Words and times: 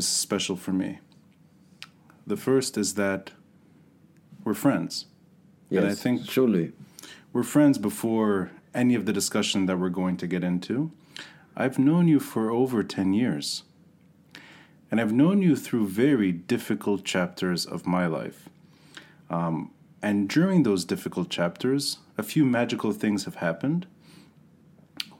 is 0.00 0.08
special 0.08 0.56
for 0.56 0.72
me. 0.72 0.98
The 2.26 2.38
first 2.48 2.78
is 2.78 2.94
that 2.94 3.32
we're 4.44 4.60
friends. 4.66 4.94
Yes, 5.68 5.82
and 5.82 5.92
I 5.92 5.94
think 5.94 6.16
surely. 6.24 6.72
we're 7.34 7.52
friends 7.56 7.76
before 7.76 8.50
any 8.72 8.94
of 8.94 9.04
the 9.04 9.12
discussion 9.12 9.66
that 9.66 9.78
we're 9.78 9.96
going 10.02 10.16
to 10.16 10.26
get 10.26 10.42
into. 10.42 10.90
I've 11.54 11.78
known 11.78 12.08
you 12.08 12.18
for 12.18 12.50
over 12.50 12.82
10 12.82 13.12
years. 13.12 13.64
And 14.90 15.00
I've 15.00 15.12
known 15.12 15.42
you 15.42 15.54
through 15.54 15.86
very 15.88 16.32
difficult 16.32 17.04
chapters 17.04 17.66
of 17.66 17.86
my 17.86 18.06
life. 18.06 18.48
Um, 19.28 19.70
and 20.02 20.28
during 20.30 20.62
those 20.62 20.86
difficult 20.86 21.28
chapters, 21.28 21.98
a 22.16 22.22
few 22.22 22.44
magical 22.46 22.92
things 22.92 23.26
have 23.26 23.36
happened. 23.36 23.86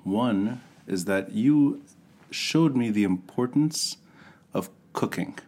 One 0.04 0.62
is 0.86 1.04
that 1.04 1.32
you 1.32 1.82
showed 2.30 2.74
me 2.74 2.90
the 2.90 3.04
importance 3.04 3.98
cooking, 4.92 5.38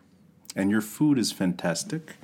and 0.57 0.71
your 0.71 0.81
food 0.81 1.19
is 1.19 1.33
fantastic. 1.33 2.15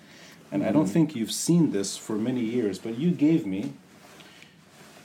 And 0.51 0.63
I 0.65 0.71
don't 0.73 0.87
think 0.87 1.15
you've 1.15 1.33
seen 1.33 1.73
this 1.73 1.97
for 1.99 2.17
many 2.17 2.41
years, 2.41 2.79
but 2.79 2.99
you 2.99 3.11
gave 3.11 3.45
me 3.47 3.75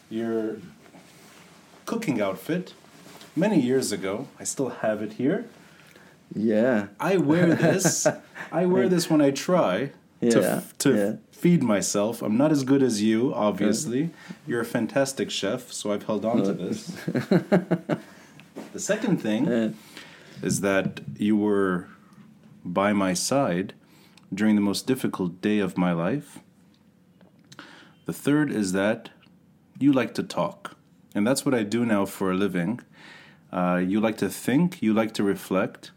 your 0.10 0.58
cooking 1.86 2.22
outfit 2.22 2.74
many 3.36 3.60
years 3.60 3.92
ago. 3.92 4.28
I 4.40 4.46
still 4.46 4.70
have 4.70 5.02
it 5.02 5.14
here. 5.14 5.46
Yeah. 6.34 6.88
I 7.00 7.18
wear 7.18 7.48
this. 7.56 8.08
I 8.52 8.66
wear 8.66 8.88
this 8.88 9.10
when 9.10 9.22
I 9.22 9.32
try 9.32 9.92
to, 10.22 10.28
Yeah, 10.40 10.56
f- 10.58 10.78
to 10.80 10.96
yeah. 10.96 11.14
feed 11.32 11.62
myself. 11.62 12.22
I'm 12.22 12.38
not 12.38 12.52
as 12.54 12.64
good 12.64 12.82
as 12.82 13.02
you, 13.02 13.34
obviously. 13.34 14.12
You're 14.48 14.62
a 14.62 14.66
fantastic 14.66 15.30
chef, 15.30 15.74
so 15.74 15.92
I've 15.92 16.04
held 16.06 16.24
on 16.24 16.38
to 16.44 16.54
this. 16.54 16.88
the 18.74 18.80
second 18.80 19.18
thing 19.22 19.46
Yeah. 19.46 19.70
is 20.42 20.62
that 20.62 21.02
you 21.18 21.36
were 21.36 21.88
by 22.64 22.94
my 22.94 23.14
side 23.14 23.74
during 24.34 24.56
the 24.56 24.62
most 24.62 24.88
difficult 24.88 25.42
day 25.42 25.60
of 25.60 25.78
my 25.78 25.92
life. 25.92 26.40
The 28.06 28.14
third 28.14 28.52
is 28.52 28.72
that 28.74 29.10
you 29.80 29.94
like 29.94 30.14
to 30.16 30.24
talk. 30.24 30.76
And 31.16 31.26
that's 31.26 31.46
what 31.46 31.54
I 31.54 31.64
do 31.64 31.86
now 31.86 32.06
for 32.06 32.32
a 32.32 32.36
living. 32.36 32.82
Uh, 33.52 33.82
you 33.86 34.00
like 34.00 34.18
to 34.18 34.30
think, 34.30 34.82
you 34.82 34.94
like 34.94 35.14
to 35.14 35.24
reflect. 35.24 35.92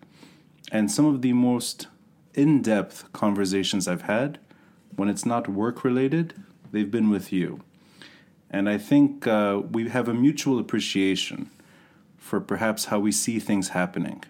And 0.70 0.90
some 0.90 1.06
of 1.06 1.22
the 1.22 1.32
most 1.32 1.86
in 2.34 2.60
depth 2.60 3.10
conversations 3.12 3.88
I've 3.88 4.02
had, 4.02 4.38
when 4.94 5.08
it's 5.08 5.24
not 5.24 5.48
work 5.48 5.84
related, 5.84 6.34
they've 6.70 6.90
been 6.90 7.10
with 7.10 7.32
you. 7.32 7.60
And 8.50 8.68
I 8.68 8.78
think 8.78 9.26
uh, 9.26 9.62
we 9.70 9.88
have 9.88 10.08
a 10.08 10.14
mutual 10.14 10.58
appreciation 10.58 11.50
for 12.18 12.40
perhaps 12.40 12.86
how 12.86 12.98
we 12.98 13.12
see 13.12 13.38
things 13.38 13.70
happening. 13.70 14.24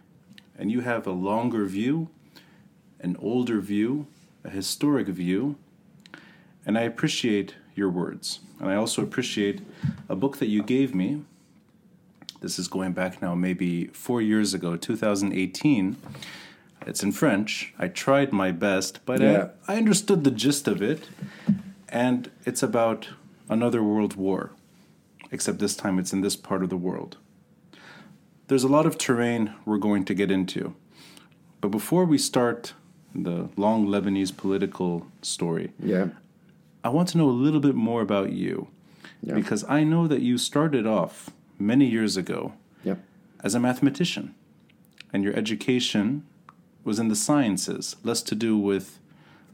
And 0.58 0.70
you 0.70 0.80
have 0.80 1.06
a 1.06 1.12
longer 1.12 1.66
view, 1.66 2.08
an 3.00 3.16
older 3.20 3.60
view, 3.60 4.06
a 4.44 4.50
historic 4.50 5.08
view. 5.08 5.56
And 6.64 6.76
I 6.76 6.82
appreciate 6.82 7.54
your 7.74 7.90
words. 7.90 8.40
And 8.60 8.68
I 8.70 8.74
also 8.74 9.02
appreciate 9.02 9.60
a 10.08 10.16
book 10.16 10.38
that 10.38 10.46
you 10.46 10.62
gave 10.62 10.94
me. 10.94 11.22
This 12.40 12.58
is 12.58 12.68
going 12.68 12.92
back 12.92 13.22
now, 13.22 13.34
maybe 13.34 13.86
four 13.88 14.20
years 14.20 14.54
ago, 14.54 14.76
2018. 14.76 15.96
It's 16.86 17.02
in 17.02 17.12
French. 17.12 17.74
I 17.78 17.88
tried 17.88 18.32
my 18.32 18.52
best, 18.52 19.00
but 19.04 19.20
Yeah. 19.20 19.48
I, 19.66 19.74
I 19.74 19.76
understood 19.76 20.24
the 20.24 20.30
gist 20.30 20.68
of 20.68 20.80
it. 20.82 21.08
And 21.88 22.30
it's 22.44 22.62
about 22.62 23.08
another 23.48 23.82
world 23.82 24.16
war, 24.16 24.50
except 25.30 25.58
this 25.58 25.76
time 25.76 25.98
it's 25.98 26.12
in 26.12 26.20
this 26.20 26.36
part 26.36 26.62
of 26.62 26.68
the 26.68 26.76
world. 26.76 27.16
There's 28.48 28.64
a 28.64 28.68
lot 28.68 28.86
of 28.86 28.96
terrain 28.98 29.54
we're 29.64 29.78
going 29.78 30.04
to 30.04 30.14
get 30.14 30.30
into. 30.30 30.74
But 31.60 31.68
before 31.70 32.04
we 32.04 32.18
start 32.18 32.74
the 33.22 33.48
long 33.56 33.86
Lebanese 33.86 34.36
political 34.36 35.06
story, 35.22 35.72
Yeah. 35.82 36.08
I 36.84 36.88
want 36.88 37.08
to 37.10 37.18
know 37.18 37.28
a 37.28 37.32
little 37.44 37.60
bit 37.60 37.74
more 37.74 38.00
about 38.02 38.32
you. 38.32 38.68
Yeah. 39.22 39.34
Because 39.34 39.64
I 39.68 39.82
know 39.82 40.06
that 40.06 40.22
you 40.22 40.38
started 40.38 40.86
off 40.86 41.30
many 41.58 41.86
years 41.90 42.16
ago 42.16 42.52
Yeah. 42.84 42.96
as 43.42 43.54
a 43.54 43.60
mathematician, 43.60 44.34
and 45.12 45.24
your 45.24 45.34
education 45.34 46.22
was 46.84 46.98
in 46.98 47.08
the 47.08 47.16
sciences, 47.16 47.96
less 48.04 48.22
to 48.22 48.34
do 48.34 48.56
with 48.56 49.00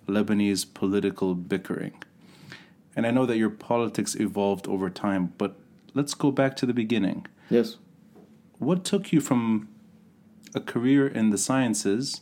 Lebanese 0.07 0.67
political 0.75 1.35
bickering. 1.35 1.95
And 2.95 3.07
I 3.07 3.11
know 3.11 3.25
that 3.25 3.39
your 3.39 3.49
politics 3.51 4.15
evolved 4.15 4.69
over 4.69 4.91
time, 4.91 5.33
but 5.39 5.57
let's 5.95 6.13
go 6.15 6.31
back 6.31 6.57
to 6.57 6.67
the 6.67 6.75
beginning. 6.75 7.27
Yes. 7.49 7.77
What 8.59 8.85
took 8.85 9.13
you 9.13 9.21
from 9.21 9.69
a 10.55 10.61
career 10.61 11.07
in 11.07 11.31
the 11.31 11.39
sciences 11.39 12.21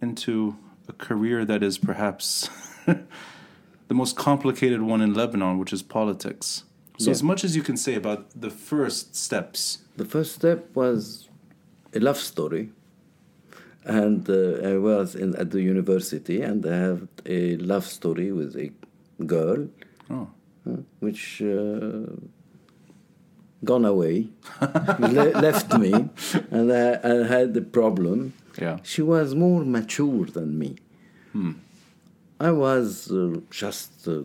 into 0.00 0.56
a 0.88 0.92
career 0.92 1.44
that 1.44 1.62
is 1.62 1.78
perhaps 1.78 2.48
the 2.86 3.94
most 3.94 4.16
complicated 4.16 4.82
one 4.82 5.00
in 5.00 5.14
Lebanon, 5.14 5.58
which 5.58 5.72
is 5.72 5.82
politics? 5.82 6.64
So, 6.98 7.06
Yeah. 7.06 7.12
as 7.12 7.22
much 7.22 7.44
as 7.44 7.56
you 7.56 7.62
can 7.62 7.76
say 7.76 7.94
about 7.94 8.20
the 8.40 8.50
first 8.50 9.14
steps, 9.16 9.78
The 9.96 10.04
first 10.04 10.34
step 10.34 10.60
was 10.74 11.28
a 11.94 11.98
love 11.98 12.18
story. 12.18 12.70
And 13.84 14.28
uh, 14.28 14.68
I 14.72 14.76
was 14.76 15.14
in, 15.14 15.34
at 15.36 15.50
the 15.50 15.62
university 15.62 16.42
and 16.42 16.64
I 16.66 16.76
had 16.76 17.08
a 17.26 17.56
love 17.56 17.86
story 17.86 18.30
with 18.32 18.54
a 18.56 18.70
girl, 19.24 19.68
oh, 20.10 20.28
uh, 20.66 20.76
which 21.00 21.40
uh, 21.42 22.06
gone 23.64 23.84
away, 23.86 24.28
le- 24.98 25.32
left 25.40 25.78
me, 25.78 25.92
and 26.50 26.70
I, 26.72 26.98
I 27.02 27.26
had 27.26 27.56
a 27.56 27.62
problem. 27.62 28.32
Yeah, 28.60 28.78
She 28.82 29.02
was 29.02 29.34
more 29.34 29.64
mature 29.64 30.26
than 30.26 30.58
me. 30.58 30.76
I 32.40 32.50
was 32.50 33.10
uh, 33.10 33.40
just 33.50 34.06
a 34.06 34.24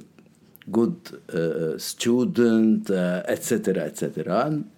good 0.72 0.97
uh, 1.34 1.78
student, 1.78 2.90
uh, 2.90 3.23
etc., 3.28 3.84
etc. 3.84 4.46
And 4.46 4.72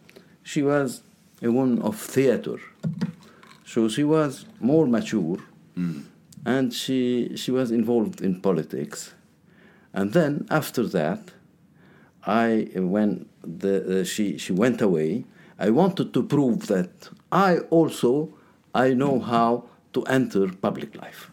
she 0.43 0.61
was 0.63 1.01
a 1.41 1.49
woman 1.51 1.81
of 1.81 1.95
theater. 1.97 2.57
So 3.65 3.87
she 3.89 4.03
was 4.03 4.45
more 4.59 4.87
mature, 4.87 5.37
and 6.45 6.73
she, 6.73 7.35
she 7.35 7.51
was 7.51 7.71
involved 7.71 8.21
in 8.21 8.41
politics. 8.41 9.13
And 9.93 10.13
then 10.13 10.47
after 10.49 10.83
that, 10.87 11.31
I 12.25 12.67
when 12.75 13.27
the, 13.43 14.01
uh, 14.01 14.03
she 14.03 14.37
she 14.37 14.51
went 14.53 14.81
away, 14.81 15.25
I 15.59 15.69
wanted 15.69 16.13
to 16.13 16.23
prove 16.23 16.67
that 16.67 17.09
I 17.31 17.59
also 17.69 18.29
I 18.85 18.93
know 18.93 19.19
how 19.19 19.63
to 19.93 20.03
enter 20.03 20.47
public 20.61 20.95
life. 20.95 21.31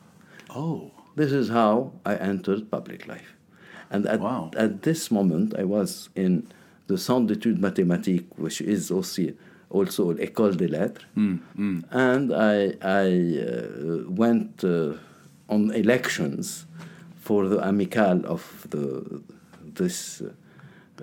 oh, 0.50 0.91
This 1.16 1.31
is 1.32 1.49
how 1.50 1.93
I 2.05 2.15
entered 2.16 2.71
public 2.71 3.06
life. 3.06 3.31
And 3.91 4.06
at, 4.06 4.21
Wow. 4.21 4.50
at 4.56 4.82
this 4.82 5.10
moment, 5.10 5.54
I 5.56 5.65
was 5.65 6.09
in 6.16 6.33
the 6.88 6.97
Centre 6.99 7.34
d'études 7.34 7.59
mathématiques, 7.60 8.25
which 8.37 8.60
is 8.60 8.91
also, 8.91 9.22
also 9.71 10.12
l'École 10.12 10.56
des 10.56 10.69
Lettres. 10.69 11.04
And 11.91 12.33
I, 12.33 12.75
I 12.83 13.38
uh, 13.38 14.10
went 14.10 14.65
uh, 14.65 14.94
on 15.49 15.71
elections 15.72 16.66
for 17.16 17.47
the 17.49 17.59
amical 17.59 18.24
of 18.24 18.42
the, 18.71 19.22
this 19.80 20.21
uh, 20.22 20.30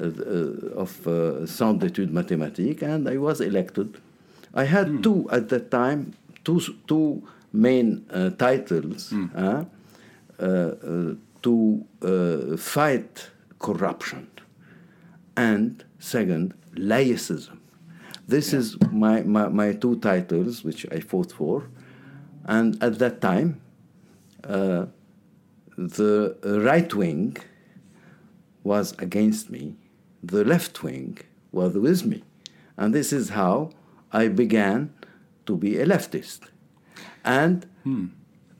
uh, 0.01 0.81
of 0.83 1.07
uh, 1.07 1.45
Centre 1.45 1.88
d'études 1.88 2.12
mathématiques, 2.12 2.81
and 2.83 3.07
I 3.07 3.18
was 3.18 3.39
elected. 3.42 3.98
I 4.54 4.65
had 4.65 5.01
two 5.01 5.30
at 5.31 5.48
that 5.50 5.71
time, 5.71 6.13
two 6.43 6.59
two 6.88 7.27
main 7.53 8.05
uh, 8.09 8.29
titles 8.31 9.13
uh, 9.13 9.65
uh, 10.39 10.43
uh, 10.43 11.13
to 11.41 11.85
uh, 12.01 12.57
fight 12.57 13.29
corruption, 13.59 14.27
and 15.35 15.83
second, 15.99 16.53
laicism. 16.75 17.57
This 18.27 18.53
is 18.53 18.77
my, 18.91 19.23
my, 19.23 19.49
my 19.49 19.73
two 19.73 19.99
titles 19.99 20.63
which 20.63 20.85
I 20.91 20.99
fought 20.99 21.31
for, 21.31 21.67
and 22.45 22.81
at 22.81 22.97
that 22.99 23.19
time, 23.19 23.59
uh, 24.43 24.85
the 25.77 26.38
right 26.63 26.93
wing 26.93 27.38
was 28.63 28.93
against 28.99 29.49
me, 29.49 29.75
the 30.23 30.45
left 30.45 30.83
wing 30.83 31.17
was 31.51 31.73
with 31.75 32.05
me. 32.05 32.23
And 32.77 32.93
this 32.93 33.11
is 33.11 33.29
how 33.29 33.71
I 34.11 34.27
began 34.27 34.93
to 35.45 35.57
be 35.57 35.79
a 35.79 35.85
leftist. 35.85 36.41
And 37.23 37.67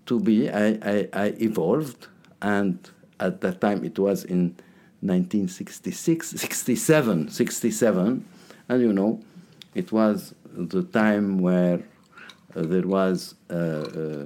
to 0.06 0.20
be, 0.20 0.50
I, 0.50 0.68
I, 0.82 1.10
I 1.14 1.26
evolved, 1.40 2.08
and 2.42 2.78
at 3.20 3.42
that 3.42 3.62
time 3.62 3.84
it 3.84 3.98
was 3.98 4.24
in 4.24 4.56
1966, 5.02 6.30
67, 6.30 7.30
67, 7.30 8.26
and 8.70 8.82
you 8.82 8.94
know, 8.94 9.22
it 9.74 9.92
was 9.92 10.34
the 10.54 10.84
time 10.84 11.40
where 11.40 11.82
uh, 12.56 12.62
there 12.62 12.88
was 12.88 13.36
uh, 13.50 13.54
uh, 13.54 14.26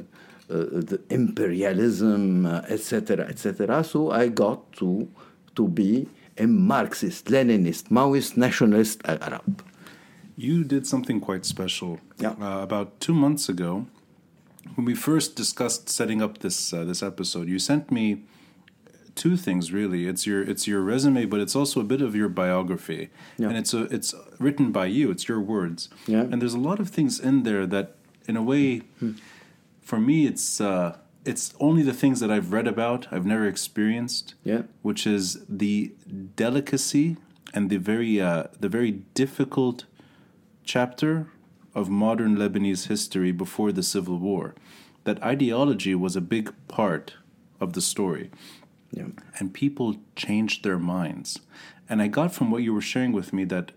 uh, 0.49 0.55
the 0.89 1.01
imperialism, 1.09 2.45
uh, 2.45 2.61
etc., 2.67 3.25
etc. 3.27 3.83
So 3.83 4.11
I 4.11 4.27
got 4.27 4.71
to 4.73 5.07
to 5.55 5.67
be 5.67 6.07
a 6.37 6.45
Marxist, 6.45 7.27
Leninist, 7.27 7.89
Maoist, 7.89 8.37
nationalist 8.37 9.01
Arab. 9.05 9.63
You 10.37 10.63
did 10.63 10.85
something 10.87 11.19
quite 11.19 11.45
special. 11.45 11.99
Yeah. 12.19 12.31
Uh, 12.41 12.61
about 12.61 12.99
two 12.99 13.13
months 13.13 13.49
ago, 13.49 13.85
when 14.75 14.85
we 14.85 14.95
first 14.95 15.35
discussed 15.35 15.89
setting 15.89 16.21
up 16.21 16.39
this 16.39 16.73
uh, 16.73 16.83
this 16.83 17.01
episode, 17.03 17.47
you 17.47 17.59
sent 17.59 17.91
me 17.91 18.23
two 19.15 19.37
things 19.37 19.71
really. 19.71 20.07
It's 20.07 20.25
your 20.27 20.41
it's 20.41 20.67
your 20.67 20.81
resume, 20.81 21.25
but 21.25 21.39
it's 21.39 21.55
also 21.55 21.79
a 21.79 21.83
bit 21.83 22.01
of 22.01 22.15
your 22.15 22.29
biography, 22.29 23.09
Yeah. 23.37 23.49
and 23.49 23.57
it's 23.57 23.73
a 23.73 23.83
it's 23.93 24.13
written 24.39 24.71
by 24.71 24.87
you. 24.87 25.11
It's 25.11 25.27
your 25.29 25.39
words, 25.39 25.89
Yeah. 26.07 26.21
and 26.29 26.41
there's 26.41 26.53
a 26.55 26.59
lot 26.69 26.79
of 26.79 26.89
things 26.89 27.19
in 27.19 27.43
there 27.43 27.65
that, 27.67 27.95
in 28.27 28.35
a 28.38 28.43
way, 28.43 28.81
for 29.81 29.99
me, 29.99 30.25
it's 30.27 30.59
uh, 30.59 30.97
it's 31.23 31.53
only 31.59 31.81
the 31.83 31.93
things 31.93 32.19
that 32.19 32.29
I've 32.29 32.51
read 32.51 32.67
about. 32.67 33.07
I've 33.11 33.25
never 33.25 33.47
experienced 33.47 34.35
Yeah. 34.43 34.63
which 34.81 35.07
is 35.07 35.39
the 35.49 35.91
delicacy 36.35 37.15
and 37.53 37.69
the 37.69 37.77
very 37.77 38.19
uh, 38.19 38.43
the 38.59 38.69
very 38.69 38.91
difficult 39.13 39.85
chapter 40.65 41.27
of 41.73 41.89
modern 41.89 42.35
Lebanese 42.38 42.88
history 42.88 43.31
before 43.31 43.71
the 43.71 43.83
civil 43.83 44.17
war. 44.17 44.56
That 45.03 45.21
ideology 45.23 45.94
was 45.94 46.15
a 46.15 46.21
big 46.21 46.53
part 46.67 47.15
of 47.59 47.73
the 47.73 47.81
story, 47.81 48.31
Yeah. 48.91 49.09
and 49.39 49.53
people 49.53 49.97
changed 50.15 50.63
their 50.63 50.79
minds. 50.79 51.39
And 51.88 52.01
I 52.01 52.07
got 52.07 52.33
from 52.33 52.50
what 52.50 52.63
you 52.63 52.73
were 52.73 52.81
sharing 52.81 53.12
with 53.12 53.31
me 53.33 53.44
that 53.45 53.71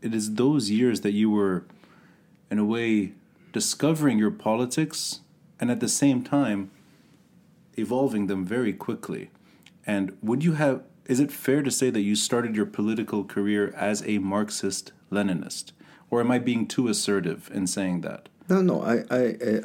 it 0.00 0.14
is 0.14 0.34
those 0.34 0.70
years 0.70 1.02
that 1.02 1.12
you 1.12 1.30
were, 1.30 1.64
in 2.50 2.58
a 2.58 2.64
way, 2.64 3.12
discovering 3.52 4.18
your 4.18 4.30
politics 4.30 5.20
and 5.60 5.70
at 5.70 5.80
the 5.80 5.88
same 5.88 6.22
time 6.24 6.70
evolving 7.76 8.26
them 8.26 8.44
very 8.44 8.72
quickly. 8.72 9.30
And 9.86 10.16
would 10.22 10.42
you 10.42 10.52
have, 10.54 10.82
is 11.06 11.20
it 11.20 11.30
fair 11.30 11.62
to 11.62 11.70
say 11.70 11.90
that 11.90 12.00
you 12.00 12.16
started 12.16 12.56
your 12.56 12.66
political 12.66 13.24
career 13.24 13.72
as 13.76 14.02
a 14.06 14.18
Marxist 14.18 14.92
Leninist? 15.10 15.72
Or 16.12 16.20
am 16.20 16.30
I 16.30 16.38
being 16.38 16.64
too 16.74 16.88
assertive 16.88 17.50
in 17.58 17.66
saying 17.66 18.02
that? 18.02 18.28
No, 18.50 18.60
no. 18.60 18.76
I, 18.94 18.96
I, 19.20 19.22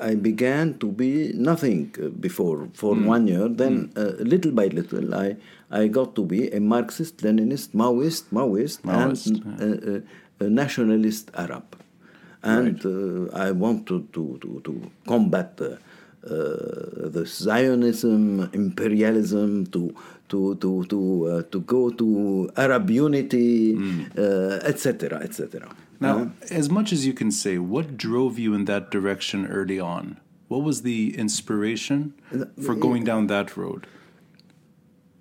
I 0.09 0.15
began 0.15 0.77
to 0.83 0.87
be 1.03 1.11
nothing 1.49 1.81
uh, 2.01 2.07
before 2.27 2.59
for 2.81 2.91
Hmm. 2.95 3.05
one 3.15 3.23
year. 3.31 3.45
Then, 3.61 3.75
uh, 3.97 4.13
little 4.33 4.53
by 4.59 4.67
little, 4.79 5.13
I, 5.13 5.35
I 5.69 5.87
got 5.97 6.15
to 6.15 6.23
be 6.33 6.39
a 6.59 6.61
Marxist, 6.61 7.17
Leninist, 7.25 7.69
Maoist, 7.81 8.23
Maoist, 8.37 8.79
Maoist, 8.83 9.27
and 9.27 9.43
uh, 9.61 10.45
uh, 10.45 10.45
a 10.45 10.49
nationalist 10.61 11.25
Arab. 11.45 11.67
And 12.43 12.79
uh, 12.85 13.35
I 13.45 13.51
wanted 13.51 14.13
to, 14.13 14.23
to, 14.43 14.61
to 14.67 14.73
combat 15.05 15.57
the, 15.57 15.71
uh, 15.73 17.09
the 17.15 17.25
Zionism, 17.25 18.49
imperialism, 18.53 19.65
to 19.75 19.93
to 20.29 20.55
to 20.63 20.71
to 20.91 20.99
uh, 21.31 21.41
to 21.51 21.59
go 21.61 21.89
to 22.01 22.07
Arab 22.57 22.89
unity, 22.89 23.75
etc., 24.71 25.19
etc. 25.27 25.67
Now, 25.99 26.31
as 26.51 26.69
much 26.69 26.93
as 26.93 27.05
you 27.05 27.13
can 27.13 27.31
say, 27.31 27.57
what 27.57 27.97
drove 27.97 28.37
you 28.37 28.53
in 28.53 28.65
that 28.65 28.91
direction 28.91 29.47
early 29.47 29.79
on? 29.79 30.19
What 30.47 30.63
was 30.63 30.83
the 30.83 31.17
inspiration 31.17 32.13
uh, 32.33 32.45
for 32.61 32.75
going 32.75 33.03
down 33.03 33.27
that 33.27 33.57
road? 33.57 33.87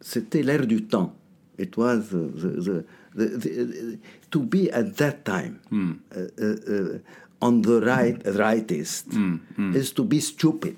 c'était 0.06 0.42
l'ère 0.42 0.66
du 0.66 0.82
temps. 0.82 1.14
It 1.58 1.76
was 1.76 2.12
uh, 2.14 2.30
the, 2.34 2.48
the, 2.48 2.84
the, 3.14 3.26
the, 3.38 3.94
uh, 3.94 3.96
to 4.30 4.40
be 4.40 4.70
at 4.70 4.96
that 4.98 5.24
time 5.24 5.58
uh, 5.72 6.20
uh, 6.20 6.44
uh, 6.44 6.98
on 7.40 7.62
the 7.62 7.80
right, 7.80 8.18
rightist 8.24 9.12
hmm, 9.12 9.36
hmm. 9.56 9.74
is 9.74 9.92
to 9.92 10.04
be 10.04 10.20
stupid. 10.20 10.76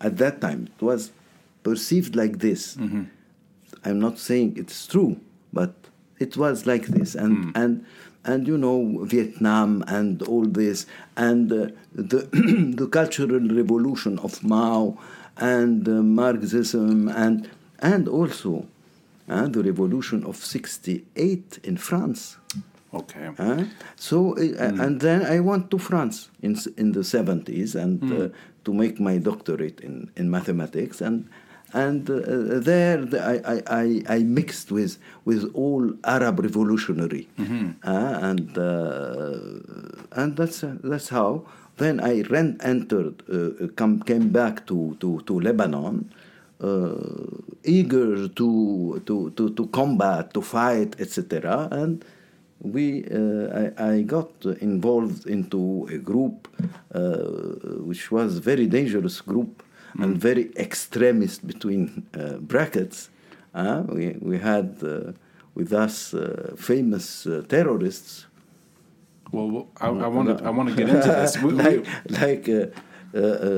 At 0.00 0.16
that 0.16 0.40
time, 0.40 0.68
it 0.74 0.82
was 0.82 1.12
perceived 1.62 2.16
like 2.16 2.38
this. 2.38 2.76
Mm-hmm. 2.76 3.04
I'm 3.84 4.00
not 4.00 4.18
saying 4.18 4.54
it's 4.56 4.86
true, 4.86 5.20
but 5.52 5.74
it 6.18 6.36
was 6.36 6.66
like 6.66 6.86
this, 6.86 7.14
and 7.14 7.52
and 7.54 7.84
and 8.24 8.46
you 8.46 8.58
know 8.58 9.04
Vietnam 9.04 9.84
and 9.86 10.22
all 10.22 10.44
this, 10.44 10.86
and 11.16 11.52
uh, 11.52 11.68
the 11.94 12.28
the 12.76 12.86
cultural 12.86 13.40
revolution 13.40 14.18
of 14.18 14.42
Mao, 14.42 14.98
and 15.36 15.88
uh, 15.88 16.02
Marxism, 16.02 17.08
and 17.08 17.48
and 17.78 18.08
also 18.08 18.66
uh, 19.28 19.46
the 19.48 19.62
revolution 19.62 20.24
of 20.24 20.36
'68 20.36 21.60
in 21.64 21.76
France. 21.76 22.36
Okay. 22.92 23.30
Huh? 23.36 23.64
So, 23.94 24.36
uh, 24.36 24.82
and 24.82 25.00
then 25.00 25.24
I 25.24 25.40
went 25.40 25.70
to 25.70 25.78
France 25.78 26.28
in 26.42 26.58
in 26.76 26.92
the 26.92 27.04
seventies 27.04 27.74
and 27.74 28.02
uh, 28.12 28.28
to 28.64 28.74
make 28.74 29.00
my 29.00 29.18
doctorate 29.18 29.80
in, 29.80 30.10
in 30.16 30.30
mathematics, 30.30 31.00
and 31.00 31.28
and 31.72 32.08
uh, 32.10 32.60
there 32.60 33.04
the, 33.04 33.20
I, 33.22 33.54
I, 33.54 33.62
I 33.82 34.16
I 34.16 34.18
mixed 34.22 34.70
with 34.72 34.98
with 35.24 35.50
all 35.54 35.92
Arab 36.04 36.40
revolutionary, 36.40 37.28
uh, 37.38 38.18
and 38.22 38.56
uh, 38.58 40.20
and 40.20 40.36
that's 40.36 40.64
uh, 40.64 40.76
that's 40.82 41.08
how. 41.10 41.44
Then 41.76 41.98
I 41.98 42.20
ran, 42.28 42.58
entered, 42.62 43.22
uh, 43.32 43.68
come, 43.74 44.02
came 44.02 44.28
back 44.28 44.66
to, 44.66 44.98
to, 45.00 45.22
to 45.22 45.40
Lebanon, 45.40 46.12
uh, 46.62 46.94
eager 47.64 48.28
to, 48.28 49.02
to, 49.06 49.30
to, 49.30 49.50
to 49.54 49.66
combat, 49.68 50.34
to 50.34 50.42
fight, 50.42 51.00
etc. 51.00 51.68
And 51.70 52.04
we, 52.60 53.06
uh, 53.06 53.70
I, 53.78 53.92
I 53.92 54.02
got 54.02 54.44
involved 54.60 55.26
into 55.26 55.88
a 55.90 55.96
group 55.96 56.48
uh, 56.94 57.00
which 57.88 58.12
was 58.12 58.36
very 58.38 58.66
dangerous 58.66 59.22
group 59.22 59.62
and 59.98 60.16
very 60.18 60.50
extremist 60.56 61.46
between 61.46 62.06
uh, 62.14 62.38
brackets. 62.38 63.10
Uh, 63.54 63.82
we, 63.88 64.16
we 64.20 64.38
had 64.38 64.76
uh, 64.82 65.12
with 65.54 65.72
us 65.72 66.14
uh, 66.14 66.54
famous 66.56 67.26
uh, 67.26 67.42
terrorists 67.48 68.26
Well, 69.32 69.68
I, 69.80 69.88
I 69.88 70.08
want 70.16 70.28
to 70.38 70.44
I 70.44 70.50
want 70.50 70.68
to 70.70 70.74
get 70.74 70.88
into 70.88 71.08
this. 71.08 71.36
We- 71.42 71.52
like 71.52 71.86
like 72.22 72.48
uh, 72.48 72.66
uh, 73.14 73.18
uh, 73.18 73.50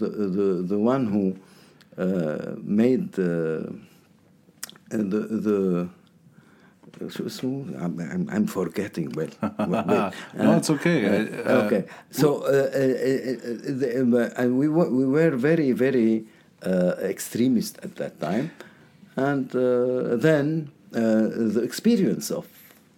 the, 0.00 0.08
the 0.36 0.46
the 0.72 0.78
one 0.78 1.06
who 1.12 1.24
uh, 1.98 2.54
made 2.62 3.18
uh, 3.18 3.72
the 4.90 5.20
the. 5.46 5.88
So, 7.08 7.46
I'm, 7.78 7.98
I'm, 7.98 8.28
I'm 8.30 8.46
forgetting. 8.46 9.12
Well, 9.12 9.28
well, 9.40 9.84
well, 9.86 10.12
No, 10.34 10.56
it's 10.56 10.68
okay. 10.70 10.98
uh, 11.06 11.52
Uh, 11.52 11.62
okay. 11.64 11.84
So, 12.10 12.42
uh, 12.42 12.46
uh, 12.46 12.50
uh, 12.50 13.78
the, 13.80 13.88
uh, 14.36 14.42
and 14.42 14.58
we 14.58 14.68
were, 14.68 14.90
we 14.90 15.06
were 15.06 15.30
very 15.36 15.72
very 15.72 16.24
uh, 16.62 16.94
extremist 17.00 17.78
at 17.82 17.96
that 17.96 18.20
time, 18.20 18.50
and 19.16 19.48
uh, 19.56 20.16
then 20.16 20.70
uh, 20.94 21.00
the 21.56 21.62
experience 21.62 22.30
of 22.30 22.46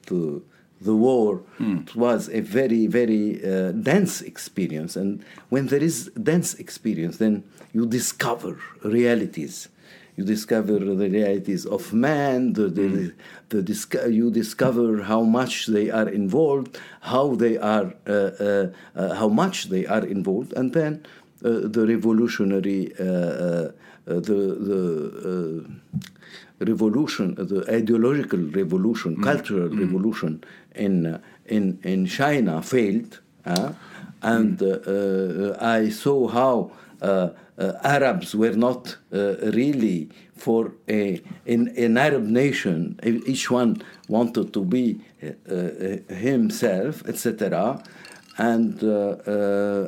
the 0.07 0.43
the 0.81 0.97
war 0.97 1.41
it 1.61 1.95
was 1.95 2.29
a 2.29 2.41
very 2.41 2.89
very 2.89 3.39
uh, 3.45 3.71
dense 3.71 4.21
experience, 4.21 4.97
and 4.97 5.23
when 5.49 5.67
there 5.69 5.83
is 5.83 6.11
dense 6.21 6.55
experience, 6.55 7.19
then 7.19 7.45
you 7.73 7.87
discover 7.87 8.59
realities. 8.83 9.69
You 10.17 10.25
discover 10.25 10.79
the 10.79 11.09
realities 11.09 11.65
of 11.65 11.93
man. 11.95 12.53
The, 12.53 12.69
the, 12.69 13.13
the 13.49 13.63
disco- 13.63 14.07
you 14.09 14.31
discover 14.31 15.03
how 15.03 15.23
much 15.23 15.67
they 15.67 15.89
are 15.91 16.09
involved, 16.09 16.79
how 17.01 17.35
they 17.35 17.57
are, 17.57 17.95
uh, 18.07 18.13
uh, 18.13 18.67
uh, 18.95 19.15
how 19.15 19.29
much 19.29 19.57
they 19.71 19.87
are 19.87 20.05
involved, 20.05 20.53
and 20.53 20.73
then 20.75 20.93
uh, 21.45 21.61
the 21.77 21.87
revolutionary, 21.87 22.93
uh, 23.01 23.05
uh, 23.05 23.73
the 24.29 24.39
the 24.69 24.81
uh, 25.31 26.65
revolution, 26.73 27.35
the 27.37 27.65
ideological 27.69 28.39
revolution, 28.61 29.21
cultural 29.23 29.69
revolution 29.69 30.45
in 30.75 31.07
uh, 31.07 31.19
in 31.47 31.79
in 31.83 32.07
China 32.07 32.63
failed, 32.63 33.21
uh, 33.47 33.73
and 34.23 34.63
uh, 34.63 35.57
I 35.61 35.89
saw 35.89 36.29
how. 36.29 36.71
Uh, 37.03 37.31
uh, 37.59 37.73
Arabs 37.83 38.33
were 38.33 38.53
not 38.53 38.97
uh, 39.13 39.35
really 39.53 40.09
for 40.37 40.73
a 40.89 41.21
in 41.45 41.69
an 41.77 41.99
Arab 41.99 42.23
nation. 42.23 42.99
Each 43.27 43.51
one 43.51 43.83
wanted 44.09 44.53
to 44.53 44.65
be 44.65 45.01
himself, 46.09 47.03
etc. 47.09 47.83
And 48.39 48.75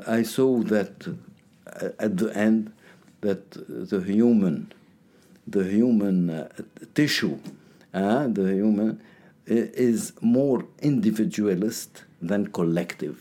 I 0.07 0.23
saw 0.25 0.63
that 0.65 1.07
at 1.99 2.17
the 2.17 2.33
end 2.35 2.73
that 3.21 3.51
the 3.91 4.01
human, 4.01 4.73
the 5.47 5.65
human 5.65 6.31
uh, 6.31 6.49
tissue, 6.95 7.39
uh, 7.95 8.27
the 8.29 8.55
human 8.55 9.01
is 9.47 10.13
more 10.21 10.65
individualist 10.83 12.05
than 12.21 12.47
collective 12.49 13.17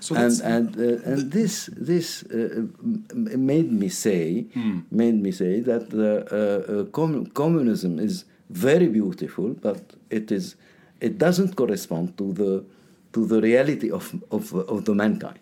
So 0.00 0.14
and 0.14 0.40
and 0.42 0.76
uh, 0.76 1.10
and 1.12 1.30
this 1.32 1.70
this 1.76 2.22
uh, 2.24 2.66
made 3.14 3.70
me 3.72 3.88
say 3.88 4.46
made 4.90 5.20
me 5.22 5.30
say 5.32 5.60
that 5.60 5.90
the 5.90 6.12
uh, 6.30 6.80
uh, 6.80 6.84
com- 6.92 7.26
communism 7.26 7.98
is 7.98 8.24
very 8.50 8.88
beautiful, 8.88 9.54
but 9.62 9.80
it 10.10 10.30
is 10.32 10.56
it 11.00 11.18
doesn't 11.18 11.54
correspond 11.56 12.16
to 12.18 12.32
the 12.32 12.64
to 13.12 13.26
the 13.26 13.40
reality 13.40 13.90
of 13.90 14.14
of, 14.30 14.52
of 14.54 14.84
the 14.84 14.94
mankind. 14.94 15.38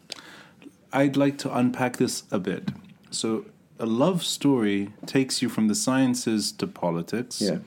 I'd 0.92 1.16
like 1.16 1.36
to 1.38 1.56
unpack 1.58 1.96
this 1.96 2.22
a 2.30 2.38
bit. 2.38 2.70
So, 3.10 3.44
a 3.78 3.86
love 3.86 4.22
story 4.24 4.88
takes 5.06 5.42
you 5.42 5.48
from 5.50 5.68
the 5.68 5.74
sciences 5.74 6.52
to 6.52 6.66
politics. 6.66 7.40
Yeah. 7.40 7.58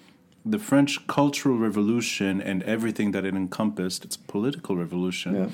The 0.43 0.57
French 0.57 1.05
Cultural 1.07 1.55
Revolution 1.57 2.41
and 2.41 2.63
everything 2.63 3.11
that 3.11 3.25
it 3.25 3.35
encompassed, 3.35 4.03
it's 4.05 4.15
a 4.15 4.31
political 4.31 4.75
revolution, 4.75 5.35
Yeah. 5.35 5.49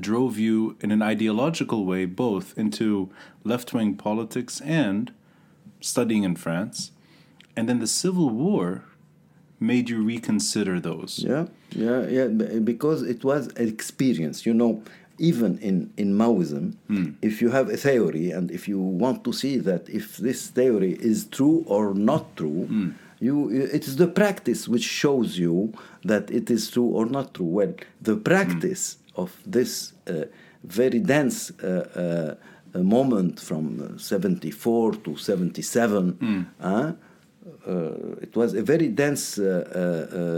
Drove 0.00 0.38
you 0.38 0.76
in 0.80 0.90
an 0.90 1.02
ideological 1.02 1.84
way 1.84 2.04
both 2.06 2.56
into 2.56 3.10
left 3.44 3.72
wing 3.72 3.94
politics 3.96 4.60
and 4.62 5.12
studying 5.80 6.24
in 6.24 6.36
France. 6.36 6.90
And 7.56 7.68
then 7.68 7.78
the 7.78 7.86
Civil 7.86 8.30
War 8.30 8.84
made 9.60 9.88
you 9.88 10.02
reconsider 10.02 10.80
those. 10.80 11.20
Yeah, 11.20 11.46
yeah, 11.70 12.06
yeah. 12.06 12.26
Because 12.72 13.02
it 13.02 13.24
was 13.24 13.48
an 13.56 13.68
experience. 13.68 14.44
You 14.44 14.54
know, 14.54 14.82
even 15.18 15.58
in 15.58 15.92
in 15.96 16.14
Maoism, 16.14 16.74
hmm. 16.88 17.10
if 17.22 17.40
you 17.40 17.50
have 17.50 17.68
a 17.68 17.76
theory 17.76 18.30
and 18.30 18.50
if 18.50 18.66
you 18.68 18.78
want 18.78 19.24
to 19.24 19.32
see 19.32 19.58
that 19.58 19.88
if 19.88 20.16
this 20.16 20.48
theory 20.48 20.92
is 21.00 21.26
true 21.26 21.64
or 21.66 21.94
not 21.94 22.36
true, 22.36 22.66
hmm. 22.66 22.90
you 23.20 23.50
it 23.50 23.86
is 23.86 23.96
the 23.96 24.08
practice 24.08 24.68
which 24.68 24.84
shows 24.84 25.38
you 25.38 25.72
that 26.04 26.30
it 26.30 26.50
is 26.50 26.70
true 26.70 26.90
or 26.98 27.06
not 27.06 27.34
true. 27.34 27.46
Well, 27.46 27.74
the 28.00 28.16
practice 28.16 28.96
hmm. 28.96 29.03
Of 29.16 29.30
this 29.46 29.92
uh, 30.06 30.24
very 30.64 31.00
dense. 31.00 31.50
Uh, 31.62 32.36
uh, 32.36 32.80
moment 32.82 33.38
from 33.38 33.94
uh, 33.94 33.98
74 33.98 34.96
to 35.04 35.16
77 35.16 36.18
uh, 36.60 36.92
uh, 37.66 37.92
it 38.20 38.34
was 38.34 38.54
a 38.54 38.62
very 38.62 38.88
dense 38.88 39.38
uh, 39.38 39.44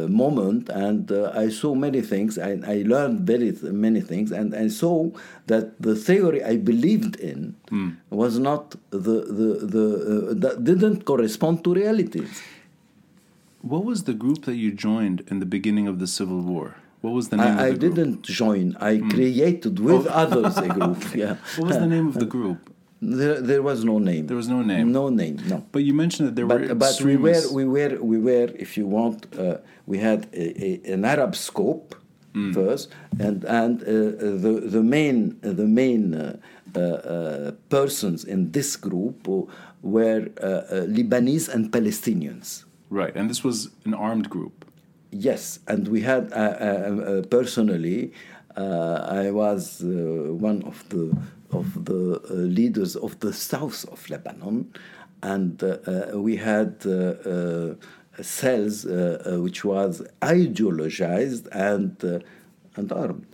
uh, 0.04 0.09
moment, 0.09 0.68
and 0.68 1.11
uh, 1.12 1.30
I 1.35 1.49
saw 1.50 1.75
many 1.75 2.00
things. 2.02 2.37
I, 2.38 2.59
I 2.66 2.83
learned 2.87 3.21
very 3.21 3.52
th- 3.52 3.73
many 3.73 4.00
things, 4.00 4.33
and 4.33 4.54
I 4.54 4.68
saw 4.68 5.11
that 5.47 5.80
the 5.80 5.95
theory 5.95 6.42
I 6.45 6.56
believed 6.56 7.16
in 7.21 7.54
was 8.11 8.38
not 8.38 8.75
the 8.90 8.99
the 9.38 9.49
the 9.75 9.87
uh, 10.30 10.35
that 10.35 10.64
didn't 10.64 11.04
correspond 11.04 11.62
to 11.64 11.75
realities. 11.75 12.42
What 13.62 13.85
was 13.85 14.04
the 14.04 14.14
group 14.14 14.45
that 14.45 14.56
you 14.56 14.71
joined 14.73 15.23
in 15.30 15.38
the 15.40 15.47
beginning 15.47 15.87
of 15.88 15.99
the 15.99 16.06
Civil 16.06 16.40
War? 16.42 16.75
What 17.03 17.12
was 17.12 17.29
the 17.29 17.37
name 17.37 17.59
I, 17.59 17.65
I 17.65 17.67
of 17.69 17.81
the 17.81 17.88
group? 17.88 17.95
didn't 17.95 18.23
join. 18.23 18.76
I 18.81 18.99
created 18.99 19.79
with 19.79 20.07
others 20.07 20.57
a 20.57 20.69
group. 20.69 21.03
Yeah, 21.15 21.37
What 21.57 21.69
was 21.69 21.79
the 21.79 21.87
name 21.87 22.09
of 22.09 22.15
the 22.15 22.26
group? 22.26 22.71
there, 23.00 23.41
there 23.41 23.62
was 23.62 23.85
no 23.85 23.99
name. 23.99 24.26
There 24.26 24.37
was 24.37 24.49
no 24.49 24.62
name. 24.62 24.91
No 24.93 25.09
name. 25.11 25.37
No. 25.47 25.65
But 25.73 25.83
you 25.85 25.95
mentioned 25.95 26.29
that 26.29 26.37
there 26.37 26.47
were 26.47 26.75
but, 26.75 26.79
but 26.79 27.00
we 27.03 27.17
were 27.17 27.43
we 27.53 27.65
were 27.65 27.99
we 28.03 28.19
were 28.19 28.49
if 28.59 28.76
you 28.79 28.87
want 28.87 29.26
uh, 29.38 29.59
we 29.87 29.99
had 29.99 30.26
a, 30.33 30.45
a, 30.88 30.93
an 30.95 31.05
Arab 31.05 31.37
scope 31.37 31.95
first 32.53 32.91
and 33.19 33.45
and 33.45 33.81
uh, 33.83 33.87
the 33.87 34.62
the 34.76 34.83
main 34.83 35.38
the 35.41 35.67
main 35.67 36.12
uh, 36.15 36.37
uh, 36.76 36.81
uh, 36.81 37.53
persons 37.71 38.25
in 38.25 38.53
this 38.53 38.76
group 38.76 39.26
were 39.83 40.29
uh, 40.43 40.47
uh, 40.47 40.87
Lebanese 40.87 41.49
and 41.49 41.73
Palestinians. 41.73 42.65
right, 42.91 43.17
and 43.17 43.31
this 43.31 43.43
was 43.43 43.71
an 43.87 43.95
armed 43.95 44.29
group. 44.29 44.65
Yes, 45.11 45.61
and 45.69 45.89
we 45.89 46.01
had 46.03 46.33
uh, 46.33 46.37
uh, 46.37 46.41
uh, 46.41 47.23
personally, 47.23 48.13
uh, 48.57 49.07
I 49.25 49.31
was 49.31 49.83
uh, 49.83 49.87
one 50.33 50.63
of 50.63 50.89
the 50.89 51.17
of 51.53 51.85
the 51.85 52.21
uh, 52.29 52.35
leaders 52.35 52.97
of 52.97 53.19
the 53.21 53.33
south 53.33 53.87
of 53.93 54.09
Lebanon, 54.11 54.73
and 55.23 55.63
uh, 55.63 55.69
uh, 56.15 56.19
we 56.21 56.37
had 56.37 56.75
uh, 56.85 56.91
uh, 56.93 57.75
cells 58.23 58.85
uh, 58.85 59.23
uh, 59.35 59.41
which 59.41 59.65
was 59.65 60.03
ideologized 60.23 61.47
and 61.53 62.03
uh, 62.05 62.19
and 62.77 62.93
armed, 62.93 63.27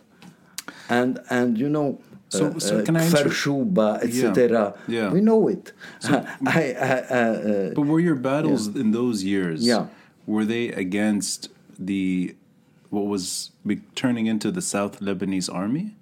and 0.89 1.19
and 1.31 1.59
you 1.59 1.69
know. 1.69 2.01
So- 2.29 2.47
uh, 2.49 2.59
so 2.61 2.79
uh, 2.79 2.85
can 2.85 2.97
I 2.97 3.05
inter- 3.05 3.25
Kfar 3.29 3.33
Shuba, 3.33 4.01
Yeah, 4.03 4.29
etc. 4.31 4.75
yeah. 4.89 5.13
We 5.13 5.21
know 5.21 5.49
it. 5.49 5.73
I, 6.05 6.25
I, 6.47 6.63
uh, 6.73 7.15
uh, 7.15 7.71
But 7.75 7.83
were 7.83 8.01
your 8.01 8.15
battles 8.15 8.69
in 8.69 8.91
those 8.93 9.23
years? 9.23 9.63
Yeah. 9.67 9.89
Were 10.27 10.47
they 10.47 10.69
against 10.71 11.51
the 11.87 12.35
what 12.91 13.07
was 13.07 13.51
turning 13.95 14.27
into 14.27 14.51
the 14.51 14.63
South 14.63 15.01
Lebanese 15.01 15.53
army? 15.53 15.97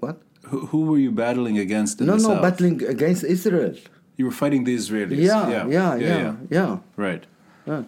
What? 0.00 0.20
Who, 0.48 0.66
who 0.66 0.80
were 0.86 0.98
you 0.98 1.10
battling 1.10 1.58
against? 1.58 2.00
no, 2.00 2.14
no, 2.14 2.18
South? 2.18 2.42
battling 2.42 2.82
against 2.84 3.24
Israel. 3.24 3.74
You 4.16 4.26
were 4.26 4.30
fighting 4.42 4.64
the 4.64 4.76
Israelis. 4.76 5.16
Yeah, 5.16 5.48
yeah, 5.48 5.66
yeah, 5.66 5.96
yeah, 5.96 6.06
yeah. 6.06 6.34
yeah. 6.50 6.78
Right. 6.96 7.24
Yeah. 7.66 7.84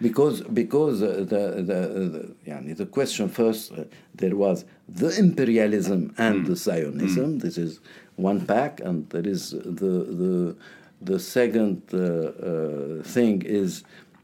Because 0.00 0.42
because 0.42 1.02
uh, 1.02 1.24
the 1.32 1.42
the, 1.70 1.80
the, 2.14 2.34
yani 2.46 2.76
the 2.76 2.86
question 2.86 3.28
first 3.28 3.72
uh, 3.72 3.84
there 4.14 4.36
was 4.36 4.64
the 4.88 5.10
imperialism 5.18 6.14
and 6.18 6.44
mm. 6.44 6.46
the 6.46 6.56
Zionism. 6.56 7.38
Mm. 7.38 7.42
This 7.42 7.58
is 7.58 7.80
one 8.14 8.46
pack, 8.46 8.80
and 8.80 9.10
there 9.10 9.26
is 9.26 9.50
the 9.50 9.94
the 10.22 10.56
the 11.00 11.18
second 11.18 11.82
uh, 11.92 11.98
uh, 11.98 13.02
thing 13.02 13.42
is 13.42 13.82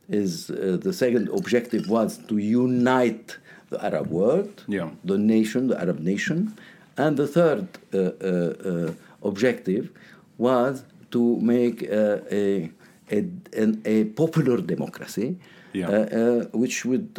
is 0.09 0.51
uh, 0.51 0.77
the 0.81 0.93
second 0.93 1.29
objective 1.31 1.89
was 1.89 2.19
to 2.29 2.37
unite 2.39 3.39
the 3.71 3.83
Arab 3.85 4.09
world, 4.09 4.65
Yeah. 4.69 4.91
the 5.05 5.19
nation, 5.19 5.69
the 5.69 5.81
Arab 5.81 6.01
nation, 6.01 6.55
and 6.97 7.17
the 7.17 7.27
third 7.27 7.67
uh, 7.93 7.99
uh, 7.99 8.09
uh, 8.29 8.93
objective 9.23 9.91
was 10.39 10.85
to 11.11 11.39
make 11.41 11.83
uh, 11.91 12.19
a, 12.31 12.71
a, 13.11 13.19
an, 13.57 13.81
a 13.85 14.05
popular 14.05 14.59
democracy, 14.61 15.37
Yeah. 15.73 15.89
uh, 15.89 15.93
uh, 15.93 16.45
which 16.53 16.85
would 16.85 17.15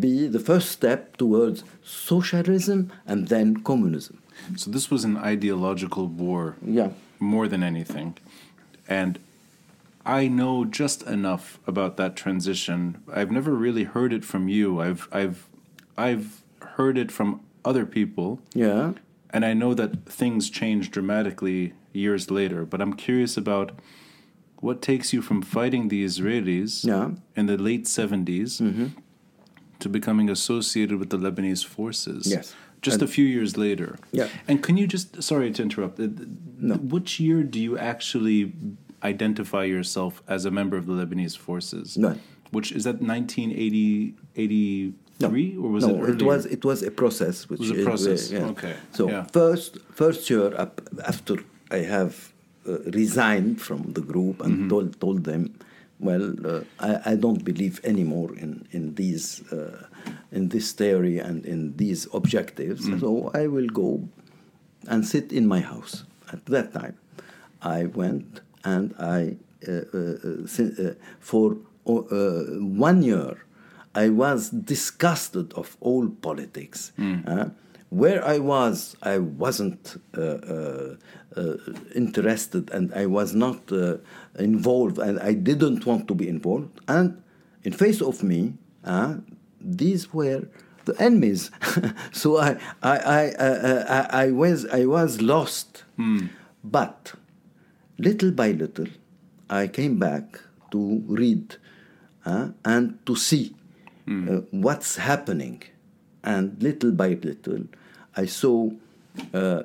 be 0.00 0.26
the 0.28 0.40
first 0.40 0.68
step 0.70 1.16
towards 1.16 1.64
socialism 1.82 2.90
and 3.06 3.28
then 3.28 3.56
communism. 3.70 4.18
So 4.56 4.70
this 4.70 4.90
was 4.90 5.04
an 5.04 5.16
ideological 5.16 6.06
war 6.08 6.56
Yeah. 6.78 6.90
more 7.18 7.48
than 7.48 7.62
anything. 7.62 8.14
And 8.88 9.18
I 10.06 10.28
know 10.28 10.64
just 10.64 11.02
enough 11.02 11.58
about 11.66 11.96
that 11.96 12.16
transition. 12.16 13.02
I've 13.12 13.30
never 13.30 13.52
really 13.54 13.84
heard 13.84 14.12
it 14.12 14.24
from 14.24 14.48
you. 14.48 14.80
I've 14.80 15.08
I've 15.12 15.48
I've 15.98 16.42
heard 16.76 16.96
it 16.96 17.10
from 17.12 17.40
other 17.64 17.84
people. 17.86 18.40
Yeah. 18.54 18.92
And 19.30 19.44
I 19.44 19.52
know 19.54 19.74
that 19.74 20.06
things 20.06 20.48
change 20.48 20.90
dramatically 20.90 21.72
years 21.92 22.30
later, 22.30 22.64
but 22.64 22.80
I'm 22.80 22.92
curious 22.94 23.36
about 23.36 23.72
what 24.60 24.80
takes 24.80 25.12
you 25.12 25.20
from 25.20 25.42
fighting 25.42 25.88
the 25.88 26.04
Israelis 26.04 26.84
Yeah. 26.84 27.10
in 27.34 27.46
the 27.46 27.56
late 27.58 27.84
70s 27.86 28.58
to 29.80 29.88
becoming 29.88 30.30
associated 30.30 30.98
with 30.98 31.10
the 31.10 31.18
Lebanese 31.18 31.64
forces. 31.64 32.26
Yes. 32.30 32.54
Just 32.82 33.02
a 33.02 33.06
few 33.06 33.24
years 33.24 33.56
later. 33.56 33.98
Yeah. 34.12 34.28
And 34.48 34.62
can 34.62 34.76
you 34.76 34.86
just, 34.86 35.22
sorry 35.22 35.50
to 35.50 35.62
interrupt, 35.62 35.98
uh, 36.00 36.06
No. 36.58 36.76
which 36.76 37.18
year 37.20 37.42
do 37.42 37.58
you 37.60 37.76
actually 37.76 38.52
identify 39.14 39.64
yourself 39.76 40.12
as 40.28 40.44
a 40.44 40.50
member 40.50 40.76
of 40.80 40.84
the 40.86 40.94
Lebanese 41.00 41.36
forces? 41.46 41.96
No. 41.96 42.10
Which 42.56 42.68
is 42.72 42.82
that 42.84 42.98
1980, 43.02 44.14
83 44.36 45.56
or 45.62 45.68
was 45.76 45.84
no, 45.84 45.94
it 45.94 45.98
earlier? 46.00 46.14
it 46.14 46.22
was 46.30 46.40
it 46.56 46.62
was 46.70 46.78
a 46.82 46.90
process. 47.02 47.36
Which 47.50 47.60
was 47.60 47.70
a 47.70 47.74
is, 47.74 47.80
uh, 47.80 47.90
process, 47.90 48.20
yeah. 48.32 48.52
okay, 48.52 48.74
So 48.98 49.02
yeah. 49.10 49.24
first 49.40 49.78
first 50.02 50.20
year 50.30 50.48
up 50.64 50.74
after 51.12 51.34
I 51.78 51.78
have 51.96 52.14
uh, 52.68 52.78
resigned 53.02 53.60
from 53.66 53.80
the 53.96 54.00
group 54.12 54.36
and 54.44 54.52
Mm-hmm. 54.52 54.68
told 54.72 54.88
told 55.00 55.20
them, 55.30 55.42
well, 56.08 56.24
uh, 56.44 56.60
I, 56.88 57.12
I 57.12 57.14
don't 57.24 57.42
believe 57.50 57.74
anymore 57.92 58.30
in 58.42 58.50
in 58.76 58.94
these 58.94 59.26
uh, 59.52 59.86
in 60.36 60.48
this 60.54 60.66
theory 60.80 61.18
and 61.18 61.44
in 61.46 61.60
these 61.82 62.00
objectives. 62.18 62.82
Mm. 62.86 63.00
So 63.00 63.30
I 63.34 63.44
will 63.54 63.70
go 63.82 63.90
and 64.92 65.04
sit 65.06 65.32
in 65.32 65.44
my 65.54 65.60
house. 65.72 66.04
At 66.32 66.44
that 66.46 66.72
time, 66.72 66.96
I 67.62 67.86
went 68.02 68.40
and 68.74 68.94
I 68.98 69.36
uh, 69.68 69.72
uh, 69.72 70.44
uh, 70.44 70.94
for 71.20 71.56
uh, 71.86 72.42
one 72.90 73.02
year. 73.02 73.34
I 73.94 74.10
was 74.10 74.50
disgusted 74.50 75.54
of 75.54 75.68
all 75.80 76.08
politics. 76.28 76.92
Uh, 77.26 77.48
where 77.88 78.22
I 78.34 78.38
was, 78.38 78.96
I 79.02 79.18
wasn't 79.18 79.96
uh, 80.16 80.20
uh, 80.20 80.96
uh, 81.36 81.56
interested 81.94 82.70
and 82.72 82.92
I 83.02 83.06
was 83.06 83.34
not 83.34 83.60
uh, 83.72 83.96
involved 84.38 84.98
and 84.98 85.18
I 85.20 85.32
didn't 85.34 85.86
want 85.86 86.08
to 86.08 86.14
be 86.14 86.28
involved. 86.28 86.80
And 86.88 87.22
in 87.62 87.72
face 87.72 88.02
of 88.02 88.22
me, 88.22 88.54
uh, 88.84 89.14
these 89.60 90.12
were 90.12 90.42
the 90.84 90.94
enemies. 91.00 91.50
so 92.12 92.38
I, 92.38 92.50
I, 92.82 92.96
I, 92.98 93.22
uh, 93.32 93.84
I, 94.10 94.24
I, 94.24 94.30
was, 94.32 94.66
I 94.66 94.84
was 94.86 95.22
lost. 95.22 95.84
But 96.64 97.14
little 97.98 98.30
by 98.30 98.52
little, 98.52 98.88
I 99.48 99.68
came 99.68 99.98
back 99.98 100.40
to 100.72 101.02
read 101.06 101.56
uh, 102.24 102.48
and 102.64 102.98
to 103.06 103.16
see 103.16 103.54
uh, 104.08 104.40
what's 104.50 104.96
happening. 104.96 105.62
And 106.24 106.60
little 106.62 106.90
by 106.90 107.10
little, 107.10 107.64
I 108.16 108.26
saw 108.26 108.70
uh, 109.32 109.36
uh, 109.36 109.62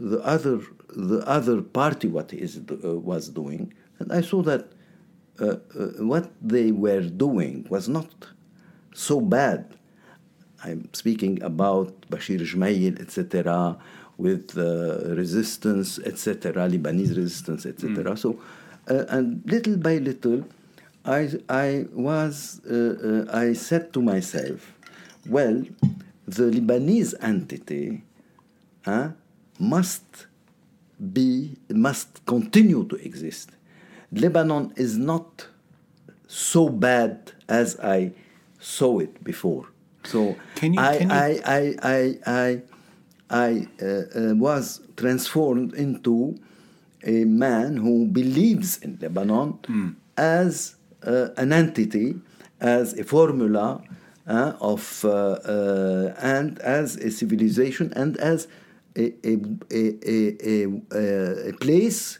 the 0.00 0.20
other 0.22 0.60
the 0.94 1.22
other 1.26 1.62
party 1.62 2.08
what 2.08 2.32
is 2.32 2.58
uh, 2.58 2.98
was 2.98 3.28
doing, 3.28 3.72
and 3.98 4.12
I 4.12 4.20
saw 4.20 4.42
that 4.42 4.72
uh, 5.38 5.56
what 5.98 6.30
they 6.42 6.72
were 6.72 7.02
doing 7.02 7.66
was 7.70 7.88
not 7.88 8.10
so 8.92 9.20
bad. 9.20 9.76
I'm 10.62 10.92
speaking 10.92 11.42
about 11.42 12.02
Bashir 12.10 12.40
Jmail, 12.40 13.00
etc., 13.00 13.78
with 14.20 14.56
uh, 14.58 15.14
resistance, 15.14 15.98
etc., 15.98 16.68
Lebanese 16.68 17.16
resistance, 17.16 17.64
etc. 17.64 18.16
So, 18.16 18.38
uh, 18.88 19.04
and 19.08 19.42
little 19.46 19.76
by 19.78 19.96
little, 19.96 20.44
I, 21.06 21.30
I 21.48 21.86
was, 21.92 22.60
uh, 22.70 23.26
uh, 23.32 23.36
I 23.36 23.54
said 23.54 23.92
to 23.94 24.02
myself, 24.02 24.72
well, 25.26 25.62
the 26.26 26.50
Lebanese 26.50 27.14
entity 27.22 28.02
uh, 28.86 29.08
must 29.58 30.26
be 31.14 31.56
must 31.70 32.24
continue 32.26 32.84
to 32.88 32.96
exist. 32.96 33.50
Lebanon 34.12 34.72
is 34.76 34.98
not 34.98 35.46
so 36.26 36.68
bad 36.68 37.32
as 37.48 37.78
I 37.80 38.12
saw 38.58 38.98
it 38.98 39.24
before. 39.24 39.64
So 40.04 40.36
Can 40.56 40.74
you- 40.74 40.80
I, 40.80 40.98
can 40.98 41.08
you- 41.08 41.14
I, 41.14 41.40
I, 41.46 41.74
I, 41.82 42.18
I, 42.26 42.32
I 42.42 42.62
uh, 43.30 43.36
uh, 43.36 44.34
was 44.34 44.80
transformed 44.96 45.74
into 45.74 46.38
a 47.04 47.24
man 47.24 47.76
who 47.76 48.06
believes 48.06 48.78
in 48.78 48.98
Lebanon 49.00 49.58
as 50.16 50.76
uh, 51.06 51.28
an 51.36 51.52
entity, 51.52 52.16
as 52.60 52.98
a 52.98 53.04
formula 53.04 53.82
uh, 54.26 54.52
of, 54.60 55.04
uh, 55.04 55.08
uh, 55.08 56.14
and 56.18 56.58
as 56.60 56.96
a 56.96 57.10
civilization, 57.10 57.92
and 57.96 58.16
as 58.18 58.48
a, 58.96 59.12
a, 59.24 59.38
a, 59.72 60.66
a, 60.92 61.48
a, 61.48 61.52
place 61.54 62.18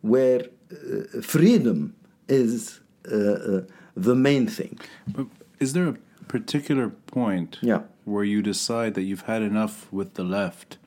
where 0.00 0.40
uh, 0.72 1.20
freedom 1.20 1.94
is 2.28 2.80
the 3.04 4.14
main 4.14 4.46
thing. 4.46 4.78
But 5.06 5.26
is 5.60 5.72
there 5.74 5.88
a 5.88 5.96
particular 6.28 6.88
point 6.88 7.58
Yeah. 7.62 7.82
where 8.04 8.24
you 8.24 8.42
decide 8.42 8.94
that 8.94 9.02
you've 9.02 9.22
had 9.22 9.42
enough 9.42 9.92
with 9.92 10.14
the 10.14 10.24
left 10.24 10.78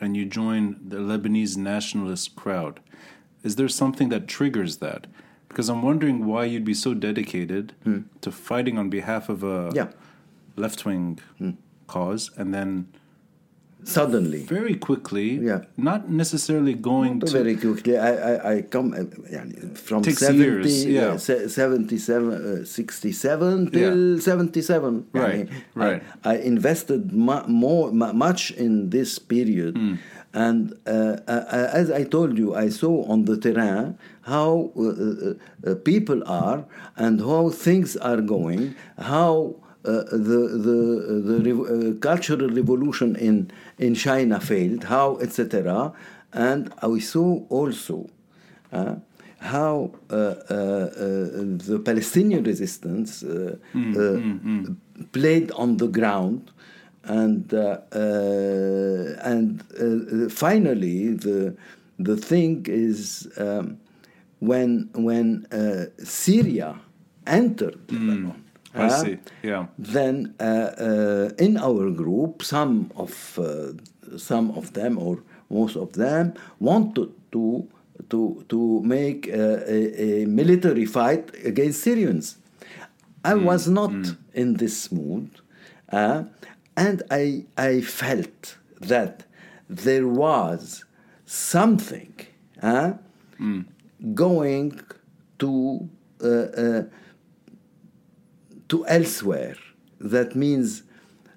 and 0.00 0.16
you 0.16 0.24
join 0.24 0.76
the 0.86 0.98
Lebanese 0.98 1.56
nationalist 1.56 2.36
crowd? 2.36 2.80
Is 3.42 3.56
there 3.56 3.68
something 3.68 4.08
that 4.10 4.26
triggers 4.26 4.78
that? 4.78 5.06
Because 5.48 5.68
I'm 5.68 5.82
wondering 5.82 6.26
why 6.26 6.44
you'd 6.44 6.64
be 6.64 6.74
so 6.74 6.92
dedicated 6.92 7.72
hmm. 7.84 8.00
to 8.20 8.30
fighting 8.30 8.78
on 8.78 8.90
behalf 8.90 9.28
of 9.28 9.42
a. 9.42 9.70
Yeah. 9.74 9.88
left 10.56 10.86
wing 10.86 11.18
hmm. 11.38 11.50
cause 11.86 12.30
and 12.38 12.54
then 12.54 12.88
suddenly 13.86 14.42
very 14.42 14.74
quickly 14.74 15.38
yeah 15.38 15.60
not 15.76 16.10
necessarily 16.10 16.74
going 16.74 17.18
not 17.18 17.28
to 17.28 17.32
very 17.32 17.56
quickly 17.56 17.96
i 17.96 18.12
i, 18.32 18.52
I 18.54 18.62
come 18.62 18.92
uh, 18.92 19.74
from 19.74 20.02
70 20.02 20.38
years, 20.38 20.84
yeah. 20.84 21.14
Uh, 21.14 21.48
77 21.48 22.62
uh, 22.62 22.64
67 22.64 23.70
till 23.70 24.14
yeah. 24.14 24.20
77 24.20 25.06
right 25.12 25.48
I, 25.48 25.78
right 25.78 26.02
I, 26.24 26.32
I 26.32 26.36
invested 26.38 27.12
mu 27.12 27.40
more 27.46 27.92
mu 27.92 28.12
much 28.12 28.50
in 28.50 28.90
this 28.90 29.18
period 29.20 29.76
mm. 29.76 29.98
and 30.34 30.74
uh, 30.86 31.22
uh, 31.28 31.44
uh, 31.46 31.70
as 31.72 31.90
i 31.90 32.02
told 32.02 32.36
you 32.36 32.54
i 32.56 32.68
saw 32.68 33.04
on 33.06 33.24
the 33.24 33.36
terrain 33.38 33.96
how 34.22 34.72
people 35.84 36.26
are 36.26 36.66
and 36.96 37.20
how 37.20 37.50
things 37.50 37.96
are 37.96 38.20
going 38.20 38.74
how 38.98 39.54
the 40.26 40.40
the 40.66 40.78
the 41.28 41.36
rev- 41.48 41.66
uh, 41.70 41.98
cultural 42.08 42.48
revolution 42.60 43.16
in 43.28 43.36
in 43.78 43.94
China 43.94 44.36
failed, 44.40 44.82
how 44.84 45.08
etc. 45.24 45.92
And 46.32 46.62
I 46.82 46.98
saw 47.12 47.28
also 47.58 47.96
uh, 48.72 48.94
how 49.38 49.74
uh, 50.10 50.16
uh, 50.16 50.54
uh, 50.54 51.56
the 51.70 51.78
Palestinian 51.84 52.42
resistance 52.44 53.10
uh, 53.22 53.56
uh, 54.00 54.20
played 55.12 55.48
on 55.62 55.76
the 55.82 55.88
ground, 55.98 56.42
and 57.04 57.44
uh, 57.54 57.60
uh, 57.92 59.30
and 59.32 59.62
uh, 59.80 60.28
finally 60.28 60.98
the 61.26 61.54
the 62.08 62.16
thing 62.16 62.66
is 62.88 63.28
um, 63.38 63.78
when 64.40 64.70
when 64.94 65.46
uh, 65.52 65.84
Syria 66.04 66.70
entered 67.26 67.78
Lebanon. 67.90 68.38
I 68.76 68.86
uh, 68.86 68.90
see, 68.90 69.18
yeah. 69.42 69.66
then 69.78 70.34
uh, 70.38 70.44
uh, 70.44 71.30
in 71.38 71.56
our 71.56 71.90
group, 71.90 72.42
some 72.42 72.90
of 72.96 73.38
uh, 73.38 73.72
some 74.18 74.50
of 74.52 74.72
them 74.72 74.98
or 74.98 75.22
most 75.48 75.76
of 75.76 75.92
them 75.92 76.34
wanted 76.60 77.10
to 77.32 77.68
to 78.10 78.44
to 78.48 78.82
make 78.82 79.28
uh, 79.28 79.60
a, 79.66 80.22
a 80.22 80.26
military 80.26 80.86
fight 80.86 81.30
against 81.44 81.82
Syrians. 81.82 82.36
I 83.24 83.34
was 83.34 83.66
not 83.66 83.92
in 84.34 84.54
this 84.54 84.92
mood, 84.92 85.30
uh, 85.90 86.24
and 86.76 87.02
I 87.10 87.44
I 87.56 87.80
felt 87.80 88.56
that 88.80 89.24
there 89.68 90.06
was 90.06 90.84
something 91.24 92.14
uh, 92.62 92.92
going 94.14 94.80
to. 95.38 95.88
Uh, 96.22 96.28
uh, 96.28 96.82
to 98.68 98.86
elsewhere. 98.86 99.56
That 100.00 100.34
means 100.34 100.82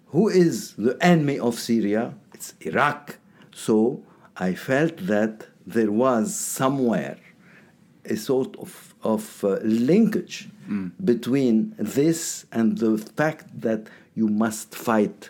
who 0.08 0.28
is 0.30 0.74
the 0.74 0.98
enemy 1.02 1.39
of 1.39 1.60
Syria? 1.60 2.13
It's 2.34 2.54
Iraq. 2.62 3.18
So 3.54 4.04
I 4.38 4.54
felt 4.54 4.98
that 5.08 5.48
there 5.65 5.92
was 5.92 6.36
somewhere 6.36 7.18
a 8.06 8.15
sort 8.15 8.56
of, 8.58 8.96
of 9.04 9.44
uh, 9.44 9.60
linkage 9.63 10.50
between 11.04 11.76
this 11.78 12.46
and 12.52 12.78
the 12.78 12.98
fact 12.98 13.46
that 13.62 13.88
you 14.15 14.28
must 14.28 14.76
fight. 14.76 15.30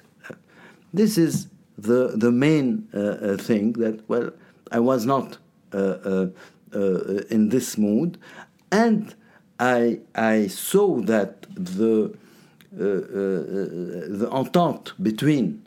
This 0.94 1.18
is 1.18 1.48
the, 1.78 2.14
the 2.16 2.32
main 2.32 2.88
uh, 2.94 3.00
uh, 3.00 3.38
thing 3.38 3.74
that, 3.74 4.08
well, 4.10 4.32
I 4.72 4.80
was 4.80 5.06
not 5.06 5.38
uh, 5.74 5.78
uh, 5.78 6.28
uh, 6.74 6.80
in 7.30 7.50
this 7.50 7.78
mood. 7.78 8.18
And 8.72 9.16
I, 9.60 10.00
I 10.16 10.48
saw 10.48 11.02
that 11.02 11.46
the, 11.56 12.14
uh, 12.80 12.84
uh, 12.84 14.18
the 14.20 14.30
entente 14.32 14.94
between 15.02 15.66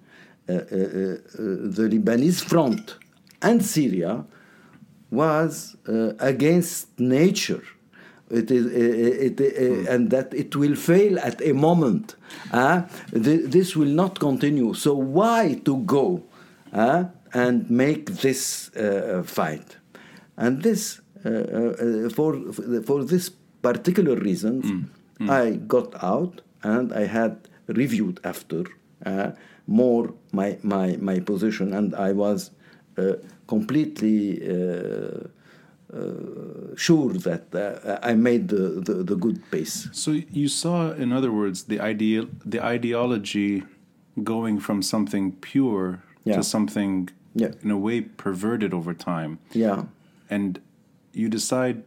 uh, 0.49 0.53
uh, 0.53 0.57
uh, 0.57 0.61
the 0.67 1.89
Lebanese 1.91 2.43
front 2.43 2.97
and 3.43 3.65
Syria 3.65 4.25
was 5.11 5.77
uh, 5.89 6.13
against 6.19 6.99
nature. 6.99 7.63
It 8.31 8.51
is, 8.51 8.65
uh, 8.65 9.27
it, 9.27 9.41
uh, 9.41 9.93
and 9.93 10.11
that 10.11 10.33
it 10.33 10.57
will 10.57 10.75
fail 10.75 11.19
at 11.19 11.43
a 11.43 11.53
moment. 11.53 12.17
Uh, 12.51 12.83
th- 13.13 13.51
this 13.51 13.77
will 13.77 13.91
not 14.03 14.19
continue. 14.19 14.73
So 14.73 14.95
why 14.95 15.61
to 15.67 15.77
go 15.79 16.23
uh, 16.73 17.05
and 17.35 17.69
make 17.71 18.07
this 18.07 18.75
uh, 18.75 19.23
fight? 19.27 19.77
And 20.39 20.63
this, 20.63 21.03
uh, 21.27 21.29
uh, 21.29 22.09
for 22.09 22.41
for 22.87 23.05
this 23.05 23.31
particular 23.63 24.17
reasons, 24.17 24.65
I 25.29 25.53
got 25.75 26.03
out 26.03 26.41
and 26.63 26.93
I 26.93 27.05
had 27.07 27.37
reviewed 27.69 28.19
after 28.25 28.65
uh, 29.07 29.31
more 29.67 30.13
my, 30.33 30.59
my, 30.63 30.97
my 31.01 31.21
position, 31.21 31.73
and 31.73 31.95
I 31.95 32.13
was 32.13 32.51
uh, 32.99 33.15
completely 33.47 34.43
uh, 34.49 35.29
uh, 35.97 36.75
sure 36.77 37.13
that 37.29 37.55
uh, 37.55 37.99
I 38.03 38.15
made 38.15 38.49
the, 38.49 38.81
the, 38.87 38.95
the 39.05 39.15
good 39.17 39.39
pace. 39.51 39.89
So 39.93 40.11
you 40.11 40.49
saw, 40.49 40.93
in 40.93 41.13
other 41.13 41.31
words, 41.31 41.65
the 41.65 41.81
ideal, 41.81 42.27
the 42.45 42.61
ideology 42.65 43.63
going 44.23 44.59
from 44.61 44.83
something 44.83 45.33
pure 45.53 46.01
Yeah. 46.25 46.37
to 46.37 46.43
something, 46.43 47.09
Yeah. 47.35 47.53
in 47.65 47.71
a 47.71 47.77
way, 47.87 48.01
perverted 48.03 48.73
over 48.75 48.95
time, 48.95 49.39
Yeah, 49.55 49.85
and 50.31 50.61
you 51.13 51.29
decide 51.29 51.83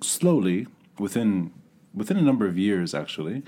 slowly, 0.00 0.66
within 1.00 1.52
within 2.00 2.16
a 2.16 2.22
number 2.22 2.46
of 2.46 2.56
years, 2.56 2.94
actually, 2.94 3.42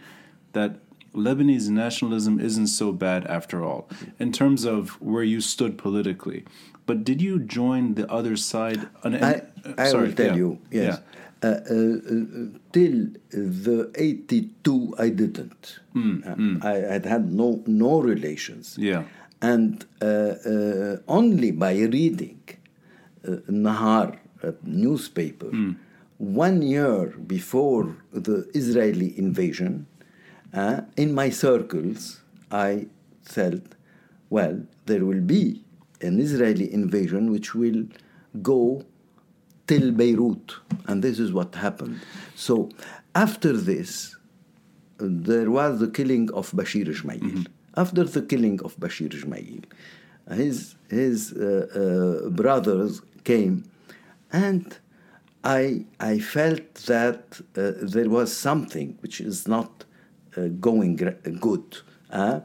that 0.52 0.70
Lebanese 1.14 1.68
nationalism 1.68 2.40
isn't 2.40 2.68
so 2.68 2.90
bad 2.92 3.26
after 3.26 3.62
all, 3.64 3.88
in 4.18 4.32
terms 4.32 4.64
of 4.64 5.00
where 5.00 5.22
you 5.22 5.40
stood 5.40 5.76
politically. 5.78 6.44
But 6.86 7.04
did 7.04 7.22
you 7.22 7.38
join 7.38 7.94
the 7.94 8.10
other 8.10 8.36
side? 8.36 8.88
I, 9.04 9.08
uh, 9.08 9.40
I 9.78 9.88
sorry, 9.88 10.08
will 10.08 10.14
tell 10.14 10.26
yeah, 10.26 10.34
you, 10.34 10.58
yes. 10.70 10.98
yeah. 10.98 11.00
Uh, 11.44 11.46
uh, 11.48 11.54
uh, 11.54 12.58
till 12.72 13.08
the 13.30 13.90
82, 13.96 14.94
I 14.98 15.08
didn't. 15.08 15.78
Uh, 16.26 16.66
I 16.66 16.74
had 16.94 17.04
had 17.04 17.32
no, 17.32 17.62
no 17.66 18.00
relations. 18.00 18.76
Yeah. 18.78 19.04
And 19.40 19.84
uh, 20.00 20.04
uh, 20.04 20.96
only 21.08 21.50
by 21.50 21.72
reading 21.72 22.40
uh, 23.26 23.30
Nahar 23.50 24.18
newspaper 24.62 25.50
one 26.22 26.62
year 26.62 27.06
before 27.26 27.96
the 28.12 28.48
Israeli 28.54 29.18
invasion, 29.18 29.88
uh, 30.54 30.82
in 30.96 31.12
my 31.12 31.30
circles, 31.30 32.20
I 32.48 32.86
felt, 33.24 33.62
well, 34.30 34.62
there 34.86 35.04
will 35.04 35.20
be 35.20 35.64
an 36.00 36.20
Israeli 36.20 36.72
invasion 36.72 37.32
which 37.32 37.56
will 37.56 37.86
go 38.40 38.84
till 39.66 39.90
Beirut. 39.90 40.54
And 40.86 41.02
this 41.02 41.18
is 41.18 41.32
what 41.32 41.56
happened. 41.56 42.00
So 42.36 42.68
after 43.16 43.56
this, 43.56 44.14
there 44.98 45.50
was 45.50 45.80
the 45.80 45.88
killing 45.88 46.30
of 46.32 46.52
Bashir 46.52 46.86
Jmail. 46.86 47.48
After 47.76 48.04
the 48.04 48.22
killing 48.22 48.62
of 48.62 48.76
Bashir 48.76 49.08
Jmail, 49.08 49.64
his, 50.36 50.76
his 50.88 51.32
uh, 51.32 52.22
uh, 52.26 52.30
brothers 52.30 53.02
came 53.24 53.64
and 54.32 54.78
I, 55.44 55.84
I 55.98 56.18
felt 56.18 56.74
that 56.86 57.40
uh, 57.56 57.72
there 57.94 58.08
was 58.08 58.34
something 58.34 58.96
which 59.00 59.20
is 59.20 59.48
not 59.48 59.84
uh, 60.36 60.48
going 60.60 60.96
good. 61.40 61.78
uh, 62.10 62.40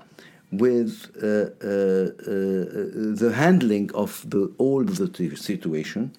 with 0.49 1.12
uh, 1.21 1.27
uh, 1.27 1.27
uh, 1.27 3.13
the 3.21 3.31
handling 3.36 3.91
of 3.93 4.23
the 4.29 4.49
all 4.57 4.83
the 4.83 5.07
situation, 5.36 6.12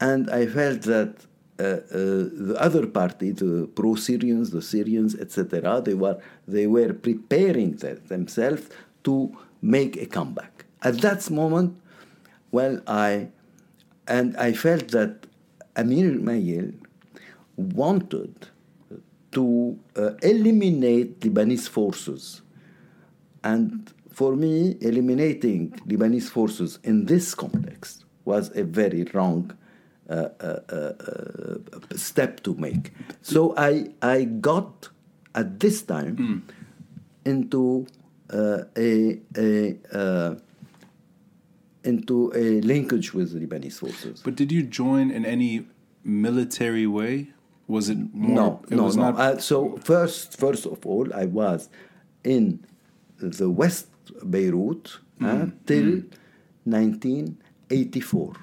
and 0.00 0.28
I 0.30 0.46
felt 0.46 0.82
that 0.82 1.12
the 1.56 2.56
other 2.58 2.86
party, 2.88 3.30
the 3.30 3.68
pro-Syrians, 3.76 4.50
the 4.50 4.60
Syrians, 4.60 5.14
etc., 5.14 5.80
they 5.80 5.94
were 5.94 6.18
they 6.48 6.66
were 6.66 6.92
preparing 6.92 7.76
th- 7.76 8.00
themselves 8.08 8.64
to 9.04 9.14
make 9.60 9.96
a 9.96 10.06
comeback. 10.06 10.64
At 10.82 10.98
that 11.02 11.30
moment, 11.30 11.76
well, 12.50 12.80
I 12.88 13.28
and 14.08 14.36
I 14.36 14.52
felt 14.52 14.88
that 14.88 15.26
Amin 15.76 16.20
Jmail 16.20 16.74
wanted 17.56 18.48
to 19.32 19.78
uh, 19.96 20.10
eliminate 20.22 21.20
Lebanese 21.20 21.68
forces. 21.68 22.42
And 23.42 23.92
for 24.10 24.36
me, 24.36 24.76
eliminating 24.80 25.70
Lebanese 25.88 26.28
forces 26.28 26.78
in 26.84 27.06
this 27.06 27.34
context 27.34 28.04
was 28.24 28.54
a 28.56 28.62
very 28.64 29.04
wrong 29.14 29.56
uh, 30.08 30.28
uh, 30.40 30.60
uh, 30.68 31.58
step 31.96 32.42
to 32.42 32.54
make. 32.54 32.92
So 33.22 33.54
I, 33.56 33.88
I 34.02 34.24
got 34.24 34.90
at 35.34 35.58
this 35.60 35.82
time 35.82 36.46
into 37.24 37.86
uh, 38.30 38.64
a, 38.76 39.20
a 39.36 39.76
uh, 39.92 40.34
into 41.84 42.32
a 42.34 42.60
linkage 42.60 43.12
with 43.12 43.32
the 43.32 43.44
Lebanese 43.46 43.78
forces. 43.78 44.22
But 44.22 44.36
did 44.36 44.52
you 44.52 44.62
join 44.62 45.10
in 45.10 45.24
any 45.24 45.66
military 46.04 46.86
way? 46.86 47.28
Was 47.66 47.88
it 47.88 47.98
more? 48.12 48.36
No, 48.36 48.62
it 48.70 48.76
no, 48.76 48.84
was 48.84 48.96
no. 48.96 49.10
not. 49.10 49.20
Uh, 49.20 49.38
so 49.38 49.76
first, 49.78 50.38
first 50.38 50.66
of 50.66 50.84
all, 50.84 51.12
I 51.14 51.26
was 51.26 51.68
in 52.24 52.64
the 53.18 53.50
West 53.50 53.88
Beirut 54.28 54.98
uh, 55.20 55.24
Mm, 55.24 55.52
till 55.66 56.02
1984, 56.64 58.34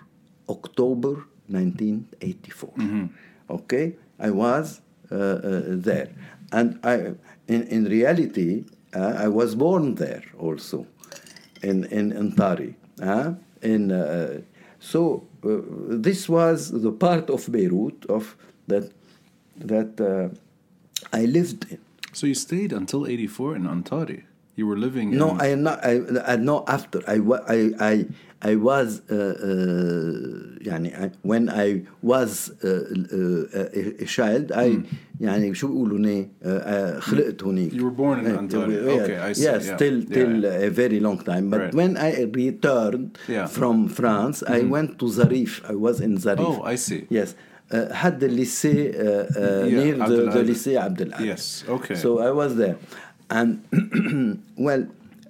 October 0.49 1.25
1984. 1.47 2.69
Mm-hmm. 2.69 3.05
Okay, 3.49 3.95
I 4.19 4.29
was 4.29 4.81
uh, 5.11 5.15
uh, 5.15 5.61
there, 5.67 6.09
and 6.51 6.79
I, 6.83 7.13
in 7.47 7.63
in 7.67 7.85
reality, 7.85 8.65
uh, 8.95 9.15
I 9.17 9.27
was 9.27 9.55
born 9.55 9.95
there 9.95 10.23
also, 10.37 10.85
in 11.61 11.85
in 11.85 12.13
Antari. 12.13 12.75
Uh, 13.01 13.33
in 13.61 13.91
uh, 13.91 14.41
so 14.79 15.23
uh, 15.43 15.57
this 15.89 16.29
was 16.29 16.71
the 16.71 16.91
part 16.91 17.29
of 17.29 17.51
Beirut 17.51 18.05
of 18.07 18.35
that 18.67 18.91
that 19.57 19.99
uh, 19.99 20.29
I 21.11 21.25
lived 21.25 21.65
in. 21.71 21.79
so 22.13 22.27
you 22.27 22.35
stayed 22.35 22.71
until 22.73 23.05
'84 23.07 23.55
in 23.55 23.63
Antari. 23.63 24.23
You 24.55 24.67
were 24.67 24.77
living. 24.77 25.17
No, 25.17 25.31
in, 25.31 25.41
I 25.41 25.47
am 25.47 25.63
not. 25.63 25.85
I, 25.85 26.01
I 26.25 26.35
no 26.35 26.63
after. 26.67 27.01
I 27.07 27.17
I 27.47 27.71
I 27.79 28.05
I 28.42 28.56
was. 28.56 29.00
Uh, 29.10 29.14
uh, 29.14 30.58
يعني 30.66 30.92
I, 30.94 31.10
when 31.22 31.48
I 31.48 31.82
was 32.02 32.50
uh, 32.62 32.68
uh, 32.68 33.60
a, 33.60 34.02
a 34.02 34.06
child, 34.06 34.52
I 34.52 34.80
يعني 35.20 35.54
شو 35.54 35.68
بيقولوا 35.68 35.98
هنا 35.98 36.26
uh, 36.44 37.00
خلقت 37.00 37.42
هناك. 37.44 37.72
You 37.72 37.84
were 37.84 37.90
born 37.90 38.20
in 38.26 38.34
Uh, 38.36 38.40
Antalya. 38.40 38.84
yeah, 38.86 39.02
Okay, 39.02 39.18
I 39.18 39.32
see, 39.32 39.42
Yes, 39.44 39.66
yeah. 39.66 39.76
till 39.76 39.98
Yeah, 40.00 40.14
till 40.14 40.44
yeah. 40.44 40.66
a 40.66 40.70
very 40.70 41.00
long 41.00 41.18
time. 41.18 41.50
But 41.50 41.60
Right. 41.60 41.74
when 41.74 41.96
I 41.96 42.10
returned 42.42 43.18
Yeah. 43.28 43.46
from 43.46 43.88
France, 43.88 44.42
I 44.46 44.60
went 44.74 44.90
to 45.00 45.06
Zarif. 45.06 45.52
I 45.72 45.74
was 45.86 45.96
in 46.06 46.12
Zarif. 46.18 46.46
Oh, 46.50 46.62
I 46.64 46.76
see. 46.86 47.00
Yes. 47.18 47.34
Uh, 47.70 47.92
had 48.02 48.14
the 48.20 48.28
lycée 48.28 48.80
uh, 48.92 49.02
uh, 49.02 49.64
Yeah, 49.64 49.84
near 49.84 49.94
Abdel 50.02 50.08
the, 50.08 50.16
the 50.34 50.40
Adel. 50.40 50.44
lycée 50.50 50.74
Abdel 50.86 51.10
Adel. 51.14 51.26
Yes, 51.32 51.42
okay. 51.76 51.94
So 52.04 52.08
I 52.28 52.30
was 52.40 52.50
there, 52.62 52.76
and 53.38 53.48
well, 54.66 54.82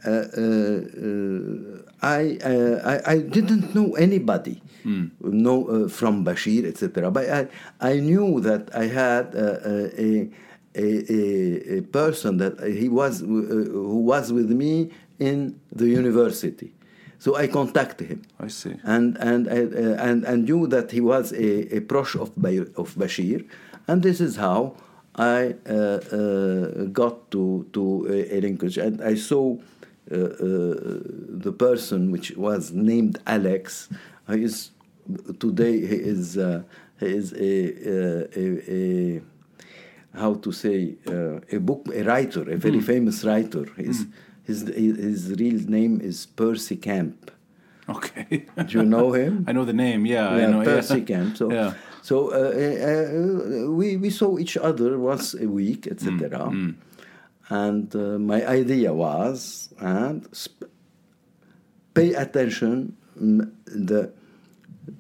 uh, 0.05 0.11
uh, 0.11 0.81
uh, 1.07 1.78
I, 2.02 2.38
uh, 2.44 3.02
I 3.06 3.14
I 3.14 3.18
didn't 3.20 3.76
know 3.76 3.94
anybody, 3.96 4.62
no 5.22 5.68
uh, 5.68 5.90
from 5.90 6.24
Bashir, 6.26 6.66
etc. 6.66 7.12
But 7.12 7.30
I 7.30 7.48
I 7.82 8.00
knew 8.00 8.40
that 8.42 8.74
I 8.74 8.86
had 8.88 9.36
uh, 9.36 9.40
uh, 9.40 9.90
a, 9.98 10.30
a 10.76 10.88
a 11.10 11.78
a 11.78 11.82
person 11.82 12.38
that 12.38 12.54
he 12.64 12.88
was 12.90 13.22
uh, 13.22 13.26
who 13.26 14.00
was 14.00 14.32
with 14.32 14.50
me 14.50 14.92
in 15.20 15.60
the 15.76 15.88
university. 15.88 16.74
So 17.20 17.36
I 17.36 17.48
contacted 17.48 18.08
him 18.08 18.22
I 18.40 18.48
see. 18.48 18.76
and 18.84 19.18
and 19.18 19.48
uh, 19.48 20.02
and 20.08 20.24
and 20.24 20.46
knew 20.46 20.68
that 20.68 20.92
he 20.92 21.02
was 21.02 21.34
a, 21.34 21.76
a 21.76 21.82
proche 21.82 22.16
of 22.16 22.30
of 22.78 22.96
Bashir, 22.96 23.46
and 23.88 24.02
this 24.04 24.22
is 24.22 24.38
how 24.38 24.76
I 25.16 25.56
uh, 25.68 25.74
uh, 25.74 26.86
got 26.94 27.30
to 27.32 27.68
to 27.74 28.08
a, 28.08 28.40
linkage, 28.40 28.78
and 28.78 29.02
I 29.04 29.16
saw 29.16 29.58
the 30.10 31.54
person 31.58 32.12
which 32.12 32.36
was 32.36 32.72
named 32.72 33.20
Alex. 33.26 33.90
He 34.28 34.44
is 34.44 34.72
today 35.40 35.80
he 35.86 35.96
is 35.96 36.38
uh, 36.38 36.64
he 37.00 37.06
is 37.08 37.34
a, 37.34 37.62
uh, 37.94 38.28
a, 38.36 38.74
a 38.74 39.22
how 40.18 40.34
to 40.36 40.52
say 40.52 40.96
uh, 41.08 41.40
a 41.52 41.60
book 41.60 41.88
a 41.94 42.04
writer 42.04 42.42
a 42.50 42.58
very 42.58 42.82
famous 42.82 43.24
writer 43.24 43.66
his, 43.78 44.06
his 44.44 44.68
his 44.68 45.34
real 45.40 45.62
name 45.70 46.02
is 46.02 46.26
Percy 46.26 46.76
Camp 46.76 47.32
Okay. 47.90 48.46
do 48.68 48.80
you 48.80 48.86
know 48.86 49.14
him 49.14 49.46
I 49.48 49.52
know 49.52 49.66
the 49.66 49.74
name. 49.74 50.06
Yeah, 50.06 50.30
I 50.30 50.46
know. 50.46 50.64
Percy 50.64 51.00
yeah. 51.00 51.06
Camp. 51.06 51.38
So, 51.38 51.52
yeah. 51.52 51.74
so 52.04 52.32
uh, 52.32 52.38
uh, 52.38 53.72
we 53.72 53.98
we 53.98 54.10
saw 54.12 54.38
each 54.38 54.58
other 54.58 55.00
once 55.00 55.34
a 55.34 55.48
week, 55.48 55.88
etc. 55.88 56.30
Mm, 56.30 56.76
And 57.50 57.94
uh, 57.96 58.20
my 58.20 58.46
idea 58.46 58.94
was 58.94 59.70
and 59.80 60.28
sp- 60.32 60.70
pay 61.94 62.14
attention. 62.14 62.96
The 63.16 64.12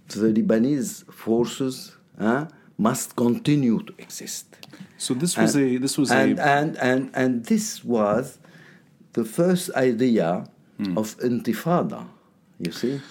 the 0.09 0.27
Lebanese 0.33 1.05
forces 1.13 1.95
uh, 2.19 2.45
must 2.77 3.15
continue 3.15 3.81
to 3.83 3.93
exist. 3.97 4.45
So 4.97 5.13
this 5.13 5.38
was 5.38 5.55
and, 5.55 5.75
a 5.75 5.77
this 5.77 5.97
was 5.97 6.12
and, 6.12 6.39
a 6.39 6.43
and 6.45 6.77
and 6.77 7.12
and 7.13 7.45
this 7.45 7.83
was 7.83 8.39
the 9.13 9.23
first 9.25 9.69
idea 9.75 10.45
Hmm. 10.79 10.97
of 10.97 11.17
intifada. 11.19 12.07
You 12.57 12.71
see. 12.71 13.01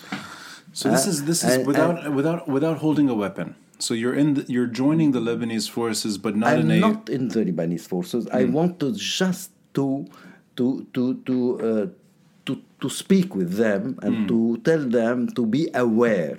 so 0.72 0.88
this 0.90 1.07
uh, 1.07 1.11
is 1.11 1.24
this 1.29 1.44
is 1.44 1.66
without 1.66 1.96
without 2.14 2.48
without 2.48 2.79
holding 2.79 3.09
a 3.11 3.14
weapon. 3.14 3.55
So 3.79 3.95
you're 3.95 4.14
in 4.14 4.35
the, 4.35 4.45
you're 4.49 4.67
joining 4.67 5.12
the 5.12 5.21
Lebanese 5.21 5.71
forces, 5.71 6.19
but 6.19 6.35
not 6.37 6.53
I'm 6.53 6.61
in 6.62 6.71
a 6.71 6.81
not 6.81 7.09
in 7.09 7.29
the 7.29 7.45
Lebanese 7.45 7.87
forces. 7.87 8.27
I 8.33 8.45
wanted 8.45 8.97
just 8.97 9.51
to 9.75 10.07
to 10.57 10.87
to 10.95 11.14
to 11.27 11.37
uh, 11.61 11.87
to 12.47 12.62
to 12.81 12.88
speak 12.91 13.35
with 13.37 13.53
them 13.55 13.99
and 14.03 14.14
Hmm. 14.23 14.27
to 14.27 14.38
tell 14.64 14.83
them 14.83 15.29
to 15.38 15.47
be 15.47 15.69
aware. 15.75 16.38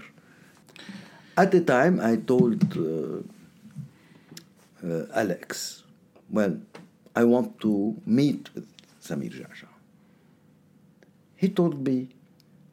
At 1.38 1.52
the 1.52 1.62
time, 1.62 2.02
I 2.02 2.18
told 2.18 2.60
uh, 2.76 3.24
uh, 4.84 5.06
Alex, 5.16 5.84
"Well, 6.30 6.60
I 7.16 7.24
want 7.24 7.60
to 7.62 7.96
meet 8.06 8.54
with 8.54 8.68
Samir 9.02 9.32
Jaja." 9.32 9.72
He 11.40 11.48
told 11.48 11.88
me, 11.88 12.10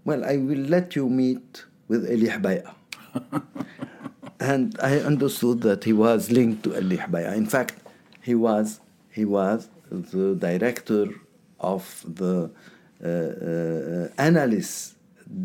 "Well, 0.05 0.25
I 0.25 0.37
will 0.39 0.67
let 0.67 0.97
you 0.97 1.09
meet 1.09 1.65
with 1.87 2.11
Eli 2.11 2.35
Hbaya." 2.35 2.75
and 4.41 4.77
I 4.83 4.99
understood 4.99 5.63
that 5.63 5.85
he 5.85 5.93
was 5.93 6.31
linked 6.31 6.63
to 6.65 6.77
Eli 6.77 6.97
Hbaya. 6.97 7.37
In 7.37 7.47
fact, 7.47 7.75
he 8.23 8.35
was 8.35 8.81
he 9.11 9.25
was 9.25 9.69
the 9.91 10.35
director 10.35 11.07
of 11.61 12.05
the 12.07 12.51
uh, 13.05 13.09
uh, 13.09 14.09
analyst 14.19 14.97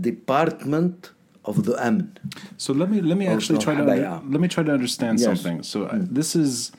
department 0.02 1.12
of 1.46 1.66
the 1.66 1.76
Amin. 1.86 2.18
So 2.58 2.74
let 2.74 2.90
me 2.90 3.02
let 3.02 3.18
me 3.18 3.28
actually 3.28 3.60
try 3.60 3.76
to 3.76 3.82
under, 3.82 4.22
let 4.30 4.42
me 4.42 4.48
try 4.48 4.64
to 4.64 4.72
understand 4.74 5.20
Yes. 5.20 5.26
something. 5.28 5.64
So 5.64 5.86
uh, 5.86 5.98
this 6.02 6.36
is 6.36 6.72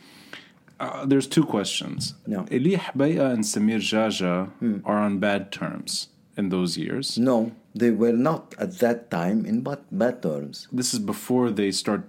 uh, 0.80 1.06
there's 1.06 1.26
two 1.26 1.44
questions. 1.44 2.14
No. 2.26 2.46
Eli 2.50 2.76
Hbaya 2.76 3.32
and 3.32 3.44
Samir 3.44 3.78
Jaja 3.80 4.50
are 4.84 4.98
on 4.98 5.18
bad 5.18 5.52
terms 5.52 6.08
in 6.36 6.48
those 6.48 6.76
years. 6.76 7.18
No, 7.18 7.52
they 7.74 7.90
were 7.90 8.12
not 8.12 8.54
at 8.58 8.78
that 8.78 9.10
time 9.10 9.44
in 9.46 9.62
bad, 9.62 9.80
bad 9.90 10.22
terms 10.22 10.68
This 10.72 10.92
is 10.94 11.00
before 11.00 11.50
they 11.50 11.70
start. 11.72 12.02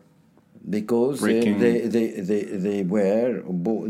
because 0.70 1.20
they, 1.20 1.26
Breaking- 1.28 1.60
they, 1.60 1.88
they, 1.88 2.08
they, 2.30 2.44
they 2.68 2.84
were 2.84 3.44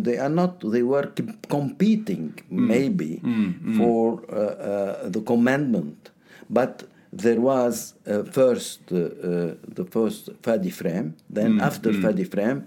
they 0.07 0.17
are 0.17 0.29
not 0.41 0.59
they 0.75 0.81
were 0.81 1.07
competing 1.47 2.33
maybe 2.49 3.21
for 3.77 4.23
uh, 4.29 4.35
uh, 4.35 5.09
the 5.09 5.21
commandment 5.21 6.09
but 6.49 6.73
there 7.23 7.39
was 7.39 7.93
uh, 8.07 8.23
first 8.23 8.91
uh, 8.91 8.97
uh, 8.97 9.53
the 9.79 9.85
first 9.95 10.29
Fadi 10.41 10.71
Frem 10.79 11.13
then 11.29 11.61
after 11.61 11.91
Fadi 11.91 12.25
Frem 12.27 12.57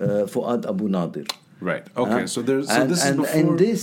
uh, 0.00 0.26
Fuad 0.32 0.64
Abu 0.66 0.88
Nadir 0.88 1.26
Right. 1.58 1.86
Okay. 1.96 2.26
So 2.26 2.42
there's 2.42 2.68
so 2.68 2.82
and, 2.82 2.90
this 2.90 3.02
and, 3.02 3.20
is 3.20 3.26
before. 3.26 3.40
and 3.40 3.58
this 3.58 3.80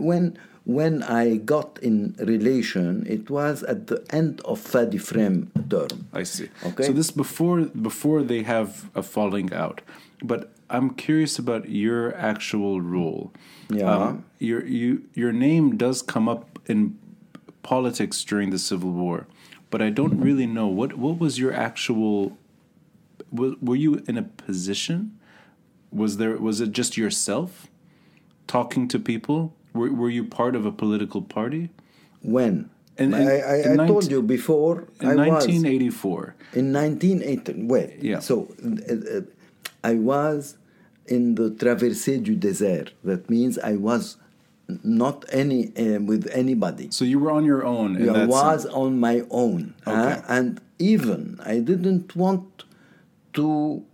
when 0.00 0.36
when 0.66 1.04
I 1.04 1.36
got 1.36 1.78
in 1.80 2.16
relation, 2.18 3.06
it 3.06 3.30
was 3.30 3.62
at 3.62 3.86
the 3.86 4.04
end 4.10 4.40
of 4.44 4.60
Fadi 4.60 5.00
Frem 5.00 5.48
term. 5.70 6.08
I 6.12 6.24
see. 6.24 6.48
Okay. 6.64 6.82
So 6.84 6.92
this 6.92 7.12
before 7.12 7.60
before 7.62 8.22
they 8.24 8.42
have 8.42 8.90
a 8.94 9.02
falling 9.02 9.52
out, 9.52 9.80
but 10.22 10.50
I'm 10.68 10.90
curious 10.90 11.38
about 11.38 11.68
your 11.68 12.14
actual 12.16 12.80
role. 12.80 13.32
Yeah. 13.70 13.94
Um, 13.94 14.24
your 14.40 14.66
you 14.66 15.04
your 15.14 15.32
name 15.32 15.76
does 15.76 16.02
come 16.02 16.28
up 16.28 16.58
in 16.66 16.98
politics 17.62 18.24
during 18.24 18.50
the 18.50 18.58
Civil 18.58 18.90
War, 18.90 19.28
but 19.70 19.80
I 19.80 19.90
don't 19.90 20.20
really 20.20 20.46
know 20.46 20.66
what 20.66 20.98
what 20.98 21.18
was 21.20 21.38
your 21.38 21.52
actual. 21.52 22.36
Was, 23.30 23.54
were 23.62 23.76
you 23.76 24.02
in 24.08 24.18
a 24.18 24.22
position? 24.22 25.16
Was 25.92 26.16
there 26.16 26.36
was 26.38 26.60
it 26.60 26.72
just 26.72 26.96
yourself 26.96 27.68
talking 28.48 28.88
to 28.88 28.98
people? 28.98 29.54
Were 29.76 29.92
were 29.92 30.10
you 30.10 30.24
part 30.24 30.54
of 30.56 30.64
a 30.66 30.72
political 30.72 31.22
party? 31.22 31.70
When? 32.22 32.70
In- 32.98 33.12
I, 33.14 33.40
I, 33.40 33.56
in 33.72 33.80
I 33.80 33.86
told 33.86 34.10
you 34.10 34.22
before, 34.22 34.88
In 35.00 35.08
I 35.08 35.28
was 35.28 35.46
1984. 35.46 36.34
in 36.54 36.72
1980. 36.72 37.62
Wait, 37.64 37.90
Yeah. 38.02 38.20
so 38.20 38.48
uh, 38.64 39.18
uh, 39.18 39.20
I 39.84 39.94
was 39.94 40.56
in 41.06 41.34
the 41.34 41.50
Traversée 41.50 42.22
du 42.22 42.34
Désert. 42.34 42.88
That 43.04 43.28
means 43.28 43.58
I 43.58 43.76
was 43.76 44.16
not 44.82 45.24
any 45.30 45.60
uh, 45.76 46.00
with 46.00 46.26
anybody. 46.32 46.88
So 46.90 47.04
you 47.04 47.18
were 47.20 47.30
on 47.30 47.44
your 47.44 47.64
own. 47.64 47.96
I 48.02 48.06
that 48.12 48.28
was 48.28 48.62
sense. 48.62 48.74
on 48.74 48.98
my 48.98 49.22
own, 49.30 49.74
huh? 49.84 49.92
Okay. 49.92 50.22
and 50.28 50.60
even 50.78 51.38
I 51.44 51.58
didn't 51.60 52.16
want 52.16 52.64
to 53.34 53.84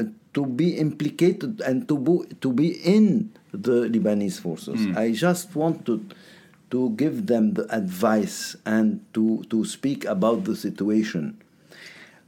uh, 0.00 0.04
to 0.34 0.46
be 0.46 0.78
implicated 0.78 1.60
and 1.60 1.88
to 1.88 1.98
be, 1.98 2.34
to 2.40 2.52
be 2.52 2.68
in 2.96 3.32
the 3.56 3.88
Lebanese 3.88 4.40
forces. 4.40 4.80
Hmm. 4.84 4.98
I 4.98 5.12
just 5.12 5.54
wanted 5.54 6.14
to 6.70 6.90
give 6.90 7.26
them 7.26 7.54
the 7.54 7.64
advice 7.74 8.56
and 8.66 9.00
to 9.14 9.44
to 9.50 9.64
speak 9.64 10.04
about 10.04 10.44
the 10.44 10.56
situation 10.56 11.38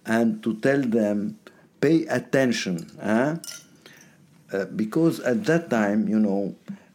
and 0.04 0.42
to 0.42 0.54
tell 0.66 0.80
them 0.82 1.38
pay 1.80 2.06
attention, 2.06 2.76
huh? 3.02 3.36
Uh, 4.52 4.64
because 4.76 5.18
at 5.20 5.44
that 5.44 5.68
time, 5.70 6.06
you 6.08 6.18
know, 6.20 6.54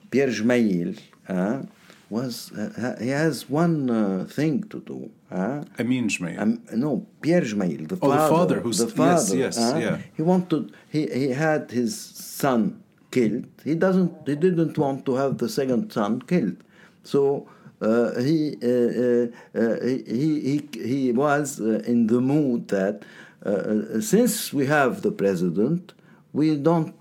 Pierre 0.09 0.29
Jmail 0.29 0.97
uh, 1.27 1.63
was 2.09 2.51
uh, 2.53 2.95
he 3.01 3.09
has 3.09 3.49
one 3.49 3.89
uh, 3.89 4.25
thing 4.29 4.63
to 4.69 4.79
do. 4.79 5.09
Huh? 5.29 5.63
Amin 5.79 6.07
Jmail. 6.07 6.39
Um, 6.39 6.61
no, 6.75 7.05
Pierre 7.21 7.41
Jmail, 7.41 7.87
the 7.89 7.97
Oh, 8.01 8.09
the 8.09 8.15
father. 8.15 8.29
father 8.35 8.59
who's- 8.61 8.77
the 8.79 8.85
yes, 8.87 8.95
father. 8.95 9.35
yes, 9.37 9.57
huh? 9.57 9.77
yeah. 9.77 9.97
He 10.15 10.21
wanted. 10.21 10.71
He 10.89 11.01
he 11.07 11.27
had 11.45 11.71
his 11.71 11.91
son 12.39 12.81
killed. 13.11 13.45
He 13.63 13.75
doesn't. 13.75 14.11
He 14.27 14.35
didn't 14.35 14.77
want 14.77 15.05
to 15.05 15.15
have 15.15 15.37
the 15.37 15.49
second 15.49 15.91
son 15.91 16.21
killed. 16.21 16.57
So. 17.03 17.47
Uh, 17.83 18.21
he, 18.21 18.55
uh, 18.61 18.67
uh, 18.69 19.59
uh, 19.59 19.83
he 19.83 20.39
he 20.49 20.79
he 20.87 21.11
was 21.11 21.59
uh, 21.59 21.81
in 21.87 22.05
the 22.05 22.21
mood 22.21 22.67
that 22.67 23.01
uh, 23.43 23.99
since 23.99 24.53
we 24.53 24.67
have 24.67 25.01
the 25.01 25.11
president, 25.11 25.93
we 26.31 26.55
don't. 26.55 26.93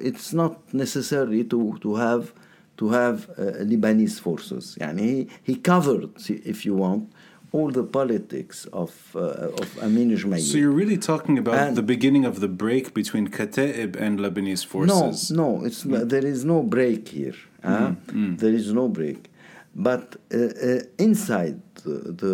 It's 0.00 0.32
not 0.32 0.74
necessary 0.74 1.44
to 1.44 1.78
to 1.82 1.94
have 1.94 2.34
to 2.78 2.88
have 2.90 3.28
Lebanese 3.70 4.18
forces. 4.18 4.76
Yani 4.80 5.00
he, 5.00 5.28
he 5.44 5.54
covered, 5.54 6.10
if 6.28 6.66
you 6.66 6.74
want, 6.74 7.12
all 7.52 7.70
the 7.70 7.84
politics 7.84 8.66
of 8.72 8.92
uh, 9.14 9.60
of 9.62 9.82
Amin 9.82 10.10
Jmail. 10.16 10.40
So 10.40 10.58
you're 10.58 10.70
really 10.70 10.98
talking 10.98 11.38
about 11.38 11.54
and 11.54 11.76
the 11.76 11.82
beginning 11.82 12.24
of 12.24 12.40
the 12.40 12.48
break 12.48 12.94
between 12.94 13.28
Kataib 13.28 13.96
and 13.96 14.18
Lebanese 14.18 14.64
forces. 14.64 15.30
No, 15.30 15.56
no, 15.58 15.64
it's 15.64 15.84
mm. 15.84 16.08
there 16.08 16.26
is 16.26 16.44
no 16.44 16.62
break 16.62 17.08
here. 17.08 17.38
Mm. 17.62 17.96
Mm. 17.96 18.38
There 18.38 18.52
is 18.52 18.72
no 18.72 18.88
break, 18.88 19.30
but 19.74 20.16
uh, 20.32 20.36
uh, 20.38 20.80
inside 20.98 21.60
the 21.84 22.12
the 22.20 22.32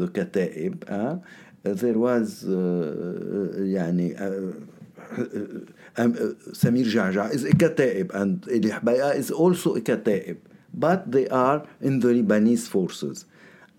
the, 0.00 0.08
Kataib, 0.08 1.22
there 1.62 1.98
was 1.98 2.44
uh, 2.44 2.50
uh, 2.50 3.60
يعني, 3.60 4.20
uh, 4.20 6.02
um, 6.02 6.14
Samir 6.52 6.86
Jaja 6.86 7.32
is 7.32 7.44
a 7.44 7.50
Kataib 7.50 8.12
and 8.14 8.46
Eli 8.50 8.70
Habaya 8.70 9.14
is 9.14 9.30
also 9.30 9.76
a 9.76 9.80
Kataib, 9.80 10.38
but 10.74 11.10
they 11.10 11.28
are 11.28 11.66
in 11.80 12.00
the 12.00 12.08
Lebanese 12.08 12.66
forces. 12.66 13.26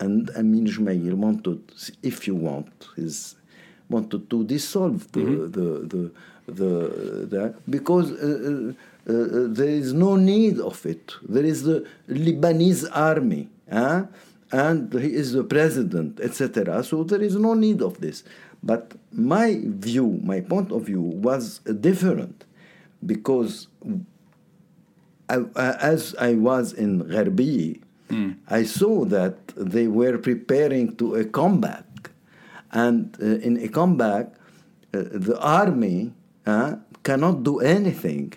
And 0.00 0.30
Amin 0.36 0.66
Jmail 0.66 1.14
wanted, 1.14 1.60
if 2.02 2.26
you 2.26 2.34
want, 2.34 2.68
his 2.96 3.36
wanted 3.88 4.28
to 4.30 4.44
dissolve 4.44 5.10
the 5.12 5.20
the, 5.56 5.66
the 5.92 6.12
the 6.46 7.26
the 7.32 7.54
because 7.68 8.10
uh, 8.12 8.72
uh, 9.08 9.12
uh, 9.12 9.46
there 9.48 9.68
is 9.68 9.92
no 9.92 10.16
need 10.16 10.58
of 10.60 10.84
it. 10.86 11.12
There 11.28 11.44
is 11.44 11.62
the 11.62 11.86
Lebanese 12.08 12.88
army, 12.92 13.48
huh? 13.70 14.06
and 14.52 14.92
he 14.92 15.14
is 15.14 15.32
the 15.32 15.44
president, 15.44 16.20
etc. 16.20 16.82
So 16.84 17.04
there 17.04 17.22
is 17.22 17.36
no 17.36 17.54
need 17.54 17.80
of 17.82 18.00
this. 18.00 18.24
But 18.62 18.92
my 19.12 19.60
view, 19.62 20.20
my 20.24 20.40
point 20.40 20.72
of 20.72 20.84
view, 20.86 21.00
was 21.02 21.58
different 21.80 22.44
because 23.04 23.68
I, 25.28 25.36
I- 25.56 25.76
as 25.92 26.14
I 26.18 26.34
was 26.34 26.72
in 26.72 27.02
Gharbi, 27.04 27.80
I 28.48 28.62
saw 28.64 29.04
that 29.06 29.36
they 29.56 29.86
were 29.86 30.18
preparing 30.18 30.96
to 30.96 31.14
a 31.14 31.24
comeback. 31.24 32.10
And 32.72 33.16
uh, 33.20 33.46
in 33.46 33.56
a 33.58 33.68
comeback, 33.68 34.26
uh, 34.92 35.02
the 35.28 35.38
army 35.40 36.12
uh, 36.46 36.76
cannot 37.02 37.42
do 37.42 37.60
anything. 37.60 38.34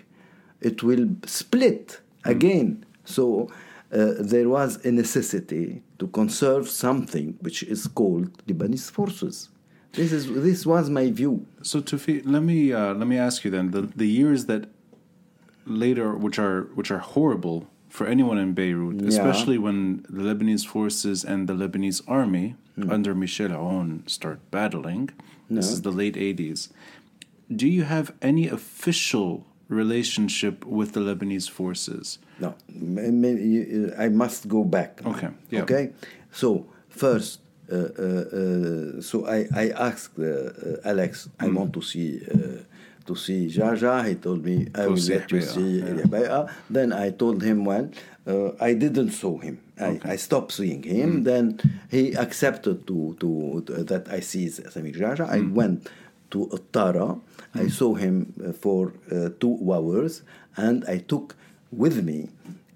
It 0.60 0.82
will 0.82 1.08
split 1.26 2.00
again. 2.24 2.84
So 3.04 3.48
uh, 3.92 4.14
there 4.32 4.48
was 4.48 4.84
a 4.84 4.92
necessity 4.92 5.82
to 5.98 6.06
conserve 6.08 6.68
something 6.68 7.36
which 7.40 7.62
is 7.62 7.86
called 7.86 8.30
Lebanese 8.46 8.90
forces. 8.90 9.48
This, 9.92 10.12
is, 10.12 10.26
this 10.48 10.66
was 10.66 10.90
my 10.90 11.10
view. 11.10 11.46
So 11.62 11.80
Tufi, 11.80 12.22
let 12.24 12.42
me 12.42 12.72
uh, 12.72 12.92
let 12.94 13.08
me 13.08 13.16
ask 13.16 13.44
you 13.44 13.50
then 13.50 13.70
the 13.70 13.82
the 13.96 14.06
years 14.06 14.44
that 14.46 14.68
later, 15.64 16.14
which 16.14 16.38
are 16.38 16.58
which 16.74 16.90
are 16.90 16.98
horrible 16.98 17.66
for 17.88 18.06
anyone 18.06 18.38
in 18.38 18.52
Beirut, 18.54 19.00
Yeah. 19.00 19.08
especially 19.08 19.58
when 19.58 20.04
the 20.08 20.22
Lebanese 20.22 20.66
forces 20.66 21.24
and 21.24 21.48
the 21.48 21.54
Lebanese 21.54 22.02
army 22.06 22.54
under 22.88 23.14
Michel 23.14 23.50
Aoun 23.50 24.08
start 24.08 24.38
battling. 24.50 25.10
This 25.50 25.70
is 25.72 25.82
the 25.82 25.90
late 25.90 26.16
'80s. 26.16 26.68
Do 27.50 27.66
you 27.66 27.84
have 27.84 28.12
any 28.20 28.46
official 28.48 29.46
relationship 29.68 30.64
with 30.66 30.92
the 30.92 31.00
Lebanese 31.00 31.48
forces? 31.50 32.18
No, 32.40 32.54
m- 32.68 32.98
m- 33.24 33.38
you- 33.52 33.92
I 33.98 34.08
must 34.10 34.46
go 34.48 34.62
back. 34.64 35.02
now. 35.04 35.10
Okay, 35.12 35.28
yeah. 35.50 35.62
Okay. 35.62 35.84
So 36.30 36.66
first, 36.88 37.40
uh, 37.72 37.76
uh, 37.76 37.80
uh, 38.40 39.00
so 39.00 39.26
I 39.26 39.38
I 39.64 39.70
asked 39.88 40.18
uh, 40.18 40.24
uh, 40.26 40.90
Alex. 40.92 41.28
I 41.40 41.48
want 41.48 41.72
to 41.72 41.82
see. 41.82 42.20
Uh, 43.08 43.14
to 43.14 43.20
see 43.20 43.46
Jaja, 43.46 44.06
he 44.06 44.14
told 44.16 44.44
me 44.44 44.68
I 44.74 44.86
will 44.86 44.96
let 44.96 45.32
you 45.32 45.40
see 45.40 45.78
yeah. 45.80 46.46
Then 46.70 46.92
I 46.92 47.10
told 47.10 47.42
him, 47.42 47.64
well, 47.64 47.88
uh, 48.26 48.50
I 48.60 48.74
didn't 48.74 49.10
saw 49.12 49.38
him. 49.38 49.58
I, 49.80 50.00
I 50.04 50.16
stopped 50.16 50.52
seeing 50.52 50.82
him. 50.82 51.24
Then 51.24 51.58
he 51.90 52.14
accepted 52.14 52.86
to, 52.86 53.16
to, 53.20 53.62
to- 53.66 53.84
that 53.84 54.08
I 54.10 54.20
see 54.20 54.46
Samir 54.46 54.96
Jaja. 54.96 55.28
I 55.28 55.40
went 55.40 55.88
to 56.30 56.48
Tara. 56.72 57.16
I 57.54 57.68
saw 57.68 57.94
him 57.94 58.32
uh, 58.46 58.52
for 58.52 58.92
uh, 59.10 59.30
two 59.40 59.58
hours, 59.72 60.22
and 60.56 60.84
I 60.86 60.98
took 60.98 61.34
with 61.72 62.04
me 62.04 62.28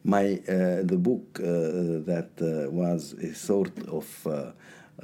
my 0.05 0.41
uh, 0.49 0.83
the 0.83 0.97
book 0.99 1.39
uh, 1.41 1.45
that 2.11 2.31
uh, 2.41 2.71
was 2.71 3.13
a 3.15 3.35
sort 3.35 3.73
of 3.89 4.27
uh, 4.27 4.53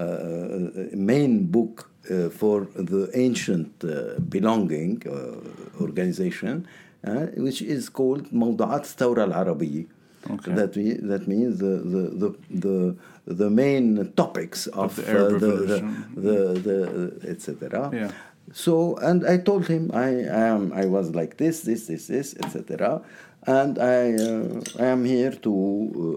uh, 0.03 0.89
main 0.95 1.47
book 1.47 1.91
uh, 2.10 2.30
for 2.30 2.68
the 2.76 3.10
ancient 3.14 3.72
uh, 3.84 4.20
belonging 4.20 5.02
uh, 5.08 5.82
organization, 5.82 6.68
uh, 7.06 7.28
which 7.38 7.62
is 7.62 7.90
called 7.90 8.32
موضوعات 8.32 8.84
الثورة 8.84 9.24
العربية. 9.24 9.86
Okay. 10.30 10.54
That 10.54 10.76
we, 10.76 10.94
that 10.94 11.28
means 11.28 11.60
the 11.60 11.82
the 11.94 12.04
the 12.22 12.36
the, 12.50 12.96
the 13.26 13.50
main 13.50 14.14
topics 14.16 14.68
of, 14.68 14.96
the 14.96 15.10
Arab 15.10 15.34
uh, 15.34 15.38
the, 15.38 15.48
Revolution. 15.48 16.06
the 16.16 16.38
the, 16.54 17.12
the 17.22 17.30
etc. 17.30 17.90
Yeah. 17.94 18.12
So 18.52 18.96
and 18.98 19.26
I 19.26 19.38
told 19.38 19.68
him 19.68 19.92
I 19.94 20.10
am 20.10 20.72
I 20.74 20.86
was 20.86 21.14
like 21.14 21.38
this 21.38 21.62
this 21.62 21.88
this 21.88 22.08
this 22.08 22.36
etc. 22.44 23.02
And 23.47 23.79
I 23.79 24.13
uh, 24.15 24.61
I 24.79 24.87
am 24.87 25.05
here 25.05 25.31
to 25.47 25.53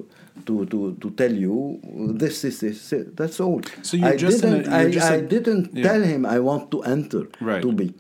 uh, 0.08 0.42
to 0.46 0.66
to 0.66 0.98
to 1.00 1.10
tell 1.12 1.32
you 1.32 1.80
this 2.18 2.42
this 2.42 2.60
this 2.60 2.94
that's 3.16 3.40
all. 3.40 3.62
So 3.84 3.96
you're 3.98 4.10
I 4.10 4.18
just 4.18 4.42
didn't 4.42 4.66
you're 4.66 4.74
I, 4.74 4.92
just 4.92 5.12
I 5.12 5.16
a- 5.16 5.22
didn't 5.22 5.74
yeah. 5.74 5.84
tell 5.84 6.02
him 6.02 6.26
I 6.26 6.40
want 6.40 6.72
to 6.72 6.82
enter 6.84 7.28
Right. 7.40 7.62
to 7.62 7.72
be. 7.72 7.94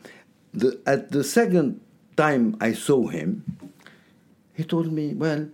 The, 0.53 0.79
at 0.85 1.11
the 1.11 1.23
second 1.23 1.79
time 2.17 2.57
I 2.59 2.73
saw 2.73 3.07
him, 3.07 3.45
he 4.53 4.63
told 4.65 4.91
me, 4.91 5.13
"Well, 5.13 5.47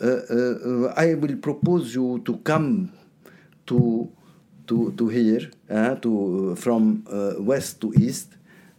uh, 0.00 0.06
uh, 0.06 0.54
uh, 0.88 0.94
I 0.96 1.12
will 1.14 1.36
propose 1.36 1.94
you 1.94 2.22
to 2.24 2.36
come 2.38 2.92
to 3.66 4.08
to 4.68 4.92
to 4.96 5.08
here, 5.08 5.50
uh, 5.68 5.96
to 5.96 6.54
from 6.56 7.04
uh, 7.10 7.34
west 7.42 7.80
to 7.82 7.92
east, 8.00 8.32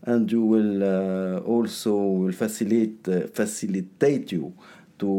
and 0.04 0.32
you 0.32 0.44
will 0.44 0.84
uh, 0.84 1.40
also 1.40 1.94
will 1.96 2.32
facilitate 2.32 3.08
uh, 3.08 3.28
facilitate 3.34 4.32
you 4.32 4.54
to 5.00 5.10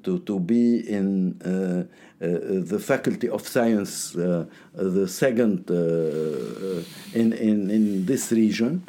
uh, 0.00 0.04
to 0.04 0.18
to 0.20 0.38
be 0.40 0.80
in 0.88 1.36
uh, 1.44 1.84
uh, 2.22 2.26
the 2.72 2.78
faculty 2.78 3.28
of 3.28 3.46
science, 3.48 4.14
uh, 4.16 4.44
the 4.74 5.08
second 5.08 5.70
uh, 5.70 6.82
in, 7.18 7.32
in 7.32 7.70
in 7.70 8.04
this 8.04 8.30
region, 8.32 8.82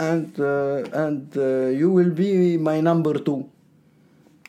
and 0.00 0.38
uh, 0.40 0.82
and 0.92 1.36
uh, 1.36 1.66
you 1.80 1.90
will 1.90 2.10
be 2.10 2.56
my 2.56 2.80
number 2.80 3.14
two. 3.18 3.48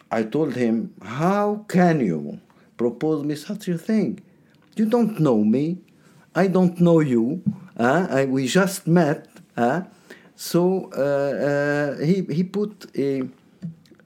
I 0.09 0.23
told 0.23 0.55
him, 0.55 0.93
How 1.03 1.65
can 1.67 1.99
you 1.99 2.39
propose 2.77 3.23
me 3.23 3.35
such 3.35 3.67
a 3.67 3.77
thing? 3.77 4.19
You 4.75 4.85
don't 4.85 5.19
know 5.19 5.43
me. 5.43 5.77
I 6.33 6.47
don't 6.47 6.79
know 6.79 6.99
you. 7.01 7.41
Uh, 7.77 8.07
I, 8.09 8.25
we 8.25 8.47
just 8.47 8.87
met. 8.87 9.27
Uh, 9.57 9.81
so 10.35 10.89
uh, 10.95 11.97
uh, 11.97 12.05
he, 12.05 12.21
he 12.31 12.43
put 12.43 12.85
a, 12.95 13.23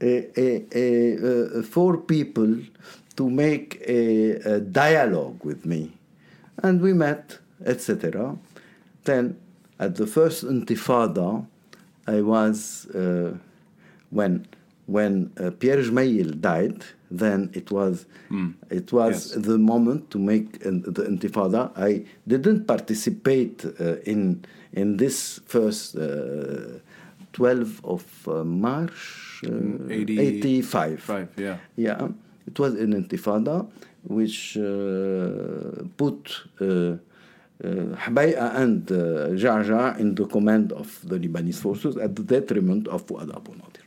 a, 0.01 0.39
a, 0.39 0.65
a, 0.73 1.59
uh, 1.59 1.61
four 1.63 1.97
people 1.97 2.57
to 3.17 3.29
make 3.29 3.81
a, 3.85 4.59
dialogue 4.61 5.43
with 5.43 5.65
me. 5.65 5.91
And 6.63 6.81
we 6.81 6.93
met, 6.93 7.37
etc. 7.65 8.37
Then, 9.03 9.37
at 9.79 9.95
the 9.95 10.07
first 10.07 10.45
Intifada, 10.45 11.45
I 12.07 12.21
was, 12.21 12.85
uh, 12.95 13.37
when 14.09 14.47
when 14.87 15.31
uh, 15.39 15.51
Pierre 15.51 15.77
Gemayel 15.77 16.39
died, 16.41 16.83
then 17.09 17.49
it 17.53 17.71
was 17.71 18.05
it 18.69 18.91
was 18.91 19.31
Yes. 19.35 19.45
the 19.45 19.57
moment 19.57 20.09
to 20.11 20.19
make 20.19 20.65
uh, 20.65 20.71
the 20.71 21.03
Intifada. 21.03 21.71
I 21.77 22.05
didn't 22.27 22.65
participate 22.67 23.63
uh, 23.79 23.97
in 24.05 24.43
in 24.73 24.97
this 24.97 25.39
first 25.45 25.95
uh, 25.95 26.79
12 27.33 27.85
of 27.85 28.27
uh, 28.27 28.43
March 28.43 29.41
uh, 29.45 29.89
80 29.89 30.19
85. 30.19 30.99
Five, 31.01 31.29
yeah. 31.37 31.57
Yeah, 31.75 32.09
it 32.47 32.59
was 32.59 32.75
an 32.75 32.93
Intifada 32.93 33.69
which 34.03 34.57
uh, 34.57 35.83
put 35.97 36.41
uh, 36.59 36.65
uh, 37.63 37.95
Hbaya 37.95 38.55
and 38.55 38.91
uh, 38.91 38.95
Jaja 39.37 39.99
in 39.99 40.15
the 40.15 40.25
command 40.25 40.71
of 40.71 40.99
the 41.07 41.19
Lebanese 41.19 41.59
forces 41.59 41.95
at 41.97 42.15
the 42.15 42.23
detriment 42.23 42.87
of 42.87 43.05
Fuad 43.05 43.35
Abu 43.35 43.51
Nadir. 43.51 43.83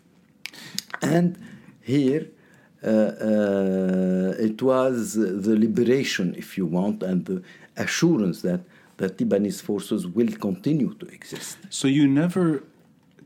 And 1.02 1.36
here 1.82 2.28
uh, 2.84 2.88
uh, 2.88 4.34
it 4.38 4.62
was 4.62 5.14
the 5.14 5.56
liberation, 5.58 6.34
if 6.36 6.56
you 6.56 6.66
want, 6.66 7.02
and 7.02 7.24
the 7.24 7.42
assurance 7.76 8.42
that 8.42 8.60
the 8.96 9.08
Lebanese 9.10 9.60
forces 9.62 10.06
will 10.06 10.32
continue 10.32 10.94
to 10.94 11.06
exist. 11.06 11.58
So 11.70 11.88
you 11.88 12.06
never 12.06 12.62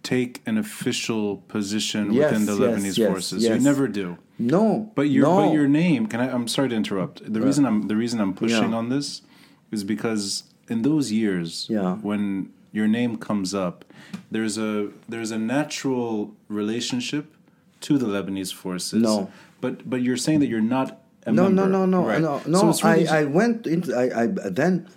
take 0.02 0.40
an 0.46 0.56
official 0.58 1.38
position 1.48 2.12
Yes, 2.12 2.30
within 2.32 2.46
the 2.46 2.52
yes, 2.56 2.60
Lebanese 2.80 2.98
yes, 2.98 3.08
forces. 3.08 3.44
You 3.44 3.58
never 3.58 3.88
do. 3.88 4.16
No, 4.38 4.90
But 4.94 5.02
your 5.10 5.24
no. 5.24 5.36
but 5.46 5.52
your 5.52 5.66
name, 5.68 6.06
can 6.06 6.20
I 6.20 6.30
I'm 6.30 6.46
sorry 6.48 6.68
to 6.68 6.76
interrupt. 6.76 7.16
The 7.32 7.40
uh, 7.40 7.44
reason 7.44 7.64
I'm 7.66 7.88
the 7.88 7.96
reason 7.96 8.20
I'm 8.20 8.34
pushing 8.34 8.70
Yeah. 8.70 8.78
on 8.80 8.88
this 8.88 9.22
is 9.70 9.82
because 9.84 10.44
in 10.68 10.82
those 10.82 11.10
years 11.12 11.66
Yeah. 11.68 11.96
when 11.96 12.50
your 12.72 12.86
name 12.86 13.16
comes 13.16 13.54
up, 13.54 13.84
there's 14.30 14.56
a 14.56 14.90
there's 15.08 15.32
a 15.32 15.38
natural 15.38 16.34
relationship 16.48 17.34
to 17.80 17.98
the 17.98 18.06
Lebanese 18.06 18.52
forces. 18.54 19.02
No. 19.02 19.30
But 19.60 19.88
but 19.90 20.02
you're 20.02 20.16
saying 20.16 20.40
that 20.40 20.46
you're 20.46 20.60
not 20.78 21.02
a 21.26 21.32
no, 21.32 21.44
member. 21.44 21.66
no, 21.66 21.84
no, 21.84 22.00
no, 22.00 22.06
right. 22.06 22.20
no, 22.20 22.40
no. 22.46 22.72
So 22.72 22.88
really 22.88 23.08
I, 23.08 23.20
I 23.20 23.24
went 23.24 23.66
into. 23.66 23.94
I, 23.94 24.22
I 24.22 24.26
then 24.60 24.88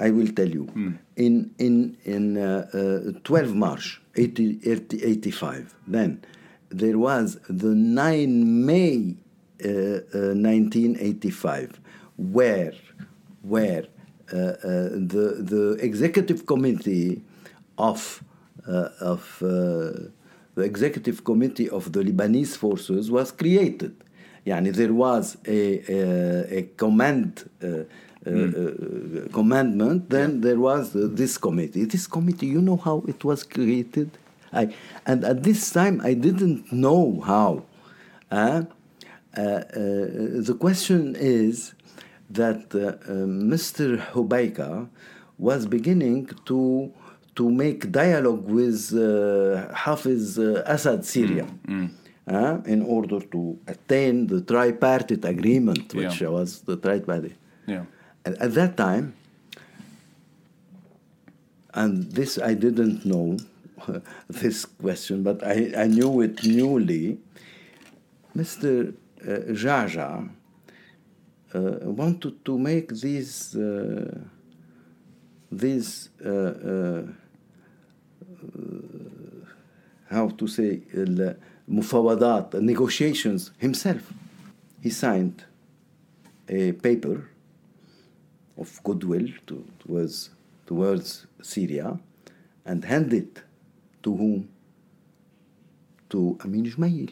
I 0.00 0.10
will 0.10 0.28
tell 0.38 0.48
you 0.48 0.64
Hmm. 0.74 0.92
in 1.16 1.50
in 1.58 1.96
in 2.04 2.36
uh, 2.36 2.68
uh, 2.72 3.12
12 3.24 3.54
March 3.54 4.00
80, 4.16 4.60
80, 4.64 5.02
85. 5.04 5.74
Then 5.86 6.20
there 6.70 6.98
was 6.98 7.38
the 7.48 7.74
9 7.74 8.66
May 8.66 9.16
uh, 9.64 9.68
uh, 9.68 10.34
1985, 10.34 11.80
where 12.16 12.72
where 13.42 13.84
uh, 14.32 14.36
uh, 14.36 14.54
the 15.14 15.24
the 15.52 15.76
executive 15.80 16.46
committee 16.46 17.22
of 17.76 18.22
uh, 18.68 18.88
of 19.00 19.42
uh, 19.42 19.46
the 20.54 20.62
executive 20.62 21.24
committee 21.24 21.68
of 21.70 21.92
the 21.92 22.00
Lebanese 22.02 22.56
forces 22.56 23.10
was 23.10 23.32
created. 23.32 23.94
Yani 24.46 24.72
there 24.74 24.92
was 24.92 25.36
a, 25.46 25.80
a, 25.92 26.58
a 26.58 26.62
command 26.76 27.48
uh, 28.26 28.30
uh, 28.30 28.34
uh, 28.34 29.28
commandment. 29.32 30.10
Then 30.10 30.40
there 30.40 30.58
was 30.58 30.94
uh, 30.96 31.08
this 31.10 31.38
committee. 31.38 31.84
This 31.84 32.06
committee, 32.06 32.46
you 32.46 32.60
know 32.60 32.76
how 32.76 33.02
it 33.06 33.24
was 33.24 33.42
created. 33.44 34.10
I 34.52 34.74
and 35.06 35.24
at 35.24 35.42
this 35.42 35.70
time 35.70 36.00
I 36.02 36.14
didn't 36.14 36.72
know 36.72 37.20
how. 37.24 37.64
Uh, 38.30 38.62
uh, 39.36 39.40
uh, 39.40 39.62
the 40.48 40.56
question 40.58 41.14
is 41.18 41.74
that 42.30 42.70
Mr. 42.70 43.98
Hubaika 44.12 44.88
was 45.38 45.66
beginning 45.66 46.28
to 46.46 46.92
to 47.36 47.48
make 47.48 47.92
dialogue 47.92 48.44
with 48.50 48.92
uh, 48.94 49.72
Hafiz 49.72 50.38
uh, 50.38 50.62
Assad 50.66 51.04
Syria 51.04 51.46
uh, 52.26 52.58
in 52.66 52.82
order 52.82 53.20
to 53.20 53.56
attain 53.68 54.26
the 54.26 54.40
tripartite 54.40 55.24
agreement, 55.24 55.94
which 55.94 56.20
Yeah. 56.20 56.28
was 56.30 56.48
the 56.62 56.76
tripartite. 56.76 57.36
Yeah. 57.66 57.84
And 58.28 58.36
at 58.42 58.52
that 58.56 58.76
time, 58.76 59.14
and 61.72 62.12
this 62.12 62.36
I 62.36 62.52
didn't 62.52 63.06
know 63.06 63.38
this 64.28 64.66
question, 64.66 65.22
but 65.22 65.42
I, 65.42 65.72
I 65.74 65.86
knew 65.86 66.20
it 66.20 66.44
newly. 66.44 67.16
Mr. 68.36 68.92
Uh, 69.22 69.30
Jaja 69.62 70.28
uh, 71.54 71.60
wanted 71.84 72.44
to 72.44 72.58
make 72.58 72.88
these 72.90 73.56
uh, 73.56 74.18
these 75.50 76.10
uh, 76.22 76.28
uh, 76.28 77.02
how 80.10 80.28
to 80.28 80.46
say 80.46 80.82
uh, 80.92 81.32
mufawadat 81.66 82.60
negotiations 82.60 83.52
himself. 83.56 84.12
He 84.82 84.90
signed 84.90 85.44
a 86.46 86.72
paper 86.72 87.27
of 88.58 88.80
goodwill 88.84 89.28
to, 89.46 89.64
towards 89.80 90.30
towards 90.66 91.26
Syria 91.42 91.98
and 92.66 92.84
hand 92.84 93.12
it 93.12 93.42
to 94.02 94.14
whom? 94.14 94.48
To 96.10 96.38
Amin 96.44 96.64
Jmail. 96.70 97.10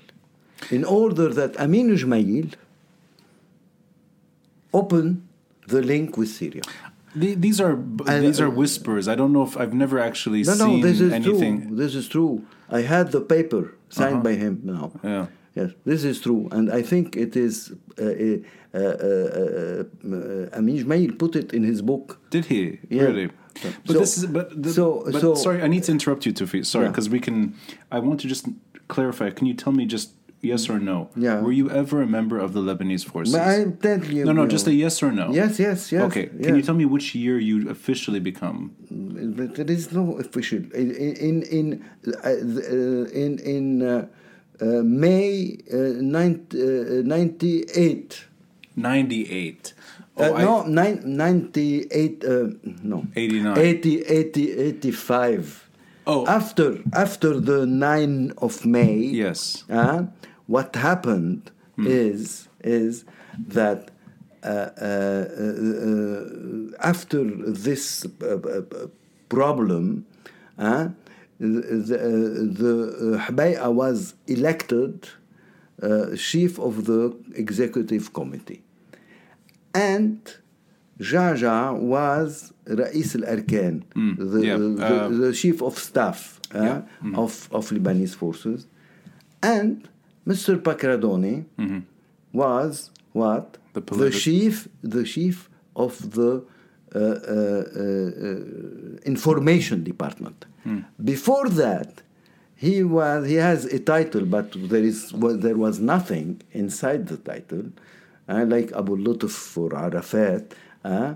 In 0.70 0.84
order 0.84 1.28
that 1.34 1.56
Amin 1.60 1.88
Jmail 1.96 2.54
open 4.72 5.28
the 5.68 5.82
link 5.82 6.16
with 6.16 6.28
Syria. 6.28 6.62
The- 7.14 7.34
These 7.34 7.60
are 7.60 7.72
And, 8.06 8.24
these 8.24 8.40
are 8.40 8.48
uh, 8.48 8.50
whispers. 8.62 9.08
I 9.08 9.14
don't 9.14 9.32
know 9.32 9.42
if 9.42 9.56
I've 9.56 9.74
never 9.74 9.98
actually 9.98 10.42
No, 10.42 10.54
seen 10.54 10.80
no, 10.80 10.86
this 10.86 11.00
is 11.00 11.12
anything. 11.12 11.66
true. 11.68 11.76
This 11.76 11.94
is 11.94 12.08
true. 12.08 12.44
I 12.70 12.80
had 12.82 13.12
the 13.12 13.20
paper 13.20 13.74
signed 13.88 14.22
by 14.22 14.34
him 14.34 14.60
now. 14.64 14.92
Yeah. 15.02 15.26
Yes, 15.54 15.70
this 15.86 16.04
is 16.04 16.20
true, 16.20 16.48
and 16.52 16.70
I 16.70 16.82
think 16.82 17.16
it 17.16 17.34
is. 17.34 17.72
Uh, 17.98 18.44
uh, 18.76 18.80
uh, 18.80 19.84
uh, 20.52 20.58
Amin 20.58 20.76
Jmail 20.84 21.18
put 21.18 21.36
it 21.36 21.52
in 21.52 21.62
his 21.64 21.80
book. 21.82 22.18
Did 22.30 22.44
he 22.46 22.78
Yeah. 22.90 23.02
really? 23.06 23.28
But 23.86 23.94
So- 23.94 24.00
this 24.00 24.18
is 24.18 24.26
but 24.26 24.46
the, 24.62 24.70
so- 24.72 25.02
but 25.12 25.20
so- 25.20 25.34
sorry, 25.34 25.62
I 25.62 25.68
need 25.68 25.84
to 25.84 25.92
interrupt 25.92 26.26
you, 26.26 26.32
Tufi. 26.32 26.64
Sorry, 26.64 26.84
Yeah. 26.84 26.90
because 26.92 27.08
we 27.08 27.20
can. 27.20 27.54
I 27.90 27.98
want 28.00 28.20
to 28.20 28.28
just 28.28 28.44
clarify. 28.88 29.30
Can 29.30 29.46
you 29.46 29.54
tell 29.54 29.72
me 29.72 29.84
just 29.86 30.08
yes 30.42 30.68
or 30.68 30.78
no? 30.78 31.08
Yeah. 31.16 31.40
Were 31.44 31.52
you 31.60 31.70
ever 31.70 32.02
a 32.02 32.06
member 32.06 32.38
of 32.38 32.52
the 32.52 32.60
Lebanese 32.60 33.04
forces? 33.12 33.32
But 33.34 33.42
I 33.48 33.64
tell 33.86 34.04
you. 34.14 34.24
no, 34.26 34.32
no, 34.40 34.46
just 34.46 34.66
a 34.66 34.74
yes 34.84 35.02
or 35.02 35.10
no. 35.10 35.26
Yes, 35.32 35.58
yes, 35.58 35.90
yes. 35.90 36.02
Okay. 36.08 36.26
yes. 36.36 36.46
Can 36.46 36.54
you 36.56 36.62
tell 36.62 36.74
me 36.82 36.84
which 36.84 37.14
year 37.14 37.38
you 37.38 37.56
officially 37.76 38.20
become? 38.20 38.58
There 38.90 39.70
is 39.78 39.90
no 39.92 40.04
official 40.24 40.60
in 40.74 40.88
in 41.28 41.36
in 41.58 41.64
uh, 42.06 42.28
uh, 42.30 43.22
in, 43.24 43.32
in 43.54 43.64
uh, 43.82 44.06
uh, 44.60 44.82
May 44.84 45.58
uh, 45.72 46.00
90, 46.00 47.64
uh, 47.68 47.96
98. 48.76 48.82
Ninety-eight. 48.82 49.74
Uh, 50.18 50.22
Oh, 50.30 50.34
I- 50.34 50.44
no, 50.44 50.62
nine, 50.66 51.00
98, 51.04 52.24
uh, 52.24 52.48
no. 52.82 53.06
89. 53.16 53.58
80, 53.58 54.02
80, 54.02 54.52
85. 54.52 55.68
Oh. 56.06 56.24
After, 56.26 56.78
after 56.92 57.38
the 57.40 57.66
9 57.66 58.32
of 58.38 58.64
May, 58.64 58.96
Yes. 58.96 59.64
uh, 59.68 60.04
what 60.46 60.74
happened 60.76 61.50
is, 61.78 62.48
is 62.62 63.04
that 63.48 63.90
uh, 64.42 64.48
uh, 64.48 64.84
uh, 64.86 66.70
after 66.80 67.24
this 67.66 68.06
problem, 69.28 70.06
uh, 70.58 70.88
the, 71.38 71.60
the 72.60 73.18
uh, 73.62 73.70
was 73.70 74.14
elected 74.26 75.08
uh, 75.82 76.14
chief 76.16 76.58
of 76.58 76.86
the 76.86 77.14
executive 77.34 78.12
committee. 78.12 78.62
And 79.76 80.18
Jaja 80.98 81.78
was 81.78 82.52
Rais 82.66 83.14
al-Arkan, 83.14 83.82
the, 83.94 84.40
yeah, 84.40 84.56
the, 84.56 84.86
uh, 84.86 85.08
the 85.08 85.32
chief 85.32 85.62
of 85.62 85.78
staff 85.78 86.40
uh, 86.54 86.62
Yeah, 86.62 86.80
of, 87.22 87.48
of 87.52 87.68
Lebanese 87.70 88.14
forces. 88.14 88.66
And 89.42 89.88
Mr. 90.26 90.56
Pakradouni 90.66 91.44
was 92.32 92.90
what. 93.12 93.58
The 93.74 93.82
the 94.04 94.10
chief 94.10 94.68
the 94.82 95.04
chief 95.04 95.50
of 95.84 95.92
the 96.16 96.32
uh, 96.94 96.98
uh, 96.98 97.02
uh, 97.02 98.96
information 99.04 99.84
department. 99.84 100.46
Hmm. 100.64 100.80
Before 101.12 101.48
that, 101.50 101.90
he 102.54 102.82
was 102.82 103.28
he 103.28 103.34
has 103.34 103.66
a 103.66 103.80
title, 103.94 104.24
but 104.36 104.46
there 104.70 104.82
is 104.92 105.12
well, 105.12 105.36
there 105.36 105.58
was 105.66 105.78
nothing 105.78 106.40
inside 106.52 107.08
the 107.08 107.18
title 107.18 107.64
Uh, 108.29 108.45
like 108.47 108.71
Abu 108.73 108.95
Lutf 108.95 109.31
for 109.31 109.75
Arafat, 109.75 110.53
uh, 110.85 111.15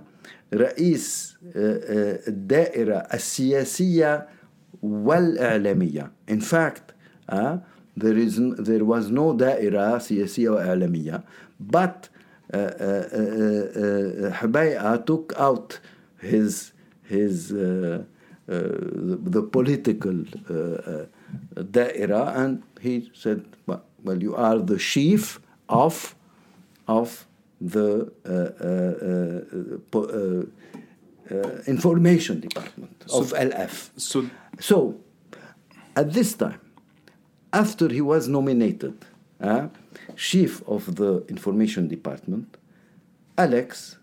رئيس 0.54 1.38
uh, 1.46 1.58
uh, 1.58 2.28
الدائرة 2.28 2.98
السياسية 3.14 4.28
والإعلامية. 4.84 6.10
In 6.28 6.41
fact, 6.41 6.93
uh, 7.30 7.58
there 7.96 8.18
is 8.18 8.38
n- 8.38 8.56
there 8.60 8.84
was 8.84 9.10
no 9.12 9.34
دائرة 9.34 9.98
سياسية 10.00 10.50
وإعلامية, 10.50 11.24
but 11.60 12.10
uh, 12.54 12.58
uh, 12.58 12.60
uh, 12.60 14.28
uh, 14.28 14.32
Habai'a 14.39 15.06
took 15.06 15.34
out 15.38 15.80
his 16.20 16.74
his 17.04 17.52
uh, 17.54 18.04
uh, 18.50 18.52
the, 18.52 19.18
the 19.36 19.41
political 19.43 20.18
uh, 20.50 20.54
uh, 20.54 21.06
دائرة 21.58 22.36
and 22.36 22.64
he 22.82 23.10
said, 23.14 23.46
well, 23.68 23.84
well, 24.04 24.22
you 24.22 24.36
are 24.36 24.60
the 24.60 24.78
chief 24.78 25.39
of 25.70 26.16
of 26.91 27.26
the 27.61 28.11
uh, 28.26 28.41
uh, 29.97 30.45
uh, 31.30 31.62
information 31.66 32.41
department 32.41 33.05
of 33.18 33.32
LF. 33.32 33.91
So 33.97 34.18
So, 34.59 34.76
at 35.95 36.12
this 36.12 36.34
time, 36.34 36.61
after 37.53 37.88
he 37.88 38.01
was 38.01 38.28
nominated 38.28 38.97
uh, 39.41 39.68
chief 40.16 40.62
of 40.74 40.97
the 40.97 41.24
information 41.28 41.88
department, 41.88 42.57
Alex 43.38 43.97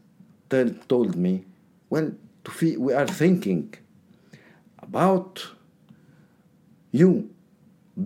tell, 0.49 0.69
told 0.87 1.15
me, 1.15 1.33
well, 1.89 2.11
we 2.61 2.93
are 2.93 3.07
thinking 3.23 3.73
about 4.79 5.33
you 6.91 7.29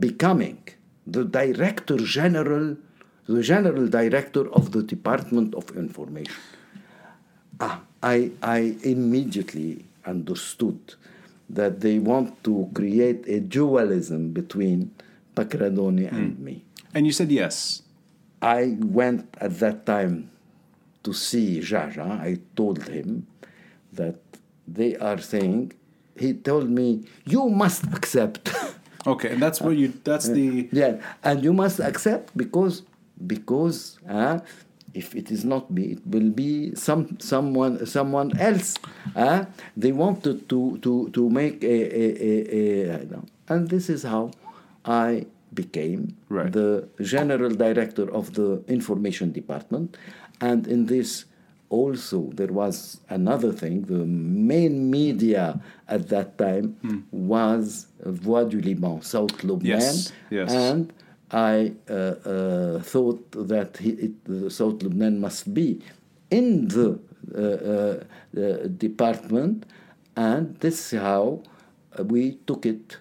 becoming 0.08 0.60
the 1.06 1.24
director 1.24 1.98
general, 1.98 2.78
the 3.28 3.42
general 3.42 3.88
director 3.88 4.50
of 4.52 4.72
the 4.72 4.84
Department 4.84 5.54
of 5.56 5.70
Information. 5.78 6.36
Ah, 7.60 7.82
I, 8.02 8.32
I 8.42 8.76
immediately 8.84 9.86
understood 10.06 10.96
that 11.50 11.82
they 11.82 12.00
want 12.00 12.44
to 12.44 12.70
create 12.74 13.26
a 13.28 13.40
dualism 13.40 14.32
between 14.32 14.92
Pakradouni 15.36 16.12
and 16.12 16.40
me. 16.40 16.64
and 16.94 17.06
you 17.06 17.12
said 17.12 17.32
yes. 17.32 17.84
I 18.42 18.76
went 18.80 19.28
at 19.40 19.60
that 19.60 19.86
time 19.86 20.32
to 21.04 21.14
see 21.14 21.60
Jaja. 21.60 22.20
I 22.20 22.40
told 22.56 22.88
him 22.88 23.28
that 23.94 24.16
they 24.68 24.96
are 24.98 25.20
saying, 25.20 25.74
he 26.18 26.34
told 26.34 26.70
me, 26.70 27.04
you 27.26 27.50
must 27.50 27.84
accept. 27.94 28.50
Okay, 29.06 29.34
and 29.34 29.42
that's 29.42 29.62
what 29.62 29.76
you. 29.78 29.94
That's 30.04 30.28
the. 30.38 30.70
yeah, 30.72 31.02
and 31.24 31.44
you 31.44 31.54
must 31.54 31.80
accept 31.80 32.36
because 32.38 32.84
because 33.28 34.00
uh, 34.10 34.40
if 34.94 35.16
it 35.16 35.32
is 35.32 35.46
not 35.46 35.72
me, 35.72 35.84
it 35.94 36.02
will 36.06 36.30
be 36.30 36.76
some 36.76 37.18
someone 37.20 37.86
someone 37.86 38.38
else. 38.40 38.76
Uh, 39.16 39.46
they 39.78 39.92
wanted 39.92 40.48
to 40.50 40.78
to 40.80 41.10
to 41.10 41.30
make 41.30 41.64
a, 41.64 41.68
a, 41.68 42.08
a, 42.30 42.90
a 42.90 43.20
and 43.50 43.70
this 43.70 43.90
is 43.90 44.04
how 44.04 44.32
I 44.86 45.26
became 45.54 46.16
Right. 46.30 46.52
the 46.52 46.88
general 47.02 47.52
director 47.56 48.10
of 48.14 48.34
the 48.34 48.64
information 48.68 49.32
department, 49.32 49.98
and 50.40 50.68
in 50.68 50.86
this. 50.88 51.26
Also, 51.74 52.30
there 52.36 52.52
was 52.52 53.00
another 53.08 53.54
thing. 53.54 53.84
The 53.84 54.04
main 54.04 54.92
media 54.92 55.62
at 55.88 56.10
that 56.10 56.38
time 56.38 56.76
was 57.14 57.88
Voix 58.04 58.44
du 58.44 58.60
Liban, 58.60 59.02
Sawt 59.02 59.32
Lebnan, 59.48 59.64
Yes, 59.80 60.12
yes. 60.30 60.52
and 60.52 60.92
I 61.34 61.74
uh, 61.90 61.94
uh, 61.94 62.80
thought 62.82 63.32
that 63.48 63.78
he, 63.78 63.92
it, 63.92 64.26
the 64.26 64.50
Sawt 64.50 64.80
Lebnan 64.80 65.20
must 65.20 65.54
be 65.54 65.80
in 66.30 66.68
the 66.68 67.00
uh, 67.34 67.40
uh, 67.40 68.04
uh, 68.42 68.68
department, 68.78 69.66
and 70.16 70.56
this 70.60 70.94
is 70.94 71.00
how 71.00 71.42
we 72.04 72.38
took 72.48 72.66
it 72.66 72.98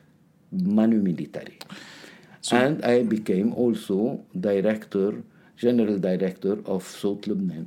manu 0.52 1.02
militari. 1.02 1.58
and 2.52 2.84
I 2.84 3.02
became 3.02 3.52
also 3.54 4.20
director, 4.38 5.22
general 5.56 5.98
director 5.98 6.58
of 6.66 6.84
Sawt 6.86 7.22
Lebnan. 7.22 7.66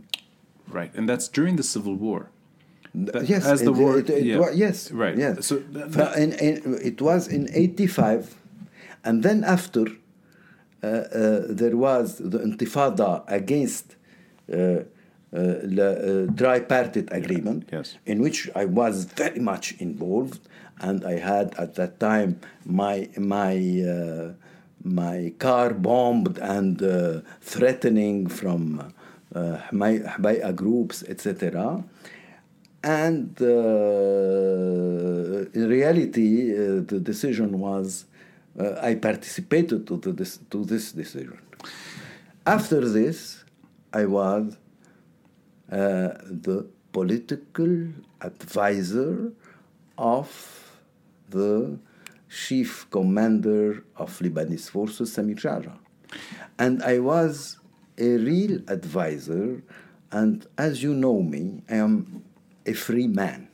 Right, 0.69 0.91
and 0.95 1.07
that's 1.09 1.27
during 1.27 1.57
the 1.57 1.63
Civil 1.63 1.95
War. 1.95 2.29
That- 2.95 3.27
yes, 3.27 3.45
as 3.45 3.61
the 3.63 3.71
it- 3.73 3.77
war. 3.77 3.97
it- 3.99 4.09
it 4.09 4.23
yeah. 4.23 4.37
wa- 4.39 4.51
yes, 4.53 4.91
Right. 4.91 5.17
Yes. 5.17 5.45
So 5.47 5.57
that, 5.73 5.91
Fa- 5.91 6.13
in, 6.15 6.31
in, 6.33 6.77
it 6.81 7.01
was 7.01 7.27
in 7.27 7.49
'85, 7.51 8.35
and 9.03 9.23
then 9.23 9.43
after 9.43 9.85
there 11.59 11.77
was 11.77 12.17
the 12.17 12.39
Intifada 12.39 13.23
against 13.27 13.95
uh, 14.51 14.55
uh, 14.55 14.83
the 15.31 16.27
uh, 16.29 16.33
tripartite 16.35 17.09
agreement, 17.11 17.69
Yes. 17.71 17.97
in 18.05 18.21
which 18.21 18.49
I 18.55 18.65
was 18.65 19.05
very 19.05 19.39
much 19.39 19.75
involved, 19.79 20.41
and 20.79 21.03
I 21.05 21.17
had 21.31 21.55
at 21.63 21.75
that 21.75 21.99
time 21.99 22.39
my 22.65 23.09
my. 23.17 23.55
Uh, 23.95 24.33
my 24.85 25.31
car 25.39 25.73
bombed 25.73 26.37
and 26.39 26.83
uh, 26.83 27.21
threatening 27.39 28.27
from 28.27 28.93
uh, 29.33 29.57
Hmay- 29.71 30.55
groups, 30.57 31.03
etc. 31.07 31.81
And 32.83 33.29
uh, 33.41 33.45
in 35.59 35.69
reality, 35.69 36.51
uh, 36.53 36.81
the 36.91 36.99
decision 37.11 37.59
was 37.59 38.03
uh, 38.59 38.79
I 38.81 38.95
participated 38.95 39.87
to, 39.87 39.97
this, 39.97 40.37
to 40.51 40.63
this 40.63 40.91
decision. 40.91 41.39
After 42.45 42.87
this, 42.87 43.43
I 43.91 44.05
was 44.05 44.57
uh, 45.71 45.75
the 46.25 46.67
political 46.91 47.87
advisor 48.21 49.31
of 49.97 50.29
the 51.29 51.79
chief 52.29 52.87
commander 52.89 53.83
of 53.95 54.17
Lebanese 54.19 54.69
forces, 54.69 55.15
Samir 55.15 55.39
Jaja. 55.39 55.77
And 56.59 56.83
I 56.83 56.99
was 56.99 57.59
a 57.97 58.17
real 58.17 58.59
advisor, 58.67 59.63
and 60.11 60.45
as 60.57 60.83
you 60.83 60.93
know 60.93 61.21
me, 61.21 61.61
I 61.69 61.75
am 61.75 62.23
a 62.65 62.73
free 62.73 63.07
man. 63.07 63.47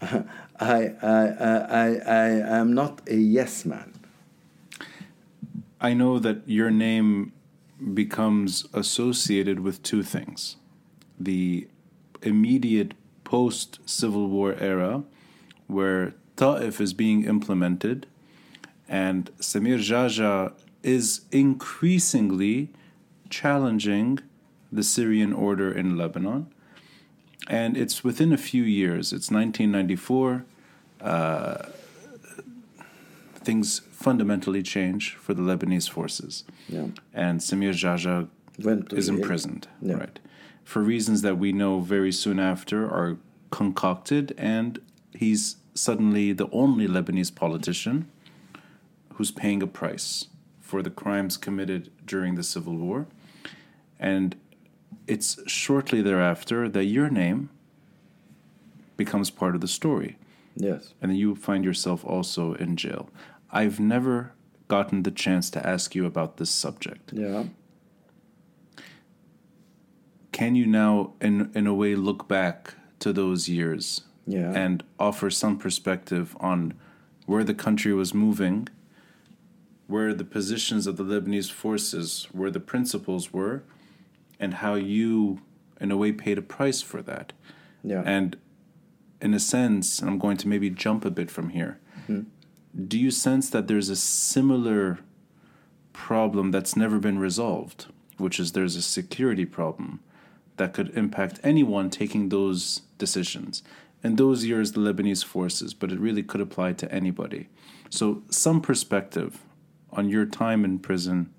I, 0.02 0.24
I, 0.60 0.94
I, 1.02 1.56
I, 1.70 1.86
I 1.94 2.58
am 2.58 2.74
not 2.74 3.02
a 3.08 3.16
yes 3.16 3.64
man. 3.64 3.92
I 5.82 5.94
know 5.94 6.20
that 6.20 6.48
your 6.48 6.70
name 6.70 7.32
becomes 7.92 8.64
associated 8.72 9.60
with 9.60 9.82
two 9.82 10.04
things 10.04 10.56
the 11.18 11.68
immediate 12.22 12.94
post 13.24 13.78
Civil 13.84 14.28
War 14.28 14.54
era, 14.54 15.02
where 15.66 16.14
Ta'if 16.36 16.80
is 16.80 16.92
being 16.92 17.24
implemented, 17.24 18.06
and 18.88 19.30
Samir 19.38 19.78
Jaja 19.78 20.52
is 20.82 21.22
increasingly 21.30 22.70
challenging 23.28 24.20
the 24.70 24.82
Syrian 24.82 25.32
order 25.32 25.72
in 25.72 25.96
Lebanon. 25.96 26.46
And 27.48 27.76
it's 27.76 28.02
within 28.02 28.32
a 28.32 28.38
few 28.38 28.62
years, 28.62 29.12
it's 29.12 29.30
1994 29.30 30.44
uh, 31.00 31.66
things 33.34 33.80
fundamentally 34.02 34.62
change 34.62 35.14
for 35.14 35.32
the 35.34 35.42
Lebanese 35.42 35.88
forces. 35.88 36.44
Yeah. 36.68 36.88
And 37.14 37.40
Samir 37.40 37.72
Jaja 37.72 38.28
is 38.92 39.08
imprisoned, 39.08 39.68
Yeah. 39.80 39.94
right? 39.94 40.18
For 40.64 40.82
reasons 40.82 41.22
that 41.22 41.38
we 41.38 41.52
know 41.52 41.80
very 41.80 42.12
soon 42.12 42.38
after 42.38 42.84
are 42.86 43.16
concocted, 43.50 44.34
and 44.36 44.78
he's 45.14 45.56
suddenly 45.74 46.32
the 46.32 46.48
only 46.50 46.86
Lebanese 46.86 47.34
politician 47.34 48.06
who's 49.14 49.30
paying 49.30 49.62
a 49.62 49.66
price 49.66 50.26
for 50.60 50.82
the 50.82 50.90
crimes 50.90 51.36
committed 51.36 51.90
during 52.06 52.34
the 52.34 52.42
Civil 52.42 52.76
War. 52.76 53.06
And 53.98 54.36
it's 55.06 55.38
shortly 55.46 56.02
thereafter 56.02 56.68
that 56.68 56.84
your 56.84 57.08
name 57.10 57.50
becomes 58.96 59.30
part 59.30 59.54
of 59.54 59.60
the 59.60 59.68
story 59.68 60.16
Yes. 60.56 60.92
and 61.00 61.10
then 61.10 61.18
you 61.18 61.34
find 61.34 61.64
yourself 61.64 62.04
also 62.04 62.54
in 62.54 62.76
jail. 62.76 63.08
I've 63.52 63.78
never 63.78 64.32
gotten 64.68 65.02
the 65.02 65.10
chance 65.10 65.50
to 65.50 65.66
ask 65.66 65.94
you 65.94 66.06
about 66.06 66.38
this 66.38 66.50
subject. 66.50 67.12
Yeah. 67.12 67.44
Can 70.32 70.54
you 70.54 70.66
now, 70.66 71.12
in 71.20 71.50
in 71.54 71.66
a 71.66 71.74
way, 71.74 71.94
look 71.94 72.26
back 72.26 72.74
to 73.00 73.12
those 73.12 73.48
years 73.48 74.02
Yeah. 74.26 74.52
and 74.52 74.82
offer 74.98 75.28
some 75.30 75.58
perspective 75.58 76.36
on 76.40 76.74
where 77.26 77.44
the 77.44 77.54
country 77.54 77.92
was 77.92 78.14
moving 78.14 78.68
where 79.92 80.14
the 80.14 80.24
positions 80.24 80.86
of 80.86 80.96
the 80.96 81.04
Lebanese 81.04 81.50
forces, 81.50 82.26
where 82.32 82.50
the 82.50 82.60
principles 82.60 83.30
were, 83.30 83.62
and 84.40 84.54
how 84.54 84.74
you, 84.74 85.42
in 85.80 85.90
a 85.90 85.96
way, 85.98 86.10
paid 86.12 86.38
a 86.38 86.42
price 86.42 86.80
for 86.80 87.02
that. 87.02 87.34
Yeah. 87.84 88.02
And 88.06 88.36
in 89.20 89.34
a 89.34 89.38
sense, 89.40 89.98
and 89.98 90.08
I'm 90.08 90.18
going 90.18 90.38
to 90.38 90.48
maybe 90.48 90.70
jump 90.70 91.04
a 91.04 91.10
bit 91.10 91.30
from 91.30 91.50
here, 91.50 91.78
mm-hmm. 92.02 92.22
Do 92.74 92.98
you 92.98 93.10
sense 93.10 93.50
that 93.50 93.68
there's 93.68 93.88
a 93.88 93.96
similar 93.96 95.00
problem 95.92 96.50
that's 96.50 96.76
never 96.76 96.98
been 96.98 97.18
resolved, 97.18 97.86
which 98.16 98.40
is 98.40 98.52
there's 98.52 98.76
a 98.76 98.82
security 98.82 99.44
problem 99.44 100.00
that 100.56 100.72
could 100.72 100.90
impact 100.96 101.40
anyone 101.42 101.90
taking 101.90 102.28
those 102.28 102.82
decisions? 102.98 103.62
In 104.02 104.16
those 104.16 104.44
years, 104.44 104.72
the 104.72 104.80
Lebanese 104.80 105.24
forces, 105.24 105.74
but 105.74 105.92
it 105.92 106.00
really 106.00 106.22
could 106.22 106.40
apply 106.40 106.72
to 106.74 106.92
anybody. 106.92 107.48
So, 107.88 108.22
some 108.30 108.60
perspective 108.60 109.38
on 109.92 110.08
your 110.08 110.24
time 110.24 110.64
in 110.64 110.78
prison, 110.78 111.32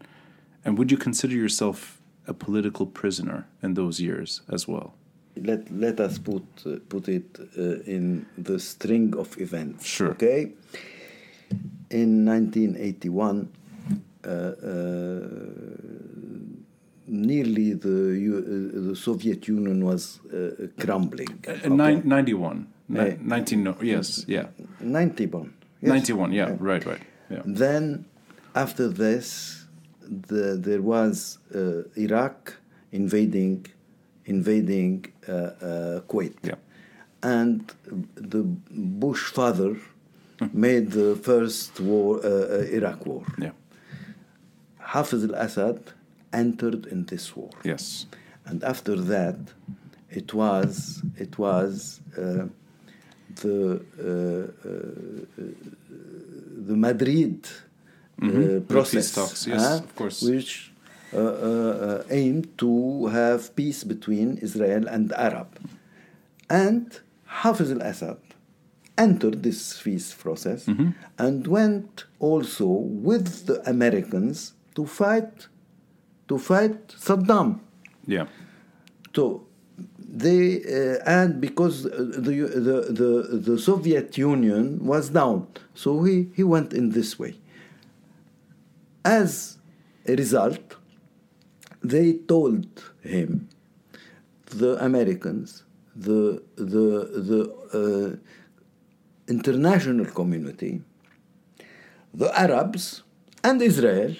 and 0.63 0.77
would 0.77 0.91
you 0.91 0.97
consider 0.97 1.35
yourself 1.35 1.99
a 2.25 2.33
political 2.33 2.85
prisoner 2.85 3.47
in 3.61 3.73
those 3.73 3.99
years 3.99 4.41
as 4.49 4.67
well? 4.67 4.93
let 5.35 5.71
let 5.71 5.99
us 5.99 6.17
put 6.17 6.43
uh, 6.65 6.77
put 6.89 7.07
it 7.09 7.39
uh, 7.57 7.81
in 7.85 8.25
the 8.37 8.59
string 8.59 9.15
of 9.17 9.39
events. 9.39 9.85
Sure. 9.85 10.11
Okay. 10.11 10.51
In 11.89 12.25
1981, 12.25 13.47
uh, 14.25 14.29
uh, 14.29 14.53
nearly 17.07 17.73
the 17.73 17.97
U- 18.19 18.71
uh, 18.75 18.89
the 18.89 18.95
Soviet 18.95 19.47
Union 19.47 19.83
was 19.85 20.19
uh, 20.33 20.67
crumbling. 20.79 21.43
In 21.63 21.77
nine, 21.77 22.01
91. 22.05 22.67
Ni- 22.89 22.99
Eh. 22.99 23.15
19, 23.21 23.63
no, 23.63 23.75
yes, 23.81 24.25
yeah. 24.27 24.47
91. 24.81 25.53
yes. 25.81 25.89
91, 25.89 26.31
yeah, 26.33 26.55
right, 26.59 26.85
right. 26.85 27.01
Yeah. 27.29 27.41
Then, 27.45 28.05
after 28.55 28.87
this, 28.89 29.65
the, 30.27 30.57
there 30.59 30.81
was 30.81 31.39
uh, 31.55 31.83
Iraq 31.95 32.55
invading 32.91 33.65
invading 34.25 35.05
uh, 35.27 35.31
uh, 35.33 36.01
Kuwait, 36.07 36.33
Yeah. 36.43 36.55
and 37.21 37.71
the 38.15 38.43
Bush 38.71 39.31
father 39.31 39.75
made 40.53 40.91
the 40.91 41.15
first 41.15 41.79
war, 41.79 42.19
uh, 42.23 42.27
uh, 42.27 42.77
Iraq 42.79 43.05
war. 43.05 43.23
Yeah. 43.37 43.51
Hafiz 44.79 45.23
al-Assad 45.23 45.79
entered 46.31 46.85
in 46.93 47.05
this 47.05 47.35
war, 47.35 47.49
Yes. 47.63 48.05
and 48.45 48.63
after 48.63 48.95
that, 49.13 49.39
it 50.09 50.33
was 50.33 51.01
it 51.17 51.33
was 51.37 52.01
uh, 52.17 52.45
the 53.41 53.57
uh, 53.99 54.69
uh, 54.69 55.43
the 56.69 56.75
Madrid 56.87 57.37
uh, 58.21 58.59
process, 58.73 59.11
talks, 59.13 59.47
yes, 59.47 59.61
huh, 59.61 59.77
of 59.83 59.95
course. 59.95 60.21
which 60.21 60.71
aimed 62.09 62.47
to 62.57 62.71
have 63.07 63.55
peace 63.55 63.83
between 63.83 64.37
Israel 64.47 64.87
and 64.87 65.11
Arab, 65.13 65.49
and 66.49 66.85
Hafiz 67.25 67.71
al-Assad 67.71 68.17
entered 68.97 69.41
this 69.43 69.81
peace 69.81 70.13
process 70.13 70.65
Mm-hmm. 70.65 70.89
and 71.17 71.47
went 71.47 72.05
also 72.19 72.65
with 72.67 73.45
the 73.47 73.61
Americans 73.69 74.53
to 74.75 74.85
fight 74.85 75.47
to 76.27 76.37
fight 76.37 76.87
Saddam. 76.89 77.59
Yeah. 78.07 78.27
So 79.15 79.45
they 79.97 80.61
uh, 80.63 81.03
and 81.05 81.41
because 81.41 81.83
the, 81.83 82.35
the 82.67 82.77
the 83.01 83.37
the 83.49 83.57
Soviet 83.59 84.17
Union 84.17 84.85
was 84.85 85.09
down, 85.09 85.47
so 85.73 86.03
he 86.03 86.29
he 86.35 86.43
went 86.43 86.73
in 86.73 86.91
this 86.91 87.17
way. 87.19 87.33
As 89.03 89.57
a 90.07 90.15
result, 90.15 90.75
they 91.83 92.13
told 92.13 92.67
him, 93.01 93.49
the 94.45 94.83
Americans, 94.83 95.63
the 95.95 96.41
the 96.55 97.09
the 97.29 97.39
uh, 97.73 98.15
international 99.27 100.05
community, 100.05 100.81
the 102.13 102.29
Arabs, 102.39 103.03
and 103.43 103.61
Israel, 103.61 104.15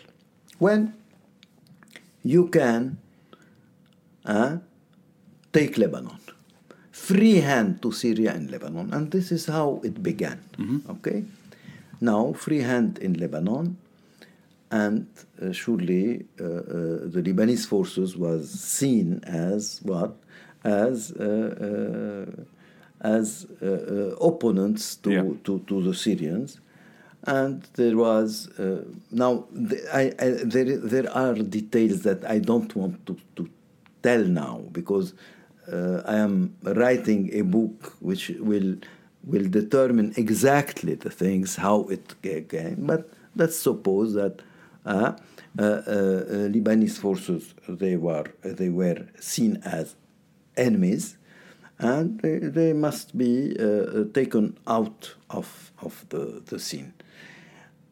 when 0.60 0.94
you 2.24 2.48
can 2.48 2.98
uh, 4.26 4.58
take 5.52 5.78
Lebanon. 5.78 6.20
Free 6.92 7.42
hand 7.42 7.82
to 7.82 7.92
Syria 7.92 8.34
and 8.34 8.50
Lebanon. 8.50 8.94
And 8.94 9.12
this 9.12 9.32
is 9.32 9.46
how 9.48 9.82
it 9.84 10.02
began. 10.02 10.40
Okay? 10.90 11.26
Now, 12.00 12.34
free 12.34 12.60
hand 12.62 12.98
in 13.00 13.14
Lebanon, 13.14 13.78
and 14.72 15.08
uh, 15.42 15.52
surely 15.52 16.26
uh, 16.40 16.44
uh, 16.44 16.50
the 17.06 17.22
Lebanese 17.24 17.66
forces 17.68 18.18
was 18.18 18.50
seen 18.50 19.22
as 19.24 19.80
what? 19.84 20.16
As 20.64 21.12
uh, 21.12 22.26
uh, 22.28 22.44
as 23.04 23.46
uh, 23.62 23.66
uh, 23.66 24.28
opponents 24.30 24.96
to, 24.98 25.12
Yeah. 25.12 25.24
to, 25.44 25.60
to 25.68 25.82
the 25.84 25.94
Syrians. 25.94 26.60
And 27.26 27.64
there 27.76 27.96
was 27.96 28.50
uh, 28.60 28.84
now 29.12 29.46
the, 29.52 29.78
I, 29.94 30.04
I, 30.20 30.30
there 30.44 30.78
there 30.78 31.10
are 31.16 31.36
details 31.36 32.02
that 32.02 32.26
I 32.30 32.40
don't 32.40 32.76
want 32.76 33.06
to, 33.06 33.16
to 33.38 33.50
tell 34.02 34.24
now 34.26 34.62
because 34.74 35.14
uh, 35.72 36.02
I 36.06 36.16
am 36.18 36.56
writing 36.64 37.30
a 37.34 37.42
book 37.44 37.94
which 38.02 38.28
will 38.40 38.76
will 39.24 39.48
determine 39.48 40.14
exactly 40.18 40.96
the 40.96 41.10
things 41.10 41.56
how 41.56 41.84
it 41.96 42.14
came. 42.22 42.86
But 42.86 43.10
let's 43.38 43.58
suppose 43.58 44.14
that 44.16 44.42
uh, 44.86 45.14
uh, 45.58 45.82
Lebanese 46.54 46.98
forces 46.98 47.54
they 47.70 47.96
were 47.96 48.26
they 48.44 48.68
were 48.68 49.08
seen 49.20 49.62
as 49.64 49.96
enemies, 50.58 51.18
and 51.84 52.20
they, 52.22 52.40
they 52.40 52.74
must 52.74 53.18
be 53.18 53.56
uh, 53.60 54.06
taken 54.14 54.58
out 54.68 55.14
of 55.30 55.72
of 55.82 56.06
the, 56.10 56.42
the 56.46 56.60
scene. 56.60 56.94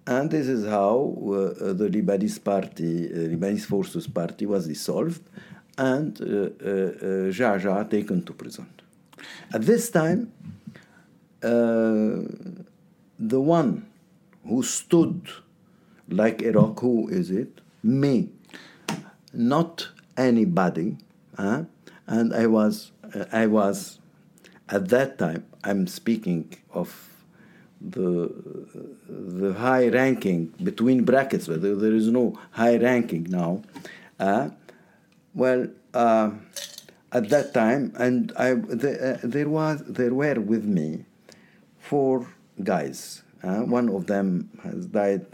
And 0.07 0.31
this 0.31 0.47
is 0.47 0.65
how 0.65 1.13
uh, 1.27 1.73
the 1.73 1.89
Lebanese 1.89 2.43
party, 2.43 3.05
uh, 3.07 3.17
Lebanese 3.33 3.65
Forces 3.65 4.07
Party, 4.07 4.45
was 4.45 4.67
dissolved, 4.67 5.21
and 5.77 6.19
uh, 6.21 6.25
uh, 6.25 6.29
uh, 6.29 7.31
Jaja 7.37 7.89
taken 7.89 8.23
to 8.23 8.33
prison. 8.33 8.67
At 9.53 9.63
this 9.63 9.89
time, 9.89 10.31
uh, 11.43 12.23
the 13.19 13.41
one 13.41 13.85
who 14.47 14.63
stood 14.63 15.29
like 16.09 16.41
rock, 16.53 16.79
who 16.79 17.09
is 17.09 17.29
it? 17.29 17.61
Me, 17.83 18.29
not 19.33 19.89
anybody. 20.17 20.97
Huh? 21.37 21.63
And 22.07 22.33
I 22.33 22.47
was, 22.47 22.91
uh, 23.00 23.00
I 23.31 23.47
was, 23.47 23.99
at 24.69 24.89
that 24.89 25.17
time. 25.17 25.45
I'm 25.63 25.87
speaking 25.87 26.53
of 26.73 27.09
the 27.79 28.31
the 29.09 29.53
high 29.53 29.87
ranking 29.89 30.53
between 30.63 31.03
brackets. 31.03 31.47
But 31.47 31.61
there, 31.61 31.75
there 31.75 31.93
is 31.93 32.07
no 32.07 32.37
high 32.51 32.77
ranking 32.77 33.23
now. 33.29 33.63
Uh, 34.19 34.49
well, 35.33 35.67
uh, 35.93 36.31
at 37.11 37.29
that 37.29 37.53
time, 37.53 37.93
and 37.97 38.31
I 38.37 38.53
the, 38.53 39.15
uh, 39.15 39.17
there 39.23 39.49
was 39.49 39.83
there 39.85 40.13
were 40.13 40.39
with 40.39 40.65
me 40.65 41.05
four 41.79 42.27
guys. 42.63 43.23
Uh, 43.43 43.61
one 43.61 43.89
of 43.89 44.05
them 44.07 44.49
has 44.63 44.85
died 44.85 45.25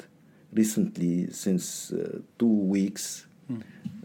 recently 0.54 1.30
since 1.32 1.92
uh, 1.92 2.20
two 2.40 2.48
weeks. 2.48 3.26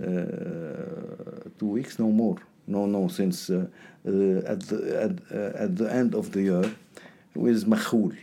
Uh, 0.00 1.48
two 1.58 1.66
weeks, 1.66 1.98
no 1.98 2.10
more. 2.10 2.38
No, 2.66 2.86
no, 2.86 3.08
since 3.08 3.50
uh, 3.50 3.66
uh, 4.06 4.10
at 4.52 4.60
the 4.60 5.02
at, 5.02 5.36
uh, 5.36 5.64
at 5.64 5.76
the 5.76 5.92
end 5.92 6.14
of 6.14 6.32
the 6.32 6.42
year, 6.42 6.74
with 7.34 7.66
Makhul. 7.66 8.16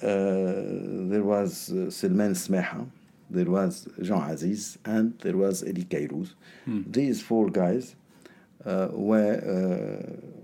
Uh, 0.00 1.08
there 1.10 1.24
was 1.24 1.72
uh, 1.72 1.90
Salman 1.90 2.32
Smeha, 2.32 2.86
there 3.28 3.50
was 3.50 3.88
Jean 4.00 4.22
Aziz, 4.30 4.78
and 4.84 5.18
there 5.20 5.36
was 5.36 5.64
Eli 5.64 5.82
Kairouz. 5.82 6.34
These 6.66 7.20
four 7.20 7.50
guys 7.50 7.96
uh, 8.64 8.88
were 8.92 9.36
uh, 9.42 10.38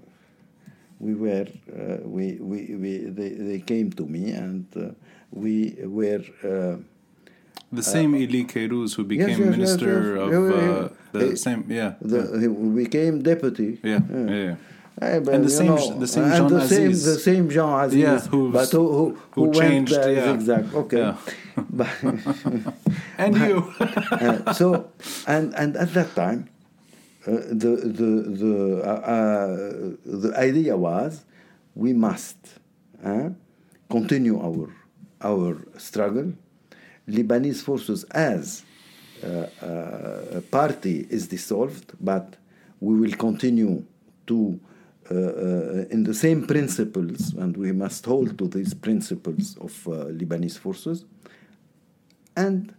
we 0.99 1.15
were 1.15 1.47
uh, 1.73 1.99
we, 2.05 2.33
we, 2.41 2.75
we 2.75 2.99
they, 2.99 3.31
they 3.31 3.61
came 3.61 3.93
to 3.93 4.07
me 4.07 4.31
and 4.31 4.67
uh, 4.77 4.91
we 5.31 5.77
were 5.83 6.23
uh, 6.43 6.77
The 7.73 7.83
same 7.83 8.15
Eli 8.15 8.45
Kairouz 8.45 8.95
who 8.97 9.05
became 9.05 9.29
yes, 9.29 9.39
yes, 9.39 9.51
minister 9.51 10.17
yes. 10.17 10.25
of 10.25 10.99
Yeah, 11.15 11.21
yeah, 11.21 11.27
uh, 11.27 11.27
yeah. 11.27 11.27
the 11.27 11.33
Eh, 11.33 11.37
same, 11.37 11.65
yeah. 11.69 11.95
the, 12.01 12.41
he 12.41 12.49
became 12.85 13.23
deputy. 13.23 13.79
yeah, 13.83 14.01
yeah, 14.11 14.31
yeah. 14.31 14.57
But, 14.97 15.35
And 15.35 15.45
the 15.45 15.51
same- 15.51 15.75
know, 15.75 15.99
the 15.99 16.07
same 16.07 16.25
and 16.25 16.35
Jean 16.37 16.49
the 16.59 16.69
same, 16.69 16.91
Aziz. 16.91 17.05
the 17.05 17.19
same 17.19 17.51
Jean 17.51 17.85
Aziz, 17.85 17.99
Yeah, 17.99 18.19
who's- 18.31 18.53
but 18.53 18.71
who 18.71 18.85
who, 18.97 19.19
who 19.35 19.43
went 19.43 19.55
changed, 19.57 19.93
there 19.95 20.13
yeah. 20.13 20.27
zigzag. 20.39 20.65
Okay, 20.75 20.99
Yeah. 20.99 21.17
but, 21.71 21.89
And 23.19 23.37
you. 23.37 23.59
uh, 23.81 24.53
so 24.53 24.67
and 25.27 25.55
and 25.55 25.77
at 25.77 25.91
that 25.95 26.15
time, 26.15 26.41
uh, 27.27 27.31
the 27.63 27.73
the 27.99 28.11
the 28.43 28.55
uh, 28.83 28.89
uh, 29.17 29.51
the 30.23 30.31
idea 30.37 30.77
was 30.77 31.25
we 31.75 31.93
must 31.93 32.39
uh, 33.05 33.31
continue 33.91 34.37
our 34.41 34.71
our 35.23 35.59
struggle. 35.79 36.33
Lebanese 37.09 37.63
forces 37.63 38.05
as 38.15 38.45
uh, 38.55 38.63
uh, 38.63 38.74
party 40.51 41.07
is 41.11 41.29
dissolved, 41.29 41.93
but 42.01 42.37
we 42.81 42.95
will 42.99 43.17
continue 43.17 43.85
to 44.27 44.61
uh, 45.11 45.15
uh, 45.15 45.85
in 45.91 46.05
the 46.05 46.15
same 46.15 46.47
principles, 46.47 47.35
and 47.35 47.59
we 47.59 47.73
must 47.73 48.07
hold 48.07 48.39
to 48.39 48.49
these 48.49 48.73
principles 48.73 49.55
of 49.59 49.87
uh, 49.87 50.07
Lebanese 50.07 50.59
forces. 50.59 51.05
And 52.35 52.75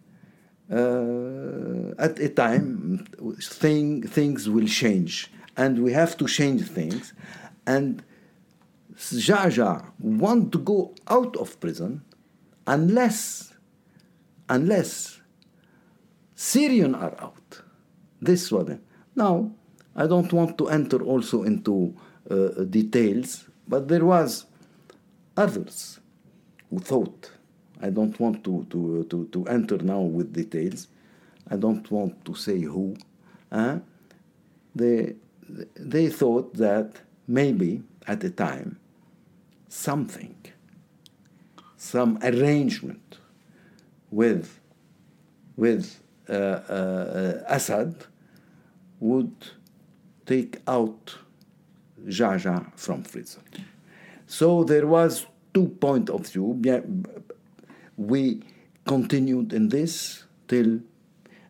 uh, 0.72 1.94
at 2.00 2.18
a 2.18 2.30
time, 2.30 3.06
thing, 3.40 4.02
things 4.08 4.50
will 4.50 4.66
change, 4.66 5.32
and 5.56 5.84
we 5.84 5.94
have 5.94 6.18
to 6.18 6.26
change 6.26 6.64
things. 6.64 7.14
And 7.68 8.04
Jaja 8.98 9.92
want 10.00 10.52
to 10.54 10.58
go 10.58 10.96
out 11.08 11.38
of 11.38 11.60
prison 11.60 12.02
unless, 12.66 13.54
unless 14.50 15.22
Syrian 16.36 16.94
are 16.94 17.16
out. 17.20 17.62
This 18.22 18.52
one. 18.52 18.82
Now, 19.16 19.52
I 19.96 20.08
don't 20.08 20.32
want 20.34 20.58
to 20.58 20.68
enter 20.68 21.02
also 21.02 21.44
into 21.44 21.96
uh, 22.30 22.64
details, 22.70 23.46
but 23.68 23.88
there 23.88 24.04
was 24.04 24.46
others 25.38 26.00
who 26.70 26.80
thought. 26.80 27.32
I 27.82 27.90
don't 27.90 28.20
want 28.20 28.44
to, 28.44 28.66
to, 28.70 29.06
to, 29.10 29.28
to 29.28 29.46
enter 29.46 29.78
now 29.78 30.02
with 30.02 30.34
details. 30.34 30.88
I 31.50 31.56
don't 31.56 31.90
want 31.90 32.26
to 32.26 32.36
say 32.36 32.62
who. 32.62 32.98
Uh, 33.52 33.80
they, 34.74 35.16
they 35.76 36.10
thought 36.10 36.54
that 36.56 37.00
maybe 37.28 37.84
at 38.08 38.20
the 38.20 38.30
time 38.30 38.80
something, 39.70 40.36
some 41.78 42.18
arrangement 42.22 43.20
with, 44.10 44.60
with 45.56 45.86
uh, 45.86 45.94
uh, 45.94 46.05
Assad 46.28 48.06
would 49.00 49.36
take 50.26 50.60
out 50.68 51.16
Jaja 52.06 52.72
from 52.76 53.04
prison. 53.04 53.44
So 54.28 54.64
there 54.64 54.88
was 54.88 55.26
two 55.54 55.68
point 55.68 56.10
of 56.10 56.28
view. 56.28 56.62
We 57.98 58.42
continued 58.86 59.54
in 59.54 59.70
this 59.70 60.24
till 60.48 60.80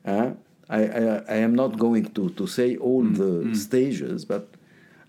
uh, 0.05 0.31
I, 0.69 0.83
I, 0.83 1.23
I, 1.27 1.35
am 1.35 1.55
not 1.55 1.77
going 1.77 2.05
to, 2.13 2.29
to 2.29 2.47
say 2.47 2.75
all 2.77 3.03
mm, 3.03 3.17
the 3.17 3.49
mm. 3.49 3.55
stages, 3.55 4.25
but 4.25 4.47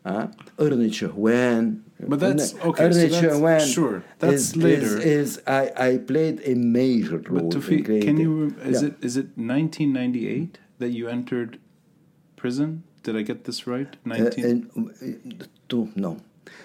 uh, 0.05 0.29
when 0.59 1.85
but 2.01 2.21
that's 2.21 2.55
okay. 2.55 2.93
So 2.93 3.41
that's, 3.41 3.71
sure, 3.71 4.05
that's 4.19 4.35
is, 4.35 4.57
later. 4.57 4.99
Is, 4.99 5.39
is, 5.39 5.43
I, 5.47 5.73
I 5.77 5.99
played 5.99 6.43
a 6.45 6.55
major 6.55 7.19
role. 7.19 7.49
But 7.49 7.59
Toufic, 7.59 8.03
can 8.03 8.19
you? 8.19 8.55
Is 8.63 8.83
yeah. 8.83 8.89
it 8.89 9.05
is 9.05 9.17
it 9.17 9.29
1998 9.37 10.59
that 10.79 10.91
you 10.91 11.09
entered 11.09 11.59
prison? 12.37 12.85
Did 13.03 13.17
I 13.17 13.23
get 13.23 13.45
this 13.45 13.67
right? 13.67 13.97
19 14.05 14.71
uh, 14.77 15.45
uh, 15.45 15.47
two, 15.69 15.93
no. 15.95 16.19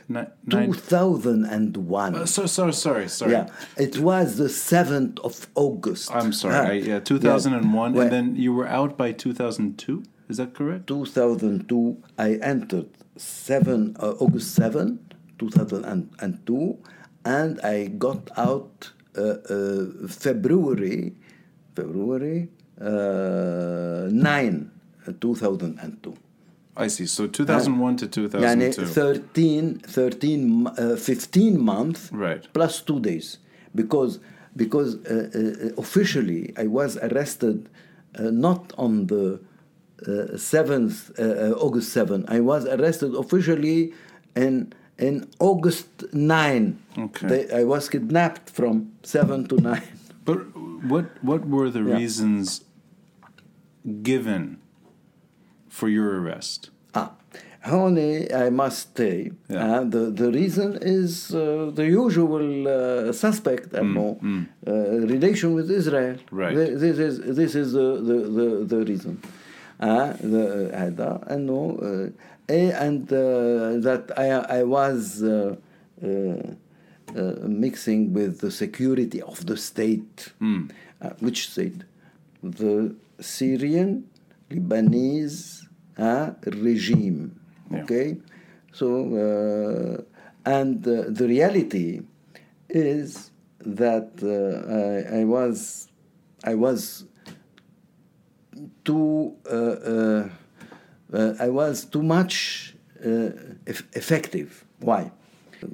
Ni 0.09 0.25
2001. 0.49 2.15
Uh, 2.15 2.25
so, 2.25 2.45
so, 2.45 2.71
sorry, 2.71 3.07
sorry. 3.07 3.33
Yeah, 3.33 3.47
it 3.77 3.99
was 3.99 4.37
the 4.37 4.45
7th 4.45 5.19
of 5.19 5.47
August. 5.55 6.11
I'm 6.11 6.33
sorry. 6.33 6.55
Ah. 6.55 6.69
I, 6.69 6.73
yeah, 6.73 6.99
2001. 6.99 7.95
Yeah. 7.95 8.01
and 8.01 8.11
then 8.11 8.35
you 8.35 8.53
were 8.53 8.67
out 8.67 8.97
by 8.97 9.11
2002? 9.11 10.03
Is 10.29 10.37
that 10.37 10.53
correct? 10.53 10.87
2002. 10.87 11.97
I 12.17 12.35
entered 12.35 12.89
7 13.17 13.95
uh, 13.99 14.11
August 14.19 14.55
7, 14.55 14.99
2002, 15.41 16.77
and 17.25 17.59
I 17.61 17.87
got 17.87 18.29
out 18.37 18.91
uh, 19.17 19.21
uh 19.21 20.07
February, 20.07 21.13
February 21.75 22.49
uh, 22.79 24.07
9, 24.11 24.71
2002. 25.19 26.13
I 26.77 26.87
see. 26.87 27.05
So 27.05 27.27
2001 27.27 27.97
to 27.97 28.07
2002. 28.07 28.85
13, 28.85 29.79
13 29.79 30.67
uh, 30.67 30.95
15 30.95 31.59
months 31.61 32.09
right. 32.13 32.47
plus 32.53 32.81
two 32.81 32.99
days. 32.99 33.39
Because, 33.75 34.19
because 34.55 34.95
uh, 35.05 35.29
uh, 35.33 35.81
officially 35.81 36.53
I 36.57 36.67
was 36.67 36.97
arrested 36.97 37.69
uh, 38.17 38.23
not 38.31 38.73
on 38.77 39.07
the 39.07 39.39
7th, 40.05 41.11
uh, 41.19 41.53
uh, 41.53 41.59
August 41.59 41.93
7. 41.93 42.25
I 42.27 42.39
was 42.39 42.65
arrested 42.65 43.13
officially 43.15 43.93
in, 44.35 44.73
in 45.00 45.28
August 45.38 46.12
9. 46.12 46.78
Okay. 46.98 47.26
They, 47.26 47.60
I 47.60 47.64
was 47.64 47.88
kidnapped 47.88 48.50
from 48.50 48.92
7 49.02 49.48
to 49.48 49.56
9. 49.56 49.82
But 50.24 50.38
what, 50.88 51.22
what 51.22 51.46
were 51.46 51.70
the 51.70 51.82
yeah. 51.82 51.96
reasons 51.96 52.64
given 54.02 54.58
for 55.68 55.88
your 55.88 56.20
arrest? 56.20 56.70
Ah, 56.94 57.12
only 57.64 58.32
I 58.32 58.50
must 58.50 58.96
say, 58.96 59.30
yeah. 59.48 59.80
uh, 59.80 59.84
the, 59.84 60.10
the 60.10 60.30
reason 60.32 60.78
is 60.80 61.34
uh, 61.34 61.70
the 61.74 61.86
usual 61.86 62.66
uh, 62.66 63.12
suspect, 63.12 63.70
mm, 63.70 63.94
know, 63.94 64.18
mm. 64.22 64.46
Uh, 64.66 65.06
relation 65.06 65.54
with 65.54 65.70
Israel. 65.70 66.16
Right. 66.30 66.54
This 66.54 66.98
is, 66.98 67.20
this 67.36 67.54
is 67.54 67.72
the, 67.72 68.00
the, 68.08 68.18
the, 68.38 68.64
the 68.64 68.84
reason. 68.84 69.22
Uh, 69.78 70.14
the, 70.20 70.70
هذا 70.72 71.26
أنه 71.30 72.10
and 72.59 73.07
that 73.07 74.11
I, 74.17 74.59
I 74.59 74.63
was 74.63 75.23
uh, 75.23 75.55
mixing 77.47 78.13
with 78.13 78.39
the 78.39 78.51
security 78.51 79.21
of 79.21 79.45
the 79.45 79.57
state. 79.57 80.33
Mm. 80.41 80.71
which 81.19 81.49
state? 81.49 81.83
The 82.43 82.95
Syrian, 83.19 84.09
Lebanese, 84.49 85.67
uh, 85.97 86.31
regime. 86.45 87.39
Yeah. 87.69 87.83
Okay, 87.83 88.17
so 88.73 88.87
uh, 89.15 90.49
and 90.49 90.85
uh, 90.87 91.03
the 91.07 91.27
reality 91.27 92.01
is 92.69 93.31
that 93.59 94.11
uh, 94.23 95.13
I, 95.13 95.21
I, 95.21 95.23
was 95.25 95.87
I 96.43 96.55
was 96.55 97.05
too 98.83 99.35
uh, 99.49 99.55
uh, 99.55 100.29
Uh, 101.13 101.33
I 101.39 101.49
was 101.49 101.85
too 101.85 102.03
much 102.03 102.75
uh, 103.05 103.29
effective. 103.67 104.63
Why? 104.79 105.11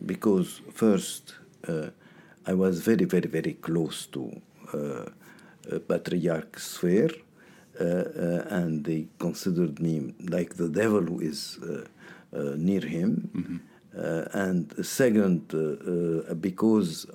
Because 0.06 0.62
first 0.74 1.36
uh, 1.68 1.90
I 2.46 2.54
was 2.54 2.82
very 2.82 3.06
very 3.06 3.30
very 3.30 3.54
close 3.54 4.08
to 4.08 4.42
patriarch 5.88 6.60
Sfeir 6.60 7.12
uh, 7.80 7.84
uh, 7.84 8.48
and 8.50 8.86
they 8.86 9.08
considered 9.20 9.80
me 9.80 10.12
like 10.30 10.56
the 10.56 10.68
devil 10.68 11.02
who 11.02 11.20
is 11.20 11.60
uh, 11.62 11.86
near 12.58 12.82
him. 12.82 13.30
Mm-hmm. 13.36 14.38
and 14.38 14.86
second, 14.86 15.42
because 16.42 17.06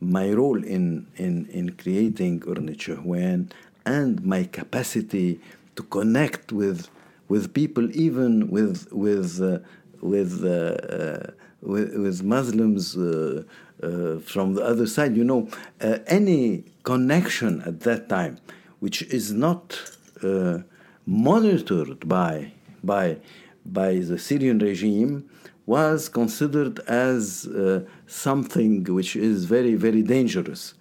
my 0.00 0.32
role 0.32 0.62
in, 0.64 1.06
in, 1.16 1.46
in 1.46 1.76
creating 1.76 2.42
Urne 2.46 3.50
and 3.84 4.24
my 4.24 4.44
capacity 4.44 5.40
to 5.76 5.82
connect 5.82 6.50
with 6.50 6.88
with 7.28 7.54
people, 7.54 7.90
even 7.96 8.48
with 8.50 8.88
with 8.92 9.40
uh, 9.40 9.58
with, 10.00 10.44
uh, 10.44 10.48
uh, 10.48 11.30
with, 11.62 11.96
with 11.96 12.22
Muslims 12.22 12.92
from 12.92 14.54
the 14.54 14.62
other 14.62 14.86
side. 14.86 15.16
You 15.16 15.24
know, 15.24 15.48
any 15.80 16.64
connection 16.82 17.62
at 17.62 17.80
that 17.80 18.08
time 18.08 18.38
which 18.84 19.00
is 19.02 19.32
not 19.32 19.80
uh, 20.22 20.58
monitored 21.06 22.06
by, 22.06 22.52
by, 22.82 23.16
by 23.64 23.94
the 23.98 24.18
Syrian 24.18 24.58
regime 24.58 25.28
was 25.64 26.10
considered 26.10 26.80
as 26.80 27.46
uh, 27.46 27.82
something 28.06 28.84
which 28.84 29.16
is 29.16 29.46
very, 29.46 29.74
very 29.74 30.02
dangerous. 30.02 30.74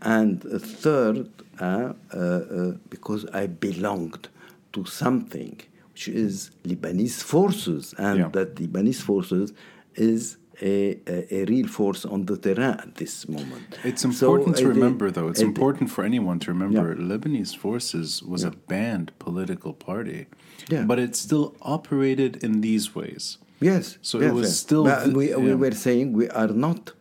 And 0.00 0.40
third, 0.40 1.28
uh, 1.58 1.94
uh, 2.14 2.16
uh, 2.16 2.72
because 2.90 3.26
I 3.32 3.48
belonged 3.48 4.28
to 4.76 4.84
something 4.84 5.56
which 5.92 6.08
is 6.08 6.50
Lebanese 6.70 7.22
forces, 7.22 7.94
and 8.06 8.18
yeah. 8.18 8.28
that 8.36 8.48
Lebanese 8.56 9.02
forces 9.10 9.48
is 9.94 10.36
a, 10.60 10.98
a, 11.06 11.34
a, 11.38 11.44
real 11.46 11.68
force 11.78 12.04
on 12.04 12.26
the 12.26 12.36
terrain 12.36 12.76
at 12.84 12.94
this 12.96 13.14
moment. 13.28 13.78
It's 13.84 14.04
important 14.04 14.56
so, 14.56 14.62
to 14.62 14.68
remember, 14.68 15.10
though, 15.10 15.28
it's 15.28 15.46
important 15.52 15.90
for 15.90 16.02
anyone 16.04 16.38
to 16.40 16.48
remember 16.54 16.84
yeah. 16.94 17.08
Lebanese 17.10 17.54
Forces 17.56 18.22
was 18.22 18.42
yeah. 18.42 18.50
a 18.50 18.52
banned 18.72 19.10
political 19.18 19.72
party, 19.88 20.26
yeah. 20.68 20.84
but 20.90 20.98
it 20.98 21.16
still 21.16 21.46
operated 21.62 22.32
in 22.44 22.60
these 22.60 22.94
ways. 22.94 23.38
Yes. 23.60 23.98
So 24.02 24.14
yes, 24.18 24.28
it 24.28 24.34
was 24.34 24.48
yes. 24.48 24.58
still. 24.58 24.84
But 24.84 25.12
we, 25.18 25.34
we 25.34 25.54
were 25.54 25.76
saying 25.86 26.12
we 26.12 26.28
are 26.30 26.52
not 26.66 26.92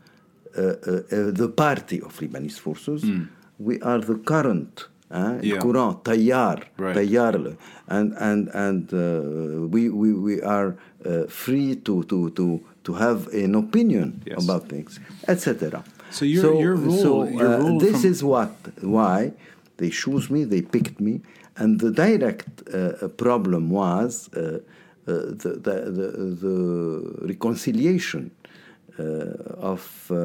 uh, 0.58 0.62
uh, 0.62 1.02
uh, 1.12 1.32
the 1.42 1.50
party 1.50 2.02
of 2.02 2.18
Lebanese 2.20 2.58
Forces, 2.58 3.04
mm. 3.04 3.28
we 3.60 3.82
are 3.82 4.00
the 4.00 4.16
current. 4.16 4.88
Uh, 5.12 5.38
yeah. 5.42 5.60
courant, 5.60 6.04
Tayyar, 6.04 6.64
right. 6.78 6.96
And 7.88 8.14
and 8.20 8.50
and 8.54 8.92
uh, 8.94 9.68
we, 9.68 9.90
we 9.90 10.14
we 10.14 10.42
are 10.42 10.76
uh, 11.06 11.26
free 11.30 11.76
to 11.88 12.04
to 12.06 12.32
to 12.32 12.60
to 12.86 12.94
have 12.94 13.28
an 13.28 13.54
opinion 13.56 14.22
yes. 14.26 14.44
about 14.44 14.68
things, 14.68 15.00
etc. 15.28 15.84
So 16.10 16.26
your- 16.26 16.42
your 16.62 16.76
role- 16.76 16.98
so, 17.06 17.24
your 17.30 17.54
uh, 17.54 17.60
role 17.60 17.80
this 17.80 18.04
is 18.04 18.24
what 18.24 18.52
why 18.82 19.34
they 19.78 19.90
choose 19.90 20.30
me, 20.32 20.44
they 20.44 20.62
picked 20.62 21.00
me, 21.00 21.22
and 21.56 21.80
the 21.80 21.92
direct 21.92 22.64
uh, 22.74 23.08
problem 23.10 23.70
was 23.70 24.30
uh, 24.34 24.40
uh, 24.40 24.58
the, 25.06 25.52
the, 25.66 25.76
the, 25.98 26.08
the 26.44 26.56
reconciliation 27.28 28.32
of 29.00 30.08
uh, 30.12 30.16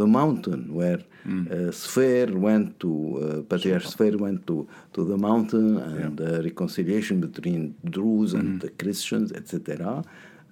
the 0.00 0.06
mountain 0.06 0.74
where 0.74 0.98
uh, 1.26 1.70
Sfeir 1.72 2.34
went 2.34 2.80
to 2.80 2.90
uh, 2.90 3.42
Patriarch 3.42 3.82
Sfeir 3.84 4.16
went 4.18 4.46
to, 4.48 4.66
to 4.94 5.04
the 5.04 5.16
mountain 5.16 5.76
and 5.78 6.20
uh, 6.20 6.42
reconciliation 6.42 7.20
between 7.20 7.74
Druze 7.84 8.34
and 8.34 8.60
the 8.60 8.70
Christians, 8.70 9.32
etc. 9.32 10.02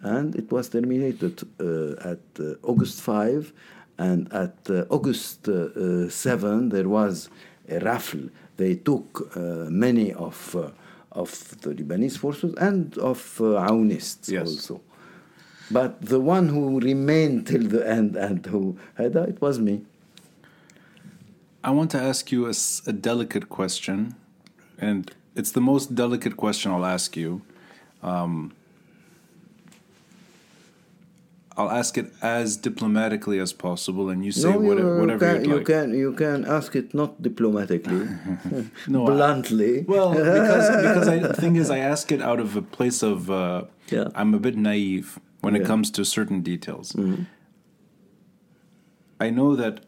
And 0.03 0.35
it 0.37 0.51
was 0.53 0.69
terminated 0.69 1.43
uh, 1.61 2.11
at 2.13 2.21
uh, 2.39 2.55
August 2.63 3.01
5, 3.03 3.53
and 3.99 4.33
at 4.33 4.57
uh, 4.71 4.85
August 4.89 5.49
uh, 5.49 5.53
uh, 5.53 6.09
7 6.09 6.69
there 6.71 6.89
was 6.89 7.29
a 7.69 7.79
raffle. 7.81 8.29
They 8.57 8.77
took 8.77 9.37
uh, 9.37 9.41
many 9.69 10.13
of 10.13 10.55
uh, 10.57 10.71
of 11.13 11.31
the 11.63 11.71
Lebanese 11.75 12.17
forces 12.17 12.55
and 12.55 12.97
of 12.99 13.19
uh, 13.41 13.45
Aounists 13.69 14.31
Yes. 14.31 14.47
also. 14.49 14.81
But 15.71 16.01
the 16.03 16.19
one 16.21 16.49
who 16.49 16.81
remained 16.81 17.47
till 17.47 17.63
the 17.63 17.87
end 17.89 18.17
and 18.17 18.45
who 18.47 18.77
had 18.97 19.15
it 19.17 19.41
was 19.41 19.59
me. 19.59 19.83
I 21.63 21.71
want 21.71 21.91
to 21.93 21.99
ask 22.01 22.33
you 22.33 22.47
a 22.87 22.93
delicate 22.93 23.49
question, 23.49 24.15
and 24.79 25.11
it's 25.37 25.53
the 25.53 25.61
most 25.61 25.95
delicate 25.95 26.37
question 26.37 26.73
I'll 26.73 26.87
ask 26.87 27.17
you. 27.17 27.43
Um, 28.03 28.53
I'll 31.57 31.71
ask 31.71 31.99
it 31.99 32.11
as 32.23 32.57
diplomatically 32.57 33.39
as 33.39 33.53
possible, 33.53 34.09
and 34.09 34.25
you 34.25 34.33
say 34.33 34.51
no, 34.51 34.59
what, 34.59 34.79
you, 34.79 34.97
whatever 34.97 35.19
can, 35.35 35.45
you'd 35.45 35.51
you 35.51 35.57
like. 35.59 35.67
can 35.67 35.95
you 35.95 36.13
can 36.15 36.45
ask 36.47 36.75
it 36.75 36.95
not 36.95 37.21
diplomatically, 37.21 38.09
No, 38.89 39.03
I- 39.07 39.11
bluntly. 39.11 39.83
Well, 39.87 40.11
because 40.15 40.71
because 40.71 41.09
I, 41.09 41.19
the 41.29 41.35
thing 41.35 41.57
is, 41.57 41.69
I 41.71 41.79
ask 41.79 42.11
it 42.11 42.23
out 42.23 42.41
of 42.41 42.57
a 42.57 42.63
place 42.63 43.03
of 43.03 43.31
uh, 43.31 43.65
Yeah. 43.91 44.09
I'm 44.15 44.33
a 44.35 44.39
bit 44.39 44.57
naive 44.57 45.21
when 45.41 45.55
it 45.55 45.59
Yeah. 45.59 45.63
Mm-hmm. 45.65 45.73
comes 45.73 45.91
to 45.93 46.05
certain 46.05 46.41
details. 46.43 46.95
I 49.19 49.31
know 49.31 49.55
that 49.57 49.85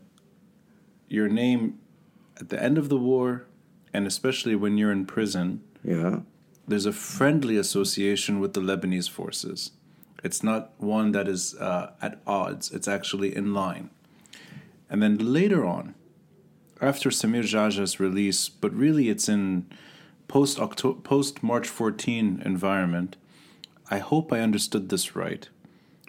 your 1.08 1.28
name 1.28 1.78
at 2.40 2.48
the 2.48 2.62
end 2.62 2.78
of 2.78 2.88
the 2.88 2.98
war, 2.98 3.46
and 3.92 4.06
especially 4.06 4.54
when 4.56 4.76
you're 4.78 4.92
in 4.92 5.06
prison, 5.06 5.62
yeah, 5.84 6.20
there's 6.68 6.86
a 6.86 6.92
friendly 6.92 7.56
association 7.56 8.40
with 8.40 8.52
the 8.54 8.60
Lebanese 8.60 9.08
forces. 9.10 9.72
It's 10.24 10.42
not 10.42 10.70
one 10.78 11.12
that 11.12 11.28
is 11.28 11.54
uh, 11.56 11.92
at 12.00 12.20
odds. 12.26 12.70
It's 12.70 12.86
actually 12.88 13.34
in 13.34 13.52
line. 13.52 13.90
And 14.88 15.02
then 15.02 15.18
later 15.18 15.64
on, 15.64 15.94
after 16.80 17.10
Samir 17.10 17.42
Jaja's 17.42 17.98
release, 17.98 18.48
but 18.48 18.72
really 18.72 19.08
it's 19.08 19.28
in 19.28 19.66
post 20.28 20.58
post 21.02 21.42
March 21.42 21.68
14 21.68 22.42
environment. 22.44 23.16
I 23.96 23.98
hope 24.10 24.26
I 24.36 24.40
understood 24.48 24.84
this 24.88 25.04
right 25.24 25.44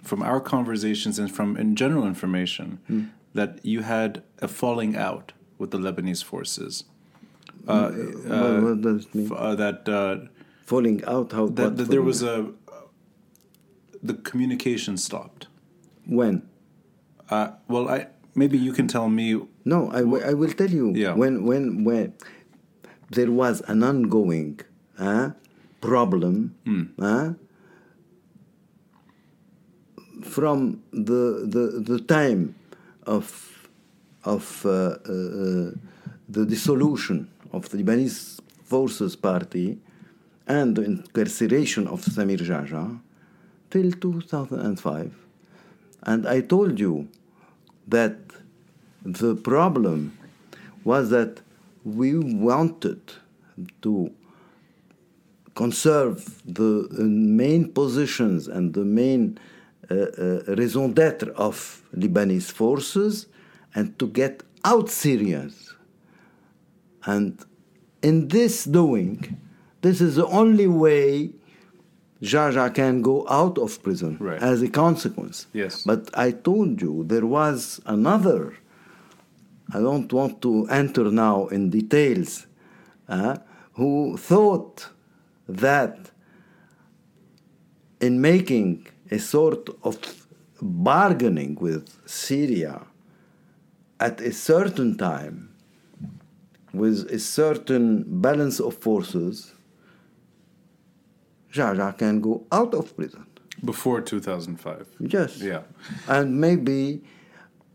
from 0.10 0.20
our 0.30 0.40
conversations 0.56 1.16
and 1.22 1.30
from 1.38 1.50
in 1.64 1.70
general 1.84 2.06
information 2.14 2.68
that 3.40 3.52
you 3.72 3.80
had 3.82 4.12
a 4.40 4.48
falling 4.48 4.94
out 5.08 5.28
with 5.60 5.70
the 5.72 5.78
Lebanese 5.86 6.24
forces. 6.32 6.74
Uh, 7.68 7.90
what, 7.92 8.64
what 8.64 8.82
does 8.82 9.06
it 9.06 9.16
mean? 9.16 9.26
f- 9.32 9.38
uh, 9.46 9.56
that 9.64 9.80
uh, 10.00 10.16
Falling 10.66 11.00
out? 11.14 11.32
How? 11.38 11.46
that, 11.58 11.78
that 11.78 11.88
there 11.94 12.02
was 12.12 12.20
a 12.24 12.36
the 14.10 14.16
communication 14.30 14.98
stopped. 14.98 15.48
when? 16.06 16.36
Uh, 17.30 17.48
well, 17.74 17.86
I 17.90 18.08
maybe 18.36 18.58
you 18.58 18.74
can 18.74 18.88
tell 18.88 19.08
me. 19.10 19.26
No, 19.74 19.80
I, 20.00 20.00
I 20.32 20.34
will 20.42 20.52
tell 20.62 20.70
you. 20.80 20.92
Yeah. 21.04 21.14
When 21.22 21.34
when 21.50 21.64
when 21.88 22.14
there 23.18 23.32
was 23.32 23.62
an 23.74 23.80
ongoing 23.84 24.60
uh, 25.00 25.30
problem 25.82 26.36
Hmm. 26.66 26.84
From 30.24 30.82
the, 30.92 31.46
the 31.46 31.84
the 31.86 32.00
time 32.00 32.56
of 33.06 33.70
of 34.24 34.66
uh, 34.66 34.70
uh, 34.70 35.72
the 36.30 36.46
dissolution 36.46 37.30
of 37.52 37.70
the 37.70 37.78
Lebanese 37.78 38.40
Forces 38.64 39.16
Party 39.16 39.78
and 40.48 40.76
the 40.76 40.84
incarceration 40.84 41.88
of 41.88 42.02
Samir 42.02 42.40
Jaja 42.40 43.00
till 43.70 43.92
2005. 43.92 45.14
And 46.04 46.28
I 46.28 46.42
told 46.42 46.80
you 46.80 47.08
that 47.88 48.18
the 49.06 49.36
problem 49.36 50.18
was 50.84 51.10
that 51.10 51.42
we 51.84 52.18
wanted 52.18 53.02
to 53.82 54.12
conserve 55.56 56.42
the 56.46 56.88
uh, 56.92 57.04
main 57.04 57.72
positions 57.72 58.48
and 58.48 58.74
the 58.74 58.84
main 58.84 59.38
raison 59.90 60.90
d'etre 60.90 61.32
of 61.36 61.84
Lebanese 61.96 62.52
forces 62.52 63.28
and 63.76 63.98
to 64.00 64.08
get 64.08 64.44
out 64.64 64.90
Syrians. 64.90 65.76
And 67.06 67.38
in 68.02 68.28
this 68.30 68.64
doing, 68.66 69.38
this 69.82 70.00
is 70.02 70.16
the 70.16 70.26
only 70.28 70.68
way 70.68 71.32
Jaja 72.22 72.74
can 72.74 73.02
go 73.02 73.26
out 73.30 73.58
of 73.58 73.84
prison 73.84 74.18
Right. 74.20 74.42
as 74.42 74.62
a 74.62 74.70
consequence. 74.70 75.48
Yes. 75.54 75.84
But 75.84 76.10
I 76.18 76.32
told 76.32 76.82
you 76.82 77.04
there 77.06 77.26
was 77.26 77.82
another. 77.86 78.54
I 79.74 79.80
don't 79.80 80.12
want 80.14 80.42
to 80.44 80.66
enter 80.70 81.12
now 81.12 81.48
in 81.48 81.70
details. 81.70 82.48
uh, 83.10 83.36
who 83.74 84.16
thought 84.18 84.88
that 85.50 86.12
in 88.00 88.22
making 88.22 88.88
a 89.16 89.20
sort 89.20 89.70
of 89.84 89.96
bargaining 90.62 91.56
with 91.56 91.86
Syria 92.06 92.76
at 94.00 94.16
a 94.22 94.34
certain 94.34 94.98
time 94.98 95.36
with 96.74 97.00
a 97.12 97.20
certain 97.20 97.86
balance 98.22 98.60
of 98.60 98.74
forces, 98.78 99.54
Jaja 101.52 101.96
can 101.98 102.20
go 102.20 102.46
out 102.52 102.74
of 102.74 102.96
prison. 102.98 103.26
Before 103.64 104.02
2005. 104.02 104.88
Yes. 105.00 105.40
Yeah. 105.40 105.62
And 106.08 106.42
maybe 106.42 107.04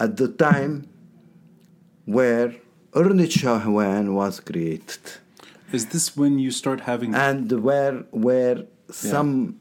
at 0.01 0.17
the 0.17 0.29
time 0.29 0.89
where 2.05 2.57
Qornet 2.93 3.33
Shehwan 3.41 4.15
was 4.15 4.41
created 4.41 4.99
Is 5.73 5.87
this 5.87 6.17
when 6.17 6.39
you 6.39 6.51
start 6.51 6.81
having 6.81 7.15
and 7.15 7.51
where 7.63 7.97
where 8.11 8.65
some 8.91 9.61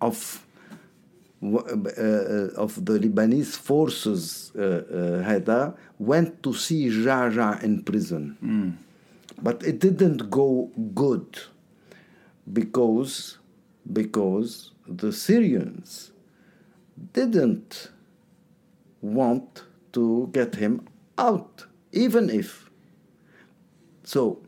of 0.00 0.43
of 1.44 2.84
the 2.84 2.98
Lebanese 2.98 3.56
forces 3.56 4.52
uh, 4.56 5.20
uh, 5.48 5.72
went 5.98 6.42
to 6.42 6.54
see 6.54 6.88
Jaja 6.88 7.62
in 7.62 7.82
prison, 7.82 8.78
but 9.42 9.62
it 9.62 9.78
didn't 9.78 10.30
go 10.30 10.70
good 10.94 11.38
because 12.52 13.38
because 13.92 14.72
the 14.86 15.12
Syrians 15.12 16.12
didn't 17.12 17.90
want 19.02 19.64
to 19.92 20.30
get 20.32 20.54
him 20.54 20.86
out, 21.18 21.66
even 21.92 22.30
if 22.30 22.70
so 24.04 24.40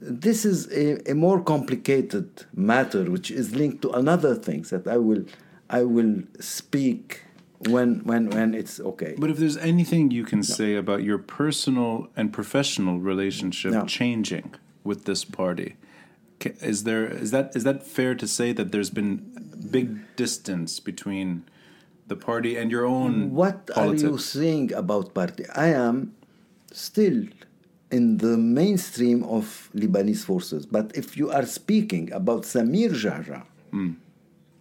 this 0.00 0.44
is 0.44 0.70
a, 0.72 1.10
a 1.10 1.14
more 1.14 1.42
complicated 1.42 2.44
matter 2.54 3.04
which 3.10 3.30
is 3.30 3.54
linked 3.54 3.82
to 3.82 3.90
another 3.90 4.34
things 4.34 4.70
that 4.70 4.86
I 4.86 4.96
will 4.96 5.24
I 5.70 5.82
will 5.84 6.22
speak 6.40 7.22
when 7.58 8.00
when 8.04 8.30
when 8.30 8.54
it's 8.54 8.78
okay. 8.80 9.14
But 9.18 9.30
if 9.30 9.36
there's 9.38 9.56
anything 9.56 10.10
you 10.10 10.24
can 10.24 10.42
say 10.42 10.74
about 10.76 11.02
your 11.02 11.18
personal 11.18 12.08
and 12.16 12.32
professional 12.32 12.98
relationship 12.98 13.72
No. 13.72 13.84
changing 13.84 14.54
with 14.84 15.04
this 15.04 15.24
party, 15.24 15.76
is 16.70 16.84
there 16.84 17.04
is 17.06 17.30
that 17.32 17.46
is 17.56 17.64
that 17.64 17.82
fair 17.86 18.14
to 18.14 18.26
say 18.26 18.52
that 18.52 18.70
there's 18.72 18.90
been 18.90 19.12
big 19.70 19.88
distance 20.16 20.80
between 20.80 21.42
the 22.06 22.16
party 22.16 22.56
and 22.56 22.70
your 22.70 22.86
own 22.86 23.12
What 23.34 23.66
politics? 23.66 24.04
are 24.04 24.06
you 24.12 24.18
saying 24.18 24.72
about 24.72 25.12
party? 25.12 25.44
I 25.54 25.68
am 25.86 26.14
still 26.72 27.24
in 27.90 28.18
the 28.18 28.36
mainstream 28.38 29.24
of 29.24 29.68
Lebanese 29.74 30.24
forces, 30.24 30.64
but 30.66 30.86
if 30.94 31.16
you 31.18 31.30
are 31.30 31.44
speaking 31.46 32.12
about 32.12 32.42
Samir 32.44 32.92
Jaja, 33.02 33.42
Hmm. 33.72 33.92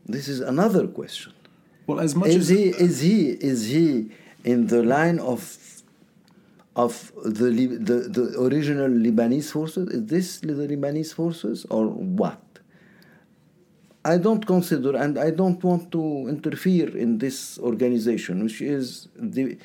This 0.08 0.28
is 0.28 0.40
another 0.40 0.88
question. 0.88 1.34
Well, 1.86 2.00
as 2.00 2.16
much 2.16 2.30
is 2.30 2.36
as 2.36 2.50
he 2.50 2.64
is 2.70 3.00
he 3.00 3.30
is 3.30 3.68
he 3.68 4.10
in 4.44 4.68
the 4.68 4.84
line 4.84 5.20
of 5.20 5.58
of 6.76 7.12
the 7.24 7.50
the, 7.90 7.98
the 8.18 8.40
original 8.40 8.90
Lebanese 8.90 9.52
forces? 9.52 9.90
Is 9.90 10.06
this 10.08 10.40
the 10.40 10.54
Lebanese 10.54 11.14
forces 11.14 11.66
or 11.70 11.88
what? 11.88 12.42
I 14.06 14.18
don't 14.18 14.46
consider 14.46 14.96
and 14.96 15.18
I 15.18 15.32
don't 15.32 15.62
want 15.62 15.92
to 15.92 16.28
interfere 16.30 16.96
in 16.96 17.18
this 17.18 17.60
organization, 17.60 18.44
which 18.44 18.62
is 18.62 19.10
the 19.18 19.58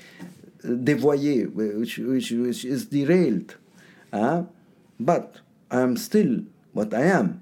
dévoyé, 0.65 1.53
which, 1.53 1.99
which, 1.99 2.31
which 2.33 2.65
is 2.65 2.87
derailed. 2.87 3.55
Uh, 4.13 4.43
but 4.99 5.37
I 5.71 5.81
am 5.81 5.97
still 5.97 6.41
what 6.73 6.93
I 6.93 7.03
am. 7.03 7.42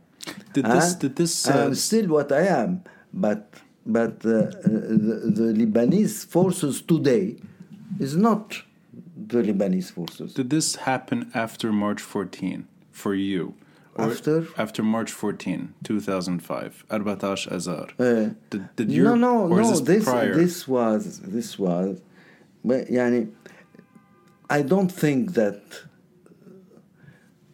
Did 0.53 0.65
Uh, 0.67 0.75
this? 0.75 0.95
Did 0.95 1.17
this? 1.17 1.49
Uh, 1.49 1.67
am 1.67 1.75
still 1.75 2.07
what 2.09 2.31
I 2.33 2.47
am. 2.63 2.83
But 3.13 3.55
but 3.87 4.25
uh, 4.25 4.51
the, 4.63 5.33
the 5.39 5.53
Lebanese 5.67 6.27
forces 6.27 6.83
today 6.83 7.37
is 7.99 8.17
not 8.17 8.63
the 9.17 9.43
Lebanese 9.43 9.91
forces. 9.93 10.35
did 10.35 10.51
this 10.51 10.77
happen 10.77 11.31
after 11.35 11.73
March 11.73 12.01
14 12.01 12.67
for 12.93 13.15
you? 13.15 13.55
After? 13.99 14.47
after 14.57 14.83
March 14.83 15.11
14, 15.11 15.75
2005, 15.85 16.85
Arbatash 16.89 17.51
Azar. 17.53 17.89
Uh, 17.99 18.31
did, 18.49 18.75
did 18.77 18.91
your, 18.91 19.05
no, 19.05 19.15
no, 19.15 19.47
no. 19.49 19.57
this, 19.57 19.81
This 19.81 20.05
this 20.37 20.69
was 20.69 21.21
this 21.21 21.59
was, 21.59 22.01
but 22.65 22.87
yani, 22.89 23.33
I 24.49 24.63
don't 24.63 24.91
think 24.91 25.35
that 25.35 25.61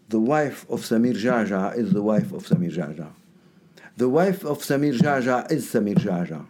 the 0.08 0.20
wife 0.20 0.66
of 0.68 0.80
Samir 0.80 1.14
Jaja 1.14 1.76
is 1.76 1.92
the 1.92 2.02
wife 2.02 2.32
of 2.32 2.46
Samir 2.46 2.72
Jaja. 2.74 3.08
The 3.96 4.08
wife 4.08 4.44
of 4.44 4.58
Samir 4.58 4.96
Jaja 4.98 5.50
is 5.50 5.66
Samir 5.72 5.96
Jaja. 5.96 6.46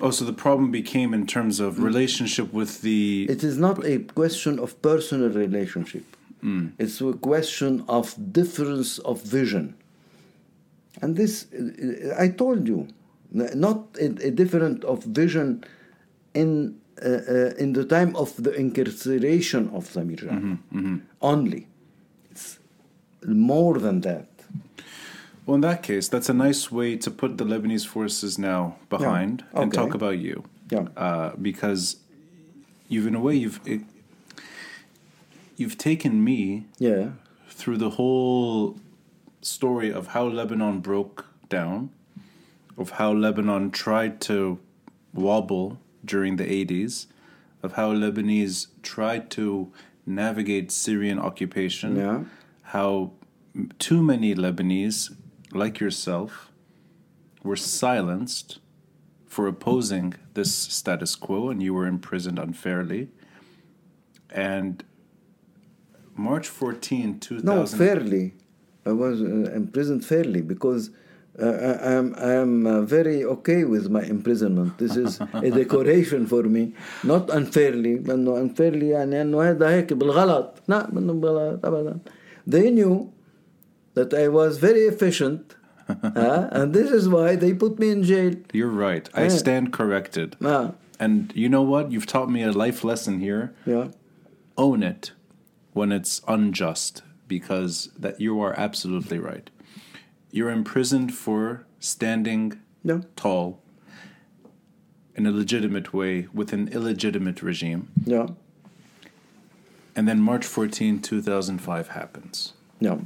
oh, 0.00 0.10
so 0.10 0.24
the 0.24 0.32
problem 0.32 0.70
became 0.70 1.14
in 1.14 1.26
terms 1.26 1.60
of 1.60 1.78
relationship 1.82 2.52
with 2.52 2.82
the. 2.82 3.26
It 3.30 3.42
is 3.42 3.56
not 3.58 3.84
a 3.84 4.00
question 4.00 4.58
of 4.58 4.80
personal 4.82 5.30
relationship. 5.30 6.04
It's 6.78 7.00
a 7.00 7.12
question 7.14 7.84
of 7.88 8.14
difference 8.32 8.98
of 9.00 9.20
vision. 9.20 9.74
And 11.02 11.16
this, 11.16 11.46
I 12.16 12.28
told 12.28 12.68
you, 12.68 12.86
not 13.32 13.78
a, 14.00 14.06
a 14.28 14.30
different 14.30 14.84
of 14.84 15.02
vision 15.02 15.64
in 16.34 16.78
uh, 17.02 17.08
uh, 17.08 17.50
in 17.58 17.72
the 17.72 17.84
time 17.84 18.14
of 18.16 18.28
the 18.42 18.52
incarceration 18.52 19.68
of 19.70 19.88
Samir 19.88 20.20
Jaja. 20.20 21.00
Only. 21.20 21.66
More 23.26 23.78
than 23.78 24.00
that. 24.02 24.28
Well, 25.44 25.54
in 25.56 25.60
that 25.60 25.82
case, 25.82 26.08
that's 26.08 26.28
a 26.28 26.34
nice 26.34 26.72
way 26.72 26.96
to 26.96 27.10
put 27.10 27.38
the 27.38 27.44
Lebanese 27.44 27.86
forces 27.86 28.38
now 28.38 28.76
behind 28.88 29.44
and 29.52 29.72
okay. 29.72 29.76
talk 29.76 29.94
about 29.94 30.18
you. 30.18 30.44
Yeah. 30.70 30.86
Uh, 30.96 31.32
because 31.40 31.96
you've, 32.88 33.06
in 33.06 33.14
a 33.14 33.20
way, 33.20 33.36
you've 33.36 33.60
it, 33.64 33.82
you've 35.56 35.78
taken 35.78 36.22
me 36.24 36.64
Yeah. 36.78 37.10
through 37.48 37.78
the 37.78 37.90
whole 37.90 38.78
story 39.40 39.92
of 39.92 40.08
how 40.08 40.26
Lebanon 40.26 40.80
broke 40.80 41.26
down, 41.48 41.90
of 42.76 42.90
how 42.90 43.12
Lebanon 43.12 43.70
tried 43.70 44.20
to 44.22 44.58
wobble 45.14 45.78
during 46.04 46.36
the 46.36 46.44
80s, 46.44 47.06
of 47.62 47.74
how 47.74 47.92
Lebanese 47.94 48.66
tried 48.82 49.30
to 49.30 49.72
navigate 50.04 50.70
Syrian 50.72 51.18
occupation, 51.18 51.96
Yeah. 51.96 52.24
how 52.62 53.12
too 53.79 54.01
many 54.01 54.35
Lebanese, 54.35 55.15
like 55.51 55.79
yourself, 55.79 56.51
were 57.43 57.55
silenced 57.55 58.59
for 59.27 59.47
opposing 59.47 60.13
this 60.33 60.53
status 60.53 61.15
quo 61.15 61.49
and 61.49 61.61
you 61.63 61.73
were 61.73 61.87
imprisoned 61.87 62.37
unfairly. 62.37 63.09
And 64.29 64.83
March 66.15 66.47
14, 66.47 67.19
2000. 67.19 67.45
No, 67.45 67.65
fairly. 67.65 68.33
I 68.85 68.91
was 68.91 69.21
uh, 69.21 69.51
imprisoned 69.55 70.05
fairly 70.05 70.41
because 70.41 70.89
uh, 71.41 71.45
I 71.45 71.91
am 71.93 72.15
I 72.17 72.33
am 72.33 72.67
uh, 72.67 72.81
very 72.81 73.23
okay 73.23 73.63
with 73.63 73.89
my 73.89 74.03
imprisonment. 74.03 74.77
This 74.77 74.95
is 74.95 75.21
a 75.33 75.49
decoration 75.51 76.27
for 76.27 76.43
me, 76.43 76.73
not 77.03 77.29
unfairly. 77.29 77.97
لأنه 77.99 78.37
unfairly 78.41 78.89
يعني 78.91 79.21
إنه 79.21 79.41
هذا 79.41 79.69
هيك 79.69 79.93
بالغلط. 79.93 80.61
لا 80.67 80.89
منه 80.93 81.13
بالغلط 81.13 81.65
أبدا. 81.65 81.99
They 82.47 82.69
knew 82.71 83.11
that 83.96 84.12
I 84.14 84.28
was 84.28 84.58
very 84.58 84.82
efficient, 84.82 85.56
uh, 85.88 86.48
and 86.52 86.72
this 86.74 86.90
is 86.90 87.08
why 87.08 87.34
they 87.34 87.52
put 87.54 87.78
me 87.78 87.90
in 87.90 88.02
jail. 88.02 88.34
You're 88.52 88.68
right. 88.88 89.08
I 89.14 89.28
stand 89.28 89.72
corrected. 89.72 90.36
Ah, 90.44 90.72
And 91.00 91.32
you 91.34 91.48
know 91.48 91.62
what? 91.62 91.90
You've 91.92 92.06
taught 92.06 92.30
me 92.30 92.42
a 92.42 92.52
life 92.52 92.84
lesson 92.84 93.20
here. 93.20 93.54
yeah, 93.66 93.88
Own 94.56 94.82
it 94.82 95.12
when 95.72 95.92
it's 95.92 96.20
unjust 96.28 97.02
because 97.28 97.90
that 97.98 98.20
you 98.20 98.40
are 98.40 98.54
absolutely 98.58 99.18
right. 99.18 99.50
You're 100.30 100.50
imprisoned 100.50 101.14
for 101.14 101.64
standing 101.80 102.60
tall 103.16 103.60
in 105.14 105.26
a 105.26 105.30
legitimate 105.30 105.92
way 105.92 106.28
with 106.34 106.52
an 106.52 106.68
illegitimate 106.68 107.42
regime. 107.42 107.88
yeah, 108.04 108.26
And 109.94 110.06
then 110.08 110.20
March 110.20 110.44
14, 110.46 111.00
2005 111.00 111.88
happens. 111.88 112.52
yeah, 112.80 112.98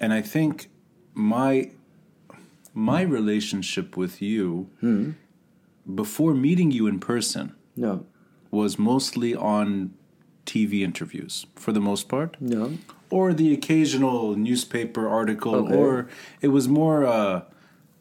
And 0.00 0.12
I 0.12 0.22
think 0.22 0.70
my 1.14 1.70
my 2.72 3.02
relationship 3.02 3.96
with 3.96 4.22
you 4.22 4.70
before 5.94 6.34
meeting 6.34 6.70
you 6.70 6.86
in 6.86 6.98
person 7.00 7.54
yeah, 7.76 7.98
was 8.50 8.78
mostly 8.78 9.34
on 9.34 9.92
TV 10.46 10.80
interviews 10.82 11.46
for 11.56 11.72
the 11.72 11.80
most 11.80 12.08
part, 12.08 12.36
yeah, 12.40 12.68
or 13.10 13.34
the 13.34 13.52
occasional 13.52 14.36
newspaper 14.36 15.08
article, 15.08 15.54
Okay. 15.56 15.74
or 15.74 16.08
it 16.40 16.48
was 16.48 16.66
more 16.68 17.04
uh, 17.04 17.42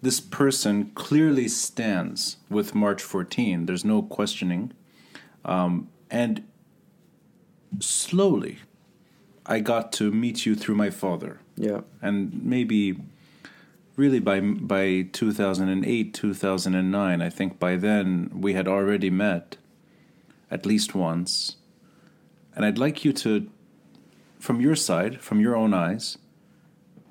this 0.01 0.19
person 0.19 0.91
clearly 0.95 1.47
stands 1.47 2.37
with 2.49 2.73
March 2.73 3.01
14. 3.03 3.65
There's 3.65 3.83
no 3.83 4.01
questioning. 4.01 4.71
Um, 5.43 5.89
and 6.09 6.43
slowly, 7.79 8.59
I 9.45 9.59
got 9.59 9.91
to 9.93 10.11
meet 10.11 10.45
you 10.45 10.55
through 10.55 10.75
my 10.75 10.89
father 10.89 11.39
yeah, 11.59 11.81
and 12.01 12.41
maybe 12.41 12.97
really 13.97 14.19
by 14.19 14.39
by 14.39 15.01
2008 15.11 16.13
2009 16.13 17.21
i 17.21 17.29
think 17.29 17.59
by 17.59 17.75
then 17.75 18.31
we 18.33 18.53
had 18.53 18.65
already 18.65 19.09
met 19.09 19.57
at 20.49 20.65
least 20.65 20.95
once 20.95 21.57
and 22.55 22.63
i'd 22.63 22.77
like 22.77 23.03
you 23.03 23.11
to 23.11 23.49
from 24.39 24.61
your 24.61 24.73
side 24.73 25.19
from 25.19 25.41
your 25.41 25.53
own 25.53 25.73
eyes 25.73 26.17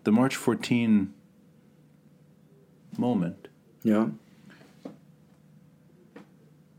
the 0.05 0.11
march 0.11 0.35
14 0.35 1.13
moment 2.97 3.49
yeah. 3.83 4.07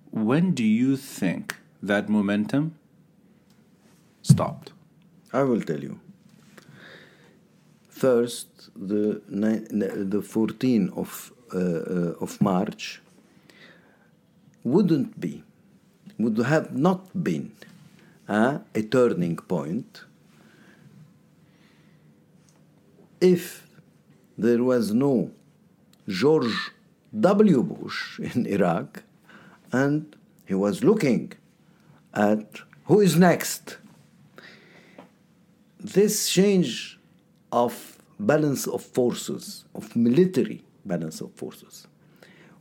when 0.09 0.55
do 0.55 0.63
you 0.63 0.97
think 0.97 1.55
that 1.83 2.09
momentum 2.09 2.73
stopped 4.23 4.73
I 5.31 5.43
will 5.43 5.61
tell 5.61 5.79
you. 5.79 5.99
First, 7.99 8.69
the 8.75 9.21
the 10.13 10.21
14 10.21 10.89
of 10.95 11.33
uh, 11.53 11.57
uh, 11.57 12.23
of 12.23 12.39
March 12.39 13.01
wouldn't 14.63 15.19
be, 15.19 15.43
would 16.17 16.37
have 16.37 16.77
not 16.77 17.01
been 17.23 17.51
uh, 18.29 18.59
a 18.73 18.83
turning 18.83 19.35
point 19.35 20.03
if 23.19 23.67
there 24.37 24.63
was 24.63 24.93
no 24.93 25.31
George 26.07 26.71
W. 27.19 27.63
Bush 27.63 28.19
in 28.29 28.45
Iraq 28.45 29.03
and 29.73 30.15
he 30.45 30.53
was 30.53 30.85
looking 30.85 31.33
at 32.13 32.61
who 32.85 33.01
is 33.01 33.17
next 33.17 33.77
this 35.79 36.29
change 36.29 36.98
of 37.51 37.97
balance 38.19 38.67
of 38.67 38.81
forces, 38.83 39.65
of 39.73 39.95
military 39.95 40.63
balance 40.85 41.21
of 41.21 41.31
forces, 41.33 41.87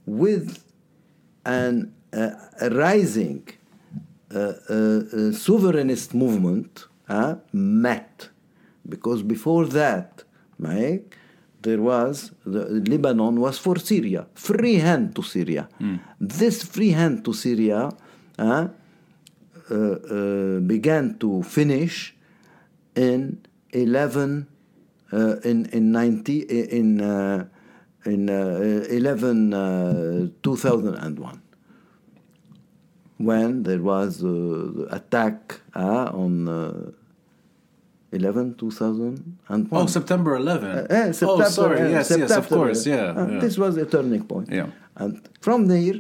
with 0.07 0.63
an 1.45 1.93
uh, 2.13 2.31
a 2.61 2.71
rising 2.71 3.47
uh, 4.35 4.39
uh, 4.39 4.43
uh, 4.43 4.53
sovereignist 5.33 6.15
movement 6.15 6.87
uh, 7.09 7.35
met, 7.53 8.29
because 8.89 9.23
before 9.23 9.67
that, 9.67 10.25
Mike, 10.59 11.17
there 11.63 11.81
was 11.83 12.33
the, 12.47 12.65
Lebanon 12.89 13.41
was 13.41 13.59
for 13.59 13.79
Syria, 13.79 14.27
free 14.35 14.77
hand 14.77 15.15
to 15.17 15.23
Syria. 15.23 15.69
This 16.21 16.63
free 16.63 16.91
hand 16.91 17.25
to 17.25 17.33
Syria 17.33 17.91
uh, 18.39 18.69
began 20.61 21.17
to 21.19 21.43
finish 21.43 22.15
in 22.95 23.41
11 23.73 24.47
uh, 24.47 24.58
in 25.13 25.67
in 25.73 25.93
90 25.93 26.41
in 26.41 27.01
uh, 27.01 27.47
in 28.05 28.29
uh, 28.31 28.85
11 28.91 29.55
uh, 29.55 30.29
2001 30.43 31.43
when 33.19 33.63
there 33.65 33.83
was 33.83 34.23
uh, 34.23 34.29
the 34.29 34.89
attack 34.91 35.61
uh, 35.75 36.11
on 36.13 36.49
uh, 36.49 36.91
11 38.13 38.55
2001 38.55 39.69
oh 39.73 39.87
september 39.87 40.37
11 40.37 40.71
uh, 40.71 40.87
eh, 40.89 41.13
September, 41.13 41.45
oh 41.45 41.49
sorry 41.49 41.81
eh, 41.81 41.89
yes 41.91 42.11
yes 42.17 42.31
of 42.31 42.49
course 42.49 42.87
yeah, 42.87 43.11
uh, 43.17 43.27
yeah. 43.27 43.39
This 43.41 43.59
was 43.59 43.77
a 43.77 43.85
turning 43.87 44.25
point. 44.25 44.49
Yeah. 44.51 44.69
And 44.97 45.29
from 45.41 45.67
there, 45.67 45.95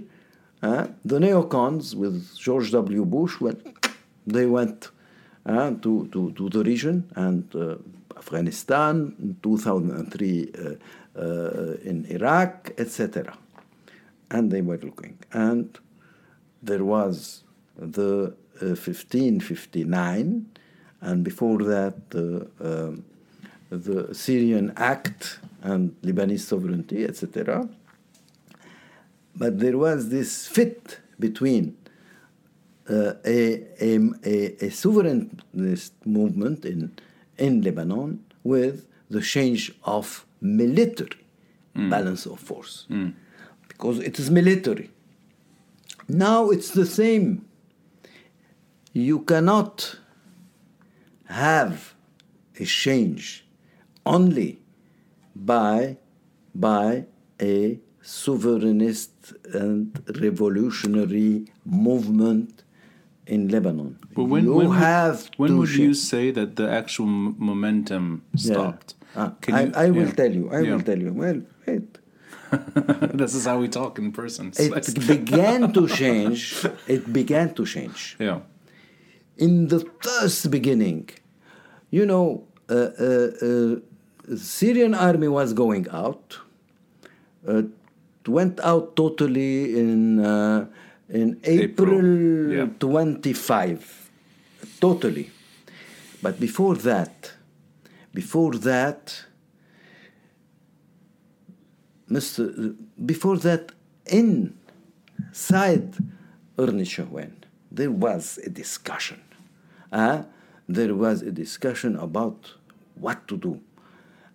uh, 0.62 0.86
the 1.04 1.18
neocons 1.18 1.94
with 1.94 2.36
George 2.36 2.70
W. 2.72 3.04
Bush, 3.04 3.40
well, 3.40 3.54
they 4.26 4.46
went 4.46 4.90
uh, 5.46 5.70
to, 5.82 6.08
to, 6.12 6.32
to 6.32 6.48
the 6.48 6.62
region 6.64 7.10
and 7.14 7.44
uh, 7.54 7.76
Afghanistan, 8.18 9.14
in 9.18 9.36
2003 9.42 10.52
uh, 10.52 11.20
uh, 11.20 11.74
in 11.84 12.06
Iraq, 12.10 12.72
etc. 12.78 13.36
And 14.30 14.50
they 14.50 14.60
were 14.60 14.78
looking. 14.78 15.18
And 15.32 15.78
there 16.62 16.84
was 16.84 17.44
the 17.76 18.34
1559, 18.60 20.46
and 21.00 21.24
before 21.24 21.58
that, 21.58 22.10
the, 22.10 22.48
um, 22.60 23.04
the 23.70 24.14
Syrian 24.14 24.72
Act 24.76 25.38
and 25.62 25.94
Lebanese 26.02 26.40
sovereignty, 26.40 27.04
etc. 27.04 27.68
But 29.36 29.60
there 29.60 29.78
was 29.78 30.08
this 30.08 30.48
fit 30.48 30.98
between 31.18 31.76
uh, 32.90 33.14
a, 33.24 33.62
a, 33.80 33.96
a 34.64 34.70
sovereignist 34.70 35.92
movement 36.04 36.64
in, 36.64 36.92
in 37.38 37.62
Lebanon 37.62 38.24
with 38.42 38.86
the 39.10 39.20
change 39.20 39.72
of 39.84 40.26
military 40.40 41.24
mm. 41.74 41.90
balance 41.90 42.26
of 42.26 42.38
force. 42.38 42.86
Mm. 42.90 43.14
Because 43.66 43.98
it 44.00 44.18
is 44.18 44.30
military. 44.30 44.90
Now 46.08 46.50
it's 46.50 46.70
the 46.70 46.86
same. 46.86 47.46
You 48.92 49.20
cannot 49.20 49.98
have 51.26 51.94
a 52.58 52.64
change 52.64 53.46
only 54.04 54.60
by, 55.36 55.98
by 56.54 57.04
a 57.40 57.78
sovereignist 58.02 59.10
and 59.54 60.02
revolutionary 60.20 61.46
movement 61.64 62.64
in 63.28 63.48
Lebanon. 63.48 63.98
But 64.14 64.24
when, 64.24 64.44
you 64.44 64.54
when 64.54 64.70
have 64.72 65.30
would, 65.38 65.50
when 65.50 65.58
would 65.58 65.70
you 65.70 65.94
say 65.94 66.30
that 66.30 66.56
the 66.56 66.68
actual 66.70 67.06
momentum 67.06 68.24
stopped? 68.34 68.94
Yeah. 69.14 69.22
Uh, 69.22 69.30
I, 69.52 69.62
you, 69.62 69.72
I, 69.74 69.90
will 69.90 70.06
yeah. 70.06 70.12
tell 70.12 70.32
you. 70.32 70.50
I 70.50 70.60
yeah. 70.60 70.74
will 70.74 70.82
tell 70.82 70.98
you. 70.98 71.12
Well, 71.12 71.42
wait. 71.66 71.98
this 73.20 73.34
is 73.34 73.44
how 73.44 73.58
we 73.58 73.68
talk 73.68 73.98
in 73.98 74.10
person. 74.12 74.52
It 74.56 75.06
began 75.06 75.72
to 75.74 75.86
change. 76.00 76.66
It 76.86 77.12
began 77.12 77.54
to 77.54 77.66
change. 77.66 78.16
Yeah. 78.18 78.40
In 79.36 79.68
the 79.68 79.80
first 80.00 80.50
beginning, 80.50 81.10
you 81.90 82.06
know, 82.06 82.44
uh, 82.68 82.74
uh, 82.74 83.30
uh 83.42 84.36
Syrian 84.36 84.94
army 84.94 85.28
was 85.28 85.52
going 85.52 85.86
out. 85.90 86.38
Uh, 87.46 87.62
went 88.26 88.60
out 88.60 88.94
totally 88.96 89.78
in 89.78 90.20
uh, 90.20 90.66
in 91.08 91.40
April, 91.44 91.98
April. 91.98 92.52
Yeah. 92.52 92.66
25, 92.78 94.10
totally. 94.80 95.30
But 96.22 96.40
before 96.40 96.76
that, 96.76 97.32
before 98.12 98.52
that, 98.54 99.24
Mr. 102.10 102.74
Before 103.04 103.36
that, 103.38 103.72
inside 104.06 105.94
Qornet 106.56 107.32
there 107.70 107.90
was 107.90 108.38
a 108.38 108.48
discussion. 108.50 109.20
Uh, 109.92 110.22
there 110.68 110.94
was 110.94 111.22
a 111.22 111.30
discussion 111.30 111.96
about 111.96 112.54
what 112.94 113.28
to 113.28 113.36
do 113.36 113.60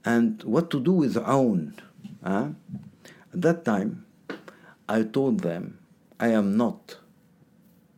and 0.06 0.42
what 0.44 0.70
to 0.72 0.80
do 0.80 0.94
with 0.94 1.16
Aoun. 1.16 1.74
Uh, 2.24 2.50
at 3.34 3.42
that 3.42 3.66
time, 3.66 4.06
I 4.88 5.04
told 5.04 5.42
them 5.42 5.80
I 6.20 6.30
am 6.30 6.58
not 6.58 6.98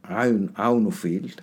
Aounophile 0.05 1.39